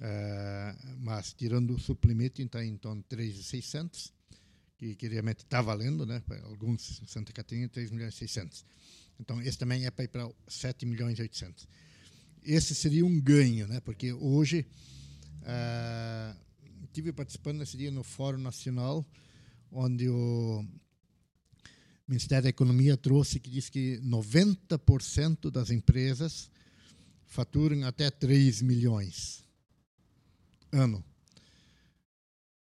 eh, 0.00 0.76
mas 0.98 1.32
tirando 1.32 1.74
o 1.74 1.78
sublimite 1.78 2.42
está 2.42 2.64
em 2.64 2.76
torno 2.76 3.00
de 3.00 3.06
3,600, 3.06 4.12
que, 4.76 4.96
que 4.96 5.06
realmente 5.06 5.44
está 5.44 5.62
valendo, 5.62 6.04
né? 6.04 6.24
Para 6.26 6.42
alguns 6.42 7.00
em 7.00 7.06
Santa 7.06 7.32
Catarina, 7.32 7.68
3 7.68 7.92
milhões 7.92 8.14
e 8.14 8.18
600. 8.18 8.64
Então, 9.20 9.40
esse 9.40 9.56
também 9.56 9.86
é 9.86 9.92
para 9.92 10.06
ir 10.06 10.08
para 10.08 10.28
7 10.48 10.84
milhões 10.84 11.20
e 11.20 11.22
800. 11.22 11.68
Esse 12.42 12.74
seria 12.74 13.06
um 13.06 13.20
ganho, 13.20 13.68
né? 13.68 13.78
Porque 13.78 14.12
hoje 14.12 14.66
ah, 15.44 16.36
tive 16.92 17.12
participando 17.12 17.58
nesse 17.58 17.76
dia 17.76 17.90
no 17.90 18.02
Fórum 18.02 18.38
Nacional, 18.38 19.04
onde 19.70 20.08
o 20.08 20.64
Ministério 22.06 22.44
da 22.44 22.48
Economia 22.50 22.96
trouxe 22.96 23.40
que 23.40 23.50
diz 23.50 23.68
que 23.68 23.98
90% 24.02 25.50
das 25.50 25.70
empresas 25.70 26.50
faturam 27.26 27.84
até 27.86 28.10
3 28.10 28.62
milhões 28.62 29.44
ano. 30.74 31.04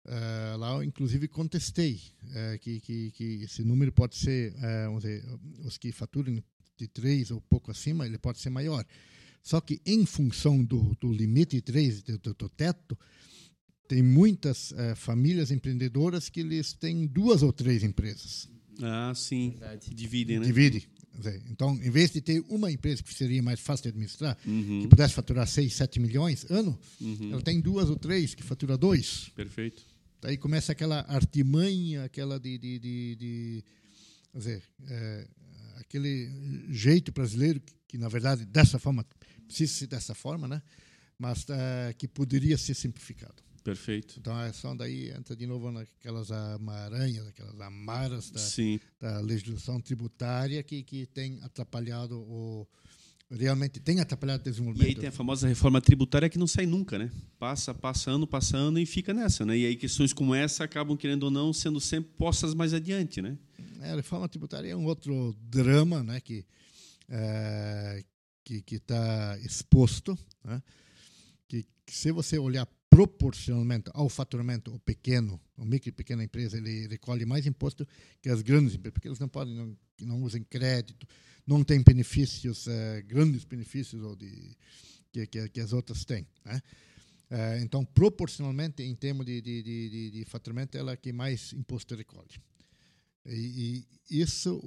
Eh, 0.05 0.55
lá 0.57 0.73
eu, 0.73 0.83
inclusive, 0.83 1.27
contestei 1.27 2.01
eh, 2.33 2.57
que, 2.59 2.79
que, 2.79 3.11
que 3.11 3.43
esse 3.43 3.63
número 3.63 3.91
pode 3.91 4.15
ser, 4.15 4.53
eh, 4.61 4.85
vamos 4.85 5.03
dizer, 5.03 5.23
os 5.65 5.77
que 5.77 5.91
faturam 5.91 6.41
de 6.77 6.87
3 6.87 7.31
ou 7.31 7.41
pouco 7.41 7.71
acima, 7.71 8.05
ele 8.05 8.17
pode 8.17 8.39
ser 8.39 8.49
maior. 8.49 8.85
Só 9.43 9.59
que, 9.59 9.81
em 9.85 10.05
função 10.05 10.63
do, 10.63 10.95
do 10.99 11.11
limite 11.11 11.59
3, 11.59 12.01
do, 12.01 12.17
do, 12.17 12.33
do 12.33 12.49
teto, 12.49 12.97
tem 13.87 14.01
muitas 14.01 14.71
eh, 14.71 14.95
famílias 14.95 15.51
empreendedoras 15.51 16.29
que 16.29 16.39
eles 16.39 16.71
têm 16.73 17.05
duas 17.05 17.43
ou 17.43 17.51
três 17.51 17.83
empresas. 17.83 18.47
Ah, 18.81 19.11
sim. 19.13 19.51
Verdade. 19.51 19.93
Dividem, 19.93 20.39
né? 20.39 20.45
Divide. 20.45 20.87
Então, 21.51 21.75
em 21.75 21.91
vez 21.91 22.09
de 22.09 22.21
ter 22.21 22.43
uma 22.49 22.71
empresa 22.71 23.03
que 23.03 23.13
seria 23.13 23.43
mais 23.43 23.59
fácil 23.59 23.83
de 23.83 23.89
administrar, 23.89 24.35
Uhum, 24.45 24.81
que 24.81 24.87
pudesse 24.87 25.13
faturar 25.13 25.47
6, 25.47 25.71
7 25.71 25.99
milhões 25.99 26.49
ano, 26.49 26.77
uhum. 26.99 27.33
ela 27.33 27.41
tem 27.41 27.61
duas 27.61 27.89
ou 27.89 27.95
três 27.95 28.33
que 28.33 28.41
fatura 28.41 28.75
dois. 28.75 29.29
Perfeito. 29.35 29.83
Daí 30.19 30.37
começa 30.37 30.71
aquela 30.71 31.01
artimanha, 31.01 32.05
aquela 32.05 32.39
de. 32.39 32.57
de, 32.57 32.79
de, 32.79 33.15
de 33.15 33.63
quer 34.31 34.37
dizer, 34.37 34.63
é, 34.87 35.27
aquele 35.75 36.31
jeito 36.69 37.11
brasileiro, 37.11 37.59
que, 37.59 37.73
que, 37.89 37.97
na 37.97 38.07
verdade, 38.07 38.45
dessa 38.45 38.79
forma, 38.79 39.05
precisa 39.53 39.87
dessa 39.87 40.15
forma, 40.15 40.47
né? 40.47 40.61
mas 41.17 41.45
é, 41.49 41.93
que 41.93 42.07
poderia 42.07 42.57
ser 42.57 42.73
simplificado. 42.73 43.35
Perfeito. 43.63 44.15
Então, 44.19 44.37
é 44.41 44.51
só 44.51 44.75
daí 44.75 45.09
entra 45.11 45.35
de 45.35 45.47
novo 45.47 45.71
naquelas 45.71 46.31
amaranhas, 46.31 47.25
aquelas 47.27 47.59
amaras 47.61 48.29
da, 48.99 49.09
da 49.09 49.19
legislação 49.21 49.79
tributária 49.79 50.61
que, 50.61 50.83
que 50.83 51.05
tem 51.05 51.39
atrapalhado 51.41 52.17
o. 52.19 52.67
Realmente 53.31 53.79
tem 53.79 54.01
atrapalhado 54.01 54.43
o 54.43 54.47
E 54.47 54.51
desenvolvimento. 54.51 54.89
aí 54.89 54.95
tem 54.95 55.07
a 55.07 55.13
famosa 55.13 55.47
reforma 55.47 55.79
tributária 55.79 56.29
que 56.29 56.37
não 56.37 56.45
sai 56.45 56.65
nunca, 56.65 56.99
né? 56.99 57.09
Passa, 57.39 57.73
passa 57.73 58.11
ano, 58.11 58.27
passa 58.27 58.57
ano 58.57 58.77
e 58.77 58.85
fica 58.85 59.13
nessa, 59.13 59.45
né? 59.45 59.57
E 59.57 59.65
aí 59.65 59.75
questões 59.77 60.11
como 60.11 60.35
essa 60.35 60.65
acabam, 60.65 60.97
querendo 60.97 61.23
ou 61.23 61.31
não, 61.31 61.53
sendo 61.53 61.79
sempre 61.79 62.11
postas 62.17 62.53
mais 62.53 62.73
adiante, 62.73 63.21
né? 63.21 63.37
É, 63.81 63.91
a 63.91 63.95
reforma 63.95 64.27
tributária 64.27 64.69
é 64.69 64.75
um 64.75 64.85
outro 64.85 65.33
drama 65.41 66.03
né, 66.03 66.19
que 66.19 66.45
é, 67.09 68.03
que 68.43 68.75
está 68.75 69.37
exposto, 69.39 70.17
né, 70.43 70.61
que, 71.47 71.65
que, 71.85 71.95
se 71.95 72.11
você 72.11 72.37
olhar 72.37 72.67
proporcionalmente 72.89 73.89
ao 73.93 74.07
faturamento, 74.07 74.73
o 74.73 74.79
pequeno, 74.79 75.41
o 75.57 75.65
micro 75.65 75.89
e 75.89 75.91
pequena 75.91 76.23
empresa, 76.23 76.57
ele 76.57 76.87
recolhe 76.87 77.25
mais 77.25 77.47
imposto 77.47 77.87
que 78.21 78.29
as 78.29 78.41
grandes 78.41 78.75
empresas, 78.75 78.93
porque 78.93 79.07
eles 79.07 79.19
não 79.19 79.27
podem, 79.27 79.55
não, 79.55 79.77
não 80.01 80.29
crédito, 80.49 81.07
não 81.45 81.63
têm 81.63 81.81
benefícios, 81.81 82.67
é, 82.67 83.01
grandes 83.01 83.45
benefícios 83.45 84.03
ou 84.03 84.15
de, 84.15 84.55
que, 85.11 85.27
que, 85.27 85.49
que 85.49 85.59
as 85.59 85.73
outras 85.73 86.05
têm. 86.05 86.27
Né? 86.45 86.61
É, 87.29 87.59
então, 87.61 87.83
proporcionalmente, 87.83 88.83
em 88.83 88.95
termos 88.95 89.25
de, 89.25 89.41
de, 89.41 89.63
de, 89.63 90.11
de 90.11 90.25
faturamento, 90.25 90.77
ela 90.77 90.91
é 90.91 90.97
que 90.97 91.11
mais 91.11 91.51
imposto 91.53 91.95
recolhe. 91.95 92.39
E, 93.25 93.87
e 94.09 94.21
isso, 94.21 94.61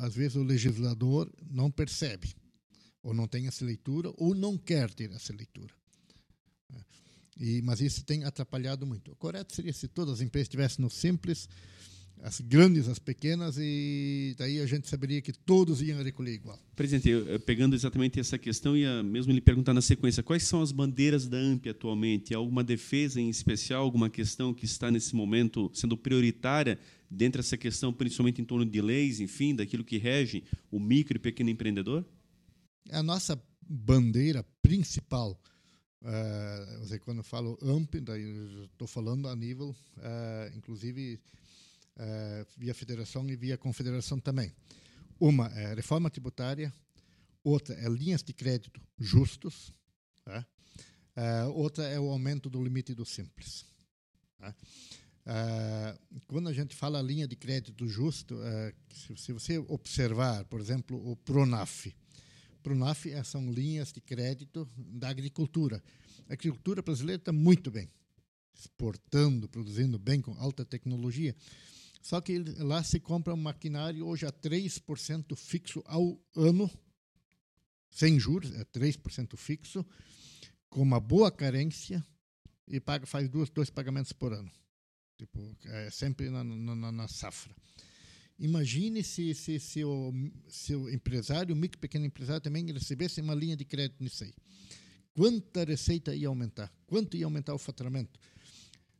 às 0.00 0.14
vezes, 0.14 0.36
o 0.36 0.42
legislador 0.42 1.32
não 1.50 1.70
percebe, 1.70 2.34
ou 3.02 3.12
não 3.12 3.26
tem 3.26 3.46
essa 3.46 3.64
leitura, 3.64 4.12
ou 4.16 4.34
não 4.34 4.56
quer 4.56 4.90
ter 4.92 5.10
essa 5.10 5.32
leitura. 5.32 5.74
E, 7.38 7.62
mas 7.62 7.80
isso 7.80 8.04
tem 8.04 8.24
atrapalhado 8.24 8.86
muito. 8.86 9.12
O 9.12 9.16
correto 9.16 9.54
seria 9.54 9.72
se 9.72 9.88
todas 9.88 10.14
as 10.14 10.20
empresas 10.20 10.46
estivessem 10.46 10.82
no 10.82 10.90
simples, 10.90 11.48
as 12.22 12.40
grandes, 12.40 12.86
as 12.88 13.00
pequenas, 13.00 13.56
e 13.58 14.34
daí 14.38 14.60
a 14.60 14.66
gente 14.66 14.88
saberia 14.88 15.20
que 15.20 15.32
todos 15.32 15.82
iam 15.82 16.00
recolher 16.02 16.34
igual. 16.34 16.56
Presidente, 16.76 17.10
pegando 17.40 17.74
exatamente 17.74 18.20
essa 18.20 18.38
questão, 18.38 18.76
ia 18.76 19.02
mesmo 19.02 19.32
lhe 19.32 19.40
perguntar 19.40 19.74
na 19.74 19.82
sequência, 19.82 20.22
quais 20.22 20.44
são 20.44 20.62
as 20.62 20.70
bandeiras 20.70 21.26
da 21.26 21.36
AMP 21.36 21.68
atualmente? 21.68 22.32
Há 22.32 22.38
alguma 22.38 22.62
defesa 22.62 23.20
em 23.20 23.28
especial, 23.28 23.82
alguma 23.82 24.08
questão 24.08 24.54
que 24.54 24.64
está 24.64 24.88
nesse 24.88 25.16
momento 25.16 25.68
sendo 25.74 25.96
prioritária 25.96 26.78
dentro 27.10 27.42
dessa 27.42 27.56
questão, 27.56 27.92
principalmente 27.92 28.40
em 28.40 28.44
torno 28.44 28.64
de 28.64 28.80
leis, 28.80 29.18
enfim, 29.18 29.54
daquilo 29.54 29.82
que 29.82 29.98
rege 29.98 30.44
o 30.70 30.78
micro 30.78 31.16
e 31.16 31.20
pequeno 31.20 31.50
empreendedor? 31.50 32.04
A 32.90 33.02
nossa 33.02 33.40
bandeira 33.62 34.44
principal 34.62 35.38
Uh, 36.02 36.98
quando 37.00 37.18
eu 37.18 37.24
falo 37.24 37.56
AMP, 37.62 37.94
estou 38.64 38.88
falando 38.88 39.28
a 39.28 39.36
nível, 39.36 39.68
uh, 39.98 40.56
inclusive, 40.56 41.20
via 42.56 42.74
federação 42.74 43.28
e 43.28 43.36
via 43.36 43.56
confederação 43.56 44.18
também. 44.18 44.52
Uma 45.20 45.46
é 45.48 45.74
reforma 45.74 46.10
tributária, 46.10 46.74
outra 47.44 47.74
é 47.76 47.88
linhas 47.88 48.22
de 48.22 48.32
crédito 48.32 48.80
justos, 48.98 49.72
tá? 50.24 50.44
outra 51.54 51.84
é 51.84 52.00
o 52.00 52.10
aumento 52.10 52.50
do 52.50 52.62
limite 52.62 52.94
do 52.94 53.04
simples. 53.04 53.64
Tá? 54.38 54.54
quando 56.26 56.48
a 56.48 56.52
gente 56.52 56.74
fala 56.74 57.00
linha 57.00 57.28
de 57.28 57.36
crédito 57.36 57.86
justo, 57.86 58.38
se, 58.92 59.16
se 59.16 59.32
você 59.32 59.58
observar, 59.58 60.44
por 60.46 60.60
exemplo, 60.60 60.96
o 61.08 61.14
Pronaf, 61.14 61.86
Pronaf 62.62 63.06
é, 63.06 63.22
são 63.24 63.52
linhas 63.52 63.92
de 63.92 64.00
crédito 64.00 64.68
da 64.76 65.08
agricultura. 65.08 65.82
A 66.28 66.34
agricultura 66.34 66.80
brasileira 66.82 67.20
está 67.20 67.32
muito 67.32 67.70
bem, 67.70 67.90
exportando, 68.54 69.48
produzindo 69.48 69.98
bem 69.98 70.20
com 70.20 70.32
alta 70.34 70.64
tecnologia. 70.64 71.34
Só 72.00 72.20
que 72.20 72.38
lá 72.58 72.82
se 72.82 72.98
compra 72.98 73.34
um 73.34 73.36
maquinário 73.36 74.06
hoje 74.06 74.26
a 74.26 74.32
3% 74.32 75.36
fixo 75.36 75.82
ao 75.86 76.20
ano, 76.34 76.70
sem 77.90 78.18
juros, 78.18 78.52
é 78.54 78.64
3% 78.64 79.36
fixo, 79.36 79.84
com 80.68 80.82
uma 80.82 80.98
boa 80.98 81.30
carência 81.30 82.04
e 82.66 82.80
paga, 82.80 83.06
faz 83.06 83.28
dois, 83.28 83.50
dois 83.50 83.70
pagamentos 83.70 84.12
por 84.12 84.32
ano. 84.32 84.50
Tipo, 85.16 85.56
é 85.64 85.90
sempre 85.90 86.30
na, 86.30 86.42
na, 86.42 86.90
na 86.90 87.08
safra. 87.08 87.54
Imagine 88.42 89.04
se, 89.04 89.32
se, 89.34 89.60
se, 89.60 89.84
o, 89.84 90.12
se 90.48 90.74
o 90.74 90.90
empresário, 90.90 91.54
micro 91.54 91.78
pequeno 91.78 92.04
empresário 92.04 92.40
também 92.40 92.66
recebesse 92.72 93.20
uma 93.20 93.36
linha 93.36 93.56
de 93.56 93.64
crédito 93.64 94.02
nisso 94.02 94.24
aí. 94.24 94.34
Quanta 95.14 95.62
receita 95.62 96.12
ia 96.12 96.26
aumentar? 96.26 96.72
Quanto 96.84 97.16
ia 97.16 97.24
aumentar 97.24 97.54
o 97.54 97.58
faturamento? 97.58 98.18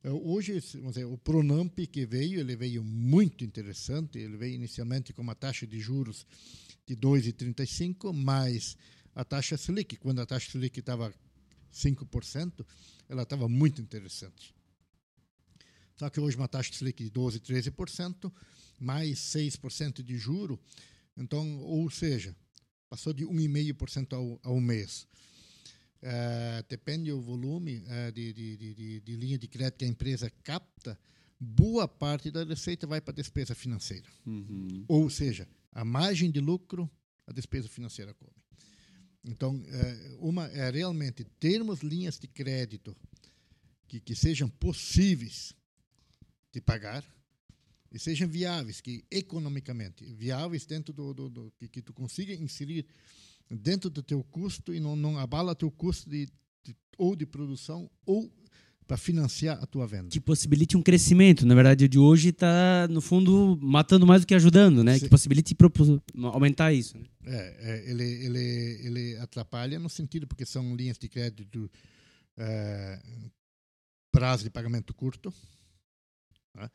É, 0.04 0.10
hoje, 0.10 0.60
dizer, 0.60 1.06
o 1.06 1.18
Pronamp 1.18 1.76
que 1.90 2.06
veio, 2.06 2.38
ele 2.38 2.54
veio 2.54 2.84
muito 2.84 3.44
interessante. 3.44 4.16
Ele 4.16 4.36
veio 4.36 4.54
inicialmente 4.54 5.12
com 5.12 5.22
uma 5.22 5.34
taxa 5.34 5.66
de 5.66 5.80
juros 5.80 6.24
de 6.86 6.94
2,35, 6.94 8.12
mais 8.12 8.76
a 9.12 9.24
taxa 9.24 9.56
Selic. 9.56 9.96
Quando 9.96 10.20
a 10.20 10.26
taxa 10.26 10.52
Selic 10.52 10.78
estava 10.78 11.12
5%, 11.72 12.64
ela 13.08 13.24
estava 13.24 13.48
muito 13.48 13.82
interessante. 13.82 14.54
Só 15.96 16.08
que 16.08 16.20
hoje 16.20 16.36
uma 16.36 16.46
taxa 16.46 16.72
Selic 16.72 17.02
de 17.02 17.10
12, 17.10 17.40
13%, 17.40 18.32
mais 18.82 19.18
6% 19.18 20.02
de 20.02 20.18
juro, 20.18 20.60
então, 21.16 21.58
ou 21.60 21.88
seja, 21.90 22.34
passou 22.88 23.12
de 23.12 23.24
1,5% 23.24 24.12
ao, 24.12 24.40
ao 24.42 24.60
mês. 24.60 25.06
Uh, 26.02 26.66
depende 26.68 27.10
do 27.10 27.20
volume 27.20 27.78
uh, 27.78 28.10
de, 28.12 28.32
de, 28.32 28.56
de, 28.56 29.00
de, 29.00 29.16
linha 29.16 29.38
de 29.38 29.46
crédito 29.46 29.78
que 29.78 29.84
a 29.84 29.88
empresa 29.88 30.28
capta, 30.42 30.98
boa 31.38 31.86
parte 31.86 32.28
da 32.30 32.42
receita 32.42 32.86
vai 32.88 33.00
para 33.00 33.12
a 33.12 33.14
despesa 33.14 33.54
financeira. 33.54 34.08
Uhum. 34.26 34.84
Ou 34.88 35.08
seja, 35.08 35.46
a 35.70 35.84
margem 35.84 36.28
de 36.30 36.40
lucro, 36.40 36.90
a 37.24 37.32
despesa 37.32 37.68
financeira 37.68 38.12
come. 38.14 38.32
Então, 39.24 39.54
uh, 39.54 40.28
uma 40.28 40.46
é 40.48 40.68
realmente 40.70 41.22
termos 41.38 41.82
linhas 41.82 42.18
de 42.18 42.26
crédito 42.26 42.96
que, 43.86 44.00
que 44.00 44.16
sejam 44.16 44.48
possíveis 44.48 45.54
de 46.52 46.60
pagar, 46.60 47.04
e 47.92 47.98
sejam 47.98 48.28
viáveis, 48.28 48.80
que 48.80 49.04
economicamente 49.10 50.04
viáveis 50.14 50.64
dentro 50.64 50.92
do, 50.92 51.12
do, 51.12 51.28
do 51.28 51.52
que, 51.58 51.68
que, 51.68 51.82
tu 51.82 51.92
consiga 51.92 52.32
inserir 52.34 52.86
dentro 53.50 53.90
do 53.90 54.02
teu 54.02 54.24
custo 54.24 54.72
e 54.72 54.80
não, 54.80 54.96
não 54.96 55.18
abala 55.18 55.54
teu 55.54 55.70
custo 55.70 56.08
de, 56.08 56.26
de 56.64 56.74
ou 56.96 57.14
de 57.14 57.26
produção 57.26 57.90
ou 58.06 58.32
para 58.86 58.96
financiar 58.96 59.62
a 59.62 59.66
tua 59.66 59.86
venda. 59.86 60.08
Que 60.08 60.20
possibilite 60.20 60.76
um 60.76 60.82
crescimento. 60.82 61.46
Na 61.46 61.54
verdade, 61.54 61.84
o 61.84 61.88
de 61.88 61.98
hoje 61.98 62.30
está, 62.30 62.88
no 62.90 63.00
fundo, 63.00 63.58
matando 63.62 64.06
mais 64.06 64.22
do 64.22 64.26
que 64.26 64.34
ajudando, 64.34 64.82
né? 64.82 64.94
Sim. 64.94 65.04
Que 65.04 65.08
possibilite 65.08 65.56
aumentar 66.32 66.72
isso. 66.72 66.98
Né? 66.98 67.06
É, 67.24 67.56
é, 67.60 67.90
ele, 67.90 68.04
ele, 68.04 68.80
ele 68.82 69.16
atrapalha 69.18 69.78
no 69.78 69.88
sentido 69.88 70.26
porque 70.26 70.44
são 70.44 70.74
linhas 70.74 70.98
de 70.98 71.08
crédito 71.08 71.70
é, 72.36 73.00
prazo 74.10 74.44
de 74.44 74.50
pagamento 74.50 74.92
curto. 74.92 75.32
Né? 76.54 76.68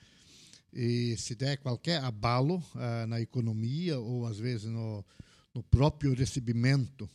E 0.80 1.17
se 1.17 1.34
der 1.34 1.57
qualquer 1.57 2.03
abalo 2.03 2.57
uh, 2.75 3.07
na 3.07 3.19
economia, 3.19 3.97
ou 3.97 4.28
às 4.28 4.38
vezes 4.38 4.65
no, 4.65 5.03
no 5.51 5.63
próprio 5.63 6.13
recebimento, 6.13 7.09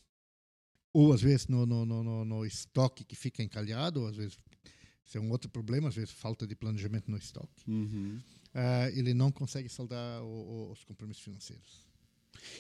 ou 0.93 1.13
às 1.13 1.23
vezes 1.23 1.47
no, 1.47 1.65
no, 1.65 1.87
no, 1.87 2.25
no 2.25 2.45
estoque 2.45 3.05
que 3.05 3.15
fica 3.15 3.41
encalhado, 3.41 4.01
ou 4.01 4.09
às 4.09 4.17
vezes 4.17 4.37
isso 5.07 5.17
é 5.17 5.21
um 5.21 5.31
outro 5.31 5.49
problema, 5.49 5.89
às 5.89 5.95
vezes 5.95 6.11
falta 6.11 6.45
de 6.45 6.57
planejamento 6.57 7.09
no 7.09 7.17
estoque, 7.17 7.63
uhum. 7.69 8.19
uh, 8.53 8.99
ele 8.99 9.15
não 9.15 9.31
consegue 9.31 9.69
saldar 9.69 10.25
o, 10.25 10.27
o, 10.27 10.73
os 10.73 10.83
compromissos 10.83 11.23
financeiros. 11.23 11.87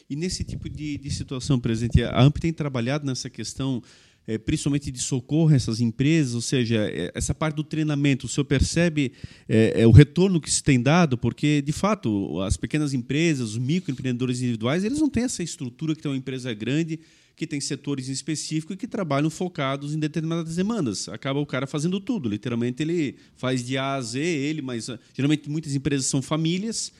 E 0.08 0.14
nesse 0.14 0.44
tipo 0.44 0.68
de, 0.68 0.98
de 0.98 1.10
situação, 1.10 1.58
presidente, 1.58 2.00
a 2.04 2.22
AMP 2.22 2.38
tem 2.38 2.52
trabalhado 2.52 3.04
nessa 3.04 3.28
questão 3.28 3.82
é, 4.26 4.38
principalmente 4.38 4.90
de 4.90 5.00
socorro 5.00 5.52
a 5.52 5.56
essas 5.56 5.80
empresas, 5.80 6.34
ou 6.34 6.40
seja, 6.40 6.76
é, 6.88 7.10
essa 7.14 7.34
parte 7.34 7.56
do 7.56 7.64
treinamento, 7.64 8.26
o 8.26 8.28
senhor 8.28 8.44
percebe 8.44 9.12
é, 9.48 9.82
é, 9.82 9.86
o 9.86 9.90
retorno 9.90 10.40
que 10.40 10.50
se 10.50 10.62
tem 10.62 10.80
dado, 10.80 11.18
porque, 11.18 11.60
de 11.62 11.72
fato, 11.72 12.40
as 12.40 12.56
pequenas 12.56 12.94
empresas, 12.94 13.50
os 13.50 13.58
microempreendedores 13.58 14.40
individuais, 14.40 14.84
eles 14.84 15.00
não 15.00 15.08
têm 15.08 15.24
essa 15.24 15.42
estrutura 15.42 15.94
que 15.94 16.02
tem 16.02 16.10
uma 16.10 16.16
empresa 16.16 16.52
grande, 16.54 17.00
que 17.34 17.46
tem 17.46 17.60
setores 17.60 18.08
específicos 18.08 18.74
e 18.74 18.78
que 18.78 18.86
trabalham 18.86 19.30
focados 19.30 19.94
em 19.94 19.98
determinadas 19.98 20.54
demandas. 20.54 21.08
Acaba 21.08 21.40
o 21.40 21.46
cara 21.46 21.66
fazendo 21.66 21.98
tudo, 21.98 22.28
literalmente 22.28 22.82
ele 22.82 23.16
faz 23.34 23.64
de 23.64 23.76
A 23.76 23.94
a 23.94 24.00
Z, 24.00 24.20
ele, 24.20 24.62
mas 24.62 24.88
geralmente 25.14 25.48
muitas 25.50 25.74
empresas 25.74 26.06
são 26.06 26.22
famílias, 26.22 26.92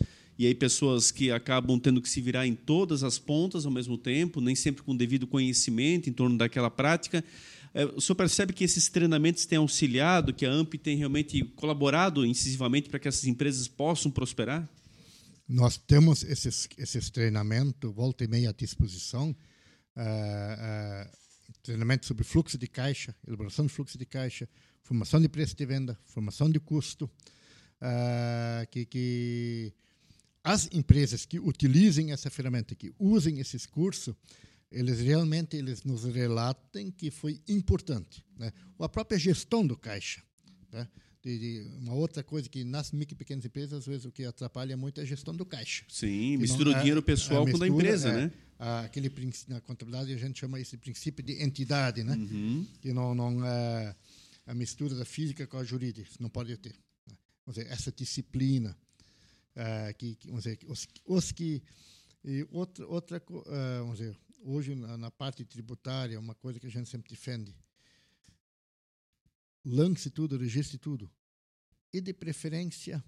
e 0.43 0.47
aí 0.47 0.57
pessoas 0.57 1.13
que 1.13 1.31
acabam 1.31 1.79
tendo 1.79 2.03
que 2.03 2.09
se 2.09 2.21
virar 2.21 2.49
em 2.49 2.55
todas 2.57 3.05
as 3.05 3.17
pontas 3.17 3.65
ao 3.65 3.71
mesmo 3.71 3.97
tempo, 3.97 4.41
nem 4.41 4.57
sempre 4.57 4.83
com 4.83 4.97
devido 4.97 5.25
conhecimento 5.25 6.11
em 6.11 6.13
torno 6.13 6.37
daquela 6.37 6.69
prática. 6.69 7.25
É, 7.73 7.85
o 7.85 8.01
senhor 8.01 8.17
percebe 8.17 8.53
que 8.53 8.65
esses 8.65 8.89
treinamentos 8.89 9.47
têm 9.47 9.59
auxiliado, 9.59 10.35
que 10.35 10.45
a 10.45 10.51
AMP 10.51 10.75
tem 10.75 10.97
realmente 10.97 11.45
colaborado 11.55 12.27
incisivamente 12.27 12.89
para 12.89 12.99
que 12.99 13.07
essas 13.07 13.25
empresas 13.25 13.69
possam 13.69 14.11
prosperar? 14.11 14.69
Nós 15.49 15.77
temos 15.77 16.25
esses, 16.25 16.69
esses 16.77 17.09
treinamentos, 17.09 17.95
volta 17.95 18.25
e 18.25 18.27
meia 18.27 18.51
à 18.51 18.53
disposição, 18.53 19.31
uh, 19.97 20.01
uh, 20.01 21.11
treinamento 21.63 22.05
sobre 22.05 22.25
fluxo 22.25 22.59
de 22.59 22.67
caixa, 22.67 23.15
elaboração 23.25 23.65
de 23.65 23.73
fluxo 23.73 23.97
de 23.97 24.07
caixa, 24.07 24.49
formação 24.83 25.21
de 25.21 25.29
preço 25.29 25.55
de 25.55 25.65
venda, 25.65 25.97
formação 26.05 26.51
de 26.51 26.59
custo, 26.59 27.05
uh, 27.05 28.67
que, 28.73 28.85
que 28.85 29.73
as 30.45 30.69
empresas 30.73 31.25
que 31.25 31.39
utilizem 31.39 32.13
essa 32.13 32.29
ferramenta, 32.29 32.75
que 32.75 32.93
usem 32.99 33.39
esses 33.39 33.67
cursos, 33.67 34.15
eles 34.71 35.01
realmente 35.01 35.57
eles 35.57 35.85
nos 35.85 36.05
relatam 36.05 36.91
que 36.91 37.11
foi 37.11 37.41
importante. 37.47 38.25
Né? 38.37 38.53
Ou 38.79 38.85
a 38.85 38.89
própria 38.89 39.19
gestão 39.19 39.67
do 39.67 39.77
caixa. 39.77 40.23
Né? 40.73 40.89
De, 41.23 41.39
de, 41.39 41.69
uma 41.79 41.95
outra 41.95 42.25
coisa 42.25 42.49
que 42.49 42.65
nas 42.65 42.91
micro 42.91 43.15
e 43.15 43.17
pequenas 43.17 43.45
empresas, 43.45 43.75
às 43.75 43.87
vezes, 43.87 44.05
o 44.05 44.11
que 44.11 44.25
atrapalha 44.25 44.77
muito 44.77 44.99
é 44.99 45.05
a 45.05 45.07
gestão 45.07 45.37
do 45.37 45.47
caixa. 45.47 45.85
Sim, 45.89 46.37
mistura 46.39 46.71
não, 46.71 46.77
o 46.77 46.81
dinheiro 46.81 47.03
pessoal 47.03 47.45
mistura, 47.45 47.69
com 47.69 47.77
da 47.77 47.81
empresa, 47.81 48.09
é, 48.09 48.13
né? 48.13 48.33
Aquele, 48.85 49.13
na 49.49 49.61
contabilidade 49.61 50.13
a 50.13 50.17
gente 50.17 50.39
chama 50.39 50.59
esse 50.59 50.77
princípio 50.77 51.25
de 51.25 51.41
entidade, 51.43 52.03
né? 52.03 52.15
Uhum. 52.15 52.67
Que 52.81 52.93
não, 52.93 53.15
não 53.15 53.45
é 53.45 53.95
a 54.47 54.55
mistura 54.55 54.95
da 54.95 55.05
física 55.05 55.47
com 55.47 55.59
a 55.59 55.65
jurídica, 55.65 56.09
não 56.19 56.29
pode 56.29 56.57
ter. 56.57 56.75
Né? 57.09 57.17
Dizer, 57.47 57.67
essa 57.69 57.93
disciplina, 57.93 58.77
uh, 59.57 59.95
que, 59.97 60.19
vamos 60.27 60.45
dizer, 60.45 60.59
os, 60.67 60.87
os 61.05 61.33
que 61.33 61.63
e 62.25 62.47
outra 62.51 62.87
outra 62.87 63.23
uh, 63.29 63.43
vamos 63.81 63.99
dizer 63.99 64.17
hoje 64.43 64.75
na, 64.75 64.97
na, 64.97 65.11
parte 65.11 65.45
tributária 65.45 66.19
uma 66.19 66.35
coisa 66.35 66.61
que 66.61 66.67
a 66.67 66.71
gente 66.71 66.89
sempre 66.89 67.11
defende. 67.11 67.55
Lance 69.65 70.11
tudo 70.11 70.37
registre 70.37 70.79
tudo. 70.79 71.11
E 71.93 72.01
de 72.01 72.13
preferência 72.13 73.03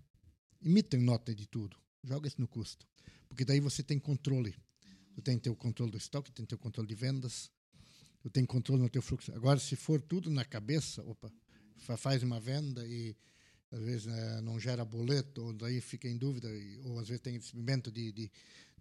emitem 0.63 1.01
nota 1.01 1.35
de 1.35 1.47
tudo. 1.47 1.77
Joga 2.03 2.29
isso 2.29 2.41
no 2.41 2.47
custo. 2.47 2.87
Porque 3.29 3.45
daí 3.45 3.61
você 3.61 3.83
tem 3.83 3.99
controle. 3.99 4.55
Você 5.15 5.23
tem 5.23 5.39
teu 5.39 5.57
controle 5.57 5.91
do 5.91 5.99
estoque 5.99 6.31
tem 6.31 6.45
teu 6.45 6.59
controle 6.59 6.89
de 6.89 6.95
vendas. 6.95 7.51
Você 8.23 8.31
tem 8.31 8.45
controle 8.45 8.83
no 8.83 8.89
teu 8.89 9.03
fluxo. 9.03 9.33
Agora 9.33 9.59
se 9.59 9.75
for 9.75 10.01
tudo 10.01 10.31
na 10.31 10.45
cabeça 10.45 11.03
opa 11.03 11.33
faz 11.99 12.23
uma 12.23 12.41
venda 12.41 12.87
e 12.87 13.15
às 13.71 13.81
vezes 13.81 14.07
né, 14.07 14.41
não 14.43 14.59
gera 14.59 14.85
boleto, 14.85 15.43
ou 15.43 15.53
daí 15.53 15.81
fica 15.81 16.09
em 16.09 16.17
dúvida, 16.17 16.49
ou 16.85 16.99
às 16.99 17.09
vezes 17.09 17.23
tem 17.23 17.35
recebimento 17.35 17.91
de, 17.91 18.13
de, 18.13 18.33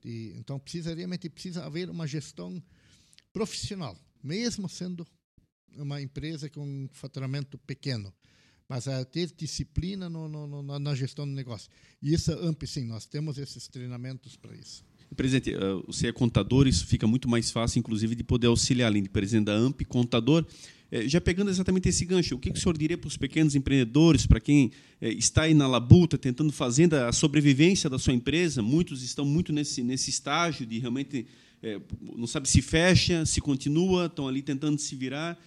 de, 0.02 0.34
Então, 0.38 0.60
precisa 0.60 0.94
realmente 0.94 1.30
precisa 1.30 1.66
haver 1.66 1.90
uma 1.90 2.08
gestão 2.08 2.62
profissional, 3.32 3.98
mesmo 4.24 4.70
sendo 4.70 5.06
uma 5.76 6.02
empresa 6.02 6.50
com 6.50 6.62
um 6.62 6.88
faturamento 6.92 7.58
pequeno, 7.58 8.14
mas 8.70 8.86
ter 9.12 9.32
disciplina 9.36 10.10
no, 10.10 10.28
no, 10.28 10.48
no, 10.48 10.80
na 10.80 10.96
gestão 10.96 11.26
do 11.26 11.34
negócio. 11.34 11.70
E 12.02 12.14
isso, 12.14 12.32
AMP, 12.32 12.66
sim, 12.66 12.86
nós 12.86 13.06
temos 13.06 13.38
esses 13.38 13.68
treinamentos 13.68 14.36
para 14.36 14.56
isso. 14.56 14.84
Presidente, 15.16 15.52
você 15.86 16.08
é 16.08 16.12
contador, 16.12 16.68
isso 16.68 16.88
fica 16.88 17.06
muito 17.06 17.30
mais 17.30 17.52
fácil, 17.52 17.80
inclusive, 17.80 18.16
de 18.16 18.24
poder 18.24 18.48
auxiliar, 18.48 18.88
além 18.88 19.04
de 19.04 19.10
presidente 19.10 19.46
da 19.46 19.54
AMP, 19.54 19.86
contador 19.86 20.46
já 21.08 21.20
pegando 21.20 21.50
exatamente 21.50 21.90
esse 21.90 22.06
gancho, 22.06 22.36
o 22.36 22.40
que, 22.40 22.52
que 22.52 22.58
o 22.58 22.62
senhor 22.62 22.78
diria 22.78 22.98
para 22.98 23.08
os 23.08 23.18
pequenos 23.18 23.56
empreendedores, 23.56 24.28
para 24.28 24.40
quem 24.40 24.72
é, 25.02 25.10
está 25.10 25.44
aí 25.44 25.54
na 25.54 25.68
labuta, 25.68 26.18
tentando 26.18 26.52
fazer 26.52 26.94
a 26.94 27.12
sobrevivência 27.12 27.90
da 27.90 27.98
sua 27.98 28.14
empresa? 28.14 28.62
Muitos 28.62 29.02
estão 29.02 29.26
muito 29.26 29.52
nesse, 29.52 29.82
nesse 29.82 30.10
estágio 30.10 30.66
de 30.66 30.78
realmente 30.80 31.26
é, 31.64 31.80
não 32.02 32.28
sabe 32.28 32.48
se 32.50 32.62
fecha, 32.62 33.26
se 33.26 33.40
continua, 33.40 34.08
estão 34.08 34.28
ali 34.28 34.42
tentando 34.42 34.78
se 34.78 34.96
virar. 34.96 35.40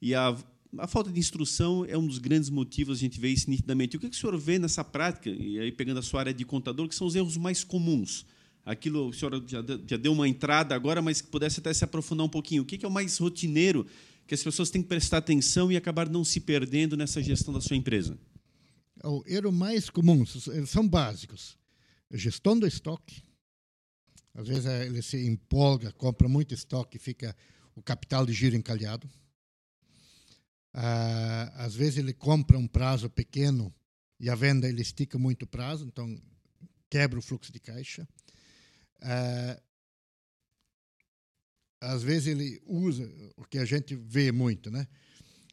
E 0.00 0.14
a, 0.14 0.36
a 0.78 0.86
falta 0.86 1.10
de 1.10 1.18
instrução 1.18 1.84
é 1.84 1.98
um 1.98 2.06
dos 2.06 2.18
grandes 2.18 2.48
motivos, 2.48 2.98
a 2.98 3.00
gente 3.00 3.20
vê 3.20 3.28
isso 3.28 3.50
nitidamente. 3.50 3.96
O 3.96 4.00
que, 4.00 4.08
que 4.08 4.16
o 4.16 4.18
senhor 4.18 4.38
vê 4.38 4.58
nessa 4.58 4.84
prática, 4.84 5.28
e 5.28 5.58
aí 5.58 5.72
pegando 5.72 5.98
a 5.98 6.02
sua 6.02 6.20
área 6.20 6.32
de 6.32 6.44
contador, 6.44 6.88
que 6.88 6.94
são 6.94 7.06
os 7.06 7.16
erros 7.16 7.36
mais 7.36 7.64
comuns? 7.64 8.24
Aquilo, 8.64 9.08
o 9.08 9.12
senhor 9.12 9.44
já, 9.46 9.62
já 9.86 9.96
deu 9.98 10.12
uma 10.12 10.26
entrada 10.26 10.74
agora, 10.74 11.02
mas 11.02 11.20
que 11.20 11.28
pudesse 11.28 11.60
até 11.60 11.74
se 11.74 11.84
aprofundar 11.84 12.24
um 12.24 12.30
pouquinho. 12.30 12.62
O 12.62 12.64
que 12.64 12.82
é 12.82 12.88
o 12.88 12.90
mais 12.90 13.18
rotineiro 13.18 13.84
que 14.26 14.34
as 14.34 14.42
pessoas 14.42 14.70
têm 14.70 14.82
que 14.82 14.88
prestar 14.88 15.18
atenção 15.18 15.70
e 15.70 15.76
acabar 15.76 16.08
não 16.08 16.24
se 16.24 16.40
perdendo 16.40 16.96
nessa 16.96 17.22
gestão 17.22 17.52
da 17.52 17.60
sua 17.60 17.76
empresa? 17.76 18.18
O 19.02 19.22
erro 19.26 19.52
mais 19.52 19.90
comum 19.90 20.24
são 20.66 20.88
básicos. 20.88 21.58
Gestão 22.10 22.58
do 22.58 22.66
estoque. 22.66 23.22
Às 24.34 24.48
vezes 24.48 24.66
eh, 24.66 24.86
ele 24.86 25.02
se 25.02 25.26
empolga, 25.26 25.92
compra 25.92 26.28
muito 26.28 26.54
estoque, 26.54 26.98
fica 26.98 27.36
o 27.74 27.82
capital 27.82 28.24
de 28.24 28.32
giro 28.32 28.56
encalhado. 28.56 29.08
Ah, 30.72 31.52
às 31.56 31.74
vezes 31.74 31.98
ele 31.98 32.12
compra 32.12 32.58
um 32.58 32.66
prazo 32.66 33.08
pequeno 33.08 33.72
e 34.18 34.28
a 34.28 34.34
venda 34.34 34.68
ele 34.68 34.82
estica 34.82 35.18
muito 35.18 35.42
o 35.42 35.46
prazo, 35.46 35.86
então 35.86 36.20
quebra 36.90 37.18
o 37.18 37.22
fluxo 37.22 37.52
de 37.52 37.60
caixa. 37.60 38.08
Às 41.92 42.02
vezes 42.02 42.28
ele 42.28 42.60
usa 42.66 43.10
o 43.36 43.44
que 43.44 43.58
a 43.58 43.64
gente 43.64 43.94
vê 43.94 44.32
muito, 44.32 44.70
né? 44.70 44.86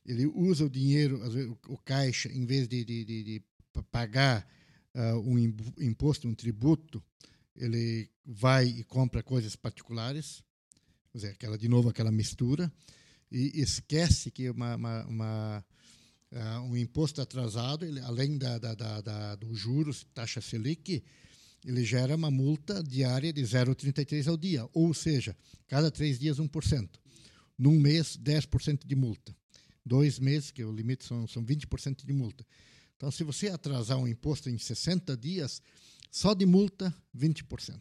Ele 0.05 0.25
usa 0.25 0.65
o 0.65 0.69
dinheiro, 0.69 1.21
vezes, 1.35 1.57
o, 1.67 1.77
caixa, 1.77 2.29
em 2.29 2.45
vez 2.45 2.67
de, 2.67 2.83
de, 2.83 3.05
de, 3.05 3.23
de 3.23 3.43
pagar 3.91 4.47
uh, 4.95 5.19
um 5.19 5.37
imposto, 5.79 6.27
um 6.27 6.33
tributo, 6.33 7.03
ele 7.55 8.09
vai 8.25 8.65
e 8.65 8.83
compra 8.83 9.21
coisas 9.21 9.55
particulares, 9.55 10.43
quer 11.11 11.17
dizer, 11.17 11.29
aquela 11.31 11.57
de 11.57 11.67
novo 11.67 11.89
aquela 11.89 12.11
mistura 12.11 12.71
e 13.31 13.61
esquece 13.61 14.31
que 14.31 14.49
uma, 14.49 14.75
uma, 14.75 15.05
uma 15.05 15.65
uh, 16.31 16.61
um 16.61 16.75
imposto 16.75 17.21
atrasado, 17.21 17.85
ele, 17.85 17.99
além 18.01 18.37
da, 18.37 18.57
da, 18.57 18.73
da, 18.73 19.01
da, 19.01 19.35
dos 19.35 19.57
juros, 19.57 20.05
taxa 20.13 20.41
Selic, 20.41 21.03
ele 21.65 21.83
gera 21.83 22.15
uma 22.15 22.31
multa 22.31 22.83
diária 22.83 23.31
de 23.31 23.41
0,33 23.41 24.27
ao 24.27 24.37
dia, 24.37 24.67
ou 24.73 24.93
seja, 24.93 25.35
cada 25.67 25.91
três 25.91 26.17
dias 26.17 26.39
1%. 26.39 26.89
Num 27.57 27.79
mês, 27.79 28.17
10% 28.17 28.85
de 28.85 28.95
multa. 28.95 29.35
Dois 29.85 30.19
meses, 30.19 30.51
que 30.51 30.63
o 30.63 30.71
limite 30.71 31.05
são, 31.05 31.27
são 31.27 31.45
20% 31.45 32.05
de 32.05 32.13
multa. 32.13 32.45
Então, 32.97 33.11
se 33.11 33.23
você 33.23 33.49
atrasar 33.49 33.97
um 33.97 34.07
imposto 34.07 34.49
em 34.49 34.57
60 34.57 35.15
dias, 35.17 35.61
só 36.11 36.33
de 36.33 36.45
multa, 36.45 36.93
20%. 37.15 37.79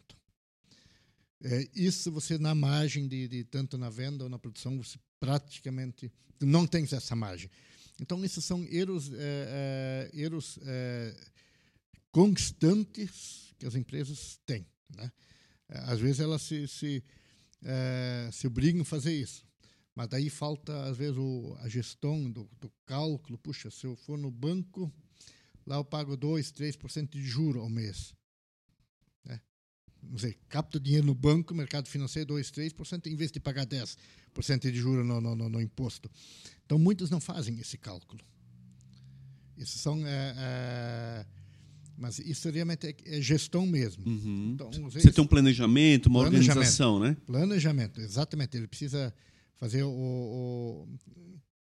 É, 1.43 1.67
isso 1.75 2.11
você, 2.11 2.37
na 2.37 2.53
margem, 2.53 3.07
de, 3.07 3.27
de, 3.27 3.43
tanto 3.43 3.77
na 3.77 3.89
venda 3.89 4.23
ou 4.23 4.29
na 4.29 4.37
produção, 4.37 4.77
você 4.77 4.99
praticamente 5.19 6.11
não 6.39 6.67
tem 6.67 6.83
essa 6.91 7.15
margem. 7.15 7.49
Então, 7.99 8.23
esses 8.23 8.43
são 8.43 8.63
erros, 8.65 9.11
é, 9.13 9.17
é, 9.17 10.11
erros 10.13 10.59
é, 10.63 11.15
constantes 12.11 13.50
que 13.61 13.67
as 13.67 13.75
empresas 13.75 14.39
têm. 14.43 14.65
Né? 14.97 15.11
Às 15.69 15.99
vezes 15.99 16.19
elas 16.19 16.41
se, 16.41 16.67
se, 16.67 17.03
é, 17.63 18.27
se 18.33 18.47
obrigam 18.47 18.81
a 18.81 18.85
fazer 18.85 19.13
isso. 19.13 19.45
Mas 19.93 20.07
daí 20.07 20.31
falta, 20.31 20.85
às 20.85 20.97
vezes, 20.97 21.17
o, 21.17 21.55
a 21.59 21.69
gestão 21.69 22.29
do, 22.31 22.49
do, 22.59 22.71
cálculo. 22.87 23.37
Puxa, 23.37 23.69
se 23.69 23.85
eu 23.85 23.95
for 23.95 24.17
no 24.17 24.31
banco, 24.31 24.91
lá 25.63 25.75
eu 25.75 25.85
pago 25.85 26.17
2%, 26.17 26.51
3% 26.53 27.09
de 27.11 27.23
juro 27.23 27.59
ao 27.59 27.69
mês. 27.69 28.15
Né? 29.23 29.39
Não 30.01 30.17
sei, 30.17 30.39
capto 30.49 30.79
dinheiro 30.79 31.05
no 31.05 31.13
banco, 31.13 31.53
mercado 31.53 31.87
financeiro 31.87 32.33
2%, 32.33 32.73
3%, 32.73 33.05
em 33.05 33.15
vez 33.15 33.31
de 33.31 33.39
pagar 33.39 33.67
10% 33.67 34.71
de 34.71 34.75
juro 34.75 35.03
no, 35.03 35.21
no, 35.21 35.35
no, 35.35 35.49
no, 35.49 35.61
imposto. 35.61 36.09
Então, 36.65 36.79
muitos 36.79 37.11
não 37.11 37.19
fazem 37.19 37.59
esse 37.59 37.77
cálculo. 37.77 38.23
Isso 39.55 39.77
são... 39.77 40.03
É, 40.07 40.33
é, 40.35 41.40
mas 42.01 42.17
isso 42.17 42.49
realmente 42.49 42.87
é, 42.87 42.95
é 43.05 43.21
gestão 43.21 43.67
mesmo. 43.67 44.03
Uhum. 44.07 44.53
Então, 44.55 44.71
Você 44.89 45.11
tem 45.11 45.23
um 45.23 45.27
planejamento, 45.27 46.07
uma 46.07 46.21
planejamento, 46.21 46.49
organização, 46.49 46.99
né? 46.99 47.15
Planejamento, 47.27 48.01
exatamente. 48.01 48.57
Ele 48.57 48.67
precisa 48.67 49.13
fazer 49.55 49.83
o, 49.83 49.91
o, 49.91 50.87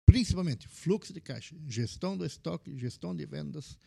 principalmente 0.04 0.66
fluxo 0.66 1.12
de 1.12 1.20
caixa, 1.20 1.54
gestão 1.68 2.16
do 2.16 2.26
estoque, 2.26 2.76
gestão 2.76 3.14
de 3.14 3.24
vendas, 3.24 3.78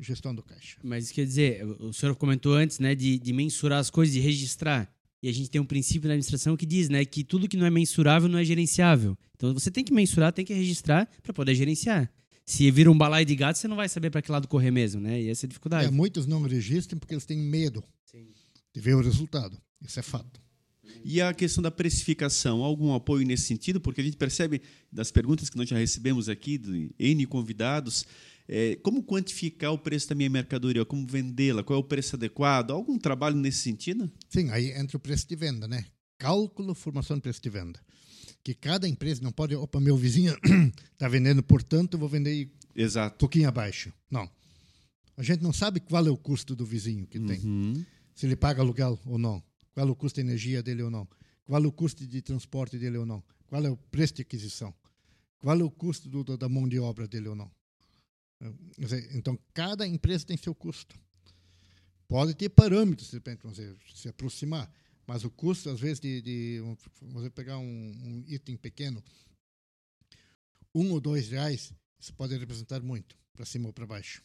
gestão 0.00 0.34
do 0.34 0.42
caixa. 0.42 0.76
Mas 0.82 1.12
quer 1.12 1.24
dizer, 1.24 1.64
o 1.64 1.92
senhor 1.92 2.16
comentou 2.16 2.54
antes, 2.54 2.80
né, 2.80 2.92
de, 2.92 3.16
de 3.16 3.32
mensurar 3.32 3.78
as 3.78 3.88
coisas, 3.88 4.12
de 4.12 4.18
registrar. 4.20 4.92
E 5.22 5.28
a 5.28 5.32
gente 5.32 5.48
tem 5.48 5.60
um 5.60 5.64
princípio 5.64 6.08
na 6.08 6.14
administração 6.14 6.56
que 6.56 6.66
diz, 6.66 6.88
né, 6.88 7.04
que 7.04 7.22
tudo 7.22 7.48
que 7.48 7.56
não 7.56 7.64
é 7.64 7.70
mensurável 7.70 8.28
não 8.28 8.40
é 8.40 8.44
gerenciável. 8.44 9.16
Então 9.36 9.54
você 9.54 9.70
tem 9.70 9.84
que 9.84 9.94
mensurar, 9.94 10.32
tem 10.32 10.44
que 10.44 10.52
registrar 10.52 11.08
para 11.22 11.32
poder 11.32 11.54
gerenciar 11.54 12.12
se 12.46 12.70
vira 12.70 12.90
um 12.90 12.96
balaio 12.96 13.26
de 13.26 13.34
gato, 13.34 13.58
você 13.58 13.66
não 13.66 13.74
vai 13.74 13.88
saber 13.88 14.08
para 14.08 14.22
que 14.22 14.30
lado 14.30 14.46
correr 14.46 14.70
mesmo, 14.70 15.00
né? 15.00 15.20
E 15.20 15.28
essa 15.28 15.44
é 15.44 15.46
a 15.46 15.48
dificuldade. 15.48 15.88
É, 15.88 15.90
muitos 15.90 16.26
não 16.26 16.40
registram 16.42 16.96
porque 16.96 17.12
eles 17.12 17.26
têm 17.26 17.36
medo 17.36 17.82
Sim. 18.04 18.28
de 18.72 18.80
ver 18.80 18.94
o 18.94 19.02
resultado. 19.02 19.60
Isso 19.82 19.98
é 19.98 20.02
fato. 20.02 20.40
E 21.04 21.20
a 21.20 21.34
questão 21.34 21.60
da 21.60 21.72
precificação, 21.72 22.62
algum 22.62 22.94
apoio 22.94 23.26
nesse 23.26 23.46
sentido? 23.46 23.80
Porque 23.80 24.00
a 24.00 24.04
gente 24.04 24.16
percebe 24.16 24.62
das 24.92 25.10
perguntas 25.10 25.50
que 25.50 25.56
nós 25.56 25.68
já 25.68 25.76
recebemos 25.76 26.28
aqui, 26.28 26.56
de 26.56 26.94
N 26.96 27.26
convidados, 27.26 28.06
é, 28.46 28.76
como 28.76 29.02
quantificar 29.02 29.72
o 29.72 29.78
preço 29.78 30.08
da 30.08 30.14
minha 30.14 30.30
mercadoria, 30.30 30.84
como 30.84 31.04
vendê-la, 31.04 31.64
qual 31.64 31.76
é 31.76 31.80
o 31.80 31.84
preço 31.84 32.14
adequado? 32.14 32.70
Algum 32.70 32.96
trabalho 32.96 33.36
nesse 33.36 33.58
sentido? 33.58 34.08
Sim, 34.28 34.50
aí 34.50 34.70
entra 34.70 34.96
o 34.96 35.00
preço 35.00 35.28
de 35.28 35.34
venda, 35.34 35.66
né? 35.66 35.84
Cálculo, 36.16 36.76
formação 36.76 37.16
de 37.16 37.22
preço 37.22 37.42
de 37.42 37.50
venda 37.50 37.80
que 38.46 38.54
cada 38.54 38.86
empresa 38.86 39.20
não 39.24 39.32
pode, 39.32 39.56
opa, 39.56 39.80
meu 39.80 39.96
vizinho 39.96 40.32
está 40.92 41.08
vendendo, 41.10 41.42
portanto, 41.42 41.94
eu 41.94 41.98
vou 41.98 42.08
vender 42.08 42.48
Exato. 42.76 43.16
um 43.16 43.18
pouquinho 43.18 43.48
abaixo. 43.48 43.92
Não. 44.08 44.30
A 45.16 45.22
gente 45.24 45.42
não 45.42 45.52
sabe 45.52 45.80
qual 45.80 46.06
é 46.06 46.10
o 46.10 46.16
custo 46.16 46.54
do 46.54 46.64
vizinho 46.64 47.08
que 47.08 47.18
tem. 47.18 47.40
Uhum. 47.40 47.84
Se 48.14 48.24
ele 48.24 48.36
paga 48.36 48.62
aluguel 48.62 49.00
ou 49.04 49.18
não. 49.18 49.42
Qual 49.74 49.88
é 49.88 49.90
o 49.90 49.96
custo 49.96 50.20
de 50.20 50.28
energia 50.28 50.62
dele 50.62 50.84
ou 50.84 50.90
não. 50.90 51.08
Qual 51.44 51.60
é 51.60 51.66
o 51.66 51.72
custo 51.72 52.06
de 52.06 52.22
transporte 52.22 52.78
dele 52.78 52.98
ou 52.98 53.04
não. 53.04 53.20
Qual 53.48 53.66
é 53.66 53.68
o 53.68 53.76
preço 53.76 54.14
de 54.14 54.22
aquisição. 54.22 54.72
Qual 55.40 55.58
é 55.58 55.64
o 55.64 55.70
custo 55.70 56.08
do, 56.08 56.36
da 56.36 56.48
mão 56.48 56.68
de 56.68 56.78
obra 56.78 57.08
dele 57.08 57.26
ou 57.26 57.34
não. 57.34 57.50
Então, 59.12 59.36
cada 59.52 59.84
empresa 59.84 60.24
tem 60.24 60.36
seu 60.36 60.54
custo. 60.54 60.96
Pode 62.06 62.32
ter 62.36 62.50
parâmetros, 62.50 63.08
de 63.08 63.16
repente, 63.16 63.42
se 63.92 64.08
aproximar. 64.08 64.70
Mas 65.06 65.24
o 65.24 65.30
custo, 65.30 65.70
às 65.70 65.78
vezes, 65.78 66.00
de, 66.00 66.20
de 66.20 66.60
você 67.00 67.30
pegar 67.30 67.58
um, 67.58 67.64
um, 67.64 68.24
item 68.26 68.56
pequeno, 68.56 69.02
um 70.74 70.90
ou 70.90 71.00
dois 71.00 71.28
reais, 71.28 71.72
isso 71.98 72.12
pode 72.14 72.36
representar 72.36 72.82
muito, 72.82 73.16
para 73.32 73.46
cima 73.46 73.68
ou 73.68 73.72
para 73.72 73.86
baixo. 73.86 74.22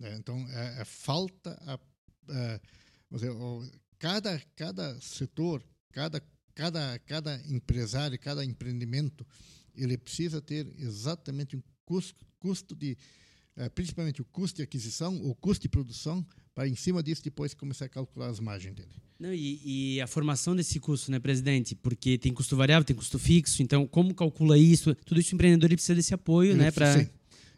É, 0.00 0.14
então, 0.16 0.36
é, 0.50 0.82
é 0.82 0.84
falta 0.84 1.58
a, 1.62 1.78
é, 2.32 2.60
o, 3.30 3.64
cada, 3.98 4.38
cada 4.54 5.00
setor, 5.00 5.64
cada, 5.90 6.22
cada, 6.54 6.98
cada 7.00 7.42
empresário, 7.48 8.18
cada 8.18 8.44
empreendimento, 8.44 9.26
ele 9.74 9.96
precisa 9.96 10.40
ter 10.42 10.66
exatamente 10.78 11.56
um 11.56 11.62
custo, 11.84 12.26
custo 12.38 12.74
de, 12.74 12.96
é, 13.56 13.68
principalmente 13.68 14.20
o 14.20 14.24
custo 14.24 14.56
de 14.56 14.62
aquisição, 14.62 15.16
o 15.24 15.34
custo 15.34 15.62
de 15.62 15.68
produção, 15.68 16.26
para 16.54 16.68
em 16.68 16.76
cima 16.76 17.02
disso 17.02 17.22
depois 17.22 17.52
começar 17.52 17.86
a 17.86 17.88
calcular 17.88 18.28
as 18.28 18.38
margens 18.38 18.74
dele. 18.74 18.92
Não, 19.18 19.32
e, 19.32 19.96
e, 19.96 20.00
a 20.00 20.06
formação 20.06 20.54
desse 20.54 20.78
custo, 20.78 21.10
né, 21.10 21.18
presidente? 21.18 21.74
Porque 21.74 22.16
tem 22.16 22.32
custo 22.32 22.56
variável, 22.56 22.84
tem 22.84 22.94
custo 22.94 23.18
fixo, 23.18 23.62
então 23.62 23.86
como 23.86 24.14
calcula 24.14 24.56
isso? 24.56 24.94
Tudo 24.94 25.20
isso 25.20 25.32
o 25.32 25.34
empreendedor 25.34 25.68
precisa 25.70 25.94
desse 25.94 26.14
apoio, 26.14 26.56
né? 26.56 26.70
Pra... 26.70 26.98
Sim. 26.98 27.08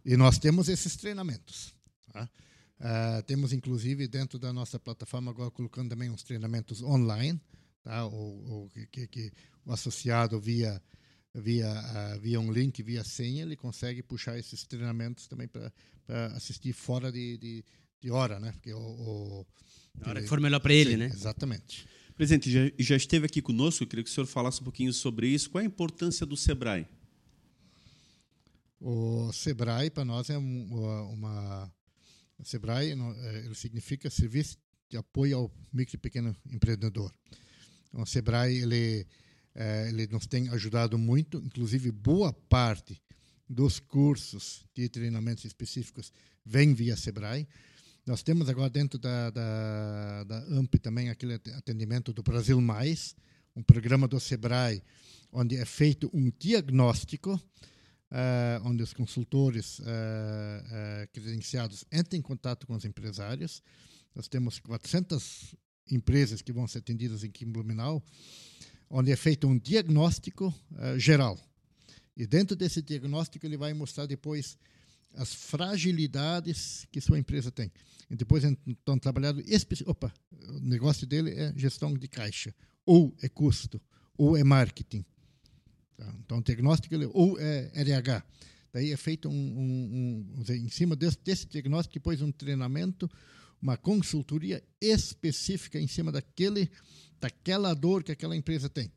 E 0.05 0.17
nós 0.17 0.39
temos 0.39 0.69
esses 0.69 0.97
treinamentos. 0.97 1.75
Tá? 2.13 2.29
Uh, 2.79 3.23
temos, 3.25 3.53
inclusive, 3.53 4.07
dentro 4.07 4.39
da 4.39 4.53
nossa 4.53 4.79
plataforma, 4.79 5.31
agora 5.31 5.51
colocando 5.51 5.91
também 5.91 6.11
uns 6.11 6.23
treinamentos 6.23 6.83
online, 6.83 7.41
tá? 7.83 8.07
o, 8.07 8.71
que, 8.93 9.07
que, 9.09 9.33
o 9.65 9.73
associado 9.73 10.39
via, 10.41 10.81
via, 11.35 11.69
uh, 11.69 12.21
via 12.21 12.39
um 12.39 12.53
link, 12.53 12.83
via 12.83 13.03
senha, 13.03 13.43
ele 13.43 13.57
consegue 13.57 14.03
puxar 14.03 14.39
esses 14.39 14.65
treinamentos 14.65 15.27
também 15.27 15.49
para 15.49 15.73
assistir 16.37 16.73
fora 16.73 17.11
de, 17.11 17.37
de, 17.39 17.65
de, 18.01 18.11
hora, 18.11 18.39
né? 18.39 18.53
Porque 18.53 18.73
o, 18.73 18.79
o 18.79 19.47
na 19.99 20.09
hora 20.09 20.23
que 20.23 20.29
for 20.29 20.41
melhor 20.41 20.61
para 20.61 20.73
ele, 20.73 20.93
Sim, 20.93 20.97
né? 20.97 21.07
Exatamente. 21.07 21.87
Presidente, 22.17 22.51
já, 22.51 22.61
já 22.79 22.97
esteve 22.97 23.27
aqui 23.27 23.43
conosco, 23.43 23.83
eu 23.83 23.87
queria 23.87 24.05
que 24.05 24.11
o 24.11 24.13
senhor 24.13 24.27
falasse 24.27 24.61
um 24.61 24.65
pouquinho 24.65 24.93
sobre 24.93 25.29
isso. 25.29 25.51
Qual 25.51 25.61
é 25.61 25.65
a 25.65 25.67
importância 25.67 26.25
do 26.25 26.37
SEBRAE? 26.37 26.87
O 28.81 29.33
SEBRAE, 29.33 29.91
para 29.91 30.05
nós, 30.05 30.31
é 30.31 30.37
uma. 30.39 31.73
O 32.39 32.45
SEBRAE 32.45 32.93
é, 32.93 33.39
ele 33.45 33.55
significa 33.55 34.11
Serviço 34.11 34.57
de 34.89 34.97
Apoio 34.97 35.39
ao 35.39 35.51
Micro 35.73 35.97
e 35.97 35.99
Pequeno 35.99 36.37
Empreendedor. 36.51 37.13
Então, 37.89 38.03
o 38.03 38.07
SEBRAE 38.07 38.59
ele, 38.59 39.07
É, 39.59 39.89
ele 39.89 40.07
nos 40.09 40.27
tem 40.27 40.51
ajudado 40.51 40.99
muito, 40.99 41.39
inclusive 41.39 41.91
boa 41.91 42.31
parte 42.31 43.01
dos 43.49 43.81
cursos 43.81 44.67
de 44.75 44.87
treinamentos 44.87 45.47
específicos 45.47 46.13
vem 46.45 46.75
via 46.75 46.95
Sebrae. 46.95 47.49
Nós 48.07 48.23
temos 48.23 48.49
agora 48.49 48.71
dentro 48.71 49.01
da, 49.01 49.31
da, 49.31 50.23
da 50.23 50.39
AMP 50.57 50.79
também 50.79 51.11
aquele 51.11 51.35
atendimento 51.35 52.13
do 52.13 52.23
Brasil 52.23 52.61
Mais, 52.61 53.17
um 53.57 53.65
programa 53.65 54.07
do 54.07 54.21
Sebrae, 54.21 54.81
onde 55.33 55.57
é 55.57 55.65
feito 55.65 56.09
um 56.15 56.31
diagnóstico, 56.39 57.35
uh, 57.35 58.63
onde 58.65 58.81
os 58.81 58.93
consultores 58.93 59.81
uh, 59.81 59.83
uh, 59.83 61.09
credenciados 61.13 61.85
entram 61.93 62.17
em 62.17 62.23
contato 62.23 62.65
com 62.65 62.75
os 62.77 62.85
empresários. 62.85 63.61
Nós 64.15 64.29
temos 64.29 64.61
400 64.61 65.57
empresas 65.91 66.41
que 66.41 66.53
vão 66.53 66.69
ser 66.69 66.79
atendidas 66.79 67.25
em 67.25 67.31
Blumenau, 67.47 68.01
onde 68.89 69.11
é 69.11 69.17
feito 69.17 69.49
um 69.49 69.59
diagnóstico 69.59 70.55
geral 70.97 71.37
e 72.17 72.27
dentro 72.27 72.57
desse 72.57 72.81
diagnóstico 72.81 73.45
ele 73.45 73.57
vai 73.57 73.75
mostrar 73.75 74.07
depois 74.07 74.57
as 75.17 75.35
fragilidades 75.35 76.87
que 76.93 77.01
sua 77.01 77.19
empresa 77.19 77.51
tem. 77.51 77.71
E 78.11 78.15
depois 78.15 78.45
então 78.45 78.99
trabalhado 78.99 79.43
opa, 79.87 80.13
o 80.49 80.61
negócio 80.61 81.07
dele 81.07 81.31
é 81.31 81.53
gestão 81.57 81.95
de 81.95 82.07
caixa, 82.07 82.55
ou 82.85 83.17
é 83.21 83.29
custo, 83.29 83.81
ou 84.17 84.37
é 84.37 84.45
marketing. 84.45 85.05
Tá? 85.97 86.15
Então 86.25 86.39
o 86.39 86.43
diagnóstico 86.43 86.95
ou 87.13 87.39
é 87.39 87.71
RH. 87.75 88.23
Daí 88.73 88.93
é 88.93 88.97
feito 88.97 89.29
um, 89.29 89.33
um, 89.33 90.35
um 90.37 90.53
em 90.53 90.69
cima 90.69 90.95
desse, 90.95 91.19
desse 91.25 91.47
diagnóstico 91.47 91.95
depois 91.95 92.21
um 92.21 92.31
treinamento, 92.31 93.11
uma 93.61 93.77
consultoria 93.77 94.63
específica 94.81 95.81
em 95.81 95.87
cima 95.87 96.13
daquele 96.13 96.71
daquela 97.19 97.75
dor 97.75 98.03
que 98.05 98.13
aquela 98.13 98.37
empresa 98.37 98.69
tem. 98.69 98.93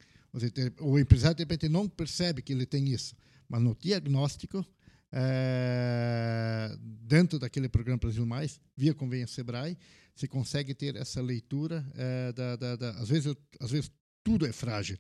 O 0.81 0.99
empresário, 0.99 1.35
de 1.35 1.43
repente, 1.43 1.69
não 1.69 1.87
percebe 1.87 2.41
que 2.41 2.53
ele 2.53 2.65
tem 2.65 2.89
isso, 2.89 3.15
mas 3.47 3.61
no 3.61 3.75
diagnóstico, 3.75 4.65
é, 5.11 6.75
dentro 6.79 7.39
daquele 7.39 7.67
programa 7.67 7.99
Brasil 7.99 8.25
Mais, 8.25 8.59
via 8.75 8.93
convênio 8.93 9.27
Sebrae, 9.27 9.77
se 10.15 10.27
consegue 10.27 10.73
ter 10.73 10.95
essa 10.95 11.21
leitura. 11.21 11.85
É, 11.95 12.31
da, 12.33 12.55
da, 12.55 12.75
da, 12.75 12.89
às, 12.91 13.09
vezes, 13.09 13.35
às 13.59 13.71
vezes, 13.71 13.91
tudo 14.23 14.45
é 14.45 14.51
frágil. 14.51 14.97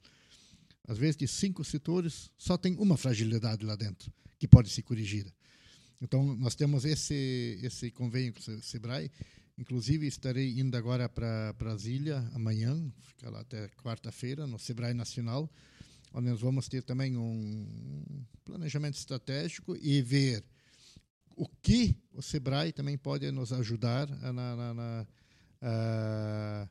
Às 0.87 0.97
vezes, 0.97 1.15
de 1.17 1.27
cinco 1.27 1.63
setores, 1.63 2.31
só 2.37 2.57
tem 2.57 2.75
uma 2.77 2.97
fragilidade 2.97 3.65
lá 3.65 3.75
dentro, 3.75 4.11
que 4.39 4.47
pode 4.47 4.69
ser 4.69 4.81
corrigida. 4.81 5.31
Então, 6.01 6.35
nós 6.37 6.55
temos 6.55 6.85
esse, 6.85 7.59
esse 7.61 7.91
convênio 7.91 8.33
com 8.33 8.39
o 8.39 8.61
Sebrae, 8.63 9.11
Inclusive, 9.59 10.07
estarei 10.07 10.57
indo 10.57 10.77
agora 10.77 11.09
para 11.09 11.51
Brasília 11.51 12.25
amanhã, 12.33 12.89
ficar 13.01 13.29
lá 13.29 13.41
até 13.41 13.67
quarta-feira, 13.83 14.47
no 14.47 14.57
Sebrae 14.57 14.93
Nacional, 14.93 15.51
onde 16.13 16.29
nós 16.29 16.41
vamos 16.41 16.67
ter 16.67 16.83
também 16.83 17.15
um 17.17 18.25
planejamento 18.43 18.95
estratégico 18.95 19.77
e 19.77 20.01
ver 20.01 20.43
o 21.35 21.47
que 21.61 21.95
o 22.11 22.21
Sebrae 22.21 22.73
também 22.73 22.97
pode 22.97 23.31
nos 23.31 23.53
ajudar 23.53 24.09
na, 24.09 24.33
na, 24.33 24.73
na, 24.73 25.07
uh, 25.61 26.69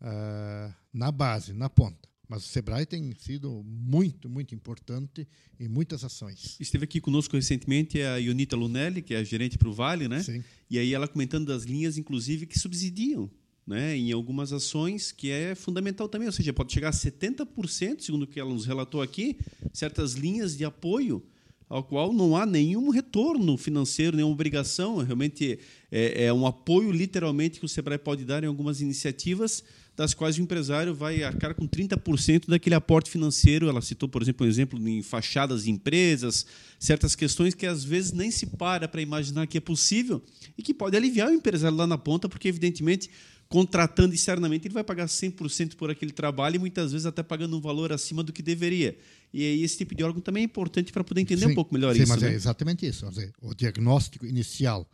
uh, 0.00 0.74
na 0.92 1.10
base, 1.10 1.52
na 1.52 1.68
ponta. 1.68 2.08
Mas 2.28 2.44
o 2.44 2.48
Sebrae 2.48 2.84
tem 2.84 3.14
sido 3.18 3.62
muito, 3.64 4.28
muito 4.28 4.54
importante 4.54 5.26
em 5.60 5.68
muitas 5.68 6.04
ações. 6.04 6.56
Esteve 6.58 6.84
aqui 6.84 7.00
conosco 7.00 7.36
recentemente 7.36 8.00
a 8.02 8.16
Ionita 8.16 8.56
Lunelli, 8.56 9.00
que 9.00 9.14
é 9.14 9.18
a 9.18 9.24
gerente 9.24 9.56
para 9.56 9.68
o 9.68 9.72
Vale, 9.72 10.08
né? 10.08 10.22
Sim. 10.22 10.42
E 10.68 10.78
aí 10.78 10.92
ela 10.92 11.06
comentando 11.06 11.46
das 11.46 11.62
linhas, 11.62 11.96
inclusive, 11.96 12.46
que 12.46 12.58
subsidiam 12.58 13.30
né, 13.66 13.96
em 13.96 14.12
algumas 14.12 14.52
ações, 14.52 15.10
que 15.10 15.30
é 15.30 15.54
fundamental 15.54 16.08
também. 16.08 16.28
Ou 16.28 16.32
seja, 16.32 16.52
pode 16.52 16.72
chegar 16.72 16.90
a 16.90 16.92
70%, 16.92 18.00
segundo 18.00 18.22
o 18.22 18.26
que 18.26 18.38
ela 18.38 18.52
nos 18.52 18.64
relatou 18.64 19.02
aqui, 19.02 19.38
certas 19.72 20.12
linhas 20.12 20.56
de 20.56 20.64
apoio 20.64 21.22
ao 21.68 21.82
qual 21.82 22.12
não 22.12 22.36
há 22.36 22.46
nenhum 22.46 22.90
retorno 22.90 23.56
financeiro, 23.56 24.16
nenhuma 24.16 24.32
obrigação. 24.32 24.98
Realmente 24.98 25.58
é, 25.90 26.26
é 26.26 26.32
um 26.32 26.46
apoio, 26.46 26.92
literalmente, 26.92 27.58
que 27.58 27.66
o 27.66 27.68
Sebrae 27.68 27.98
pode 27.98 28.24
dar 28.24 28.44
em 28.44 28.46
algumas 28.46 28.80
iniciativas 28.80 29.64
das 29.96 30.12
quais 30.12 30.36
o 30.36 30.42
empresário 30.42 30.94
vai 30.94 31.22
arcar 31.22 31.54
com 31.54 31.66
30% 31.66 32.48
daquele 32.48 32.74
aporte 32.74 33.10
financeiro. 33.10 33.66
Ela 33.68 33.80
citou, 33.80 34.08
por 34.08 34.20
exemplo, 34.20 34.46
um 34.46 34.48
exemplo 34.48 34.88
em 34.88 35.02
fachadas 35.02 35.64
de 35.64 35.70
empresas, 35.70 36.46
certas 36.78 37.16
questões 37.16 37.54
que 37.54 37.66
às 37.66 37.82
vezes 37.82 38.12
nem 38.12 38.30
se 38.30 38.46
para 38.46 38.86
para 38.86 39.00
imaginar 39.00 39.46
que 39.46 39.56
é 39.56 39.60
possível 39.60 40.22
e 40.56 40.62
que 40.62 40.74
pode 40.74 40.96
aliviar 40.96 41.30
o 41.30 41.34
empresário 41.34 41.76
lá 41.76 41.86
na 41.86 41.96
ponta, 41.96 42.28
porque, 42.28 42.46
evidentemente, 42.46 43.10
contratando 43.48 44.14
externamente, 44.14 44.66
ele 44.66 44.74
vai 44.74 44.82
pagar 44.82 45.06
100% 45.06 45.76
por 45.76 45.90
aquele 45.90 46.12
trabalho 46.12 46.56
e 46.56 46.58
muitas 46.58 46.92
vezes 46.92 47.06
até 47.06 47.22
pagando 47.22 47.56
um 47.56 47.60
valor 47.60 47.92
acima 47.92 48.22
do 48.22 48.32
que 48.32 48.42
deveria. 48.42 48.98
E 49.32 49.42
aí 49.42 49.62
esse 49.62 49.78
tipo 49.78 49.94
de 49.94 50.02
órgão 50.02 50.20
também 50.20 50.42
é 50.42 50.44
importante 50.44 50.92
para 50.92 51.04
poder 51.04 51.20
entender 51.20 51.46
sim, 51.46 51.52
um 51.52 51.54
pouco 51.54 51.72
melhor 51.72 51.94
sim, 51.94 52.02
isso. 52.02 52.12
Mas 52.12 52.22
é 52.22 52.26
né? 52.26 52.32
é 52.32 52.34
exatamente 52.34 52.86
isso. 52.86 53.06
O 53.40 53.54
diagnóstico 53.54 54.26
inicial 54.26 54.88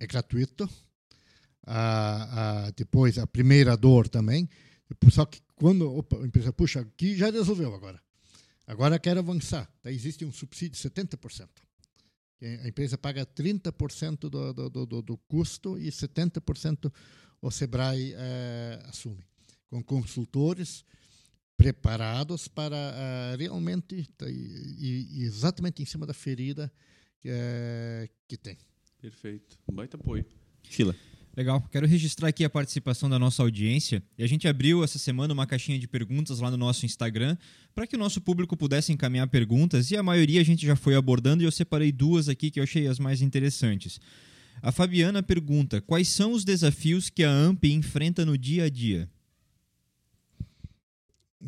é 0.00 0.06
gratuito, 0.06 0.68
a, 1.64 2.66
a, 2.66 2.70
depois 2.70 3.18
a 3.18 3.26
primeira 3.26 3.76
dor 3.76 4.08
também. 4.08 4.48
Só 5.10 5.24
que 5.24 5.40
quando 5.54 5.92
opa, 5.92 6.18
a 6.22 6.26
empresa, 6.26 6.52
puxa, 6.52 6.80
aqui 6.80 7.16
já 7.16 7.30
resolveu 7.30 7.74
agora. 7.74 8.00
Agora 8.66 8.98
quero 8.98 9.20
avançar. 9.20 9.70
Daí 9.82 9.94
existe 9.94 10.24
um 10.24 10.32
subsídio 10.32 10.76
de 10.76 10.90
70%. 10.90 11.48
A 12.40 12.68
empresa 12.68 12.96
paga 12.96 13.26
30% 13.26 14.28
do, 14.28 14.52
do, 14.52 14.86
do, 14.86 15.02
do 15.02 15.16
custo 15.28 15.76
e 15.76 15.88
70% 15.88 16.92
o 17.40 17.50
Sebrae 17.50 18.14
é, 18.16 18.82
assume. 18.86 19.24
Com 19.70 19.82
consultores 19.82 20.84
preparados 21.58 22.46
para 22.46 22.76
uh, 22.76 23.36
realmente 23.36 24.08
e, 24.22 25.08
e, 25.10 25.24
exatamente 25.24 25.82
em 25.82 25.84
cima 25.84 26.06
da 26.06 26.14
ferida 26.14 26.72
que, 27.20 27.28
uh, 27.28 28.08
que 28.28 28.36
tem. 28.36 28.56
Perfeito. 29.00 29.58
Um 29.68 29.74
baita 29.74 29.96
apoio. 29.96 30.24
Fila. 30.62 30.94
Legal. 31.36 31.60
Quero 31.70 31.86
registrar 31.86 32.28
aqui 32.28 32.44
a 32.44 32.50
participação 32.50 33.08
da 33.08 33.18
nossa 33.18 33.42
audiência. 33.42 34.02
E 34.16 34.24
a 34.24 34.26
gente 34.26 34.48
abriu 34.48 34.82
essa 34.82 34.98
semana 34.98 35.32
uma 35.32 35.46
caixinha 35.46 35.78
de 35.78 35.86
perguntas 35.86 36.40
lá 36.40 36.50
no 36.50 36.56
nosso 36.56 36.86
Instagram 36.86 37.36
para 37.74 37.86
que 37.86 37.96
o 37.96 37.98
nosso 37.98 38.20
público 38.20 38.56
pudesse 38.56 38.92
encaminhar 38.92 39.28
perguntas 39.28 39.90
e 39.90 39.96
a 39.96 40.02
maioria 40.02 40.40
a 40.40 40.44
gente 40.44 40.66
já 40.66 40.74
foi 40.74 40.94
abordando 40.94 41.42
e 41.42 41.46
eu 41.46 41.52
separei 41.52 41.92
duas 41.92 42.28
aqui 42.28 42.50
que 42.50 42.58
eu 42.58 42.64
achei 42.64 42.86
as 42.86 42.98
mais 42.98 43.22
interessantes. 43.22 44.00
A 44.62 44.72
Fabiana 44.72 45.22
pergunta: 45.22 45.80
quais 45.80 46.08
são 46.08 46.32
os 46.32 46.44
desafios 46.44 47.10
que 47.10 47.24
a 47.24 47.30
AMP 47.30 47.64
enfrenta 47.64 48.24
no 48.24 48.36
dia 48.36 48.64
a 48.64 48.70
dia? 48.70 49.10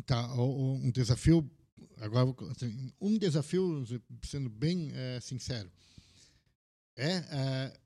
Tá, 0.05 0.33
um 0.35 0.89
desafio 0.89 1.49
agora 1.97 2.33
assim, 2.51 2.91
um 2.99 3.17
desafio 3.17 3.85
sendo 4.23 4.49
bem 4.49 4.89
é, 4.93 5.19
sincero 5.19 5.69
é, 6.95 7.15
é 7.17 7.79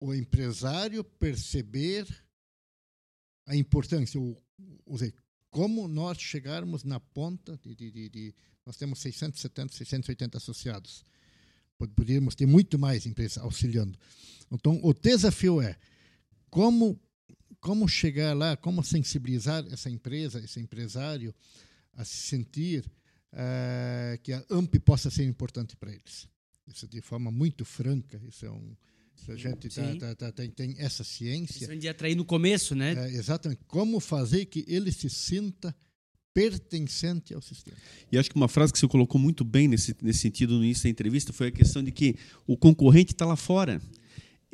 o 0.00 0.12
empresário 0.14 1.04
perceber 1.04 2.06
a 3.46 3.54
importância, 3.54 4.20
o, 4.20 4.36
o, 4.84 4.96
como 5.50 5.86
nós 5.86 6.18
chegarmos 6.20 6.82
na 6.82 6.98
ponta 6.98 7.56
de, 7.58 7.74
de, 7.74 7.90
de, 7.90 8.08
de, 8.08 8.34
nós 8.66 8.76
temos 8.76 9.00
670, 9.00 9.72
680 9.72 10.38
associados. 10.38 11.04
Poderíamos 11.90 12.34
ter 12.34 12.46
muito 12.46 12.78
mais 12.78 13.06
empresas 13.06 13.38
auxiliando. 13.38 13.98
Então, 14.50 14.78
o 14.82 14.92
desafio 14.92 15.60
é 15.60 15.76
como 16.50 17.00
como 17.60 17.86
chegar 17.86 18.36
lá, 18.36 18.56
como 18.56 18.82
sensibilizar 18.82 19.64
essa 19.70 19.88
empresa, 19.88 20.40
esse 20.40 20.58
empresário 20.58 21.32
a 21.92 22.04
se 22.04 22.16
sentir 22.16 22.84
uh, 23.32 24.18
que 24.20 24.32
a 24.32 24.44
AMP 24.50 24.80
possa 24.80 25.10
ser 25.10 25.24
importante 25.24 25.76
para 25.76 25.92
eles. 25.92 26.28
Isso 26.66 26.88
de 26.88 27.00
forma 27.00 27.30
muito 27.30 27.64
franca, 27.64 28.20
isso 28.26 28.44
é 28.44 28.50
um, 28.50 28.74
a 29.28 29.36
gente 29.36 29.68
tá, 29.68 30.14
tá, 30.16 30.32
tá, 30.32 30.48
tem, 30.48 30.74
essa 30.78 31.04
ciência. 31.04 31.64
Isso 31.64 31.76
de 31.76 31.88
atrair 31.88 32.16
no 32.16 32.24
começo, 32.24 32.74
né? 32.74 32.94
É, 32.94 33.14
exatamente. 33.14 33.62
Como 33.68 34.00
fazer 34.00 34.46
que 34.46 34.64
ele 34.66 34.90
se 34.90 35.08
sinta 35.08 35.74
pertencente 36.34 37.34
ao 37.34 37.42
sistema. 37.42 37.76
E 38.10 38.18
acho 38.18 38.30
que 38.30 38.36
uma 38.36 38.48
frase 38.48 38.72
que 38.72 38.78
você 38.78 38.88
colocou 38.88 39.20
muito 39.20 39.44
bem 39.44 39.68
nesse, 39.68 39.94
nesse 40.02 40.20
sentido 40.20 40.56
no 40.56 40.64
início 40.64 40.84
da 40.84 40.90
entrevista 40.90 41.32
foi 41.32 41.48
a 41.48 41.50
questão 41.50 41.82
de 41.82 41.90
que 41.90 42.16
o 42.46 42.56
concorrente 42.56 43.12
está 43.12 43.26
lá 43.26 43.36
fora. 43.36 43.80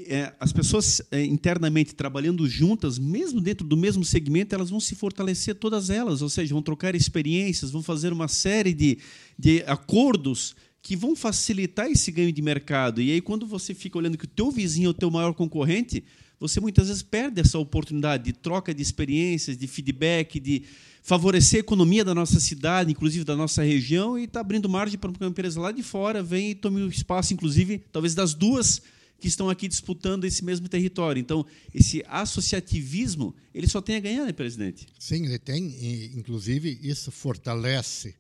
É, 0.00 0.32
as 0.38 0.52
pessoas 0.52 1.02
é, 1.10 1.24
internamente 1.24 1.94
trabalhando 1.94 2.46
juntas, 2.48 2.98
mesmo 2.98 3.40
dentro 3.40 3.66
do 3.66 3.76
mesmo 3.76 4.04
segmento, 4.04 4.54
elas 4.54 4.70
vão 4.70 4.78
se 4.78 4.94
fortalecer 4.94 5.56
todas 5.56 5.90
elas, 5.90 6.22
ou 6.22 6.28
seja, 6.28 6.54
vão 6.54 6.62
trocar 6.62 6.94
experiências, 6.94 7.72
vão 7.72 7.82
fazer 7.82 8.12
uma 8.12 8.28
série 8.28 8.72
de, 8.72 8.98
de 9.36 9.64
acordos 9.66 10.54
que 10.80 10.94
vão 10.94 11.16
facilitar 11.16 11.90
esse 11.90 12.12
ganho 12.12 12.32
de 12.32 12.40
mercado. 12.40 13.02
E 13.02 13.10
aí, 13.10 13.20
quando 13.20 13.44
você 13.44 13.74
fica 13.74 13.98
olhando 13.98 14.16
que 14.16 14.24
o 14.24 14.28
teu 14.28 14.50
vizinho 14.50 14.86
é 14.86 14.90
o 14.90 14.94
teu 14.94 15.10
maior 15.10 15.34
concorrente, 15.34 16.04
você 16.38 16.60
muitas 16.60 16.88
vezes 16.88 17.02
perde 17.02 17.40
essa 17.40 17.58
oportunidade 17.58 18.24
de 18.24 18.32
troca 18.32 18.72
de 18.74 18.82
experiências, 18.82 19.56
de 19.56 19.66
feedback, 19.66 20.38
de 20.38 20.64
favorecer 21.02 21.58
a 21.58 21.60
economia 21.60 22.04
da 22.04 22.14
nossa 22.14 22.38
cidade, 22.38 22.90
inclusive 22.90 23.24
da 23.24 23.34
nossa 23.34 23.62
região, 23.62 24.18
e 24.18 24.24
está 24.24 24.40
abrindo 24.40 24.68
margem 24.68 24.98
para 24.98 25.10
uma 25.10 25.28
empresa 25.28 25.60
lá 25.60 25.72
de 25.72 25.82
fora 25.82 26.22
vem 26.22 26.50
e 26.50 26.54
tome 26.54 26.82
o 26.82 26.88
espaço, 26.88 27.32
inclusive, 27.32 27.82
talvez 27.90 28.14
das 28.14 28.34
duas 28.34 28.82
que 29.18 29.26
estão 29.26 29.50
aqui 29.50 29.66
disputando 29.66 30.24
esse 30.24 30.44
mesmo 30.44 30.68
território. 30.68 31.18
Então, 31.18 31.44
esse 31.74 32.04
associativismo, 32.06 33.34
ele 33.52 33.66
só 33.66 33.80
tem 33.80 33.96
a 33.96 34.00
ganhar, 34.00 34.24
né, 34.24 34.32
presidente? 34.32 34.86
Sim, 34.98 35.24
ele 35.24 35.38
tem. 35.38 35.70
E, 35.70 36.16
inclusive, 36.16 36.78
isso 36.82 37.10
fortalece, 37.10 38.14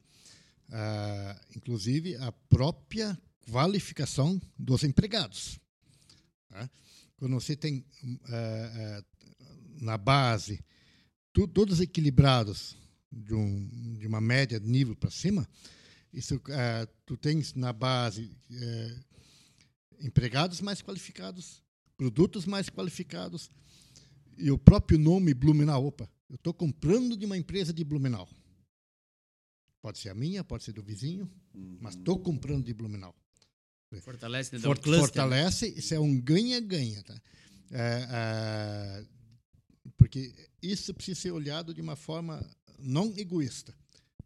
uh, 0.70 1.40
inclusive, 1.54 2.16
a 2.16 2.32
própria 2.32 3.16
qualificação 3.50 4.40
dos 4.58 4.82
empregados. 4.82 5.58
Tá? 6.48 6.68
Quando 7.18 7.34
você 7.34 7.56
tem 7.56 7.84
uh, 8.02 9.00
uh, 9.00 9.04
na 9.82 9.98
base 9.98 10.64
tu, 11.32 11.46
todos 11.46 11.80
equilibrados 11.80 12.76
de, 13.12 13.34
um, 13.34 13.96
de 13.98 14.06
uma 14.06 14.20
média 14.20 14.58
de 14.58 14.68
nível 14.68 14.96
para 14.96 15.10
cima, 15.10 15.46
isso 16.12 16.40
tu 17.04 17.16
tens 17.16 17.54
na 17.54 17.72
base 17.72 18.34
empregados 20.00 20.60
mais 20.60 20.80
qualificados, 20.80 21.62
produtos 21.96 22.46
mais 22.46 22.70
qualificados 22.70 23.50
e 24.38 24.50
o 24.50 24.56
próprio 24.56 24.98
nome 24.98 25.34
Blumenau. 25.34 25.86
Opa, 25.86 26.08
eu 26.28 26.36
estou 26.36 26.54
comprando 26.54 27.16
de 27.16 27.26
uma 27.26 27.36
empresa 27.36 27.72
de 27.72 27.84
Blumenau. 27.84 28.28
Pode 29.82 29.98
ser 29.98 30.08
a 30.08 30.14
minha, 30.14 30.42
pode 30.42 30.64
ser 30.64 30.72
do 30.72 30.82
vizinho, 30.82 31.30
uhum. 31.54 31.78
mas 31.80 31.94
estou 31.94 32.18
comprando 32.18 32.64
de 32.64 32.72
Blumenau. 32.72 33.14
Fortalece, 34.02 34.54
né? 34.54 34.60
For, 34.60 34.78
cluster, 34.78 35.00
fortalece, 35.00 35.68
isso 35.76 35.94
é 35.94 36.00
um 36.00 36.20
ganha-ganha. 36.20 37.02
Tá? 37.02 37.20
É, 37.70 38.06
é, 38.10 39.04
porque 39.96 40.34
isso 40.62 40.92
precisa 40.92 41.20
ser 41.20 41.30
olhado 41.30 41.72
de 41.72 41.80
uma 41.80 41.96
forma 41.96 42.44
não 42.78 43.12
egoísta, 43.16 43.74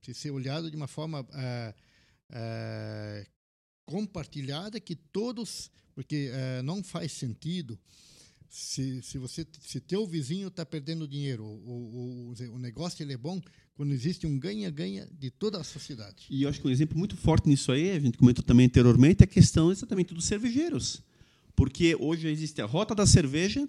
precisa 0.00 0.18
ser 0.18 0.30
olhado 0.30 0.70
de 0.70 0.76
uma 0.76 0.88
forma 0.88 1.26
é, 1.34 1.74
é 2.30 3.26
compartilhada 3.84 4.80
que 4.80 4.94
todos, 4.94 5.70
porque 5.94 6.30
é, 6.32 6.62
não 6.62 6.82
faz 6.82 7.12
sentido 7.12 7.78
se, 8.52 9.00
se 9.02 9.16
você 9.16 9.46
se 9.60 9.80
teu 9.80 10.06
vizinho 10.06 10.48
está 10.48 10.64
perdendo 10.64 11.08
dinheiro, 11.08 11.44
o, 11.44 12.32
o, 12.32 12.54
o 12.54 12.58
negócio 12.58 13.02
ele 13.02 13.14
é 13.14 13.16
bom 13.16 13.40
quando 13.74 13.92
existe 13.92 14.26
um 14.26 14.38
ganha-ganha 14.38 15.08
de 15.18 15.30
toda 15.30 15.58
a 15.58 15.64
sociedade. 15.64 16.26
E 16.28 16.42
eu 16.42 16.48
acho 16.48 16.60
que 16.60 16.66
um 16.66 16.70
exemplo 16.70 16.98
muito 16.98 17.16
forte 17.16 17.48
nisso 17.48 17.72
aí, 17.72 17.90
a 17.90 18.00
gente 18.00 18.18
comentou 18.18 18.44
também 18.44 18.66
anteriormente, 18.66 19.22
é 19.22 19.24
a 19.24 19.26
questão 19.26 19.70
exatamente 19.70 20.12
dos 20.12 20.26
cervejeiros. 20.26 21.02
Porque 21.56 21.96
hoje 21.98 22.28
existe 22.28 22.60
a 22.60 22.66
rota 22.66 22.94
da 22.94 23.06
cerveja, 23.06 23.66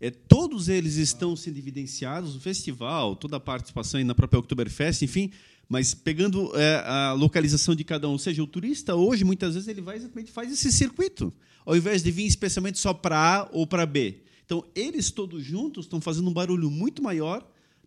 é, 0.00 0.10
todos 0.10 0.68
eles 0.68 0.96
estão 0.96 1.34
sendo 1.34 1.58
evidenciados 1.58 2.34
no 2.34 2.40
festival, 2.40 3.16
toda 3.16 3.36
a 3.36 3.40
participação 3.40 4.02
na 4.04 4.14
própria 4.14 4.38
Oktoberfest, 4.38 5.02
enfim, 5.02 5.30
mas 5.68 5.94
pegando 5.94 6.52
é, 6.54 6.82
a 6.84 7.12
localização 7.12 7.74
de 7.74 7.82
cada 7.82 8.08
um, 8.08 8.12
ou 8.12 8.18
seja, 8.18 8.42
o 8.42 8.46
turista 8.46 8.94
hoje 8.94 9.24
muitas 9.24 9.54
vezes 9.54 9.68
ele 9.68 9.80
vai 9.80 9.96
exatamente 9.96 10.30
faz 10.30 10.52
esse 10.52 10.70
circuito, 10.70 11.32
ao 11.64 11.76
invés 11.76 12.02
de 12.02 12.10
vir 12.10 12.26
especialmente 12.26 12.78
só 12.78 12.92
para 12.92 13.16
A 13.16 13.48
ou 13.52 13.66
para 13.66 13.86
B. 13.86 14.22
Então 14.44 14.64
eles 14.74 15.10
todos 15.10 15.42
juntos 15.42 15.86
estão 15.86 16.00
fazendo 16.00 16.28
um 16.28 16.32
barulho 16.32 16.70
muito 16.70 17.02
maior, 17.02 17.44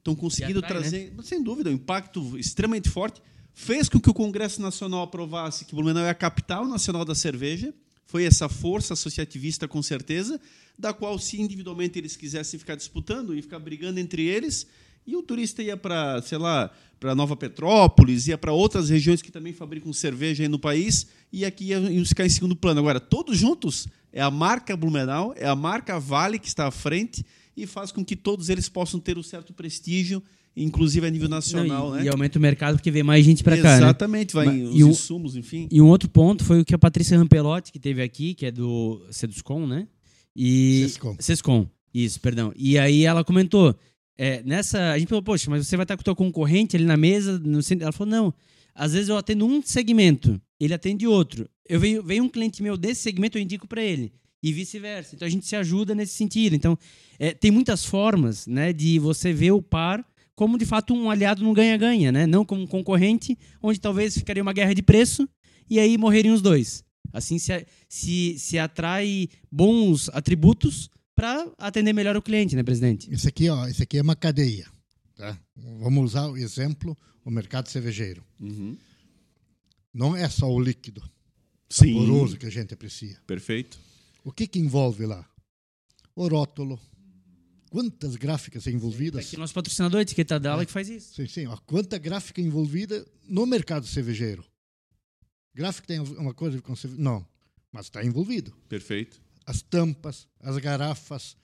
estão 0.10 0.16
conseguindo 0.16 0.60
atrai, 0.60 0.82
né? 0.82 0.90
trazer, 0.90 1.14
né? 1.16 1.24
sem 1.24 1.42
dúvida, 1.42 1.70
um 1.70 1.74
impacto 1.74 2.38
extremamente 2.38 2.90
forte. 2.90 3.22
Fez 3.54 3.90
com 3.90 4.00
que 4.00 4.10
o 4.10 4.14
Congresso 4.14 4.62
Nacional 4.62 5.04
aprovasse 5.04 5.66
que 5.66 5.76
Blumenau 5.76 6.04
é 6.04 6.10
a 6.10 6.16
capital 6.16 6.68
nacional 6.68 7.04
da 7.04 7.14
cerveja. 7.14 7.74
Foi 8.06 8.24
essa 8.24 8.50
força 8.50 8.94
associativista, 8.94 9.68
com 9.68 9.82
certeza, 9.84 10.40
da 10.78 10.94
qual, 10.94 11.20
se 11.20 11.40
individualmente 11.40 12.00
eles 12.00 12.16
quisessem 12.16 12.60
ficar 12.60 12.76
disputando 12.76 13.36
e 13.36 13.42
ficar 13.42 13.60
brigando 13.60 14.00
entre 14.00 14.26
eles, 14.26 14.66
e 15.06 15.16
o 15.16 15.22
turista 15.22 15.62
ia 15.62 15.78
para, 15.78 16.22
sei 16.22 16.38
lá, 16.38 16.72
para 17.00 17.14
Nova 17.14 17.36
Petrópolis, 17.36 18.28
ia 18.28 18.38
para 18.38 18.52
outras 18.52 18.90
regiões 18.90 19.22
que 19.22 19.32
também 19.32 19.54
fabricam 19.54 19.94
cerveja 19.94 20.44
aí 20.44 20.50
no 20.50 20.58
país, 20.58 21.08
e 21.32 21.46
aqui 21.46 21.66
iam 21.66 22.06
ficar 22.06 22.26
em 22.26 22.30
segundo 22.30 22.56
plano. 22.56 22.80
Agora, 22.80 23.00
todos 23.00 23.38
juntos, 23.38 23.88
é 24.12 24.22
a 24.22 24.32
marca 24.32 24.76
Blumenau, 24.76 25.34
é 25.36 25.48
a 25.48 25.56
marca 25.56 26.00
Vale 26.00 26.40
que 26.40 26.48
está 26.48 26.68
à 26.68 26.72
frente 26.72 27.24
e 27.64 27.68
faz 27.68 27.92
com 27.92 28.04
que 28.04 28.16
todos 28.16 28.50
eles 28.50 28.70
possam 28.70 29.00
ter 29.00 29.18
um 29.18 29.24
certo 29.24 29.54
prestígio, 29.54 30.22
inclusive 30.56 31.06
a 31.06 31.10
nível 31.10 31.30
nacional. 31.30 31.92
Não, 31.92 31.96
e, 31.96 32.00
né? 32.00 32.06
e 32.06 32.10
aumenta 32.10 32.38
o 32.40 32.42
mercado 32.42 32.76
porque 32.76 32.92
vem 32.92 33.04
mais 33.04 33.26
gente 33.26 33.44
para 33.44 33.58
cá. 33.58 33.72
Né? 33.72 33.78
Exatamente, 33.78 34.36
né? 34.36 34.46
vai 34.46 34.58
Mas, 34.58 34.70
os 34.70 34.82
um, 34.82 34.90
insumos, 34.90 35.36
enfim. 35.36 35.68
E 35.72 35.82
um 35.82 35.88
outro 35.88 36.10
ponto 36.10 36.44
foi 36.44 36.62
o 36.62 36.66
que 36.66 36.74
a 36.74 36.80
Patrícia 36.80 37.18
Rampelotti, 37.18 37.72
que 37.72 37.80
teve 37.80 38.02
aqui, 38.02 38.34
que 38.34 38.46
é 38.46 38.52
do 38.52 39.06
Seduscom, 39.12 39.68
né? 39.68 39.88
E... 40.36 40.84
Sescom. 40.88 41.16
Sescom, 41.20 41.68
isso, 41.94 42.20
perdão. 42.20 42.54
E 42.56 42.78
aí 42.78 43.06
ela 43.06 43.24
comentou 43.24 43.76
é, 44.22 44.44
nessa, 44.44 44.92
a 44.92 45.00
gente 45.00 45.08
falou, 45.08 45.24
poxa, 45.24 45.50
mas 45.50 45.66
você 45.66 45.78
vai 45.78 45.86
estar 45.86 45.96
com 45.96 46.02
o 46.02 46.04
teu 46.04 46.14
concorrente 46.14 46.76
ali 46.76 46.84
na 46.84 46.98
mesa? 46.98 47.40
No 47.40 47.64
centro. 47.64 47.86
Ela 47.86 47.94
falou, 47.94 48.12
não. 48.12 48.34
Às 48.76 48.92
vezes 48.92 49.08
eu 49.08 49.16
atendo 49.16 49.46
um 49.46 49.62
segmento, 49.62 50.42
ele 50.60 50.74
atende 50.74 51.08
outro. 51.08 51.50
Eu 51.68 51.80
venho, 51.80 52.04
veio 52.04 52.24
um 52.24 52.28
cliente 52.28 52.62
meu 52.62 52.76
desse 52.76 53.02
segmento, 53.02 53.38
eu 53.38 53.42
indico 53.42 53.66
para 53.66 53.82
ele. 53.82 54.12
E 54.42 54.54
vice-versa. 54.54 55.16
Então 55.16 55.28
a 55.28 55.32
gente 55.32 55.46
se 55.46 55.56
ajuda 55.56 55.94
nesse 55.94 56.14
sentido. 56.14 56.56
Então, 56.56 56.78
é, 57.18 57.34
tem 57.34 57.52
muitas 57.52 57.84
formas 57.84 58.48
né, 58.48 58.72
de 58.72 58.98
você 59.00 59.34
ver 59.34 59.52
o 59.52 59.62
par 59.62 60.06
como 60.40 60.58
de 60.58 60.66
fato 60.66 60.94
um 60.94 61.12
aliado 61.12 61.44
no 61.44 61.54
ganha-ganha, 61.54 62.14
né? 62.14 62.26
Não 62.26 62.46
como 62.46 62.62
um 62.62 62.68
concorrente, 62.68 63.38
onde 63.62 63.78
talvez 63.78 64.18
ficaria 64.18 64.42
uma 64.42 64.54
guerra 64.54 64.74
de 64.74 64.82
preço 64.82 65.28
e 65.70 65.78
aí 65.78 65.98
morreriam 65.98 66.34
os 66.34 66.42
dois. 66.42 66.82
Assim 67.12 67.38
se, 67.38 67.66
se, 67.90 68.40
se 68.40 68.58
atrai 68.58 69.28
bons 69.52 70.10
atributos 70.14 70.90
para 71.14 71.46
atender 71.58 71.92
melhor 71.92 72.16
o 72.16 72.22
cliente, 72.22 72.56
né, 72.56 72.64
presidente? 72.64 73.14
Isso 73.14 73.28
aqui, 73.28 73.50
ó, 73.50 73.68
isso 73.68 73.84
aqui 73.84 73.98
é 73.98 74.02
uma 74.02 74.16
cadeia. 74.16 74.66
Tá? 75.14 75.38
Vamos 75.82 76.12
usar 76.12 76.28
o 76.28 76.38
exemplo, 76.38 76.98
o 77.26 77.30
mercado 77.30 77.68
cervejeiro. 77.68 78.24
Uhum. 78.40 78.78
Não 79.94 80.16
é 80.16 80.30
só 80.30 80.50
o 80.50 80.58
líquido 80.58 81.04
Sim. 81.70 81.94
saboroso 81.94 82.38
que 82.38 82.46
a 82.46 82.50
gente 82.50 82.74
aprecia. 82.74 83.18
Perfeito. 83.28 83.78
O 84.24 84.32
que, 84.32 84.48
que 84.48 84.60
envolve 84.60 85.06
lá? 85.06 85.28
O 86.16 86.28
rótulo. 86.28 86.80
Quantas 87.70 88.16
gráficas 88.16 88.66
envolvidas? 88.68 89.28
Aqui 89.28 89.38
nosso 89.38 89.54
patrocinador, 89.54 90.00
a 90.00 90.02
etiqueta 90.02 90.40
dela, 90.40 90.64
é. 90.64 90.66
que 90.66 90.72
faz 90.72 90.90
isso. 90.90 91.16
Sim, 91.16 91.28
sim. 91.28 91.46
Ó, 91.46 91.56
quanta 91.58 91.98
gráfica 91.98 92.42
envolvida 92.42 93.06
no 93.28 93.46
mercado 93.46 93.86
cervejeiro. 93.86 94.44
Gráfico 95.54 95.88
tem 95.88 96.00
uma 96.00 96.34
coisa 96.34 96.62
com 96.62 96.74
Não, 96.98 97.26
mas 97.72 97.86
está 97.86 98.04
envolvido. 98.04 98.52
Perfeito 98.68 99.22
as 99.50 99.64
tampas, 99.64 100.28
as 100.40 100.60
garrafas, 100.60 101.36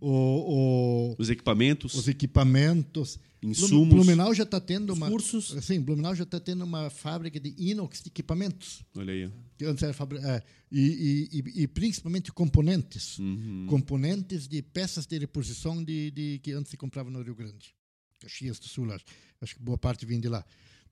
o, 0.00 0.08
o, 0.08 1.16
os 1.18 1.28
equipamentos, 1.28 1.92
os 1.92 2.08
equipamentos, 2.08 3.18
insumos. 3.42 3.94
Blumenau 3.94 4.32
já 4.34 4.44
está 4.44 4.60
tendo 4.60 4.92
uma 4.92 5.10
cursos. 5.10 5.56
Sim, 5.64 5.80
Blumenau 5.80 6.14
já 6.14 6.24
está 6.24 6.38
tendo 6.38 6.64
uma 6.64 6.88
fábrica 6.90 7.40
de 7.40 7.54
inox 7.58 8.02
de 8.02 8.08
equipamentos. 8.08 8.82
Olha 8.96 9.12
aí. 9.12 9.30
Que 9.58 9.64
antes 9.64 9.82
era 9.82 9.92
fabri... 9.92 10.18
É, 10.18 10.42
e, 10.70 11.28
e, 11.32 11.62
e, 11.62 11.68
principalmente 11.68 12.32
componentes, 12.32 13.18
uhum. 13.18 13.66
componentes 13.68 14.48
de 14.48 14.62
peças 14.62 15.06
de 15.06 15.18
reposição 15.18 15.82
de, 15.84 16.10
de, 16.10 16.40
que 16.42 16.52
antes 16.52 16.70
se 16.70 16.76
comprava 16.76 17.10
no 17.10 17.20
Rio 17.20 17.34
Grande, 17.34 17.74
Caxias 18.20 18.58
do 18.58 18.68
Sul, 18.68 18.90
acho, 18.92 19.04
acho 19.40 19.54
que 19.56 19.62
boa 19.62 19.76
parte 19.76 20.06
vem 20.06 20.20
de 20.20 20.28
lá. 20.28 20.44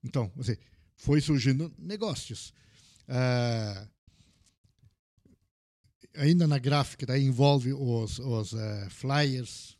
Então, 0.04 0.30
você 0.36 0.58
foi 0.96 1.20
surgindo 1.20 1.72
negócios. 1.78 2.52
Uh, 3.08 3.88
ainda 6.14 6.46
na 6.46 6.58
gráfica, 6.58 7.06
daí 7.06 7.24
envolve 7.24 7.72
os, 7.72 8.18
os 8.18 8.52
uh, 8.52 8.90
flyers, 8.90 9.76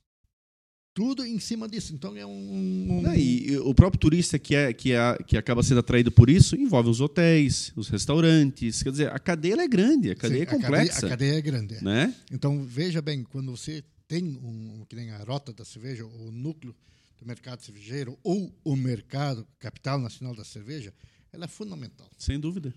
tudo 1.00 1.24
em 1.24 1.38
cima 1.40 1.66
disso. 1.66 1.94
Então 1.94 2.14
é 2.14 2.26
um. 2.26 2.30
um... 2.30 3.00
Não, 3.00 3.14
e 3.14 3.56
o 3.60 3.74
próprio 3.74 3.98
turista 3.98 4.38
que, 4.38 4.54
é, 4.54 4.70
que, 4.70 4.92
é, 4.92 5.16
que 5.26 5.34
acaba 5.34 5.62
sendo 5.62 5.80
atraído 5.80 6.12
por 6.12 6.28
isso 6.28 6.54
envolve 6.54 6.90
os 6.90 7.00
hotéis, 7.00 7.72
os 7.74 7.88
restaurantes. 7.88 8.82
Quer 8.82 8.90
dizer, 8.90 9.10
a 9.10 9.18
cadeia 9.18 9.62
é 9.62 9.66
grande, 9.66 10.10
a 10.10 10.14
cadeia 10.14 10.44
Sim, 10.44 10.56
é 10.56 10.58
complexa. 10.58 11.06
A 11.06 11.08
cadeia, 11.08 11.08
a 11.08 11.16
cadeia 11.16 11.38
é 11.38 11.40
grande. 11.40 11.74
É. 11.76 11.80
Né? 11.80 12.14
Então 12.30 12.62
veja 12.66 13.00
bem, 13.00 13.24
quando 13.24 13.50
você 13.50 13.82
tem 14.06 14.22
um, 14.22 14.84
que 14.86 14.94
nem 14.94 15.10
a 15.10 15.24
rota 15.24 15.54
da 15.54 15.64
cerveja, 15.64 16.04
o 16.04 16.30
núcleo 16.30 16.76
do 17.18 17.26
mercado 17.26 17.62
cervejeiro 17.62 18.18
ou 18.22 18.54
o 18.62 18.76
mercado 18.76 19.48
capital 19.58 19.98
nacional 19.98 20.34
da 20.34 20.44
cerveja, 20.44 20.92
ela 21.32 21.46
é 21.46 21.48
fundamental. 21.48 22.10
Sem 22.18 22.38
dúvida. 22.38 22.74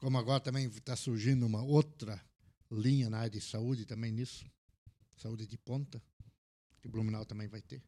Como 0.00 0.18
agora 0.18 0.40
também 0.40 0.66
está 0.66 0.96
surgindo 0.96 1.46
uma 1.46 1.62
outra 1.62 2.20
linha 2.68 3.08
na 3.08 3.18
área 3.18 3.30
de 3.30 3.40
saúde 3.40 3.84
também 3.84 4.10
nisso, 4.10 4.44
saúde 5.16 5.46
de 5.46 5.56
ponta, 5.56 6.02
que 6.80 6.88
Blumenau 6.88 7.24
também 7.24 7.48
vai 7.48 7.60
ter. 7.60 7.82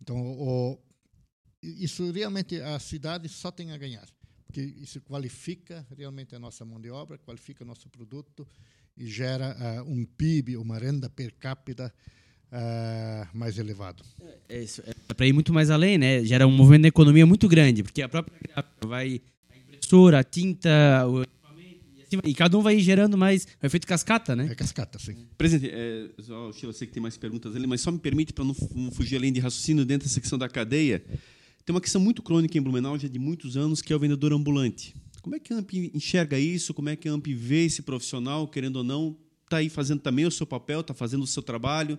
Então, 0.00 0.16
o, 0.16 0.78
isso 1.62 2.10
realmente 2.10 2.60
a 2.60 2.78
cidade 2.78 3.28
só 3.28 3.50
tem 3.50 3.72
a 3.72 3.76
ganhar, 3.76 4.06
porque 4.46 4.60
isso 4.60 5.00
qualifica 5.00 5.86
realmente 5.96 6.34
a 6.34 6.38
nossa 6.38 6.64
mão 6.64 6.80
de 6.80 6.90
obra, 6.90 7.18
qualifica 7.18 7.64
o 7.64 7.66
nosso 7.66 7.88
produto 7.90 8.46
e 8.96 9.06
gera 9.06 9.82
uh, 9.82 9.90
um 9.90 10.04
PIB, 10.04 10.56
uma 10.56 10.78
renda 10.78 11.08
per 11.08 11.34
capita 11.34 11.92
uh, 12.50 13.36
mais 13.36 13.58
elevado. 13.58 14.02
É, 14.48 14.62
isso, 14.62 14.82
é 14.86 15.14
para 15.14 15.26
ir 15.26 15.32
muito 15.32 15.52
mais 15.52 15.70
além, 15.70 15.98
né? 15.98 16.24
Gera 16.24 16.46
um 16.46 16.50
movimento 16.50 16.82
da 16.82 16.88
economia 16.88 17.26
muito 17.26 17.48
grande, 17.48 17.82
porque 17.82 18.02
a 18.02 18.08
própria 18.08 18.38
vai 18.86 19.20
a 19.50 19.56
impressora, 19.56 20.18
a 20.18 20.24
tinta, 20.24 21.06
o 21.06 21.24
e 22.24 22.34
cada 22.34 22.58
um 22.58 22.62
vai 22.62 22.78
gerando 22.78 23.16
mais. 23.16 23.46
É 23.60 23.68
feito 23.68 23.86
cascata, 23.86 24.34
né? 24.34 24.48
É 24.50 24.54
cascata, 24.54 24.98
sim. 24.98 25.26
Presidente, 25.38 25.72
é, 25.74 26.08
só, 26.18 26.50
eu 26.62 26.72
sei 26.72 26.86
que 26.86 26.92
tem 26.92 27.02
mais 27.02 27.16
perguntas 27.16 27.54
ali, 27.54 27.66
mas 27.66 27.80
só 27.80 27.90
me 27.90 27.98
permite, 27.98 28.32
para 28.32 28.44
não, 28.44 28.56
não, 28.74 28.90
fugir 28.90 29.16
além 29.16 29.32
de 29.32 29.40
raciocínio 29.40 29.84
dentro 29.84 30.08
da 30.08 30.12
secção 30.12 30.38
da 30.38 30.48
cadeia, 30.48 31.04
tem 31.64 31.74
uma 31.74 31.80
questão 31.80 32.00
muito 32.00 32.22
crônica 32.22 32.56
em 32.56 32.60
Blumenau 32.60 32.98
já 32.98 33.08
de 33.08 33.18
muitos 33.18 33.56
anos, 33.56 33.80
que 33.80 33.92
é 33.92 33.96
o 33.96 33.98
vendedor 33.98 34.32
ambulante. 34.32 34.94
Como 35.22 35.36
é 35.36 35.38
que 35.38 35.52
a 35.52 35.58
AMP 35.58 35.90
enxerga 35.94 36.38
isso? 36.38 36.72
Como 36.72 36.88
é 36.88 36.96
que 36.96 37.08
a 37.08 37.12
AMP 37.12 37.28
vê 37.34 37.66
esse 37.66 37.82
profissional, 37.82 38.48
querendo 38.48 38.76
ou 38.76 38.84
não, 38.84 39.16
está 39.44 39.58
aí 39.58 39.68
fazendo 39.68 40.00
também 40.00 40.24
o 40.24 40.30
seu 40.30 40.46
papel, 40.46 40.80
está 40.80 40.94
fazendo 40.94 41.22
o 41.22 41.26
seu 41.26 41.42
trabalho, 41.42 41.98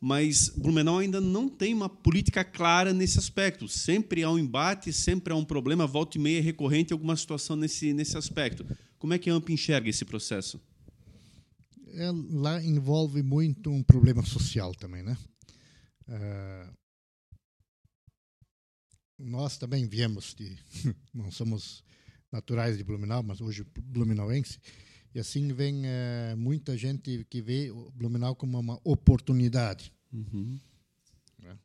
mas 0.00 0.48
Blumenau 0.48 0.98
ainda 0.98 1.20
não 1.20 1.48
tem 1.48 1.74
uma 1.74 1.88
política 1.88 2.44
clara 2.44 2.92
nesse 2.92 3.18
aspecto. 3.18 3.68
Sempre 3.68 4.22
há 4.22 4.30
um 4.30 4.38
embate, 4.38 4.92
sempre 4.92 5.32
há 5.32 5.36
um 5.36 5.44
problema, 5.44 5.86
volta 5.86 6.18
e 6.18 6.20
meia 6.20 6.42
recorrente 6.42 6.92
alguma 6.92 7.16
situação 7.16 7.56
nesse, 7.56 7.92
nesse 7.92 8.16
aspecto. 8.16 8.66
Como 8.98 9.12
é 9.12 9.18
que 9.18 9.30
a 9.30 9.34
AMP 9.34 9.50
enxerga 9.50 9.88
esse 9.88 10.04
processo? 10.04 10.60
É, 11.88 12.10
lá 12.30 12.62
envolve 12.62 13.22
muito 13.22 13.70
um 13.70 13.82
problema 13.82 14.24
social 14.24 14.74
também, 14.74 15.02
né? 15.02 15.16
Uh, 16.08 16.74
nós 19.18 19.56
também 19.56 19.86
viemos 19.86 20.34
de, 20.34 20.58
não 21.14 21.30
somos 21.30 21.84
naturais 22.32 22.76
de 22.76 22.84
Blumenau, 22.84 23.22
mas 23.22 23.40
hoje 23.40 23.64
blumenauense, 23.80 24.58
e 25.14 25.20
assim 25.20 25.52
vem 25.52 25.82
uh, 25.84 26.36
muita 26.36 26.76
gente 26.76 27.24
que 27.30 27.40
vê 27.40 27.70
o 27.70 27.90
Blumenau 27.92 28.34
como 28.34 28.58
uma 28.58 28.80
oportunidade. 28.82 29.92
Uhum. 30.12 30.58
Né? 31.38 31.56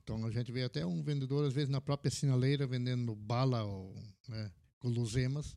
Então 0.00 0.24
a 0.24 0.30
gente 0.30 0.52
vê 0.52 0.62
até 0.62 0.86
um 0.86 1.02
vendedor, 1.02 1.44
às 1.44 1.52
vezes, 1.52 1.68
na 1.68 1.80
própria 1.80 2.10
sinaleira, 2.10 2.66
vendendo 2.66 3.14
bala 3.16 3.64
ou 3.64 3.92
né, 4.28 4.52
guloseimas, 4.80 5.56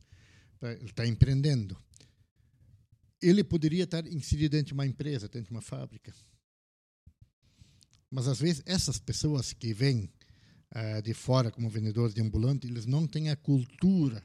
ele 0.62 0.86
está 0.86 1.06
empreendendo. 1.06 1.76
Ele 3.20 3.44
poderia 3.44 3.84
estar 3.84 4.06
inserido 4.06 4.52
dentro 4.52 4.68
de 4.68 4.72
uma 4.74 4.86
empresa, 4.86 5.28
dentro 5.28 5.48
de 5.48 5.50
uma 5.52 5.62
fábrica. 5.62 6.14
Mas 8.10 8.26
às 8.26 8.40
vezes 8.40 8.62
essas 8.66 8.98
pessoas 8.98 9.52
que 9.52 9.72
vêm 9.72 10.10
uh, 10.74 11.02
de 11.02 11.14
fora 11.14 11.50
como 11.50 11.70
vendedores 11.70 12.14
de 12.14 12.20
ambulante, 12.20 12.66
eles 12.66 12.86
não 12.86 13.06
têm 13.06 13.30
a 13.30 13.36
cultura 13.36 14.22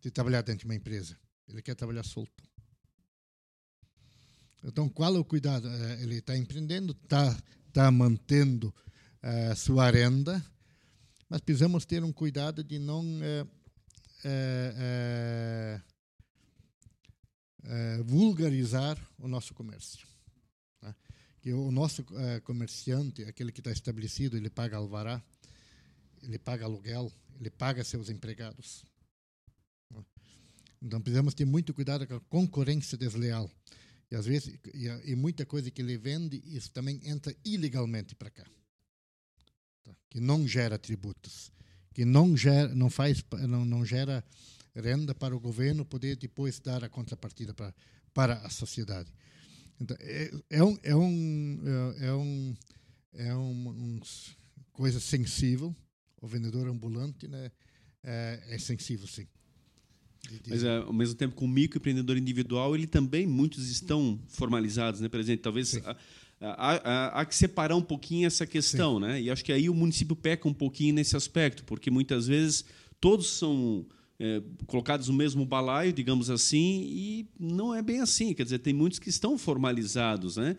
de 0.00 0.10
trabalhar 0.10 0.42
dentro 0.42 0.60
de 0.60 0.64
uma 0.66 0.74
empresa. 0.74 1.16
Ele 1.48 1.62
quer 1.62 1.74
trabalhar 1.74 2.04
solto. 2.04 2.42
Então, 4.62 4.88
qual 4.88 5.14
é 5.14 5.18
o 5.18 5.24
cuidado? 5.24 5.68
Uh, 5.68 6.02
ele 6.02 6.16
está 6.16 6.36
empreendendo, 6.36 6.92
está 6.92 7.36
tá 7.72 7.90
mantendo 7.90 8.74
uh, 9.22 9.54
sua 9.56 9.90
renda, 9.90 10.44
mas 11.28 11.40
precisamos 11.40 11.84
ter 11.84 12.02
um 12.02 12.12
cuidado 12.12 12.64
de 12.64 12.78
não 12.78 13.04
vulgarizar 18.04 18.98
o 19.18 19.28
nosso 19.28 19.54
comércio 19.54 20.10
que 21.40 21.52
o 21.52 21.70
nosso 21.70 22.04
comerciante, 22.44 23.24
aquele 23.24 23.50
que 23.50 23.60
está 23.60 23.70
estabelecido, 23.70 24.36
ele 24.36 24.50
paga 24.50 24.76
alvará, 24.76 25.22
ele 26.22 26.38
paga 26.38 26.64
aluguel, 26.66 27.10
ele 27.38 27.50
paga 27.50 27.82
seus 27.82 28.10
empregados. 28.10 28.84
Então 30.82 31.00
precisamos 31.00 31.34
ter 31.34 31.44
muito 31.44 31.74
cuidado 31.74 32.06
com 32.06 32.14
a 32.14 32.20
concorrência 32.20 32.96
desleal. 32.96 33.50
E 34.10 34.16
às 34.16 34.26
vezes, 34.26 34.58
e, 34.74 34.86
e 35.12 35.14
muita 35.14 35.46
coisa 35.46 35.70
que 35.70 35.80
ele 35.80 35.96
vende, 35.96 36.42
isso 36.44 36.70
também 36.70 37.00
entra 37.04 37.34
ilegalmente 37.44 38.14
para 38.14 38.30
cá. 38.30 38.44
Tá? 39.84 39.94
Que 40.08 40.20
não 40.20 40.46
gera 40.46 40.78
tributos, 40.78 41.50
que 41.92 42.04
não 42.04 42.36
gera, 42.36 42.74
não 42.74 42.88
faz, 42.88 43.24
não, 43.48 43.64
não 43.64 43.84
gera 43.84 44.24
renda 44.74 45.14
para 45.14 45.34
o 45.34 45.40
governo 45.40 45.84
poder 45.84 46.16
depois 46.16 46.60
dar 46.60 46.84
a 46.84 46.88
contrapartida 46.88 47.52
para, 47.52 47.74
para 48.14 48.34
a 48.34 48.50
sociedade. 48.50 49.10
Então, 49.80 49.96
é, 50.00 50.30
é, 50.50 50.62
um, 50.62 50.78
é, 50.82 50.94
um, 50.94 51.60
é, 51.64 52.06
é, 52.06 52.12
um, 52.12 52.54
é 53.14 53.34
um, 53.34 53.68
um, 53.68 54.00
coisa 54.72 55.00
sensível. 55.00 55.74
O 56.20 56.26
vendedor 56.26 56.68
ambulante 56.68 57.26
né, 57.26 57.50
é, 58.02 58.42
é 58.48 58.58
sensível, 58.58 59.06
sim. 59.06 59.26
Mas 60.46 60.62
é, 60.62 60.76
ao 60.76 60.92
mesmo 60.92 61.14
tempo, 61.14 61.34
com 61.34 61.46
o 61.46 61.48
microempreendedor 61.48 62.16
individual, 62.18 62.74
ele 62.74 62.86
também, 62.86 63.26
muitos 63.26 63.70
estão 63.70 64.20
formalizados, 64.28 65.00
né, 65.00 65.08
presidente? 65.08 65.40
Talvez 65.40 65.80
há, 66.40 66.72
há, 66.72 67.20
há, 67.20 67.24
que 67.24 67.34
separar 67.34 67.76
um 67.76 67.82
pouquinho 67.82 68.26
essa 68.26 68.46
questão, 68.46 68.94
sim. 68.94 69.00
né? 69.02 69.20
E 69.20 69.30
acho 69.30 69.44
que 69.44 69.52
aí 69.52 69.68
o 69.68 69.74
município 69.74 70.16
peca 70.16 70.48
um 70.48 70.54
pouquinho 70.54 70.94
nesse 70.94 71.16
aspecto, 71.16 71.64
porque 71.64 71.90
muitas 71.90 72.26
vezes 72.26 72.64
todos 73.00 73.30
são 73.30 73.84
é, 74.18 74.42
colocados 74.66 75.08
no 75.08 75.14
mesmo 75.14 75.44
balaio, 75.44 75.92
digamos 75.92 76.30
assim, 76.30 76.82
e 76.88 77.28
não 77.38 77.74
é 77.74 77.82
bem 77.82 78.00
assim. 78.00 78.32
Quer 78.34 78.44
dizer, 78.44 78.58
tem 78.58 78.72
muitos 78.72 78.98
que 78.98 79.08
estão 79.08 79.36
formalizados, 79.36 80.36
né? 80.36 80.56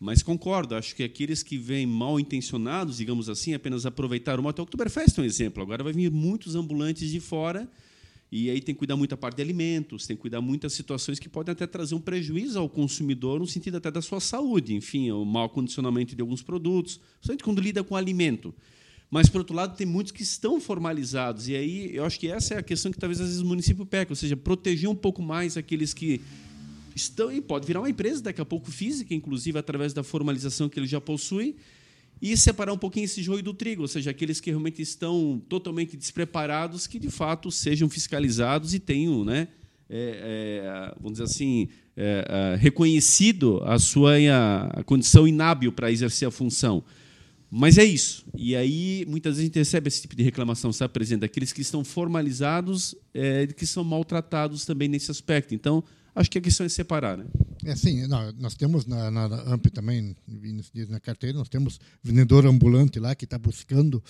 Mas 0.00 0.22
concordo, 0.22 0.74
acho 0.74 0.94
que 0.94 1.02
aqueles 1.02 1.42
que 1.42 1.56
vêm 1.56 1.86
mal 1.86 2.20
intencionados, 2.20 2.98
digamos 2.98 3.28
assim, 3.28 3.54
apenas 3.54 3.86
aproveitar 3.86 4.38
o 4.38 4.42
moto. 4.42 4.60
Oktoberfest 4.60 5.18
é 5.18 5.22
um 5.22 5.24
exemplo. 5.24 5.62
Agora 5.62 5.82
vai 5.82 5.92
vir 5.92 6.10
muitos 6.10 6.54
ambulantes 6.54 7.10
de 7.10 7.20
fora 7.20 7.70
e 8.36 8.50
aí 8.50 8.60
tem 8.60 8.74
que 8.74 8.80
cuidar 8.80 8.96
muito 8.96 9.14
a 9.14 9.16
parte 9.16 9.36
de 9.36 9.42
alimentos, 9.42 10.08
tem 10.08 10.16
que 10.16 10.22
cuidar 10.22 10.40
muitas 10.40 10.72
situações 10.72 11.20
que 11.20 11.28
podem 11.28 11.52
até 11.52 11.68
trazer 11.68 11.94
um 11.94 12.00
prejuízo 12.00 12.58
ao 12.58 12.68
consumidor, 12.68 13.38
no 13.38 13.46
sentido 13.46 13.76
até 13.76 13.92
da 13.92 14.02
sua 14.02 14.18
saúde, 14.18 14.74
enfim, 14.74 15.08
o 15.12 15.24
mau 15.24 15.48
condicionamento 15.48 16.16
de 16.16 16.20
alguns 16.20 16.42
produtos, 16.42 16.98
principalmente 17.20 17.44
quando 17.44 17.60
lida 17.60 17.84
com 17.84 17.94
alimento. 17.94 18.52
Mas, 19.08 19.28
por 19.28 19.38
outro 19.38 19.54
lado, 19.54 19.76
tem 19.76 19.86
muitos 19.86 20.10
que 20.10 20.24
estão 20.24 20.60
formalizados. 20.60 21.46
E 21.46 21.54
aí 21.54 21.94
eu 21.94 22.04
acho 22.04 22.18
que 22.18 22.26
essa 22.26 22.54
é 22.54 22.58
a 22.58 22.62
questão 22.64 22.90
que 22.90 22.98
talvez 22.98 23.20
às 23.20 23.28
vezes 23.28 23.40
o 23.40 23.46
município 23.46 23.86
peca, 23.86 24.10
ou 24.10 24.16
seja, 24.16 24.36
proteger 24.36 24.90
um 24.90 24.96
pouco 24.96 25.22
mais 25.22 25.56
aqueles 25.56 25.94
que 25.94 26.20
estão 26.92 27.30
e 27.30 27.40
pode 27.40 27.64
virar 27.64 27.82
uma 27.82 27.90
empresa 27.90 28.20
daqui 28.20 28.40
a 28.40 28.44
pouco 28.44 28.68
física, 28.68 29.14
inclusive 29.14 29.56
através 29.56 29.92
da 29.92 30.02
formalização 30.02 30.68
que 30.68 30.76
ele 30.80 30.88
já 30.88 31.00
possui, 31.00 31.54
e 32.24 32.38
separar 32.38 32.72
um 32.72 32.78
pouquinho 32.78 33.04
esse 33.04 33.22
joio 33.22 33.42
do 33.42 33.52
trigo, 33.52 33.82
ou 33.82 33.88
seja, 33.88 34.10
aqueles 34.10 34.40
que 34.40 34.48
realmente 34.48 34.80
estão 34.80 35.42
totalmente 35.46 35.94
despreparados, 35.94 36.86
que 36.86 36.98
de 36.98 37.10
fato 37.10 37.50
sejam 37.50 37.86
fiscalizados 37.86 38.72
e 38.72 38.78
tenham, 38.78 39.26
né, 39.26 39.48
é, 39.90 40.62
é, 40.64 40.94
vamos 40.96 41.18
dizer 41.18 41.24
assim, 41.24 41.68
é, 41.94 42.24
é 42.26 42.56
reconhecido 42.56 43.62
a 43.66 43.78
sua 43.78 44.14
a, 44.72 44.82
condição 44.84 45.28
inábil 45.28 45.70
para 45.70 45.92
exercer 45.92 46.26
a 46.26 46.30
função. 46.30 46.82
Mas 47.50 47.76
é 47.76 47.84
isso. 47.84 48.24
E 48.34 48.56
aí, 48.56 49.04
muitas 49.06 49.34
vezes, 49.34 49.44
a 49.44 49.46
gente 49.46 49.58
recebe 49.58 49.88
esse 49.88 50.00
tipo 50.00 50.16
de 50.16 50.22
reclamação, 50.22 50.72
sabe, 50.72 50.94
presidente? 50.94 51.20
Daqueles 51.20 51.52
que 51.52 51.60
estão 51.60 51.84
formalizados, 51.84 52.96
é, 53.12 53.46
que 53.48 53.66
são 53.66 53.84
maltratados 53.84 54.64
também 54.64 54.88
nesse 54.88 55.10
aspecto. 55.10 55.54
Então, 55.54 55.84
acho 56.14 56.30
que 56.30 56.38
a 56.38 56.40
questão 56.40 56.66
é 56.66 56.68
separar, 56.68 57.18
né? 57.18 57.26
É 57.64 57.74
sim, 57.74 58.06
nós 58.38 58.54
temos 58.54 58.84
na, 58.84 59.10
na 59.10 59.24
AMP 59.52 59.66
também, 59.70 60.14
na 60.88 61.00
carteira, 61.00 61.38
nós 61.38 61.48
temos 61.48 61.80
vendedor 62.02 62.46
ambulante 62.46 63.00
lá 63.00 63.14
que 63.14 63.24
está 63.24 63.38
buscando 63.38 64.02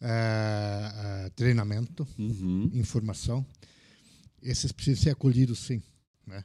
uh, 0.00 1.26
uh, 1.26 1.30
treinamento, 1.30 2.06
uhum. 2.18 2.70
informação. 2.74 3.46
Esses 4.42 4.72
precisam 4.72 5.02
ser 5.02 5.10
acolhidos, 5.10 5.60
sim. 5.60 5.82
Né? 6.26 6.44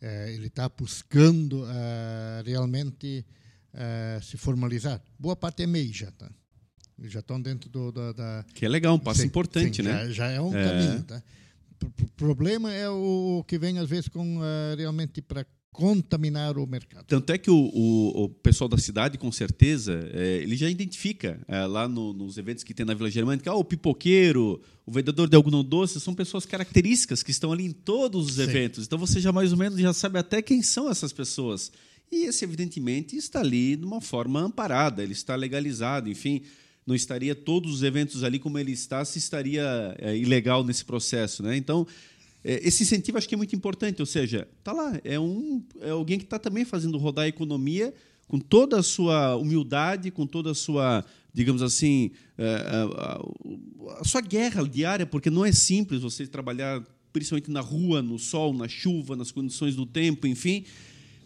Uh, 0.00 0.28
ele 0.30 0.46
está 0.46 0.68
buscando 0.68 1.64
realmente 2.44 3.24
se 4.22 4.36
formalizar. 4.36 5.00
Boa 5.18 5.36
parte 5.36 5.62
é 5.62 5.66
MEI 5.66 5.92
já, 5.92 6.10
tá? 6.10 6.28
Já 7.04 7.20
estão 7.20 7.40
dentro 7.40 7.70
do, 7.70 7.92
da, 7.92 8.12
da, 8.12 8.44
Que 8.52 8.66
é 8.66 8.68
legal, 8.68 8.96
um 8.96 8.98
passo 8.98 9.20
sim, 9.20 9.26
importante, 9.26 9.76
sim, 9.76 9.82
né? 9.82 10.06
Já, 10.06 10.12
já, 10.12 10.30
é 10.30 10.40
um 10.40 10.54
é. 10.54 10.64
caminho, 10.64 11.02
tá? 11.04 11.22
O 11.82 12.08
problema 12.16 12.72
é 12.72 12.88
o 12.88 13.44
que 13.46 13.58
vem, 13.58 13.78
às 13.78 13.88
vezes, 13.88 14.08
com 14.08 14.38
uh, 14.38 14.76
realmente 14.76 15.22
para 15.22 15.46
contaminar 15.72 16.58
o 16.58 16.66
mercado. 16.66 17.06
Tanto 17.06 17.32
é 17.32 17.38
que 17.38 17.50
o, 17.50 17.56
o, 17.56 18.24
o 18.24 18.28
pessoal 18.28 18.68
da 18.68 18.76
cidade, 18.76 19.16
com 19.16 19.30
certeza, 19.30 20.10
é, 20.12 20.38
ele 20.42 20.56
já 20.56 20.68
identifica 20.68 21.40
é, 21.46 21.64
lá 21.64 21.88
no, 21.88 22.12
nos 22.12 22.36
eventos 22.36 22.64
que 22.64 22.74
tem 22.74 22.84
na 22.84 22.92
Vila 22.92 23.10
Germânica, 23.10 23.50
ah, 23.50 23.54
o 23.54 23.64
pipoqueiro, 23.64 24.60
o 24.84 24.92
vendedor 24.92 25.28
de 25.28 25.36
algodão 25.36 25.62
doce, 25.64 26.00
são 26.00 26.12
pessoas 26.14 26.44
características 26.44 27.22
que 27.22 27.30
estão 27.30 27.52
ali 27.52 27.64
em 27.64 27.72
todos 27.72 28.26
os 28.26 28.34
Sim. 28.34 28.42
eventos. 28.42 28.84
Então 28.84 28.98
você 28.98 29.20
já 29.20 29.32
mais 29.32 29.52
ou 29.52 29.58
menos 29.58 29.78
já 29.78 29.92
sabe 29.92 30.18
até 30.18 30.42
quem 30.42 30.60
são 30.60 30.90
essas 30.90 31.12
pessoas. 31.12 31.70
E 32.10 32.26
esse, 32.26 32.44
evidentemente, 32.44 33.16
está 33.16 33.38
ali 33.38 33.76
de 33.76 33.84
uma 33.84 34.00
forma 34.00 34.40
amparada, 34.40 35.02
ele 35.02 35.12
está 35.12 35.36
legalizado, 35.36 36.08
enfim, 36.10 36.42
não 36.86 36.94
estaria 36.94 37.34
todos 37.34 37.74
os 37.74 37.82
eventos 37.82 38.24
ali 38.24 38.38
como 38.38 38.58
ele 38.58 38.72
está 38.72 39.04
se 39.04 39.18
estaria 39.18 39.94
é, 39.98 40.16
ilegal 40.16 40.64
nesse 40.64 40.84
processo. 40.84 41.42
Né? 41.42 41.56
Então, 41.56 41.86
é, 42.44 42.66
esse 42.66 42.82
incentivo 42.82 43.18
acho 43.18 43.28
que 43.28 43.34
é 43.34 43.38
muito 43.38 43.54
importante, 43.54 44.00
ou 44.00 44.06
seja, 44.06 44.48
está 44.58 44.72
lá, 44.72 44.98
é, 45.04 45.18
um, 45.18 45.62
é 45.80 45.90
alguém 45.90 46.18
que 46.18 46.24
está 46.24 46.38
também 46.38 46.64
fazendo 46.64 46.96
rodar 46.98 47.26
a 47.26 47.28
economia 47.28 47.92
com 48.26 48.38
toda 48.38 48.78
a 48.78 48.82
sua 48.82 49.36
humildade, 49.36 50.10
com 50.10 50.26
toda 50.26 50.52
a 50.52 50.54
sua, 50.54 51.04
digamos 51.34 51.62
assim, 51.62 52.12
a, 52.38 52.42
é, 52.42 53.96
a, 53.96 54.00
a 54.00 54.04
sua 54.04 54.20
guerra 54.20 54.66
diária, 54.66 55.04
porque 55.04 55.28
não 55.28 55.44
é 55.44 55.52
simples 55.52 56.00
você 56.00 56.26
trabalhar 56.26 56.82
principalmente 57.12 57.50
na 57.50 57.60
rua, 57.60 58.00
no 58.00 58.18
sol, 58.18 58.54
na 58.54 58.68
chuva, 58.68 59.16
nas 59.16 59.32
condições 59.32 59.74
do 59.74 59.84
tempo, 59.84 60.26
enfim. 60.26 60.64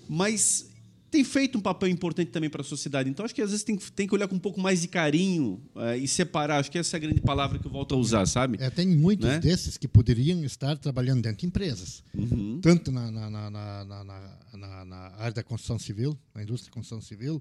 Mas 0.08 0.70
tem 1.14 1.22
feito 1.22 1.56
um 1.56 1.60
papel 1.60 1.88
importante 1.88 2.32
também 2.32 2.50
para 2.50 2.60
a 2.60 2.64
sociedade. 2.64 3.08
Então, 3.08 3.24
acho 3.24 3.32
que 3.32 3.40
às 3.40 3.50
vezes 3.50 3.62
tem, 3.62 3.76
tem 3.76 4.04
que 4.04 4.12
olhar 4.12 4.26
com 4.26 4.34
um 4.34 4.40
pouco 4.40 4.60
mais 4.60 4.80
de 4.80 4.88
carinho 4.88 5.62
uh, 5.72 5.94
e 5.96 6.08
separar. 6.08 6.58
Acho 6.58 6.68
que 6.68 6.76
essa 6.76 6.96
é 6.96 6.98
a 6.98 7.00
grande 7.00 7.20
palavra 7.20 7.56
que 7.56 7.64
eu 7.64 7.70
volto 7.70 7.94
a 7.94 7.96
usar, 7.98 8.26
sabe? 8.26 8.58
É, 8.60 8.68
tem 8.68 8.88
muitos 8.88 9.28
né? 9.28 9.38
desses 9.38 9.76
que 9.76 9.86
poderiam 9.86 10.44
estar 10.44 10.76
trabalhando 10.76 11.22
dentro 11.22 11.38
de 11.38 11.46
empresas, 11.46 12.02
uhum. 12.12 12.58
tanto 12.60 12.90
na, 12.90 13.12
na, 13.12 13.30
na, 13.30 13.84
na, 13.84 14.84
na 14.84 14.96
área 15.16 15.34
da 15.34 15.44
construção 15.44 15.78
civil, 15.78 16.18
na 16.34 16.42
indústria 16.42 16.68
da 16.68 16.74
construção 16.74 17.00
civil, 17.00 17.40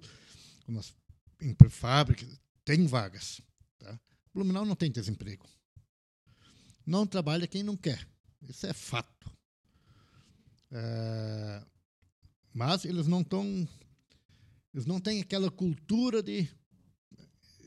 como 0.68 0.78
nas, 0.78 0.94
em 1.41 1.56
fábricas, 1.68 2.30
tem 2.64 2.86
vagas. 2.86 3.41
Tá? 3.80 4.00
Blumenau 4.36 4.68
não 4.68 4.76
tem 4.76 4.91
desemprego. 4.91 5.48
não 6.86 7.08
trabalha 7.08 7.48
quem 7.48 7.64
não 7.64 7.76
quer. 7.76 8.08
Isso 8.48 8.68
é 8.68 8.74
fato. 8.74 9.32
É, 10.72 11.64
mas 12.54 12.86
eles 12.86 13.08
não 13.08 13.22
estão. 13.22 13.68
Eles 14.74 14.86
não 14.86 15.00
têm 15.00 15.22
aquela 15.22 15.50
cultura 15.52 16.22
de 16.22 16.48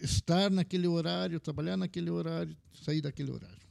estar 0.03 0.51
naquele 0.51 0.87
horário, 0.87 1.41
trabalhar 1.41 1.77
naquele 1.77 2.11
horário, 2.11 2.57
sair 2.85 3.01
daquele 3.01 3.31
horário. 3.31 3.67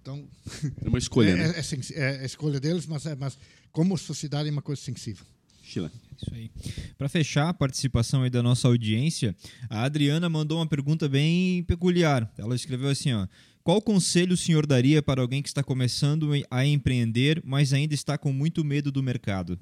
Então. 0.00 0.28
É 0.84 0.88
uma 0.88 0.98
escolha, 0.98 1.30
é, 1.30 1.36
né? 1.36 1.54
É, 1.56 1.60
é, 1.60 2.16
é, 2.16 2.20
a 2.20 2.24
escolha 2.24 2.58
deles, 2.58 2.86
mas, 2.86 3.04
é, 3.06 3.14
mas 3.14 3.38
como 3.70 3.96
sociedade 3.96 4.48
é 4.48 4.52
uma 4.52 4.62
coisa 4.62 4.80
sensível. 4.80 5.26
Sheila. 5.62 5.92
Isso 6.16 6.34
aí. 6.34 6.50
Para 6.96 7.08
fechar 7.08 7.48
a 7.48 7.54
participação 7.54 8.22
aí 8.22 8.30
da 8.30 8.42
nossa 8.42 8.66
audiência, 8.66 9.36
a 9.68 9.84
Adriana 9.84 10.28
mandou 10.28 10.58
uma 10.58 10.66
pergunta 10.66 11.08
bem 11.08 11.62
peculiar. 11.64 12.32
Ela 12.38 12.56
escreveu 12.56 12.88
assim, 12.88 13.12
ó: 13.12 13.28
Qual 13.68 13.82
conselho 13.82 14.32
o 14.32 14.36
senhor 14.38 14.66
daria 14.66 15.02
para 15.02 15.20
alguém 15.20 15.42
que 15.42 15.48
está 15.50 15.62
começando 15.62 16.30
a 16.50 16.64
empreender, 16.64 17.42
mas 17.44 17.74
ainda 17.74 17.92
está 17.92 18.16
com 18.16 18.32
muito 18.32 18.64
medo 18.64 18.90
do 18.90 19.02
mercado? 19.02 19.60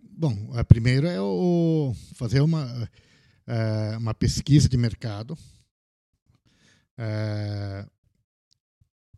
Bom, 0.00 0.50
a 0.54 0.64
primeira 0.64 1.12
é 1.12 1.20
o 1.20 1.94
fazer 2.14 2.40
uma 2.40 2.90
é, 3.46 3.98
uma 3.98 4.14
pesquisa 4.14 4.66
de 4.66 4.78
mercado 4.78 5.36
é, 6.96 7.86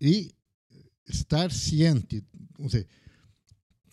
e 0.01 0.35
estar 1.09 1.53
ciente, 1.53 2.25
vamos 2.59 2.73
dizer, 2.73 2.89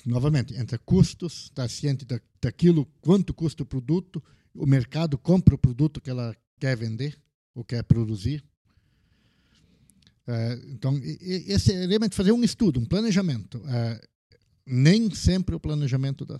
novamente, 0.04 0.56
entre 0.56 0.80
custos, 0.80 1.44
estar 1.44 1.70
ciente 1.70 2.06
da, 2.06 2.20
daquilo, 2.42 2.88
quanto 3.02 3.36
custa 3.36 3.62
o 3.62 3.68
produto, 3.68 4.20
o 4.52 4.66
mercado 4.66 5.16
compra 5.16 5.54
o 5.54 5.60
produto 5.60 6.02
que 6.02 6.10
ela 6.10 6.36
quer 6.60 6.76
vender 6.76 7.22
ou 7.54 7.64
quer 7.64 7.84
produzir. 7.84 8.44
É, 10.26 10.62
então, 10.70 11.00
esse 11.04 11.74
é 11.74 11.86
realmente 11.86 12.16
fazer 12.16 12.32
um 12.32 12.44
estudo, 12.44 12.80
um 12.80 12.86
planejamento. 12.86 13.62
É, 13.68 14.02
nem 14.66 15.14
sempre 15.14 15.54
o 15.54 15.60
planejamento 15.60 16.26
da, 16.26 16.40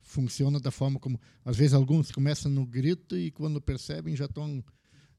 funciona 0.00 0.58
da 0.58 0.70
forma 0.70 0.98
como. 0.98 1.20
Às 1.44 1.56
vezes, 1.56 1.74
alguns 1.74 2.10
começam 2.10 2.50
no 2.50 2.66
grito 2.66 3.16
e, 3.16 3.30
quando 3.30 3.60
percebem, 3.60 4.16
já 4.16 4.24
estão 4.26 4.62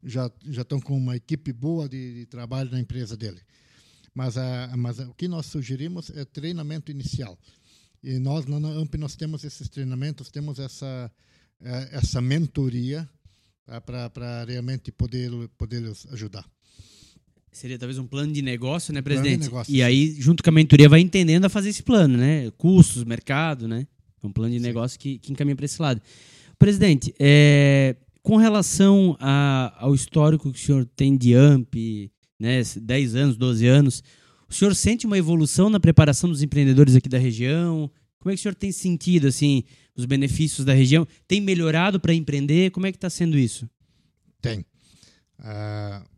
já, 0.04 0.30
já 0.50 0.62
estão 0.62 0.80
com 0.80 0.98
uma 0.98 1.16
equipe 1.16 1.54
boa 1.54 1.88
de, 1.88 2.14
de 2.14 2.26
trabalho 2.26 2.70
na 2.70 2.80
empresa 2.80 3.16
dele. 3.16 3.42
Mas, 4.14 4.38
a, 4.38 4.76
mas 4.78 5.00
o 5.00 5.14
que 5.14 5.28
nós 5.28 5.46
sugerimos 5.46 6.10
é 6.12 6.26
treinamento 6.26 6.92
inicial. 6.92 7.38
E 8.04 8.20
nós, 8.20 8.46
na 8.46 8.58
AMP, 8.58 8.96
nós 8.98 9.16
temos 9.16 9.44
esses 9.44 9.70
treinamentos, 9.70 10.30
temos 10.30 10.60
essa, 10.60 11.12
essa 11.92 12.22
mentoria 12.22 13.10
tá, 13.66 13.80
para 13.82 14.44
realmente 14.46 14.92
poder, 14.92 15.32
poder 15.58 15.84
ajudar. 16.12 16.46
Seria 17.54 17.78
talvez 17.78 18.00
um 18.00 18.08
plano 18.08 18.34
de 18.34 18.42
negócio, 18.42 18.92
né, 18.92 19.02
presidente? 19.02 19.44
Negócio, 19.44 19.74
e 19.74 19.84
aí, 19.84 20.16
junto 20.20 20.44
com 20.44 20.50
a 20.50 20.54
mentoria, 20.54 20.90
vai 20.90 21.00
entendendo 21.00 21.46
a 21.46 21.50
fazer 21.50 21.70
esse 21.70 21.84
plano, 21.84 22.18
né? 22.18 22.52
Custos, 22.58 23.04
mercado, 23.04 23.68
né? 23.68 23.88
É 24.22 24.28
um 24.28 24.32
plano 24.32 24.54
de 24.54 24.60
sim. 24.60 24.66
negócio 24.66 25.00
que, 25.00 25.20
que 25.20 25.32
encaminha 25.32 25.56
para 25.56 25.66
esse 25.66 25.80
lado. 25.80 26.02
Presidente, 26.58 27.14
é, 27.20 27.96
com 28.24 28.38
relação 28.38 29.16
a, 29.20 29.74
ao 29.78 29.94
histórico 29.94 30.52
que 30.52 30.60
o 30.60 30.62
senhor 30.62 30.86
tem 30.96 31.16
de 31.16 31.36
AMP, 31.36 32.12
né, 32.40 32.62
10 32.76 33.16
anos, 33.16 33.38
12 33.38 33.68
anos, 33.68 34.04
o 34.50 34.54
senhor 34.54 34.74
sente 34.74 35.06
uma 35.06 35.18
evolução 35.18 35.70
na 35.70 35.80
preparação 35.80 36.30
dos 36.30 36.42
empreendedores 36.42 36.96
aqui 36.96 37.08
da 37.08 37.18
região? 37.20 37.90
Como 38.20 38.32
é 38.32 38.36
que 38.36 38.40
o 38.40 38.42
senhor 38.42 38.56
tem 38.56 38.72
sentido 38.72 39.28
assim 39.28 39.64
os 39.96 40.06
benefícios 40.06 40.66
da 40.66 40.74
região? 40.74 41.08
Tem 41.28 41.40
melhorado 41.40 42.00
para 42.00 42.14
empreender? 42.14 42.72
Como 42.72 42.88
é 42.88 42.92
que 42.92 42.98
está 42.98 43.10
sendo 43.10 43.38
isso? 43.38 43.70
Tem. 44.42 44.66
Uh, 45.40 46.13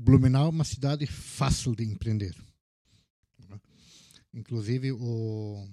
Blumenau 0.00 0.46
é 0.46 0.50
uma 0.50 0.64
cidade 0.64 1.06
fácil 1.06 1.74
de 1.74 1.84
empreender. 1.84 2.34
Inclusive 4.32 4.92
o 4.92 5.68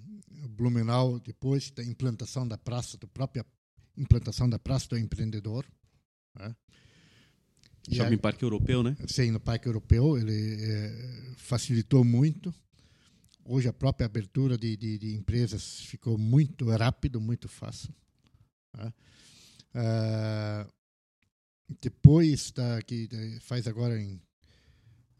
Blumenau 0.49 1.19
depois 1.19 1.69
da 1.69 1.84
implantação 1.84 2.47
da 2.47 2.57
praça, 2.57 2.97
da 2.97 3.07
própria 3.07 3.45
implantação 3.95 4.49
da 4.49 4.57
praça 4.57 4.88
do 4.89 4.97
empreendedor. 4.97 5.64
Né? 6.39 6.56
Shopping 7.91 8.18
Parque 8.18 8.43
Europeu, 8.43 8.81
né? 8.81 8.97
Sim, 9.07 9.30
no 9.30 9.39
Parque 9.39 9.68
Europeu 9.68 10.18
ele 10.18 10.57
é, 10.60 11.34
facilitou 11.38 12.03
muito. 12.03 12.52
Hoje 13.43 13.68
a 13.68 13.73
própria 13.73 14.06
abertura 14.06 14.57
de, 14.57 14.76
de, 14.76 14.97
de 14.97 15.14
empresas 15.14 15.81
ficou 15.81 16.18
muito 16.18 16.68
rápido, 16.72 17.22
muito 17.22 17.47
fácil. 17.47 17.93
Né? 18.76 18.91
Uh, 19.76 20.73
depois 21.82 22.52
da 22.52 22.82
que 22.82 23.10
faz 23.42 23.68
agora 23.68 24.00
em 24.00 24.16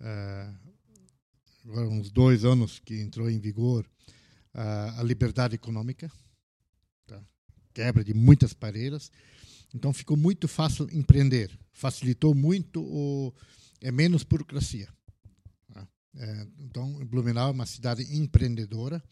uh, 0.02 0.58
agora 1.66 1.88
uns 1.88 2.12
dois 2.12 2.46
anos 2.46 2.80
que 2.80 3.00
entrou 3.02 3.30
em 3.30 3.40
vigor 3.40 3.86
uh, 4.54 5.00
a 5.00 5.04
liberdade 5.04 5.56
econômica, 5.56 6.12
tá? 7.08 7.22
quebra 7.74 8.04
de 8.04 8.14
muitas 8.14 8.54
barreiras. 8.54 9.12
Então 9.74 9.92
ficou 9.92 10.16
muito 10.16 10.48
fácil 10.48 10.88
empreender, 10.92 11.58
facilitou 11.74 12.34
muito 12.34 12.82
o 12.82 13.34
é 13.82 13.92
menos 13.92 14.24
burocracia. 14.24 14.88
Tá? 15.74 15.88
É, 16.16 16.48
então 16.60 17.06
Blumenau 17.06 17.50
é 17.50 17.52
uma 17.52 17.66
cidade 17.66 18.04
empreendedora. 18.16 19.04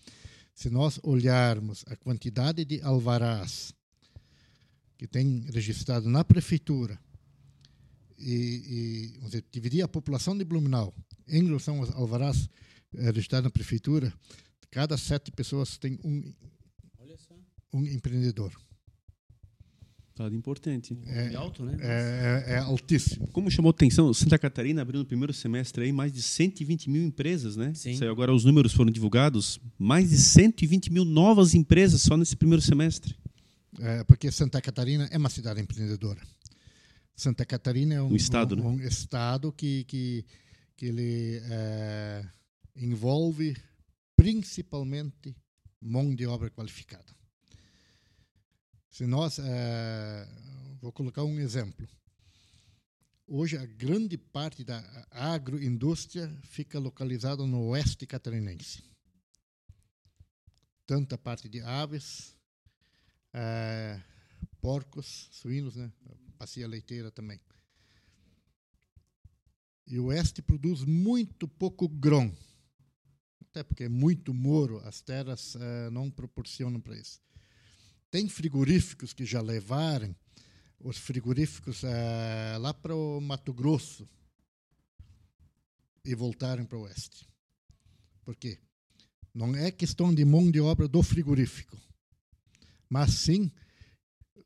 Se 0.53 0.69
nós 0.69 0.99
olharmos 1.03 1.83
a 1.87 1.95
quantidade 1.95 2.63
de 2.63 2.79
alvarás 2.81 3.73
que 4.97 5.07
tem 5.07 5.41
registrado 5.51 6.07
na 6.07 6.23
prefeitura 6.23 6.97
e, 8.23 9.13
e 9.15 9.19
dizer, 9.25 9.43
dividir 9.51 9.83
a 9.83 9.87
população 9.87 10.37
de 10.37 10.43
Blumenau 10.43 10.93
em 11.27 11.45
relação 11.45 11.79
aos 11.79 11.91
alvarás 11.91 12.49
eh, 12.95 13.11
registrados 13.11 13.45
na 13.45 13.51
prefeitura, 13.51 14.13
cada 14.71 14.97
sete 14.97 15.31
pessoas 15.31 15.77
tem 15.77 15.99
um, 16.03 16.33
um 17.73 17.85
empreendedor. 17.85 18.51
Estado 20.13 20.35
importante. 20.35 20.95
É, 21.07 21.33
é 21.33 21.35
alto, 21.35 21.65
né? 21.65 21.75
É, 21.79 22.43
é, 22.47 22.53
é, 22.53 22.57
altíssimo. 22.59 23.27
Como 23.29 23.49
chamou 23.49 23.71
atenção, 23.71 24.13
Santa 24.13 24.37
Catarina 24.37 24.83
abriu 24.83 24.99
no 24.99 25.05
primeiro 25.05 25.33
semestre 25.33 25.85
aí 25.85 25.91
mais 25.91 26.13
de 26.13 26.21
120 26.21 26.87
mil 26.87 27.03
empresas, 27.03 27.55
né? 27.55 27.73
Sim. 27.73 27.97
Saiu 27.97 28.11
agora 28.11 28.31
os 28.31 28.45
números 28.45 28.73
foram 28.73 28.91
divulgados. 28.91 29.59
Mais 29.77 30.11
de 30.11 30.17
120 30.17 30.91
mil 30.93 31.03
novas 31.03 31.55
empresas 31.55 32.03
só 32.03 32.15
nesse 32.15 32.35
primeiro 32.35 32.61
semestre. 32.61 33.15
É, 33.79 34.03
porque 34.03 34.31
Santa 34.31 34.61
Catarina 34.61 35.09
é 35.11 35.17
uma 35.17 35.31
cidade 35.31 35.59
empreendedora. 35.59 36.21
Santa 37.15 37.45
Catarina 37.45 37.95
é 37.95 38.01
um, 38.01 38.11
um 38.11 38.15
estado, 38.15 38.55
um, 38.55 38.57
né? 38.57 38.83
um 38.83 38.87
estado 38.87 39.51
que, 39.51 39.83
que, 39.85 40.25
que 40.75 40.85
ele 40.87 41.41
é, 41.43 42.25
envolve 42.75 43.55
principalmente 44.15 45.35
mão 45.79 46.13
de 46.15 46.25
obra 46.25 46.49
qualificada. 46.49 47.13
Se 48.89 49.05
nós, 49.05 49.39
é, 49.39 50.27
vou 50.81 50.91
colocar 50.91 51.23
um 51.23 51.39
exemplo. 51.39 51.87
Hoje, 53.27 53.57
a 53.57 53.65
grande 53.65 54.17
parte 54.17 54.63
da 54.63 54.79
agroindústria 55.09 56.31
fica 56.43 56.77
localizada 56.77 57.45
no 57.45 57.69
oeste 57.69 58.05
catarinense. 58.05 58.83
Tanto 60.85 61.15
a 61.15 61.17
parte 61.17 61.47
de 61.47 61.61
aves, 61.61 62.35
é, 63.33 63.99
porcos, 64.61 65.29
suínos, 65.31 65.75
né? 65.75 65.91
Bacia 66.43 66.67
leiteira 66.67 67.09
também. 67.09 67.39
E 69.87 69.97
o 69.97 70.05
oeste 70.05 70.41
produz 70.41 70.83
muito 70.83 71.47
pouco 71.47 71.87
grão, 71.87 72.35
até 73.41 73.63
porque 73.63 73.85
é 73.85 73.89
muito 73.89 74.33
moro, 74.33 74.79
as 74.79 75.01
terras 75.01 75.55
é, 75.55 75.89
não 75.89 76.11
proporcionam 76.11 76.81
para 76.81 76.97
isso. 76.97 77.21
Tem 78.11 78.27
frigoríficos 78.27 79.13
que 79.13 79.25
já 79.25 79.41
levaram 79.41 80.13
os 80.79 80.97
frigoríficos 80.97 81.83
é, 81.83 82.57
lá 82.59 82.73
para 82.73 82.93
o 82.93 83.21
Mato 83.21 83.53
Grosso 83.53 84.07
e 86.03 86.13
voltaram 86.13 86.65
para 86.65 86.77
o 86.77 86.81
oeste. 86.81 87.25
Por 88.25 88.35
quê? 88.35 88.59
Não 89.33 89.55
é 89.55 89.71
questão 89.71 90.13
de 90.13 90.25
mão 90.25 90.51
de 90.51 90.59
obra 90.59 90.89
do 90.89 91.01
frigorífico, 91.01 91.77
mas 92.89 93.13
sim 93.13 93.49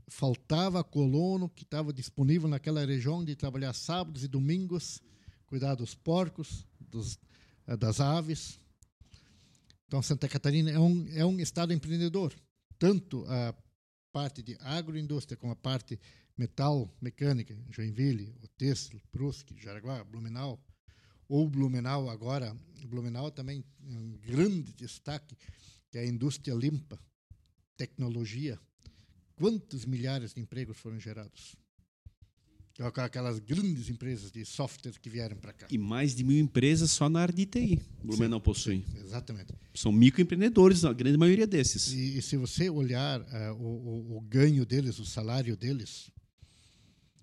faltava 0.09 0.83
colono 0.83 1.49
que 1.49 1.63
estava 1.63 1.91
disponível 1.91 2.47
naquela 2.47 2.85
região 2.85 3.23
de 3.23 3.35
trabalhar 3.35 3.73
sábados 3.73 4.23
e 4.23 4.27
domingos, 4.27 5.01
cuidar 5.45 5.75
dos 5.75 5.93
porcos, 5.93 6.65
dos, 6.79 7.19
eh, 7.67 7.77
das 7.77 7.99
aves. 7.99 8.59
Então, 9.87 10.01
Santa 10.01 10.27
Catarina 10.27 10.71
é 10.71 10.79
um, 10.79 11.07
é 11.09 11.25
um 11.25 11.39
estado 11.39 11.73
empreendedor 11.73 12.33
tanto 12.79 13.25
a 13.27 13.53
parte 14.11 14.41
de 14.41 14.57
agroindústria 14.61 15.37
como 15.37 15.53
a 15.53 15.55
parte 15.55 15.99
metal 16.37 16.89
mecânica, 17.01 17.57
Joinville, 17.69 18.35
Oteslo, 18.43 19.01
Brusque, 19.11 19.59
Jaraguá, 19.59 20.03
Blumenau, 20.03 20.63
ou 21.27 21.49
Blumenau 21.49 22.09
agora, 22.09 22.55
Blumenau 22.85 23.31
também 23.31 23.65
um 23.81 24.17
grande 24.17 24.71
destaque, 24.73 25.35
que 25.89 25.97
é 25.97 26.01
a 26.01 26.05
indústria 26.05 26.53
limpa, 26.53 26.99
tecnologia. 27.75 28.59
Quantos 29.37 29.85
milhares 29.85 30.33
de 30.33 30.41
empregos 30.41 30.77
foram 30.77 30.99
gerados? 30.99 31.55
com 32.77 33.01
aquelas 33.01 33.39
grandes 33.39 33.89
empresas 33.89 34.31
de 34.31 34.45
software 34.45 34.93
que 35.01 35.09
vieram 35.09 35.35
para 35.35 35.51
cá. 35.51 35.65
E 35.69 35.79
mais 35.79 36.13
de 36.13 36.23
mil 36.23 36.37
empresas 36.37 36.91
só 36.91 37.09
na 37.09 37.21
área 37.21 37.33
de 37.33 37.45
TI. 37.45 37.81
Blumenau 38.03 38.39
possui. 38.39 38.85
Sim, 38.85 38.99
exatamente. 38.99 39.51
São 39.73 39.91
microempreendedores, 39.91 40.85
a 40.85 40.93
grande 40.93 41.17
maioria 41.17 41.47
desses. 41.47 41.91
E, 41.91 42.19
e 42.19 42.21
se 42.21 42.37
você 42.37 42.69
olhar 42.69 43.19
uh, 43.21 43.53
o, 43.53 44.13
o, 44.13 44.17
o, 44.17 44.21
ganho 44.21 44.63
deles, 44.63 44.99
o 44.99 45.05
salário 45.05 45.57
deles, 45.57 46.11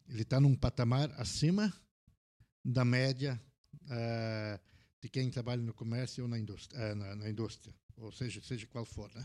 ele 0.09 0.23
está 0.23 0.41
num 0.41 0.57
patamar 0.57 1.09
acima 1.19 1.73
da 2.65 2.85
média 2.85 3.41
uh, 3.85 4.61
de 5.01 5.09
quem 5.09 5.31
trabalha 5.31 5.63
no 5.63 5.73
comércio 5.73 6.25
ou 6.25 6.29
na 6.29 6.39
indústria, 6.39 6.81
uh, 6.81 6.97
na, 6.97 7.15
na, 7.15 7.31
indústria, 7.31 7.73
ou 7.97 8.11
seja, 8.11 8.43
seja 8.43 8.67
qual 8.67 8.85
for. 8.85 9.09
Né? 9.15 9.25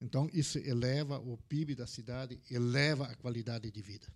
Então, 0.00 0.28
isso 0.32 0.58
eleva 0.58 1.18
o 1.18 1.38
PIB 1.48 1.74
da 1.74 1.86
cidade, 1.86 2.38
eleva 2.50 3.06
a 3.06 3.14
qualidade 3.14 3.70
de 3.70 3.80
vida. 3.80 4.06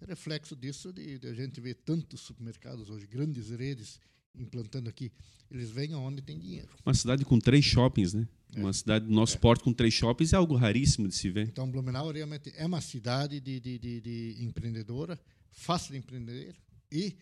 É 0.00 0.06
reflexo 0.06 0.56
disso 0.56 0.92
de, 0.92 1.18
de, 1.18 1.28
a 1.28 1.34
gente 1.34 1.60
ver 1.60 1.74
tantos 1.74 2.20
supermercados 2.20 2.90
hoje, 2.90 3.06
grandes 3.06 3.50
redes 3.50 4.00
implantando 4.34 4.88
aqui. 4.88 5.12
Eles 5.50 5.70
vêm 5.70 5.92
aonde 5.92 6.20
tem 6.20 6.38
dinheiro. 6.38 6.68
Uma 6.84 6.94
cidade 6.94 7.24
com 7.24 7.38
três 7.38 7.64
shoppings, 7.64 8.12
né? 8.12 8.26
É. 8.54 8.60
Uma 8.60 8.72
cidade 8.72 9.06
do 9.06 9.12
nosso 9.12 9.36
é. 9.36 9.40
porto 9.40 9.64
com 9.64 9.72
três 9.72 9.94
shoppings 9.94 10.32
é 10.32 10.36
algo 10.36 10.56
raríssimo 10.56 11.08
de 11.08 11.14
se 11.14 11.30
ver. 11.30 11.48
Então, 11.48 11.70
Blumenau 11.70 12.10
realmente 12.10 12.52
é 12.56 12.66
uma 12.66 12.80
cidade 12.80 13.40
de, 13.40 13.60
de, 13.60 13.78
de, 13.78 14.00
de 14.00 14.36
empreendedora, 14.40 15.18
fácil 15.50 15.92
de 15.92 15.98
empreender 15.98 16.54
e, 16.90 17.16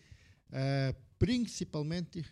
é, 0.51 0.95
principalmente, 1.19 2.25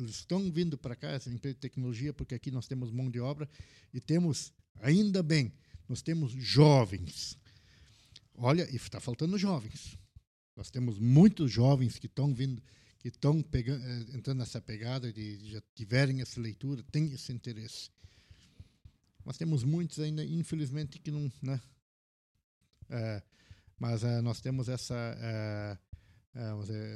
eles 0.00 0.16
estão 0.16 0.50
vindo 0.50 0.76
para 0.76 0.96
cá, 0.96 1.10
essa 1.10 1.30
empresa 1.30 1.54
de 1.54 1.60
tecnologia, 1.60 2.12
porque 2.12 2.34
aqui 2.34 2.50
nós 2.50 2.66
temos 2.66 2.90
mão 2.90 3.10
de 3.10 3.20
obra 3.20 3.48
e 3.92 4.00
temos, 4.00 4.52
ainda 4.80 5.22
bem, 5.22 5.52
nós 5.88 6.02
temos 6.02 6.32
jovens 6.32 7.38
Olha, 8.42 8.66
e 8.70 8.76
está 8.76 8.98
faltando 8.98 9.36
jovens. 9.36 9.98
Nós 10.56 10.70
temos 10.70 10.98
muitos 10.98 11.52
jovens 11.52 11.98
que 11.98 12.06
estão 12.06 12.34
vindo, 12.34 12.62
que 12.98 13.08
estão 13.08 13.44
eh, 13.52 14.16
entrando 14.16 14.38
nessa 14.38 14.62
pegada, 14.62 15.12
de 15.12 15.50
já 15.50 15.62
tiverem 15.74 16.22
essa 16.22 16.40
leitura, 16.40 16.82
têm 16.90 17.12
esse 17.12 17.30
interesse. 17.34 17.90
Nós 19.26 19.36
temos 19.36 19.62
muitos 19.62 19.98
ainda, 19.98 20.24
infelizmente, 20.24 20.98
que 20.98 21.10
não, 21.10 21.30
né? 21.42 21.60
É, 22.88 23.22
mas 23.78 24.02
é, 24.02 24.22
nós 24.22 24.40
temos 24.40 24.70
essa, 24.70 24.96
é, 25.20 25.78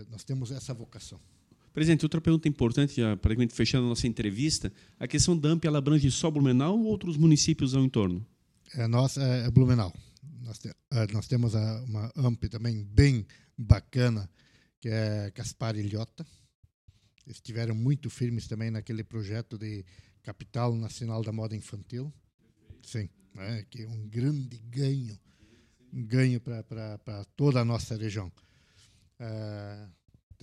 nós 0.08 0.24
temos 0.24 0.50
essa 0.50 0.72
vocação. 0.72 1.20
Presidente, 1.74 2.04
outra 2.04 2.20
pergunta 2.20 2.48
importante, 2.48 3.00
para 3.20 3.34
fechando 3.50 3.84
a 3.86 3.88
nossa 3.90 4.06
entrevista, 4.06 4.72
a 4.98 5.06
questão 5.06 5.36
da 5.36 5.50
AMP 5.50 5.66
ela 5.66 5.78
abrange 5.78 6.10
só 6.10 6.30
Blumenau 6.30 6.78
ou 6.78 6.86
outros 6.86 7.18
municípios 7.18 7.74
ao 7.74 7.84
entorno? 7.84 8.24
É, 8.74 8.86
nós, 8.86 9.18
é, 9.18 9.50
Blumenau 9.50 9.92
nós, 10.44 10.58
te, 10.58 10.68
uh, 10.68 11.12
nós 11.12 11.26
temos 11.26 11.54
a, 11.56 11.82
uma 11.82 12.12
AMP 12.16 12.48
também 12.48 12.84
bem 12.84 13.26
bacana, 13.56 14.30
que 14.80 14.88
é 14.88 15.32
Gaspar 15.34 15.76
Ilhota. 15.76 16.24
Eles 17.26 17.38
estiveram 17.38 17.74
muito 17.74 18.10
firmes 18.10 18.46
também 18.46 18.70
naquele 18.70 19.02
projeto 19.02 19.56
de 19.56 19.84
Capital 20.22 20.74
Nacional 20.76 21.22
da 21.22 21.32
Moda 21.32 21.56
Infantil. 21.56 22.12
Sim, 22.82 23.08
né, 23.34 23.64
que 23.70 23.82
é 23.82 23.88
um 23.88 24.06
grande 24.06 24.58
ganho, 24.58 25.18
um 25.92 26.04
ganho 26.04 26.40
para 26.40 27.24
toda 27.34 27.60
a 27.60 27.64
nossa 27.64 27.96
região. 27.96 28.30
Uh, 29.18 29.90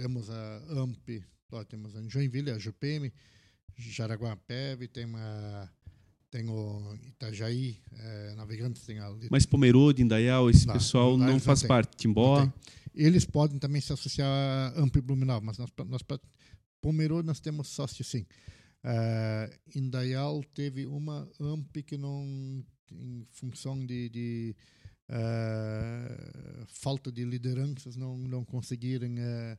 temos 0.01 0.31
a 0.31 0.57
AMP, 0.69 1.23
temos 1.69 1.95
a 1.95 2.01
Joinville, 2.07 2.49
a 2.49 2.57
JUPM, 2.57 3.13
Jaraguá-Pev, 3.77 4.87
tem 4.87 5.05
uma 5.05 5.71
tem 6.31 6.49
o 6.49 6.97
Itajaí, 7.03 7.77
é, 7.99 8.33
Navegantes, 8.35 8.85
tem 8.85 8.97
a... 8.99 9.13
Mas 9.29 9.45
Pomerode, 9.45 10.01
Indaial, 10.01 10.49
esse 10.49 10.65
não, 10.65 10.73
pessoal 10.75 11.17
não, 11.17 11.27
não 11.27 11.39
faz 11.41 11.59
tem, 11.59 11.67
parte, 11.67 11.97
Timbó? 11.97 12.49
Eles 12.95 13.25
podem 13.25 13.59
também 13.59 13.81
se 13.81 13.91
associar 13.91 14.29
a 14.29 14.79
Ampli 14.79 15.01
Blumenau, 15.01 15.41
mas 15.41 15.57
nós, 15.57 15.69
nós 15.87 16.01
Pomerode 16.79 17.27
nós 17.27 17.41
temos 17.41 17.67
sócio 17.67 18.03
sim. 18.03 18.25
Uh, 18.83 19.77
Indaial 19.77 20.41
teve 20.53 20.85
uma 20.85 21.29
AMP 21.39 21.83
que 21.83 21.97
não, 21.97 22.23
em 22.89 23.27
função 23.29 23.85
de, 23.85 24.09
de 24.09 24.55
uh, 25.09 26.65
falta 26.67 27.11
de 27.11 27.25
lideranças, 27.25 27.97
não, 27.97 28.17
não 28.17 28.45
conseguiram 28.45 29.09
uh, 29.09 29.57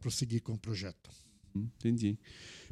prosseguir 0.00 0.42
com 0.42 0.52
o 0.52 0.58
projeto. 0.58 1.10
Entendi. 1.54 2.16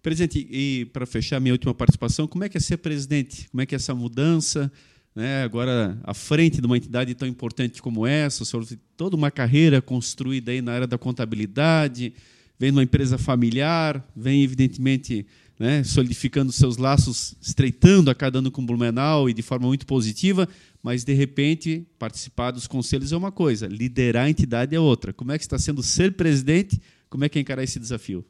Presidente, 0.02 0.46
e 0.50 0.84
para 0.92 1.04
fechar 1.06 1.40
minha 1.40 1.52
última 1.52 1.74
participação, 1.74 2.26
como 2.26 2.44
é 2.44 2.48
que 2.48 2.56
é 2.56 2.60
ser 2.60 2.76
presidente? 2.78 3.48
Como 3.50 3.60
é 3.60 3.66
que 3.66 3.74
é 3.74 3.76
essa 3.76 3.94
mudança? 3.94 4.70
Né? 5.14 5.42
Agora, 5.42 5.98
à 6.04 6.14
frente 6.14 6.60
de 6.60 6.66
uma 6.66 6.76
entidade 6.76 7.14
tão 7.14 7.26
importante 7.26 7.82
como 7.82 8.06
essa, 8.06 8.42
o 8.44 8.46
senhor 8.46 8.64
tem 8.64 8.78
toda 8.96 9.16
uma 9.16 9.30
carreira 9.30 9.82
construída 9.82 10.52
aí 10.52 10.62
na 10.62 10.72
área 10.72 10.86
da 10.86 10.96
contabilidade, 10.96 12.14
vem 12.58 12.70
de 12.70 12.76
uma 12.76 12.84
empresa 12.84 13.18
familiar, 13.18 14.06
vem, 14.14 14.44
evidentemente, 14.44 15.26
né, 15.58 15.82
solidificando 15.82 16.52
seus 16.52 16.76
laços, 16.76 17.34
estreitando 17.40 18.10
a 18.10 18.14
cada 18.14 18.38
ano 18.38 18.50
com 18.50 18.64
Blumenau 18.64 19.28
e 19.28 19.34
de 19.34 19.42
forma 19.42 19.66
muito 19.66 19.86
positiva, 19.86 20.48
mas, 20.82 21.04
de 21.04 21.12
repente, 21.12 21.86
participar 21.98 22.52
dos 22.52 22.66
conselhos 22.66 23.12
é 23.12 23.16
uma 23.16 23.32
coisa, 23.32 23.66
liderar 23.66 24.26
a 24.26 24.30
entidade 24.30 24.74
é 24.74 24.80
outra. 24.80 25.12
Como 25.12 25.32
é 25.32 25.38
que 25.38 25.44
está 25.44 25.58
sendo 25.58 25.82
ser 25.82 26.12
presidente? 26.12 26.80
Como 27.10 27.24
é 27.24 27.28
que 27.28 27.38
é 27.38 27.42
encarar 27.42 27.62
esse 27.62 27.80
desafio? 27.80 28.24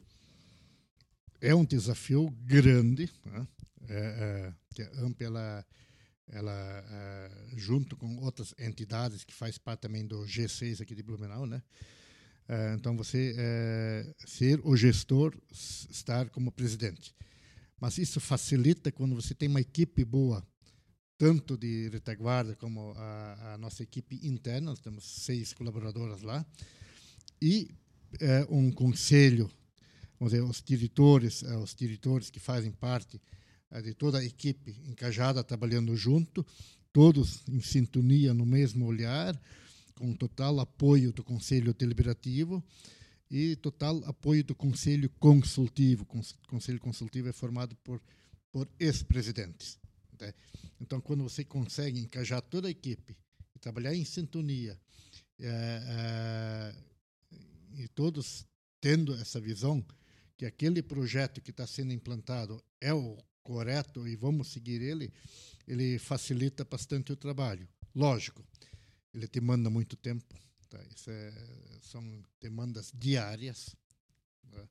é 1.41 1.55
um 1.55 1.65
desafio 1.65 2.29
grande. 2.45 3.09
Né? 3.25 3.47
É, 3.87 4.53
é, 4.77 4.83
a 4.83 5.01
AMP, 5.01 5.21
ela, 5.21 5.65
ela 6.27 6.85
é, 6.91 7.31
junto 7.55 7.95
com 7.95 8.17
outras 8.17 8.53
entidades 8.59 9.23
que 9.23 9.33
faz 9.33 9.57
parte 9.57 9.81
também 9.81 10.05
do 10.05 10.23
G6 10.25 10.81
aqui 10.81 10.93
de 10.93 11.03
Blumenau, 11.03 11.45
né? 11.45 11.61
É, 12.49 12.73
então 12.73 12.97
você 12.97 13.35
é, 13.37 14.13
ser 14.25 14.59
o 14.63 14.75
gestor, 14.75 15.37
estar 15.51 16.29
como 16.29 16.51
presidente. 16.51 17.15
Mas 17.79 17.97
isso 17.97 18.19
facilita 18.19 18.91
quando 18.91 19.15
você 19.15 19.35
tem 19.35 19.47
uma 19.47 19.61
equipe 19.61 20.03
boa, 20.03 20.45
tanto 21.17 21.55
de 21.55 21.89
retaguarda 21.89 22.55
como 22.55 22.91
a, 22.97 23.53
a 23.53 23.57
nossa 23.57 23.83
equipe 23.83 24.19
interna, 24.23 24.71
nós 24.71 24.79
temos 24.79 25.05
seis 25.05 25.53
colaboradoras 25.53 26.23
lá, 26.23 26.45
e 27.41 27.69
é, 28.19 28.45
um 28.49 28.71
conselho 28.71 29.49
vamos 30.19 30.33
dizer, 30.33 30.43
os 30.43 30.61
diretores, 30.61 31.43
eh, 31.43 31.55
os 31.55 31.73
diretores 31.73 32.29
que 32.29 32.39
fazem 32.39 32.71
parte 32.71 33.19
eh, 33.71 33.81
de 33.81 33.93
toda 33.93 34.19
a 34.19 34.25
equipe 34.25 34.75
encajada 34.85 35.43
trabalhando 35.43 35.95
junto, 35.95 36.45
todos 36.91 37.47
em 37.47 37.61
sintonia 37.61 38.33
no 38.33 38.45
mesmo 38.45 38.85
olhar, 38.85 39.39
com 39.99 40.13
total 40.13 40.61
apoio 40.61 41.11
do 41.11 41.23
Conselho 41.23 41.73
Deliberativo 41.73 42.63
e 43.29 43.57
total 43.57 44.01
apoio 44.05 44.43
do 44.45 44.55
Conselho 44.55 45.09
Consultivo. 45.19 46.03
O 46.03 46.47
Conselho 46.47 46.79
Consultivo 46.79 47.27
é 47.27 47.33
formado 47.33 47.75
por, 47.83 48.01
por 48.49 48.67
ex-presidentes. 48.79 49.77
Né? 50.19 50.33
Então, 50.79 51.01
quando 51.01 51.23
você 51.23 51.43
consegue 51.43 51.99
encajar 51.99 52.41
toda 52.41 52.69
a 52.69 52.71
equipe 52.71 53.15
trabalhar 53.59 53.93
em 53.93 54.05
sintonia, 54.05 54.79
é, 55.37 55.45
é, 55.51 56.75
e 57.83 57.87
todos 57.89 58.45
tendo 58.79 59.13
essa 59.15 59.37
visão, 59.39 59.85
que 60.37 60.45
aquele 60.45 60.81
projeto 60.81 61.41
que 61.41 61.51
está 61.51 61.67
sendo 61.67 61.91
implantado 61.91 62.63
é 62.79 62.93
o 62.93 63.17
correto 63.43 64.07
e 64.07 64.15
vamos 64.15 64.47
seguir 64.47 64.81
ele, 64.81 65.11
ele 65.67 65.99
facilita 65.99 66.63
bastante 66.63 67.11
o 67.11 67.17
trabalho. 67.17 67.67
Lógico, 67.93 68.41
ele 69.13 69.27
demanda 69.27 69.69
muito 69.69 69.95
tempo. 69.95 70.35
Tá? 70.69 70.79
Isso 70.95 71.09
é, 71.09 71.33
são 71.81 72.23
demandas 72.39 72.91
diárias 72.93 73.75
né? 74.43 74.69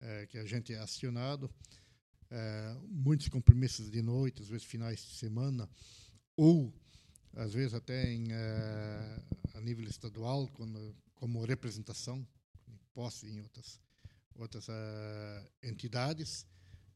é, 0.00 0.26
que 0.26 0.38
a 0.38 0.44
gente 0.44 0.72
é 0.72 0.78
acionado. 0.78 1.50
É, 2.30 2.76
muitos 2.88 3.28
compromissos 3.28 3.90
de 3.90 4.02
noite, 4.02 4.42
às 4.42 4.48
vezes 4.48 4.66
finais 4.66 5.00
de 5.00 5.14
semana, 5.16 5.68
ou 6.36 6.72
às 7.34 7.52
vezes 7.52 7.74
até 7.74 8.12
em, 8.12 8.32
é, 8.32 9.22
a 9.54 9.60
nível 9.60 9.84
estadual, 9.88 10.48
quando, 10.48 10.94
como 11.14 11.44
representação, 11.44 12.26
posse 12.92 13.26
em 13.26 13.40
outras 13.40 13.80
outras 14.40 14.68
uh, 14.68 15.50
entidades 15.62 16.46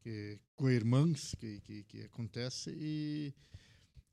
que 0.00 0.38
co-irmãs 0.56 1.34
que, 1.38 1.60
que, 1.60 1.84
que 1.84 2.02
acontece 2.02 2.70
e, 2.70 3.34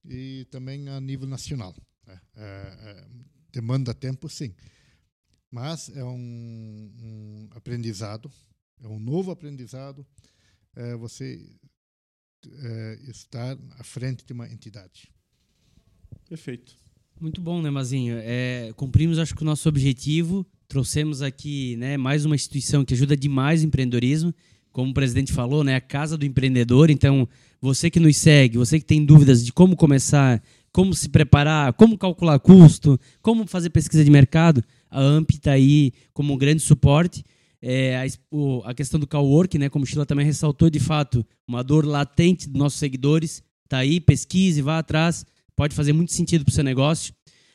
e 0.06 0.46
também 0.52 0.90
a 0.90 1.00
nível 1.00 1.28
nacional. 1.28 1.76
Né? 2.12 2.22
Uh, 2.36 3.02
uh, 3.02 3.26
demanda 3.52 3.94
tempo, 3.94 4.28
sim. 4.30 4.54
Mas 5.50 5.90
é 5.96 6.04
um, 6.04 6.92
um 7.02 7.50
aprendizado, 7.52 8.32
é 8.82 8.88
um 8.88 9.00
novo 9.00 9.32
aprendizado 9.32 10.06
é 10.74 10.96
você 10.96 11.46
é, 12.48 13.00
estar 13.10 13.58
à 13.78 13.84
frente 13.84 14.26
de 14.26 14.32
uma 14.32 14.50
entidade. 14.50 15.12
Perfeito. 16.30 16.78
Muito 17.20 17.42
bom, 17.42 17.62
né, 17.62 17.70
Mazinho? 17.70 18.16
É, 18.20 18.72
cumprimos, 18.78 19.20
acho 19.20 19.36
que, 19.36 19.42
o 19.42 19.46
nosso 19.46 19.68
objetivo 19.68 20.48
Trouxemos 20.72 21.22
aqui 21.22 21.76
né, 21.76 21.98
mais 21.98 22.24
uma 22.24 22.34
instituição 22.34 22.86
que 22.86 22.94
ajuda 22.94 23.18
demais 23.18 23.62
o 23.62 23.66
empreendedorismo. 23.66 24.34
Como 24.72 24.92
o 24.92 24.94
presidente 24.94 25.34
falou, 25.34 25.66
né, 25.66 25.76
a 25.76 25.82
casa 25.82 26.18
do 26.18 26.26
empreendedor. 26.26 26.90
Então, 26.90 27.28
você 27.60 27.90
que 27.90 28.00
nos 28.00 28.16
segue, 28.16 28.58
você 28.58 28.80
que 28.80 28.86
tem 28.86 29.04
dúvidas 29.04 29.44
de 29.44 29.52
como 29.52 29.76
começar, 29.76 30.42
como 30.72 30.94
se 30.94 31.10
preparar, 31.10 31.74
como 31.74 31.98
calcular 31.98 32.40
custo, 32.40 33.00
como 33.22 33.46
fazer 33.46 33.70
pesquisa 33.70 34.04
de 34.04 34.12
mercado, 34.12 34.64
a 34.90 35.02
AMP 35.02 35.32
está 35.32 35.52
aí 35.52 35.92
como 36.14 36.34
um 36.34 36.38
grande 36.38 36.62
suporte. 36.62 37.24
É, 37.62 37.96
a, 37.98 38.70
a, 38.70 38.74
questão 38.74 39.00
do 39.00 39.06
cowork, 39.06 39.58
né, 39.58 39.70
como 39.70 39.84
o 39.84 39.88
Sheila 39.88 40.06
também 40.06 40.26
ressaltou, 40.26 40.70
de 40.70 40.80
fato, 40.80 41.26
uma 41.48 41.64
dor 41.64 41.86
latente 41.86 42.50
dos 42.50 42.58
nossos 42.58 42.80
seguidores. 42.80 43.44
Está 43.66 43.78
aí, 43.78 44.00
pesquise, 44.00 44.62
vá 44.62 44.80
atrás, 44.80 45.26
pode 45.56 45.76
fazer 45.76 45.94
muito 45.94 46.12
sentido 46.12 46.44
para 46.44 46.52
o 46.52 46.54
seu 46.56 46.64
negócio. 46.64 47.14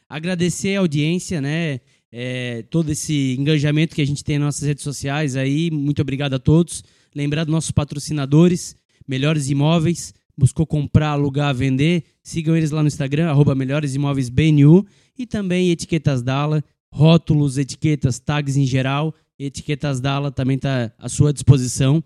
Agradecer 0.09 0.77
a 0.77 0.81
audiência, 0.81 1.41
né, 1.41 1.81
é, 2.13 2.63
todo 2.71 2.91
esse 2.91 3.35
engajamento 3.39 3.95
que 3.95 4.03
a 4.03 4.07
gente 4.07 4.23
tem 4.23 4.39
nas 4.39 4.47
nossas 4.47 4.69
redes 4.69 4.85
sociais 4.85 5.37
aí. 5.37 5.71
Muito 5.71 6.01
obrigado 6.01 6.35
a 6.35 6.39
todos. 6.39 6.85
Lembrar 7.15 7.45
dos 7.45 7.53
nossos 7.53 7.71
patrocinadores, 7.71 8.77
Melhores 9.09 9.51
Imóveis, 9.51 10.15
buscou 10.37 10.67
comprar, 10.67 11.11
alugar, 11.11 11.55
vender, 11.55 12.05
sigam 12.23 12.57
eles 12.57 12.71
lá 12.71 12.83
no 12.83 12.89
Instagram, 12.89 13.31
arroba 13.31 13.55
Melhores 13.55 13.95
Imóveis 13.95 14.29
BNU, 14.29 14.87
e 15.19 15.27
também 15.27 15.71
Etiquetas 15.71 16.23
Dala, 16.23 16.63
rótulos, 16.93 17.59
etiquetas, 17.59 18.19
tags 18.19 18.57
em 18.57 18.67
geral, 18.67 19.15
Etiquetas 19.39 20.01
Dala 20.01 20.31
também 20.31 20.57
está 20.57 20.93
à 20.99 21.09
sua 21.09 21.33
disposição. 21.33 22.03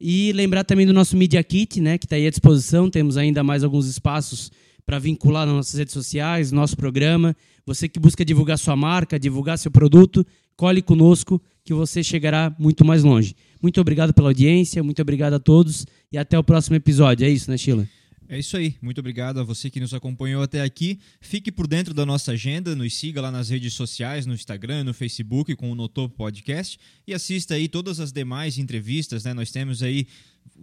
E 0.00 0.32
lembrar 0.32 0.62
também 0.62 0.86
do 0.86 0.92
nosso 0.92 1.16
Media 1.16 1.42
Kit, 1.42 1.80
né, 1.80 1.98
que 1.98 2.06
está 2.06 2.16
aí 2.16 2.26
à 2.26 2.30
disposição, 2.30 2.88
temos 2.88 3.16
ainda 3.16 3.42
mais 3.42 3.64
alguns 3.64 3.86
espaços 3.86 4.52
para 4.86 4.98
vincular 4.98 5.44
nas 5.44 5.54
nossas 5.54 5.78
redes 5.78 5.92
sociais, 5.92 6.52
nosso 6.52 6.76
programa. 6.76 7.36
Você 7.66 7.88
que 7.88 7.98
busca 7.98 8.24
divulgar 8.24 8.58
sua 8.58 8.76
marca, 8.76 9.18
divulgar 9.18 9.58
seu 9.58 9.70
produto, 9.70 10.24
cole 10.56 10.80
conosco 10.80 11.42
que 11.64 11.74
você 11.74 12.02
chegará 12.02 12.54
muito 12.58 12.84
mais 12.84 13.02
longe. 13.02 13.34
Muito 13.60 13.80
obrigado 13.80 14.12
pela 14.12 14.28
audiência, 14.28 14.82
muito 14.82 15.02
obrigado 15.02 15.34
a 15.34 15.38
todos 15.38 15.86
e 16.12 16.18
até 16.18 16.38
o 16.38 16.44
próximo 16.44 16.76
episódio. 16.76 17.26
É 17.26 17.30
isso, 17.30 17.50
né, 17.50 17.56
Sheila? 17.56 17.88
É 18.30 18.38
isso 18.38 18.58
aí. 18.58 18.76
Muito 18.82 18.98
obrigado 18.98 19.40
a 19.40 19.42
você 19.42 19.70
que 19.70 19.80
nos 19.80 19.94
acompanhou 19.94 20.42
até 20.42 20.60
aqui. 20.60 21.00
Fique 21.18 21.50
por 21.50 21.66
dentro 21.66 21.94
da 21.94 22.04
nossa 22.04 22.32
agenda, 22.32 22.76
nos 22.76 22.94
siga 22.94 23.22
lá 23.22 23.30
nas 23.30 23.48
redes 23.48 23.72
sociais, 23.72 24.26
no 24.26 24.34
Instagram, 24.34 24.84
no 24.84 24.92
Facebook 24.92 25.56
com 25.56 25.72
o 25.72 25.74
Notopo 25.74 26.14
Podcast 26.14 26.78
e 27.06 27.14
assista 27.14 27.54
aí 27.54 27.68
todas 27.68 27.98
as 28.00 28.12
demais 28.12 28.58
entrevistas, 28.58 29.24
né? 29.24 29.32
Nós 29.32 29.50
temos 29.50 29.82
aí 29.82 30.06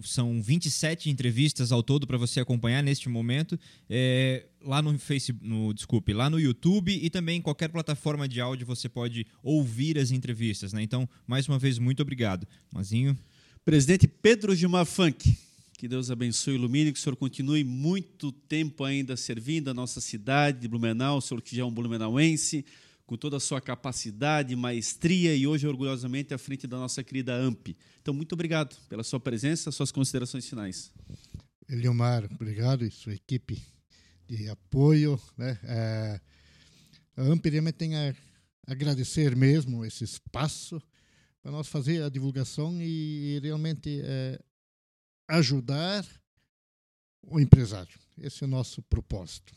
são 0.03 0.41
27 0.41 1.09
entrevistas 1.09 1.71
ao 1.71 1.81
todo 1.81 2.05
para 2.05 2.17
você 2.17 2.39
acompanhar 2.39 2.83
neste 2.83 3.07
momento. 3.07 3.57
É, 3.89 4.45
lá 4.61 4.81
no 4.81 4.97
Facebook, 4.97 5.47
no, 5.47 5.73
desculpe, 5.73 6.13
lá 6.13 6.29
no 6.29 6.39
YouTube 6.39 6.91
e 6.91 7.09
também 7.09 7.37
em 7.37 7.41
qualquer 7.41 7.69
plataforma 7.69 8.27
de 8.27 8.41
áudio 8.41 8.65
você 8.65 8.89
pode 8.89 9.25
ouvir 9.41 9.97
as 9.97 10.11
entrevistas, 10.11 10.73
né? 10.73 10.81
Então, 10.81 11.07
mais 11.25 11.47
uma 11.47 11.59
vez, 11.59 11.79
muito 11.79 12.01
obrigado. 12.01 12.47
Mazinho. 12.73 13.17
Presidente 13.63 14.07
Pedro 14.07 14.55
Gilmar 14.55 14.85
Funk, 14.85 15.35
que 15.77 15.87
Deus 15.87 16.11
abençoe 16.11 16.53
e 16.53 16.57
ilumine, 16.57 16.91
que 16.91 16.99
o 16.99 17.01
senhor 17.01 17.15
continue 17.15 17.63
muito 17.63 18.31
tempo 18.31 18.83
ainda 18.83 19.17
servindo 19.17 19.69
a 19.69 19.73
nossa 19.73 19.99
cidade 19.99 20.59
de 20.59 20.67
Blumenau, 20.67 21.17
o 21.17 21.21
senhor 21.21 21.41
que 21.41 21.55
já 21.55 21.63
é 21.63 21.65
um 21.65 21.71
blumenauense, 21.71 22.65
com 23.05 23.15
toda 23.15 23.37
a 23.37 23.39
sua 23.39 23.61
capacidade, 23.61 24.55
maestria 24.55 25.35
e 25.35 25.45
hoje 25.45 25.67
orgulhosamente 25.67 26.33
à 26.33 26.37
frente 26.37 26.65
da 26.65 26.77
nossa 26.77 27.03
querida 27.03 27.35
AMP. 27.35 27.75
Então, 28.01 28.13
muito 28.13 28.33
obrigado 28.33 28.75
pela 28.89 29.03
sua 29.03 29.19
presença, 29.19 29.71
suas 29.71 29.91
considerações 29.91 30.47
finais. 30.47 30.91
Eliomar, 31.69 32.25
obrigado 32.31 32.85
e 32.85 32.91
sua 32.91 33.13
equipe 33.13 33.61
de 34.27 34.49
apoio. 34.49 35.19
Né? 35.37 35.59
É, 35.63 36.21
a 37.17 37.21
AMP 37.23 37.45
realmente 37.49 37.75
tem 37.75 37.95
a 37.95 38.15
agradecer 38.67 39.35
mesmo 39.35 39.85
esse 39.85 40.03
espaço 40.03 40.81
para 41.41 41.51
nós 41.51 41.67
fazer 41.67 42.01
a 42.01 42.09
divulgação 42.09 42.81
e 42.81 43.39
realmente 43.43 44.01
é, 44.03 44.39
ajudar 45.27 46.05
o 47.21 47.39
empresário. 47.39 47.99
Esse 48.17 48.43
é 48.43 48.47
o 48.47 48.49
nosso 48.49 48.81
propósito. 48.81 49.53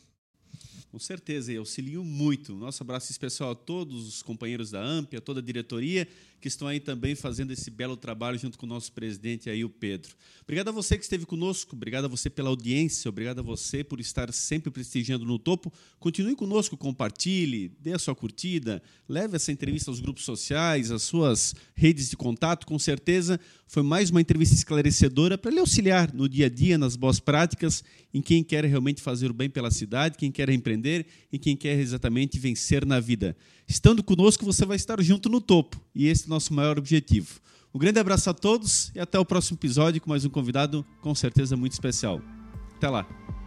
Com 0.91 0.97
certeza, 0.97 1.53
e 1.53 1.57
auxilio 1.57 2.03
muito. 2.03 2.55
Nosso 2.55 2.81
abraço 2.81 3.11
especial 3.11 3.51
a 3.51 3.55
todos 3.55 4.07
os 4.07 4.23
companheiros 4.23 4.71
da 4.71 4.81
AMP, 4.81 5.15
a 5.15 5.21
toda 5.21 5.39
a 5.39 5.43
diretoria 5.43 6.07
que 6.39 6.47
estão 6.47 6.67
aí 6.67 6.79
também 6.79 7.15
fazendo 7.15 7.51
esse 7.51 7.69
belo 7.69 7.97
trabalho 7.97 8.37
junto 8.37 8.57
com 8.57 8.65
o 8.65 8.69
nosso 8.69 8.91
presidente 8.91 9.49
aí, 9.49 9.63
o 9.63 9.69
Pedro. 9.69 10.15
Obrigado 10.43 10.69
a 10.69 10.71
você 10.71 10.97
que 10.97 11.03
esteve 11.03 11.25
conosco, 11.25 11.75
obrigado 11.75 12.05
a 12.05 12.07
você 12.07 12.29
pela 12.29 12.49
audiência, 12.49 13.09
obrigado 13.09 13.39
a 13.39 13.43
você 13.43 13.83
por 13.83 13.99
estar 13.99 14.31
sempre 14.33 14.71
prestigiando 14.71 15.25
no 15.25 15.37
topo. 15.37 15.71
Continue 15.99 16.35
conosco, 16.35 16.77
compartilhe, 16.77 17.71
dê 17.79 17.93
a 17.93 17.99
sua 17.99 18.15
curtida, 18.15 18.81
leve 19.07 19.35
essa 19.35 19.51
entrevista 19.51 19.91
aos 19.91 19.99
grupos 19.99 20.23
sociais, 20.23 20.91
às 20.91 21.03
suas 21.03 21.53
redes 21.75 22.09
de 22.09 22.17
contato. 22.17 22.65
Com 22.65 22.79
certeza 22.79 23.39
foi 23.67 23.83
mais 23.83 24.09
uma 24.09 24.21
entrevista 24.21 24.55
esclarecedora 24.55 25.37
para 25.37 25.51
lhe 25.51 25.59
auxiliar 25.59 26.11
no 26.13 26.27
dia 26.27 26.47
a 26.47 26.49
dia, 26.49 26.77
nas 26.77 26.95
boas 26.95 27.19
práticas, 27.19 27.83
em 28.11 28.21
quem 28.21 28.43
quer 28.43 28.65
realmente 28.65 29.01
fazer 29.01 29.29
o 29.29 29.33
bem 29.33 29.49
pela 29.49 29.69
cidade, 29.69 30.17
quem 30.17 30.31
quer 30.31 30.49
empreender 30.49 31.05
e 31.31 31.37
quem 31.37 31.55
quer 31.55 31.77
exatamente 31.79 32.39
vencer 32.39 32.85
na 32.85 32.99
vida. 32.99 33.37
Estando 33.69 34.03
conosco, 34.03 34.43
você 34.43 34.65
vai 34.65 34.75
estar 34.75 34.99
junto 34.99 35.29
no 35.29 35.39
topo. 35.39 35.79
E 35.93 36.07
esse 36.07 36.23
é 36.23 36.25
o 36.25 36.29
nosso 36.31 36.51
maior 36.55 36.79
objetivo. 36.79 37.39
Um 37.71 37.77
grande 37.77 37.99
abraço 37.99 38.27
a 38.27 38.33
todos 38.33 38.91
e 38.95 38.99
até 38.99 39.19
o 39.19 39.23
próximo 39.23 39.57
episódio 39.57 40.01
com 40.01 40.09
mais 40.09 40.25
um 40.25 40.29
convidado 40.29 40.83
com 41.01 41.13
certeza 41.13 41.55
muito 41.55 41.73
especial. 41.73 42.19
Até 42.75 42.89
lá! 42.89 43.38